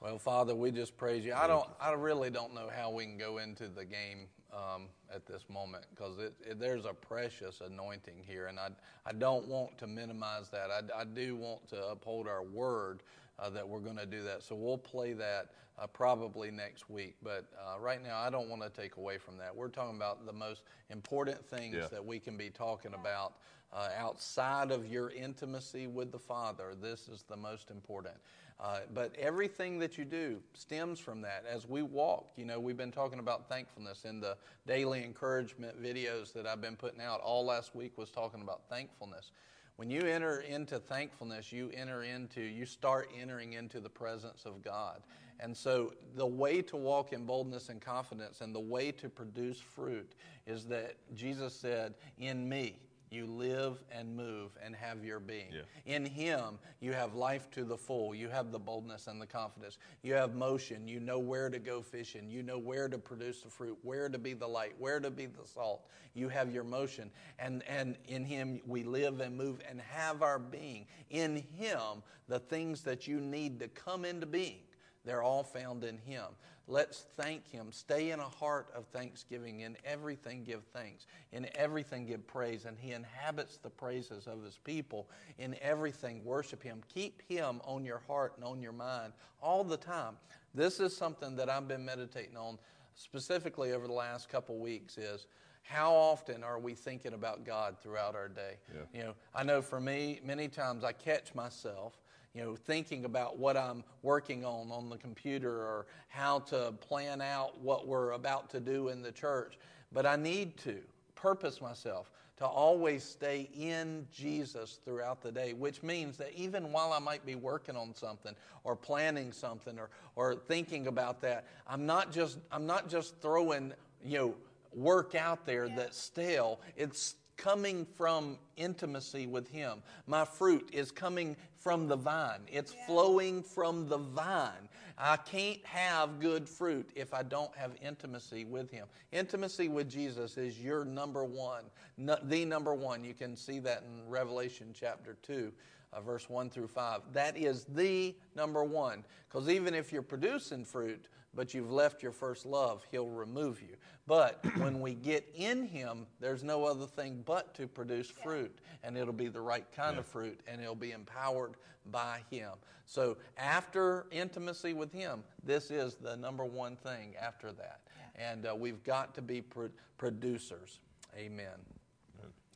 Well, 0.01 0.19
Father, 0.19 0.53
we 0.53 0.71
just 0.71 0.97
praise 0.97 1.23
you. 1.23 1.33
I 1.33 1.47
don't. 1.47 1.65
I 1.79 1.91
really 1.91 2.29
don't 2.29 2.53
know 2.53 2.69
how 2.75 2.91
we 2.91 3.05
can 3.05 3.17
go 3.17 3.37
into 3.37 3.69
the 3.69 3.85
game 3.85 4.27
um, 4.51 4.89
at 5.13 5.25
this 5.25 5.45
moment 5.49 5.85
because 5.95 6.19
it, 6.19 6.33
it, 6.45 6.59
there's 6.59 6.83
a 6.83 6.93
precious 6.93 7.61
anointing 7.65 8.21
here, 8.27 8.47
and 8.47 8.59
I 8.59 8.71
I 9.05 9.13
don't 9.13 9.47
want 9.47 9.77
to 9.77 9.87
minimize 9.87 10.49
that. 10.49 10.69
I, 10.69 11.01
I 11.01 11.05
do 11.05 11.37
want 11.37 11.69
to 11.69 11.87
uphold 11.87 12.27
our 12.27 12.43
word 12.43 13.03
uh, 13.39 13.49
that 13.49 13.67
we're 13.67 13.79
going 13.79 13.97
to 13.97 14.05
do 14.05 14.23
that. 14.23 14.43
So 14.43 14.55
we'll 14.55 14.77
play 14.77 15.13
that 15.13 15.49
uh, 15.79 15.87
probably 15.87 16.51
next 16.51 16.89
week. 16.89 17.15
But 17.23 17.45
uh, 17.57 17.79
right 17.79 18.01
now, 18.03 18.19
I 18.19 18.29
don't 18.29 18.49
want 18.49 18.61
to 18.61 18.69
take 18.69 18.97
away 18.97 19.17
from 19.17 19.37
that. 19.37 19.55
We're 19.55 19.69
talking 19.69 19.95
about 19.95 20.25
the 20.25 20.33
most 20.33 20.61
important 20.89 21.43
things 21.45 21.75
Yeah. 21.75 21.87
that 21.91 22.05
we 22.05 22.19
can 22.19 22.37
be 22.37 22.49
talking 22.49 22.93
about 22.93 23.33
uh, 23.71 23.89
outside 23.97 24.71
of 24.71 24.85
your 24.85 25.09
intimacy 25.09 25.87
with 25.87 26.11
the 26.11 26.19
Father. 26.19 26.75
This 26.79 27.09
is 27.09 27.23
the 27.23 27.37
most 27.37 27.71
important. 27.71 28.15
Uh, 28.59 28.81
but 28.93 29.15
everything 29.17 29.79
that 29.79 29.97
you 29.97 30.05
do 30.05 30.39
stems 30.53 30.99
from 30.99 31.21
that. 31.21 31.43
As 31.51 31.67
we 31.67 31.81
walk, 31.81 32.31
you 32.37 32.45
know, 32.45 32.59
we've 32.59 32.77
been 32.77 32.91
talking 32.91 33.17
about 33.17 33.49
thankfulness 33.49 34.05
in 34.05 34.19
the 34.19 34.37
daily 34.67 35.03
encouragement 35.03 35.81
videos 35.81 36.31
that 36.33 36.45
I've 36.45 36.61
been 36.61 36.75
putting 36.75 37.01
out. 37.01 37.19
All 37.21 37.43
last 37.43 37.75
week 37.75 37.97
was 37.97 38.11
talking 38.11 38.41
about 38.41 38.61
thankfulness. 38.69 39.31
When 39.75 39.89
you 39.89 40.01
enter 40.01 40.41
into 40.41 40.79
thankfulness, 40.79 41.51
you 41.51 41.71
enter 41.73 42.03
into, 42.03 42.41
you 42.41 42.65
start 42.65 43.09
entering 43.19 43.53
into 43.53 43.79
the 43.79 43.89
presence 43.89 44.45
of 44.45 44.61
God. 44.63 45.01
And 45.39 45.55
so 45.55 45.93
the 46.15 46.27
way 46.27 46.61
to 46.61 46.77
walk 46.77 47.11
in 47.11 47.25
boldness 47.25 47.69
and 47.69 47.81
confidence 47.81 48.41
and 48.41 48.53
the 48.53 48.59
way 48.59 48.91
to 48.93 49.09
produce 49.09 49.59
fruit 49.59 50.13
is 50.45 50.65
that 50.67 50.95
Jesus 51.15 51.55
said, 51.55 51.95
In 52.19 52.47
me, 52.47 52.79
you 53.13 53.25
live 53.25 53.83
and 53.91 54.15
move 54.15 54.51
and 54.63 54.75
have 54.75 55.03
your 55.03 55.19
being. 55.19 55.51
Yeah. 55.51 55.95
In 55.95 56.05
Him, 56.05 56.59
you 56.79 56.93
have 56.93 57.15
life 57.15 57.49
to 57.51 57.63
the 57.63 57.77
full. 57.77 58.15
You 58.15 58.29
have 58.29 58.51
the 58.51 58.59
boldness 58.59 59.07
and 59.07 59.21
the 59.21 59.27
confidence. 59.27 59.77
You 60.01 60.13
have 60.13 60.35
motion. 60.35 60.87
You 60.87 60.99
know 60.99 61.19
where 61.19 61.49
to 61.49 61.59
go 61.59 61.81
fishing. 61.81 62.29
You 62.29 62.43
know 62.43 62.57
where 62.57 62.87
to 62.87 62.97
produce 62.97 63.41
the 63.41 63.49
fruit, 63.49 63.77
where 63.83 64.09
to 64.09 64.17
be 64.17 64.33
the 64.33 64.47
light, 64.47 64.73
where 64.79 64.99
to 64.99 65.11
be 65.11 65.25
the 65.25 65.45
salt. 65.45 65.85
You 66.13 66.29
have 66.29 66.53
your 66.53 66.63
motion. 66.63 67.09
And, 67.39 67.63
and 67.67 67.97
in 68.07 68.25
Him, 68.25 68.61
we 68.65 68.83
live 68.83 69.19
and 69.19 69.37
move 69.37 69.59
and 69.69 69.81
have 69.81 70.21
our 70.21 70.39
being. 70.39 70.85
In 71.09 71.43
Him, 71.57 72.03
the 72.27 72.39
things 72.39 72.81
that 72.81 73.07
you 73.07 73.19
need 73.19 73.59
to 73.59 73.67
come 73.67 74.05
into 74.05 74.25
being, 74.25 74.61
they're 75.05 75.23
all 75.23 75.43
found 75.43 75.83
in 75.83 75.97
Him. 75.97 76.25
Let's 76.67 77.05
thank 77.17 77.49
Him. 77.49 77.67
Stay 77.71 78.11
in 78.11 78.19
a 78.19 78.29
heart 78.29 78.67
of 78.73 78.85
thanksgiving. 78.87 79.61
In 79.61 79.75
everything, 79.83 80.43
give 80.43 80.63
thanks. 80.73 81.07
In 81.33 81.47
everything, 81.55 82.05
give 82.05 82.25
praise. 82.25 82.65
And 82.65 82.77
He 82.79 82.91
inhabits 82.91 83.57
the 83.57 83.69
praises 83.69 84.27
of 84.27 84.43
His 84.43 84.57
people. 84.63 85.09
In 85.39 85.55
everything, 85.61 86.23
worship 86.23 86.63
Him. 86.63 86.81
Keep 86.93 87.21
Him 87.27 87.59
on 87.65 87.83
your 87.83 88.01
heart 88.07 88.33
and 88.37 88.45
on 88.45 88.61
your 88.61 88.71
mind 88.71 89.13
all 89.41 89.63
the 89.63 89.77
time. 89.77 90.15
This 90.55 90.79
is 90.79 90.95
something 90.95 91.35
that 91.35 91.49
I've 91.49 91.67
been 91.67 91.83
meditating 91.83 92.37
on 92.37 92.57
specifically 92.95 93.73
over 93.73 93.87
the 93.87 93.93
last 93.93 94.29
couple 94.29 94.57
weeks 94.57 94.97
is 94.97 95.27
how 95.63 95.93
often 95.93 96.43
are 96.43 96.59
we 96.59 96.73
thinking 96.75 97.13
about 97.13 97.45
God 97.45 97.77
throughout 97.81 98.15
our 98.15 98.27
day? 98.27 98.57
Yeah. 98.73 98.99
You 98.99 99.05
know, 99.07 99.13
I 99.33 99.43
know 99.43 99.61
for 99.61 99.79
me, 99.79 100.19
many 100.23 100.47
times 100.47 100.83
I 100.83 100.91
catch 100.91 101.33
myself 101.33 101.93
you 102.33 102.41
know, 102.43 102.55
thinking 102.55 103.05
about 103.05 103.37
what 103.37 103.55
I'm 103.55 103.83
working 104.01 104.43
on 104.43 104.71
on 104.71 104.89
the 104.89 104.97
computer 104.97 105.51
or 105.51 105.85
how 106.07 106.39
to 106.39 106.73
plan 106.81 107.21
out 107.21 107.59
what 107.61 107.87
we're 107.87 108.11
about 108.11 108.49
to 108.51 108.59
do 108.59 108.89
in 108.89 109.01
the 109.01 109.11
church. 109.11 109.57
But 109.91 110.05
I 110.05 110.15
need 110.15 110.57
to 110.59 110.77
purpose 111.15 111.61
myself 111.61 112.09
to 112.37 112.45
always 112.45 113.03
stay 113.03 113.47
in 113.53 114.07
Jesus 114.11 114.79
throughout 114.83 115.21
the 115.21 115.31
day, 115.31 115.53
which 115.53 115.83
means 115.83 116.17
that 116.17 116.33
even 116.35 116.71
while 116.71 116.91
I 116.91 116.99
might 116.99 117.25
be 117.25 117.35
working 117.35 117.77
on 117.77 117.93
something 117.93 118.33
or 118.63 118.75
planning 118.75 119.31
something 119.31 119.77
or, 119.77 119.89
or 120.15 120.35
thinking 120.35 120.87
about 120.87 121.21
that, 121.21 121.45
I'm 121.67 121.85
not 121.85 122.11
just 122.11 122.39
I'm 122.51 122.65
not 122.65 122.89
just 122.89 123.15
throwing, 123.21 123.73
you 124.03 124.17
know, 124.17 124.35
work 124.73 125.13
out 125.13 125.45
there 125.45 125.69
that's 125.69 125.97
stale. 125.97 126.59
It's 126.75 127.15
coming 127.37 127.85
from 127.85 128.37
intimacy 128.57 129.27
with 129.27 129.47
Him. 129.47 129.81
My 130.07 130.25
fruit 130.25 130.69
is 130.71 130.91
coming 130.91 131.35
from 131.57 131.87
the 131.87 131.95
vine, 131.95 132.41
it's 132.47 132.75
flowing 132.85 133.43
from 133.43 133.87
the 133.87 133.97
vine. 133.97 134.69
I 134.95 135.17
can't 135.17 135.65
have 135.65 136.19
good 136.19 136.47
fruit 136.47 136.89
if 136.95 137.15
I 137.15 137.23
don't 137.23 137.55
have 137.55 137.71
intimacy 137.81 138.45
with 138.45 138.69
Him. 138.69 138.85
Intimacy 139.11 139.67
with 139.67 139.89
Jesus 139.89 140.37
is 140.37 140.59
your 140.59 140.85
number 140.85 141.23
one, 141.23 141.63
the 141.97 142.45
number 142.45 142.75
one. 142.75 143.03
You 143.03 143.13
can 143.13 143.35
see 143.35 143.59
that 143.59 143.83
in 143.83 144.07
Revelation 144.07 144.67
chapter 144.73 145.17
2. 145.23 145.51
Uh, 145.91 146.01
verse 146.01 146.27
1 146.27 146.49
through 146.49 146.67
5. 146.67 147.01
That 147.13 147.37
is 147.37 147.65
the 147.65 148.15
number 148.35 148.63
one. 148.63 149.03
Because 149.29 149.47
even 149.47 149.75
if 149.75 149.93
you're 149.93 150.01
producing 150.01 150.65
fruit, 150.65 151.07
but 151.35 151.53
you've 151.53 151.71
left 151.71 152.03
your 152.03 152.11
first 152.11 152.45
love, 152.45 152.85
He'll 152.91 153.09
remove 153.09 153.61
you. 153.61 153.75
But 154.07 154.43
when 154.57 154.79
we 154.79 154.93
get 154.93 155.27
in 155.35 155.65
Him, 155.65 156.05
there's 156.19 156.43
no 156.43 156.65
other 156.65 156.85
thing 156.85 157.23
but 157.25 157.53
to 157.55 157.67
produce 157.67 158.09
fruit. 158.09 158.53
And 158.83 158.97
it'll 158.97 159.13
be 159.13 159.29
the 159.29 159.41
right 159.41 159.65
kind 159.75 159.97
of 159.97 160.05
fruit, 160.05 160.39
and 160.47 160.61
it'll 160.61 160.75
be 160.75 160.91
empowered 160.91 161.53
by 161.91 162.19
Him. 162.29 162.51
So 162.85 163.17
after 163.37 164.05
intimacy 164.11 164.73
with 164.73 164.91
Him, 164.91 165.23
this 165.43 165.71
is 165.71 165.95
the 165.95 166.15
number 166.17 166.45
one 166.45 166.75
thing 166.75 167.13
after 167.21 167.51
that. 167.53 167.81
And 168.15 168.45
uh, 168.45 168.55
we've 168.55 168.83
got 168.83 169.15
to 169.15 169.21
be 169.21 169.41
pro- 169.41 169.69
producers. 169.97 170.79
Amen. 171.17 171.47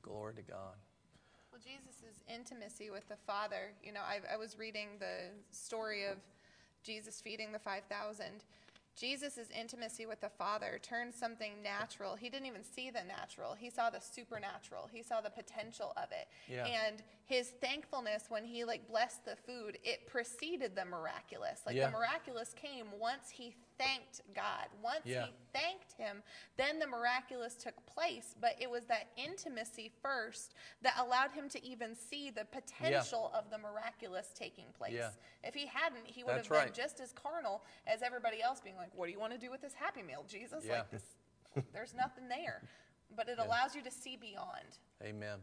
Glory 0.02 0.36
to 0.36 0.42
God. 0.42 0.76
Well, 1.52 1.60
Jesus' 1.62 2.04
intimacy 2.34 2.90
with 2.92 3.08
the 3.10 3.18
Father, 3.26 3.74
you 3.84 3.92
know, 3.92 4.02
I, 4.02 4.20
I 4.34 4.38
was 4.38 4.58
reading 4.58 4.90
the 5.00 5.32
story 5.52 6.06
of 6.06 6.18
Jesus 6.84 7.20
feeding 7.20 7.52
the 7.52 7.60
5,000. 7.60 8.26
Jesus' 8.98 9.50
intimacy 9.58 10.06
with 10.06 10.22
the 10.22 10.30
Father 10.30 10.80
turned 10.82 11.14
something 11.14 11.52
natural. 11.64 12.16
He 12.16 12.30
didn't 12.30 12.48
even 12.48 12.64
see 12.64 12.90
the 12.90 13.04
natural, 13.08 13.54
he 13.54 13.70
saw 13.70 13.90
the 13.90 14.02
supernatural, 14.02 14.90
he 14.92 15.04
saw 15.04 15.22
the 15.22 15.30
potential 15.30 15.94
of 15.98 16.06
it. 16.12 16.28
Yeah. 16.48 16.66
And 16.66 17.04
his 17.26 17.50
thankfulness 17.62 18.26
when 18.30 18.44
he 18.44 18.64
like 18.64 18.88
blessed 18.88 19.26
the 19.26 19.36
food, 19.36 19.78
it 19.84 20.08
preceded 20.08 20.76
the 20.76 20.86
miraculous. 20.86 21.62
Like 21.66 21.76
Yeah. 21.76 21.88
the 21.88 21.98
miraculous 21.98 22.54
came 22.54 22.88
once 23.00 23.30
he 23.30 23.54
thanked 23.78 24.22
God. 24.34 24.68
Once 24.82 25.06
Yeah. 25.06 25.26
he 25.28 25.34
thanked 25.54 25.94
him, 25.94 26.24
then 26.56 26.80
the 26.80 26.88
miraculous 26.88 27.56
took 27.56 27.86
place. 27.86 28.36
But 28.40 28.56
it 28.60 28.70
was 28.70 28.86
that 28.86 29.08
intimacy 29.16 29.92
first 30.02 30.54
that 30.82 30.96
allowed 30.98 31.32
him 31.32 31.50
to 31.50 31.64
even 31.64 31.96
see 31.96 32.30
the 32.30 32.46
potential 32.46 33.32
of 33.34 33.50
the 33.50 33.58
miraculous 33.58 34.34
taking 34.34 34.72
place. 34.74 34.94
Yeah. 34.94 35.12
If 35.44 35.54
he 35.54 35.66
hadn't, 35.68 36.06
he 36.08 36.24
would 36.24 36.36
That's 36.36 36.48
have 36.48 36.66
been 36.66 36.74
just 36.74 37.00
as 37.00 37.14
carnal 37.14 37.64
as 37.86 38.02
everybody 38.02 38.42
else, 38.42 38.60
being 38.62 38.78
like, 38.78 38.94
"What 38.94 39.06
do 39.06 39.12
you 39.12 39.20
want 39.20 39.34
to 39.34 39.40
do 39.40 39.52
with 39.52 39.62
this 39.62 39.74
Happy 39.74 40.02
Meal, 40.02 40.24
Jesus?" 40.28 40.66
Yeah. 40.66 40.80
Like 40.80 40.90
this, 40.92 41.16
there's 41.74 41.94
nothing 41.94 42.28
there. 42.28 42.62
But 43.16 43.30
it 43.30 43.40
allows 43.40 43.76
you 43.76 43.82
to 43.84 43.92
see 43.92 44.18
beyond. 44.18 44.80
Amen. 45.02 45.40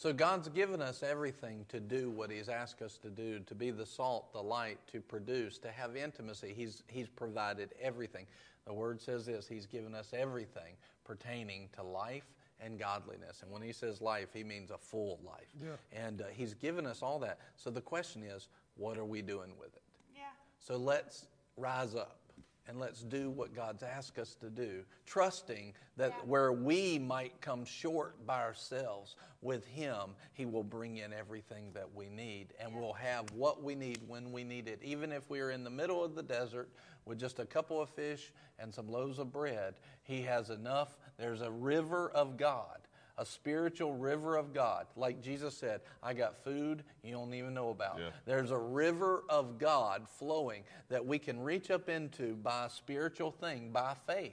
So 0.00 0.14
God's 0.14 0.48
given 0.48 0.80
us 0.80 1.02
everything 1.02 1.66
to 1.68 1.78
do 1.78 2.08
what 2.08 2.30
He's 2.30 2.48
asked 2.48 2.80
us 2.80 2.96
to 3.02 3.10
do, 3.10 3.40
to 3.40 3.54
be 3.54 3.70
the 3.70 3.84
salt, 3.84 4.32
the 4.32 4.42
light, 4.42 4.78
to 4.92 5.00
produce, 5.02 5.58
to 5.58 5.70
have 5.70 5.94
intimacy. 5.94 6.54
He's, 6.56 6.82
he's 6.86 7.10
provided 7.10 7.74
everything. 7.78 8.24
The 8.66 8.72
Word 8.72 8.98
says 8.98 9.26
this 9.26 9.46
He's 9.46 9.66
given 9.66 9.94
us 9.94 10.14
everything 10.16 10.72
pertaining 11.04 11.68
to 11.74 11.82
life 11.82 12.24
and 12.64 12.78
godliness. 12.78 13.42
And 13.42 13.50
when 13.52 13.60
He 13.60 13.72
says 13.72 14.00
life, 14.00 14.28
He 14.32 14.42
means 14.42 14.70
a 14.70 14.78
full 14.78 15.18
life. 15.22 15.52
Yeah. 15.62 15.72
And 15.92 16.22
uh, 16.22 16.24
He's 16.32 16.54
given 16.54 16.86
us 16.86 17.02
all 17.02 17.18
that. 17.18 17.38
So 17.58 17.68
the 17.68 17.82
question 17.82 18.22
is, 18.22 18.48
what 18.78 18.96
are 18.96 19.04
we 19.04 19.20
doing 19.20 19.52
with 19.60 19.74
it? 19.76 19.82
Yeah. 20.16 20.22
So 20.60 20.78
let's 20.78 21.26
rise 21.58 21.94
up. 21.94 22.19
And 22.68 22.78
let's 22.78 23.02
do 23.02 23.30
what 23.30 23.54
God's 23.54 23.82
asked 23.82 24.18
us 24.18 24.34
to 24.36 24.50
do, 24.50 24.82
trusting 25.06 25.72
that 25.96 26.10
yeah. 26.16 26.24
where 26.24 26.52
we 26.52 26.98
might 26.98 27.40
come 27.40 27.64
short 27.64 28.24
by 28.26 28.40
ourselves, 28.40 29.16
with 29.42 29.66
Him, 29.66 30.14
He 30.32 30.44
will 30.44 30.64
bring 30.64 30.98
in 30.98 31.12
everything 31.12 31.70
that 31.74 31.94
we 31.94 32.08
need, 32.08 32.48
and 32.60 32.72
yeah. 32.72 32.80
we'll 32.80 32.92
have 32.92 33.30
what 33.32 33.62
we 33.62 33.74
need 33.74 34.00
when 34.06 34.32
we 34.32 34.44
need 34.44 34.68
it. 34.68 34.80
Even 34.82 35.12
if 35.12 35.28
we 35.30 35.40
are 35.40 35.50
in 35.50 35.64
the 35.64 35.70
middle 35.70 36.04
of 36.04 36.14
the 36.14 36.22
desert 36.22 36.68
with 37.06 37.18
just 37.18 37.38
a 37.38 37.46
couple 37.46 37.80
of 37.80 37.88
fish 37.88 38.32
and 38.58 38.72
some 38.72 38.88
loaves 38.88 39.18
of 39.18 39.32
bread, 39.32 39.74
He 40.02 40.22
has 40.22 40.50
enough. 40.50 40.96
There's 41.18 41.40
a 41.40 41.50
river 41.50 42.10
of 42.10 42.36
God 42.36 42.79
a 43.20 43.26
spiritual 43.26 43.92
river 43.92 44.36
of 44.36 44.54
God. 44.54 44.86
Like 44.96 45.22
Jesus 45.22 45.54
said, 45.54 45.82
I 46.02 46.14
got 46.14 46.42
food 46.42 46.82
you 47.04 47.12
don't 47.12 47.34
even 47.34 47.52
know 47.52 47.68
about. 47.68 47.98
Yeah. 47.98 48.08
There's 48.24 48.50
a 48.50 48.58
river 48.58 49.24
of 49.28 49.58
God 49.58 50.08
flowing 50.08 50.64
that 50.88 51.04
we 51.04 51.18
can 51.18 51.38
reach 51.38 51.70
up 51.70 51.90
into 51.90 52.34
by 52.36 52.64
a 52.64 52.70
spiritual 52.70 53.30
thing, 53.30 53.70
by 53.72 53.94
faith 54.06 54.32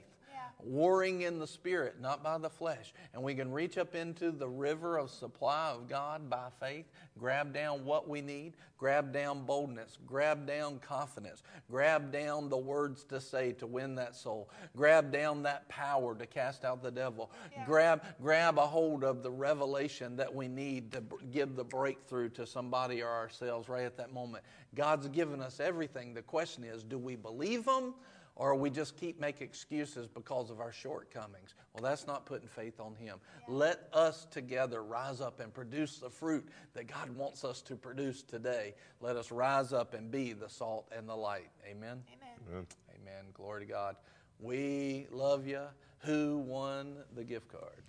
warring 0.62 1.22
in 1.22 1.38
the 1.38 1.46
spirit, 1.46 2.00
not 2.00 2.22
by 2.22 2.36
the 2.38 2.50
flesh. 2.50 2.92
And 3.14 3.22
we 3.22 3.34
can 3.34 3.52
reach 3.52 3.78
up 3.78 3.94
into 3.94 4.30
the 4.30 4.48
river 4.48 4.98
of 4.98 5.10
supply 5.10 5.70
of 5.70 5.88
God 5.88 6.28
by 6.28 6.48
faith, 6.60 6.86
grab 7.18 7.52
down 7.52 7.84
what 7.84 8.08
we 8.08 8.20
need, 8.20 8.54
grab 8.76 9.12
down 9.12 9.44
boldness, 9.44 9.98
grab 10.06 10.46
down 10.46 10.78
confidence, 10.80 11.42
grab 11.70 12.12
down 12.12 12.48
the 12.48 12.56
words 12.56 13.04
to 13.04 13.20
say 13.20 13.52
to 13.52 13.66
win 13.66 13.94
that 13.96 14.16
soul, 14.16 14.50
grab 14.76 15.12
down 15.12 15.42
that 15.44 15.68
power 15.68 16.14
to 16.14 16.26
cast 16.26 16.64
out 16.64 16.82
the 16.82 16.90
devil, 16.90 17.30
yeah. 17.52 17.64
grab, 17.64 18.02
grab 18.20 18.58
a 18.58 18.66
hold 18.66 19.04
of 19.04 19.22
the 19.22 19.30
revelation 19.30 20.16
that 20.16 20.32
we 20.32 20.48
need 20.48 20.92
to 20.92 21.02
give 21.32 21.54
the 21.56 21.64
breakthrough 21.64 22.28
to 22.30 22.46
somebody 22.46 23.02
or 23.02 23.10
ourselves 23.10 23.68
right 23.68 23.84
at 23.84 23.96
that 23.96 24.12
moment. 24.12 24.44
God's 24.74 25.08
given 25.08 25.40
us 25.40 25.60
everything. 25.60 26.14
The 26.14 26.22
question 26.22 26.64
is, 26.64 26.82
do 26.82 26.98
we 26.98 27.16
believe 27.16 27.64
Him? 27.64 27.94
Or 28.38 28.54
we 28.54 28.70
just 28.70 28.96
keep 28.96 29.20
making 29.20 29.48
excuses 29.48 30.06
because 30.06 30.48
of 30.48 30.60
our 30.60 30.70
shortcomings. 30.70 31.54
Well, 31.74 31.82
that's 31.82 32.06
not 32.06 32.24
putting 32.24 32.46
faith 32.46 32.78
on 32.80 32.94
Him. 32.94 33.18
Yeah. 33.40 33.54
Let 33.54 33.88
us 33.92 34.26
together 34.30 34.82
rise 34.84 35.20
up 35.20 35.40
and 35.40 35.52
produce 35.52 35.98
the 35.98 36.08
fruit 36.08 36.48
that 36.74 36.86
God 36.86 37.10
wants 37.10 37.44
us 37.44 37.60
to 37.62 37.74
produce 37.74 38.22
today. 38.22 38.74
Let 39.00 39.16
us 39.16 39.32
rise 39.32 39.72
up 39.72 39.92
and 39.92 40.10
be 40.10 40.32
the 40.32 40.48
salt 40.48 40.90
and 40.96 41.08
the 41.08 41.16
light. 41.16 41.50
Amen. 41.68 42.02
Amen. 42.16 42.36
Amen. 42.48 42.66
Amen. 42.94 43.24
Glory 43.34 43.66
to 43.66 43.70
God. 43.70 43.96
We 44.38 45.08
love 45.10 45.48
you. 45.48 45.62
Who 46.02 46.38
won 46.38 46.98
the 47.16 47.24
gift 47.24 47.48
card? 47.48 47.82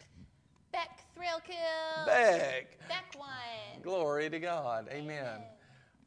Beck 0.72 1.04
Thrillkill. 1.16 2.06
Beck. 2.08 2.80
Beck 2.88 3.16
won. 3.18 3.82
Glory 3.84 4.32
to 4.32 4.40
God. 4.40 4.88
Amen. 4.90 5.26
Amen. 5.26 5.42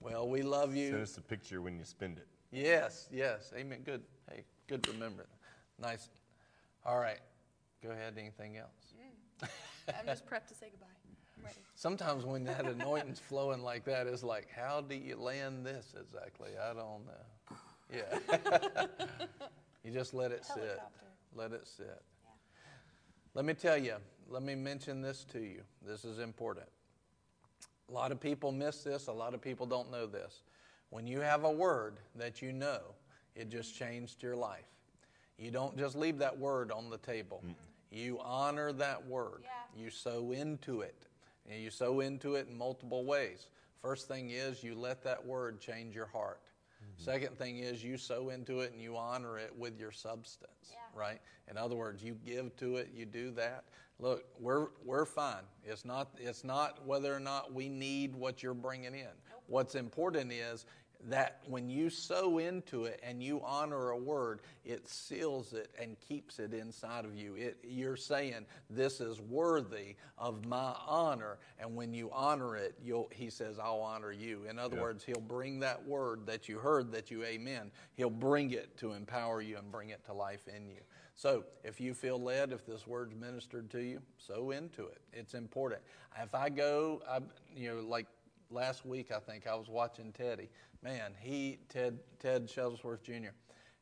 Well, 0.01 0.29
we 0.29 0.43
love 0.43 0.75
you. 0.75 0.91
Send 0.91 1.03
us 1.03 1.17
a 1.17 1.23
picture 1.23 1.63
when 1.63 1.79
you 1.79 1.85
spend 1.85 2.19
it. 2.19 2.27
Yes, 2.53 3.09
yes. 3.11 3.51
Amen. 3.57 3.81
Good. 3.85 4.03
Hey, 4.31 4.45
good 4.69 4.83
to 4.85 4.93
remember. 4.93 5.27
Nice. 5.81 6.11
All 6.85 6.99
right. 6.99 7.19
Go 7.83 7.91
ahead. 7.91 8.15
Anything 8.19 8.59
else? 8.59 8.95
Mm. 9.43 9.49
I'm 9.99 10.07
just 10.07 10.27
prepped 10.27 10.49
to 10.49 10.55
say 10.55 10.69
goodbye. 10.71 10.87
I'm 11.39 11.45
ready. 11.45 11.57
Sometimes 11.75 12.25
when 12.25 12.45
that 12.45 12.67
anointing's 12.67 13.21
flowing 13.21 13.63
like 13.63 13.85
that, 13.87 14.07
it's 14.07 14.23
like, 14.23 14.49
how 14.55 14.83
do 14.83 14.95
you 14.95 15.17
land 15.17 15.65
this 15.65 15.95
exactly? 15.99 16.51
I 16.63 16.75
don't 16.75 17.07
know. 17.07 17.57
Yeah. 17.91 18.87
you 19.85 19.91
just 19.91 20.13
let 20.13 20.31
it 20.31 20.45
sit. 20.45 20.79
Let 21.35 21.53
it 21.53 21.67
sit. 21.67 21.87
Yeah. 21.87 22.31
Let 23.35 23.47
me 23.47 23.55
tell 23.55 23.79
you, 23.79 23.97
let 24.29 24.43
me 24.43 24.55
mention 24.55 25.01
this 25.01 25.25
to 25.33 25.41
you. 25.41 25.63
This 25.85 26.05
is 26.05 26.19
important. 26.19 26.67
A 27.89 27.93
lot 27.93 28.13
of 28.13 28.21
people 28.21 28.53
miss 28.53 28.83
this, 28.83 29.07
a 29.09 29.13
lot 29.13 29.35
of 29.35 29.41
people 29.41 29.67
don't 29.67 29.91
know 29.91 30.07
this. 30.07 30.43
When 30.93 31.07
you 31.07 31.21
have 31.21 31.45
a 31.45 31.51
word 31.51 31.95
that 32.17 32.43
you 32.43 32.53
know, 32.53 32.81
it 33.35 33.49
just 33.49 33.75
changed 33.75 34.23
your 34.23 34.37
life. 34.37 34.67
You 35.39 35.51
don't 35.51 35.79
just 35.79 35.97
leave 35.97 36.19
that 36.19 36.39
word 36.39 36.71
on 36.71 36.91
the 36.91 36.99
table. 36.99 37.43
You 37.91 38.21
honor 38.23 38.75
that 38.75 39.07
word. 39.07 39.41
Yeah. 39.43 39.83
You 39.83 39.89
sow 39.89 40.33
into 40.33 40.83
it. 40.83 41.07
And 41.51 41.63
you 41.63 41.71
sow 41.71 42.01
into 42.01 42.35
it 42.35 42.49
in 42.51 42.59
multiple 42.59 43.07
ways. 43.07 43.47
First 43.81 44.07
thing 44.07 44.33
is 44.33 44.63
you 44.63 44.75
let 44.75 45.03
that 45.05 45.25
word 45.25 45.63
change 45.63 45.95
your 45.95 46.07
heart. 46.07 46.43
Mm-hmm. 46.83 47.03
Second 47.03 47.39
thing 47.39 47.61
is 47.61 47.83
you 47.83 47.97
sow 47.97 48.29
into 48.29 48.61
it 48.61 48.73
and 48.73 48.83
you 48.83 48.95
honor 48.95 49.39
it 49.39 49.55
with 49.57 49.81
your 49.81 49.93
substance, 49.93 50.73
yeah. 50.73 50.77
right? 50.95 51.21
In 51.51 51.57
other 51.57 51.75
words, 51.75 52.03
you 52.03 52.19
give 52.27 52.55
to 52.59 52.77
it, 52.77 52.91
you 52.95 53.07
do 53.07 53.31
that. 53.31 53.65
Look, 53.99 54.25
we're 54.41 54.69
we're 54.85 55.05
fine. 55.05 55.45
It's 55.65 55.85
not 55.85 56.11
it's 56.19 56.45
not 56.45 56.85
whether 56.87 57.15
or 57.15 57.21
not 57.21 57.55
we 57.55 57.69
need 57.69 58.15
what 58.15 58.43
you're 58.43 58.53
bringing 58.53 58.95
in. 58.95 59.01
Nope. 59.01 59.43
What's 59.47 59.75
important 59.75 60.33
is 60.33 60.67
that 61.09 61.41
when 61.47 61.69
you 61.69 61.91
sow 61.91 62.39
into 62.39 62.85
it 62.85 63.01
and 63.03 63.23
you 63.23 63.41
honor 63.45 63.91
a 63.91 63.97
word, 63.97 64.41
it 64.65 64.89
seals 64.89 65.53
it 65.53 65.71
and 65.81 65.97
keeps 66.01 66.39
it 66.39 66.55
inside 66.55 67.05
of 67.05 67.17
you. 67.17 67.35
It, 67.35 67.59
you're 67.65 67.97
saying, 67.97 68.47
This 68.71 69.01
is 69.01 69.21
worthy 69.21 69.97
of 70.19 70.47
my 70.47 70.75
honor. 70.87 71.39
And 71.59 71.75
when 71.75 71.93
you 71.93 72.11
honor 72.13 72.57
it, 72.57 72.79
he 73.11 73.31
says, 73.31 73.59
I'll 73.59 73.81
honor 73.81 74.13
you. 74.13 74.45
In 74.49 74.59
other 74.59 74.77
yeah. 74.77 74.83
words, 74.83 75.05
he'll 75.05 75.21
bring 75.21 75.61
that 75.61 75.85
word 75.85 76.27
that 76.27 76.49
you 76.49 76.59
heard 76.59 76.93
that 76.93 77.11
you 77.11 77.25
amen. 77.25 77.71
He'll 77.95 78.11
bring 78.11 78.53
it 78.53 78.77
to 78.79 78.93
empower 78.93 79.43
you 79.43 79.57
and 79.59 79.71
bring 79.71 79.91
it 79.91 80.05
to 80.07 80.13
life 80.13 80.47
in 80.49 80.69
you. 80.69 80.81
So 81.15 81.45
if 81.63 81.81
you 81.81 81.95
feel 81.95 82.21
led, 82.21 82.53
if 82.53 82.67
this 82.67 82.87
word's 82.87 83.15
ministered 83.15 83.71
to 83.73 83.81
you, 83.81 84.01
sow 84.19 84.51
into 84.51 84.87
it. 84.87 85.01
It's 85.13 85.35
important. 85.35 85.83
If 86.21 86.35
I 86.35 86.49
go, 86.49 87.03
I, 87.09 87.21
you 87.55 87.75
know, 87.75 87.81
like 87.81 88.07
last 88.53 88.85
week, 88.85 89.11
I 89.11 89.19
think 89.19 89.47
I 89.47 89.55
was 89.55 89.69
watching 89.69 90.13
Teddy. 90.13 90.49
Man, 90.83 91.13
he 91.19 91.59
Ted 91.69 91.99
Ted 92.19 92.49
Shuttlesworth 92.49 93.03
Jr. 93.03 93.31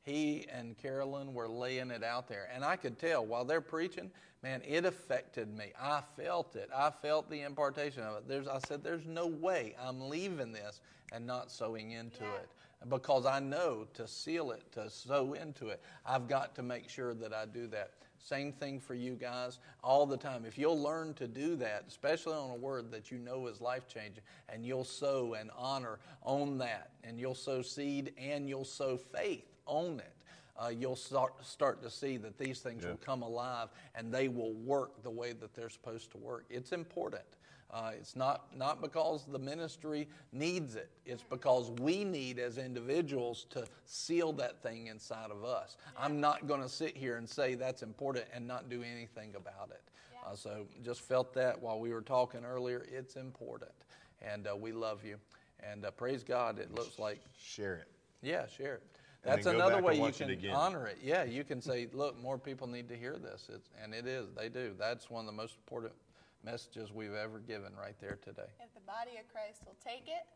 He 0.02 0.46
and 0.52 0.78
Carolyn 0.78 1.34
were 1.34 1.48
laying 1.48 1.90
it 1.90 2.02
out 2.02 2.28
there, 2.28 2.48
and 2.54 2.64
I 2.64 2.76
could 2.76 2.98
tell 2.98 3.24
while 3.24 3.44
they're 3.44 3.60
preaching. 3.60 4.10
Man, 4.42 4.62
it 4.66 4.86
affected 4.86 5.54
me. 5.54 5.72
I 5.78 6.00
felt 6.16 6.56
it. 6.56 6.70
I 6.74 6.90
felt 6.90 7.28
the 7.28 7.42
impartation 7.42 8.02
of 8.02 8.16
it. 8.16 8.28
There's, 8.28 8.48
I 8.48 8.58
said, 8.66 8.82
"There's 8.82 9.06
no 9.06 9.26
way 9.26 9.74
I'm 9.78 10.08
leaving 10.08 10.52
this 10.52 10.80
and 11.12 11.26
not 11.26 11.50
sowing 11.50 11.90
into 11.90 12.24
yeah. 12.24 12.34
it." 12.36 12.48
because 12.88 13.26
I 13.26 13.40
know 13.40 13.86
to 13.94 14.08
seal 14.08 14.52
it, 14.52 14.72
to 14.72 14.88
sow 14.88 15.34
into 15.34 15.68
it, 15.68 15.82
I've 16.06 16.28
got 16.28 16.54
to 16.54 16.62
make 16.62 16.88
sure 16.88 17.14
that 17.14 17.32
I 17.32 17.44
do 17.46 17.66
that. 17.68 17.92
Same 18.22 18.52
thing 18.52 18.78
for 18.78 18.94
you 18.94 19.14
guys 19.14 19.58
all 19.82 20.06
the 20.06 20.16
time. 20.16 20.44
If 20.44 20.58
you'll 20.58 20.80
learn 20.80 21.14
to 21.14 21.26
do 21.26 21.56
that, 21.56 21.84
especially 21.88 22.34
on 22.34 22.50
a 22.50 22.56
word 22.56 22.90
that 22.92 23.10
you 23.10 23.18
know 23.18 23.46
is 23.46 23.60
life 23.60 23.88
changing, 23.88 24.22
and 24.48 24.64
you'll 24.64 24.84
sow 24.84 25.34
and 25.34 25.50
honor 25.56 25.98
on 26.22 26.58
that, 26.58 26.90
and 27.02 27.18
you'll 27.18 27.34
sow 27.34 27.62
seed 27.62 28.12
and 28.18 28.48
you'll 28.48 28.64
sow 28.64 28.96
faith 28.96 29.46
on 29.66 30.00
it. 30.00 30.12
Uh, 30.60 30.68
you'll 30.68 30.96
start, 30.96 31.32
start 31.44 31.82
to 31.82 31.88
see 31.88 32.18
that 32.18 32.36
these 32.36 32.60
things 32.60 32.84
yeah. 32.84 32.90
will 32.90 32.98
come 32.98 33.22
alive 33.22 33.68
and 33.94 34.12
they 34.12 34.28
will 34.28 34.52
work 34.52 35.02
the 35.02 35.10
way 35.10 35.32
that 35.32 35.54
they're 35.54 35.70
supposed 35.70 36.10
to 36.10 36.18
work. 36.18 36.44
It's 36.50 36.72
important. 36.72 37.24
Uh, 37.72 37.92
it's 37.94 38.16
not, 38.16 38.46
not 38.56 38.82
because 38.82 39.24
the 39.26 39.38
ministry 39.38 40.08
needs 40.32 40.74
it, 40.74 40.90
it's 41.06 41.22
because 41.22 41.70
we 41.80 42.02
need 42.02 42.38
as 42.38 42.58
individuals 42.58 43.46
to 43.50 43.64
seal 43.84 44.32
that 44.32 44.60
thing 44.60 44.88
inside 44.88 45.30
of 45.30 45.44
us. 45.44 45.76
Yeah. 45.78 46.04
I'm 46.04 46.20
not 46.20 46.48
going 46.48 46.62
to 46.62 46.68
sit 46.68 46.96
here 46.96 47.16
and 47.16 47.28
say 47.28 47.54
that's 47.54 47.82
important 47.82 48.26
and 48.34 48.46
not 48.46 48.68
do 48.68 48.82
anything 48.82 49.34
about 49.36 49.70
it. 49.70 49.82
Yeah. 50.12 50.32
Uh, 50.32 50.36
so 50.36 50.66
just 50.84 51.02
felt 51.02 51.32
that 51.34 51.60
while 51.60 51.78
we 51.78 51.92
were 51.92 52.02
talking 52.02 52.44
earlier. 52.44 52.84
It's 52.90 53.14
important. 53.14 53.72
And 54.20 54.48
uh, 54.48 54.56
we 54.56 54.72
love 54.72 55.04
you. 55.04 55.16
And 55.70 55.84
uh, 55.84 55.92
praise 55.92 56.24
God, 56.24 56.58
it 56.58 56.74
looks 56.74 56.98
like. 56.98 57.20
Share 57.40 57.74
it. 57.74 57.88
Yeah, 58.22 58.46
share 58.46 58.74
it. 58.74 58.82
That's 59.22 59.46
another 59.46 59.82
way 59.82 59.96
you 59.96 60.12
can 60.12 60.50
honor 60.50 60.86
it. 60.86 60.98
Yeah, 61.02 61.24
you 61.24 61.44
can 61.44 61.60
say, 61.60 61.88
look, 61.92 62.20
more 62.20 62.38
people 62.38 62.66
need 62.66 62.88
to 62.88 62.96
hear 62.96 63.16
this. 63.16 63.48
It's, 63.52 63.68
and 63.82 63.94
it 63.94 64.06
is. 64.06 64.28
They 64.36 64.48
do. 64.48 64.74
That's 64.78 65.10
one 65.10 65.20
of 65.20 65.26
the 65.26 65.36
most 65.36 65.56
important 65.56 65.92
messages 66.44 66.92
we've 66.92 67.14
ever 67.14 67.38
given 67.38 67.72
right 67.76 67.98
there 68.00 68.18
today. 68.22 68.48
If 68.60 68.72
the 68.74 68.80
body 68.80 69.18
of 69.18 69.32
Christ 69.32 69.62
will 69.66 69.76
take 69.84 70.08
it, 70.08 70.26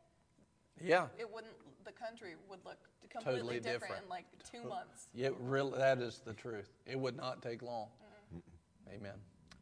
yeah, 0.82 1.06
it 1.18 1.32
wouldn't. 1.32 1.55
The 1.85 1.93
country 1.93 2.35
would 2.48 2.60
look 2.64 2.78
completely 3.09 3.40
totally 3.40 3.60
different, 3.60 3.82
different, 3.82 4.02
in 4.05 4.09
like 4.09 4.24
two 4.51 4.68
months. 4.68 5.09
Yeah, 5.14 5.31
really, 5.39 5.78
that 5.78 5.98
is 5.98 6.20
the 6.24 6.32
truth. 6.32 6.70
It 6.86 6.98
would 6.98 7.16
not 7.16 7.43
take 7.43 7.62
long. 7.62 7.89
Mm-hmm. 8.35 8.97
Amen. 8.97 9.18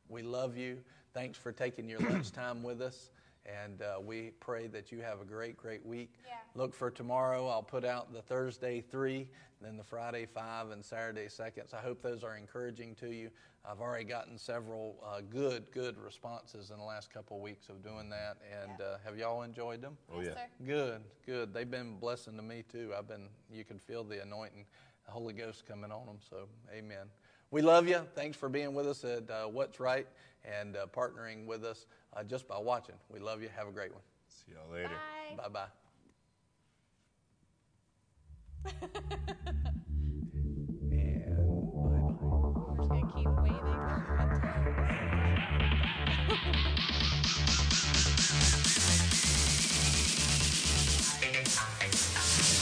We 0.09 0.23
love 0.23 0.57
you. 0.57 0.79
Thanks 1.15 1.37
for 1.37 1.53
taking 1.53 1.89
your 1.89 2.01
lunch 2.01 2.33
time 2.33 2.63
with 2.63 2.81
us. 2.81 3.11
And 3.45 3.83
uh, 3.83 4.01
we 4.01 4.31
pray 4.39 4.69
that 4.69 4.93
you 4.93 5.01
have 5.01 5.21
a 5.21 5.25
great, 5.25 5.57
great 5.57 5.85
week. 5.85 6.15
Yeah. 6.25 6.35
Look 6.55 6.75
for 6.75 6.91
tomorrow. 6.91 7.49
I'll 7.49 7.63
put 7.63 7.85
out 7.85 8.13
the 8.13 8.23
Thursday 8.23 8.81
three, 8.81 9.29
then 9.61 9.77
the 9.77 9.83
Friday 9.83 10.27
five, 10.27 10.71
and 10.71 10.85
Saturday 10.85 11.29
seconds. 11.29 11.75
I 11.75 11.81
hope 11.81 12.03
those 12.03 12.23
are 12.23 12.37
encouraging 12.37 12.95
to 12.97 13.11
you. 13.11 13.31
I've 13.65 13.81
already 13.81 14.05
gotten 14.05 14.39
several 14.39 14.97
uh, 15.05 15.21
good, 15.21 15.71
good 15.73 15.97
responses 15.99 16.71
in 16.71 16.79
the 16.79 16.85
last 16.85 17.13
couple 17.13 17.37
of 17.37 17.43
weeks 17.43 17.69
of 17.69 17.83
doing 17.83 18.09
that. 18.11 18.37
And 18.61 18.73
yeah. 18.79 18.87
uh, 18.87 18.97
have 19.05 19.17
y'all 19.17 19.43
enjoyed 19.43 19.81
them? 19.83 19.97
Oh 20.15 20.21
yeah. 20.21 20.35
Good, 20.65 21.01
good. 21.27 21.55
They've 21.55 21.71
been 21.71 21.97
blessing 21.99 22.37
to 22.37 22.43
me 22.43 22.65
too. 22.71 22.93
I've 22.97 23.09
been. 23.09 23.29
You 23.53 23.65
can 23.65 23.79
feel 23.79 24.05
the 24.05 24.23
anointing, 24.23 24.67
the 25.05 25.13
Holy 25.13 25.33
Ghost 25.33 25.67
coming 25.67 25.91
on 25.91 26.07
them. 26.07 26.19
So, 26.29 26.49
Amen. 26.73 27.07
We 27.51 27.61
love 27.61 27.87
you. 27.87 28.01
Thanks 28.15 28.37
for 28.37 28.49
being 28.49 28.73
with 28.73 28.89
us 28.89 29.05
at 29.05 29.31
uh, 29.31 29.45
What's 29.45 29.79
Right 29.79 30.07
and 30.45 30.77
uh, 30.77 30.87
partnering 30.87 31.47
with 31.47 31.65
us 31.65 31.87
uh, 32.17 32.23
just 32.25 32.49
by 32.49 32.59
watching. 32.59 32.95
We 33.13 33.19
love 33.21 33.43
you. 33.43 33.49
Have 33.57 33.69
a 33.69 33.73
great 33.73 33.93
one. 33.93 34.03
See 34.29 34.53
y'all 34.53 34.73
later. 34.73 34.91
Bye 35.37 35.49
bye. 35.49 35.49
and 35.49 35.49
bye 35.49 35.49
bye. 35.49 35.69
I'm 42.69 42.77
just 42.79 42.89
going 42.89 43.07
to 43.07 43.13
keep 43.15 43.29
waving. 46.47 46.67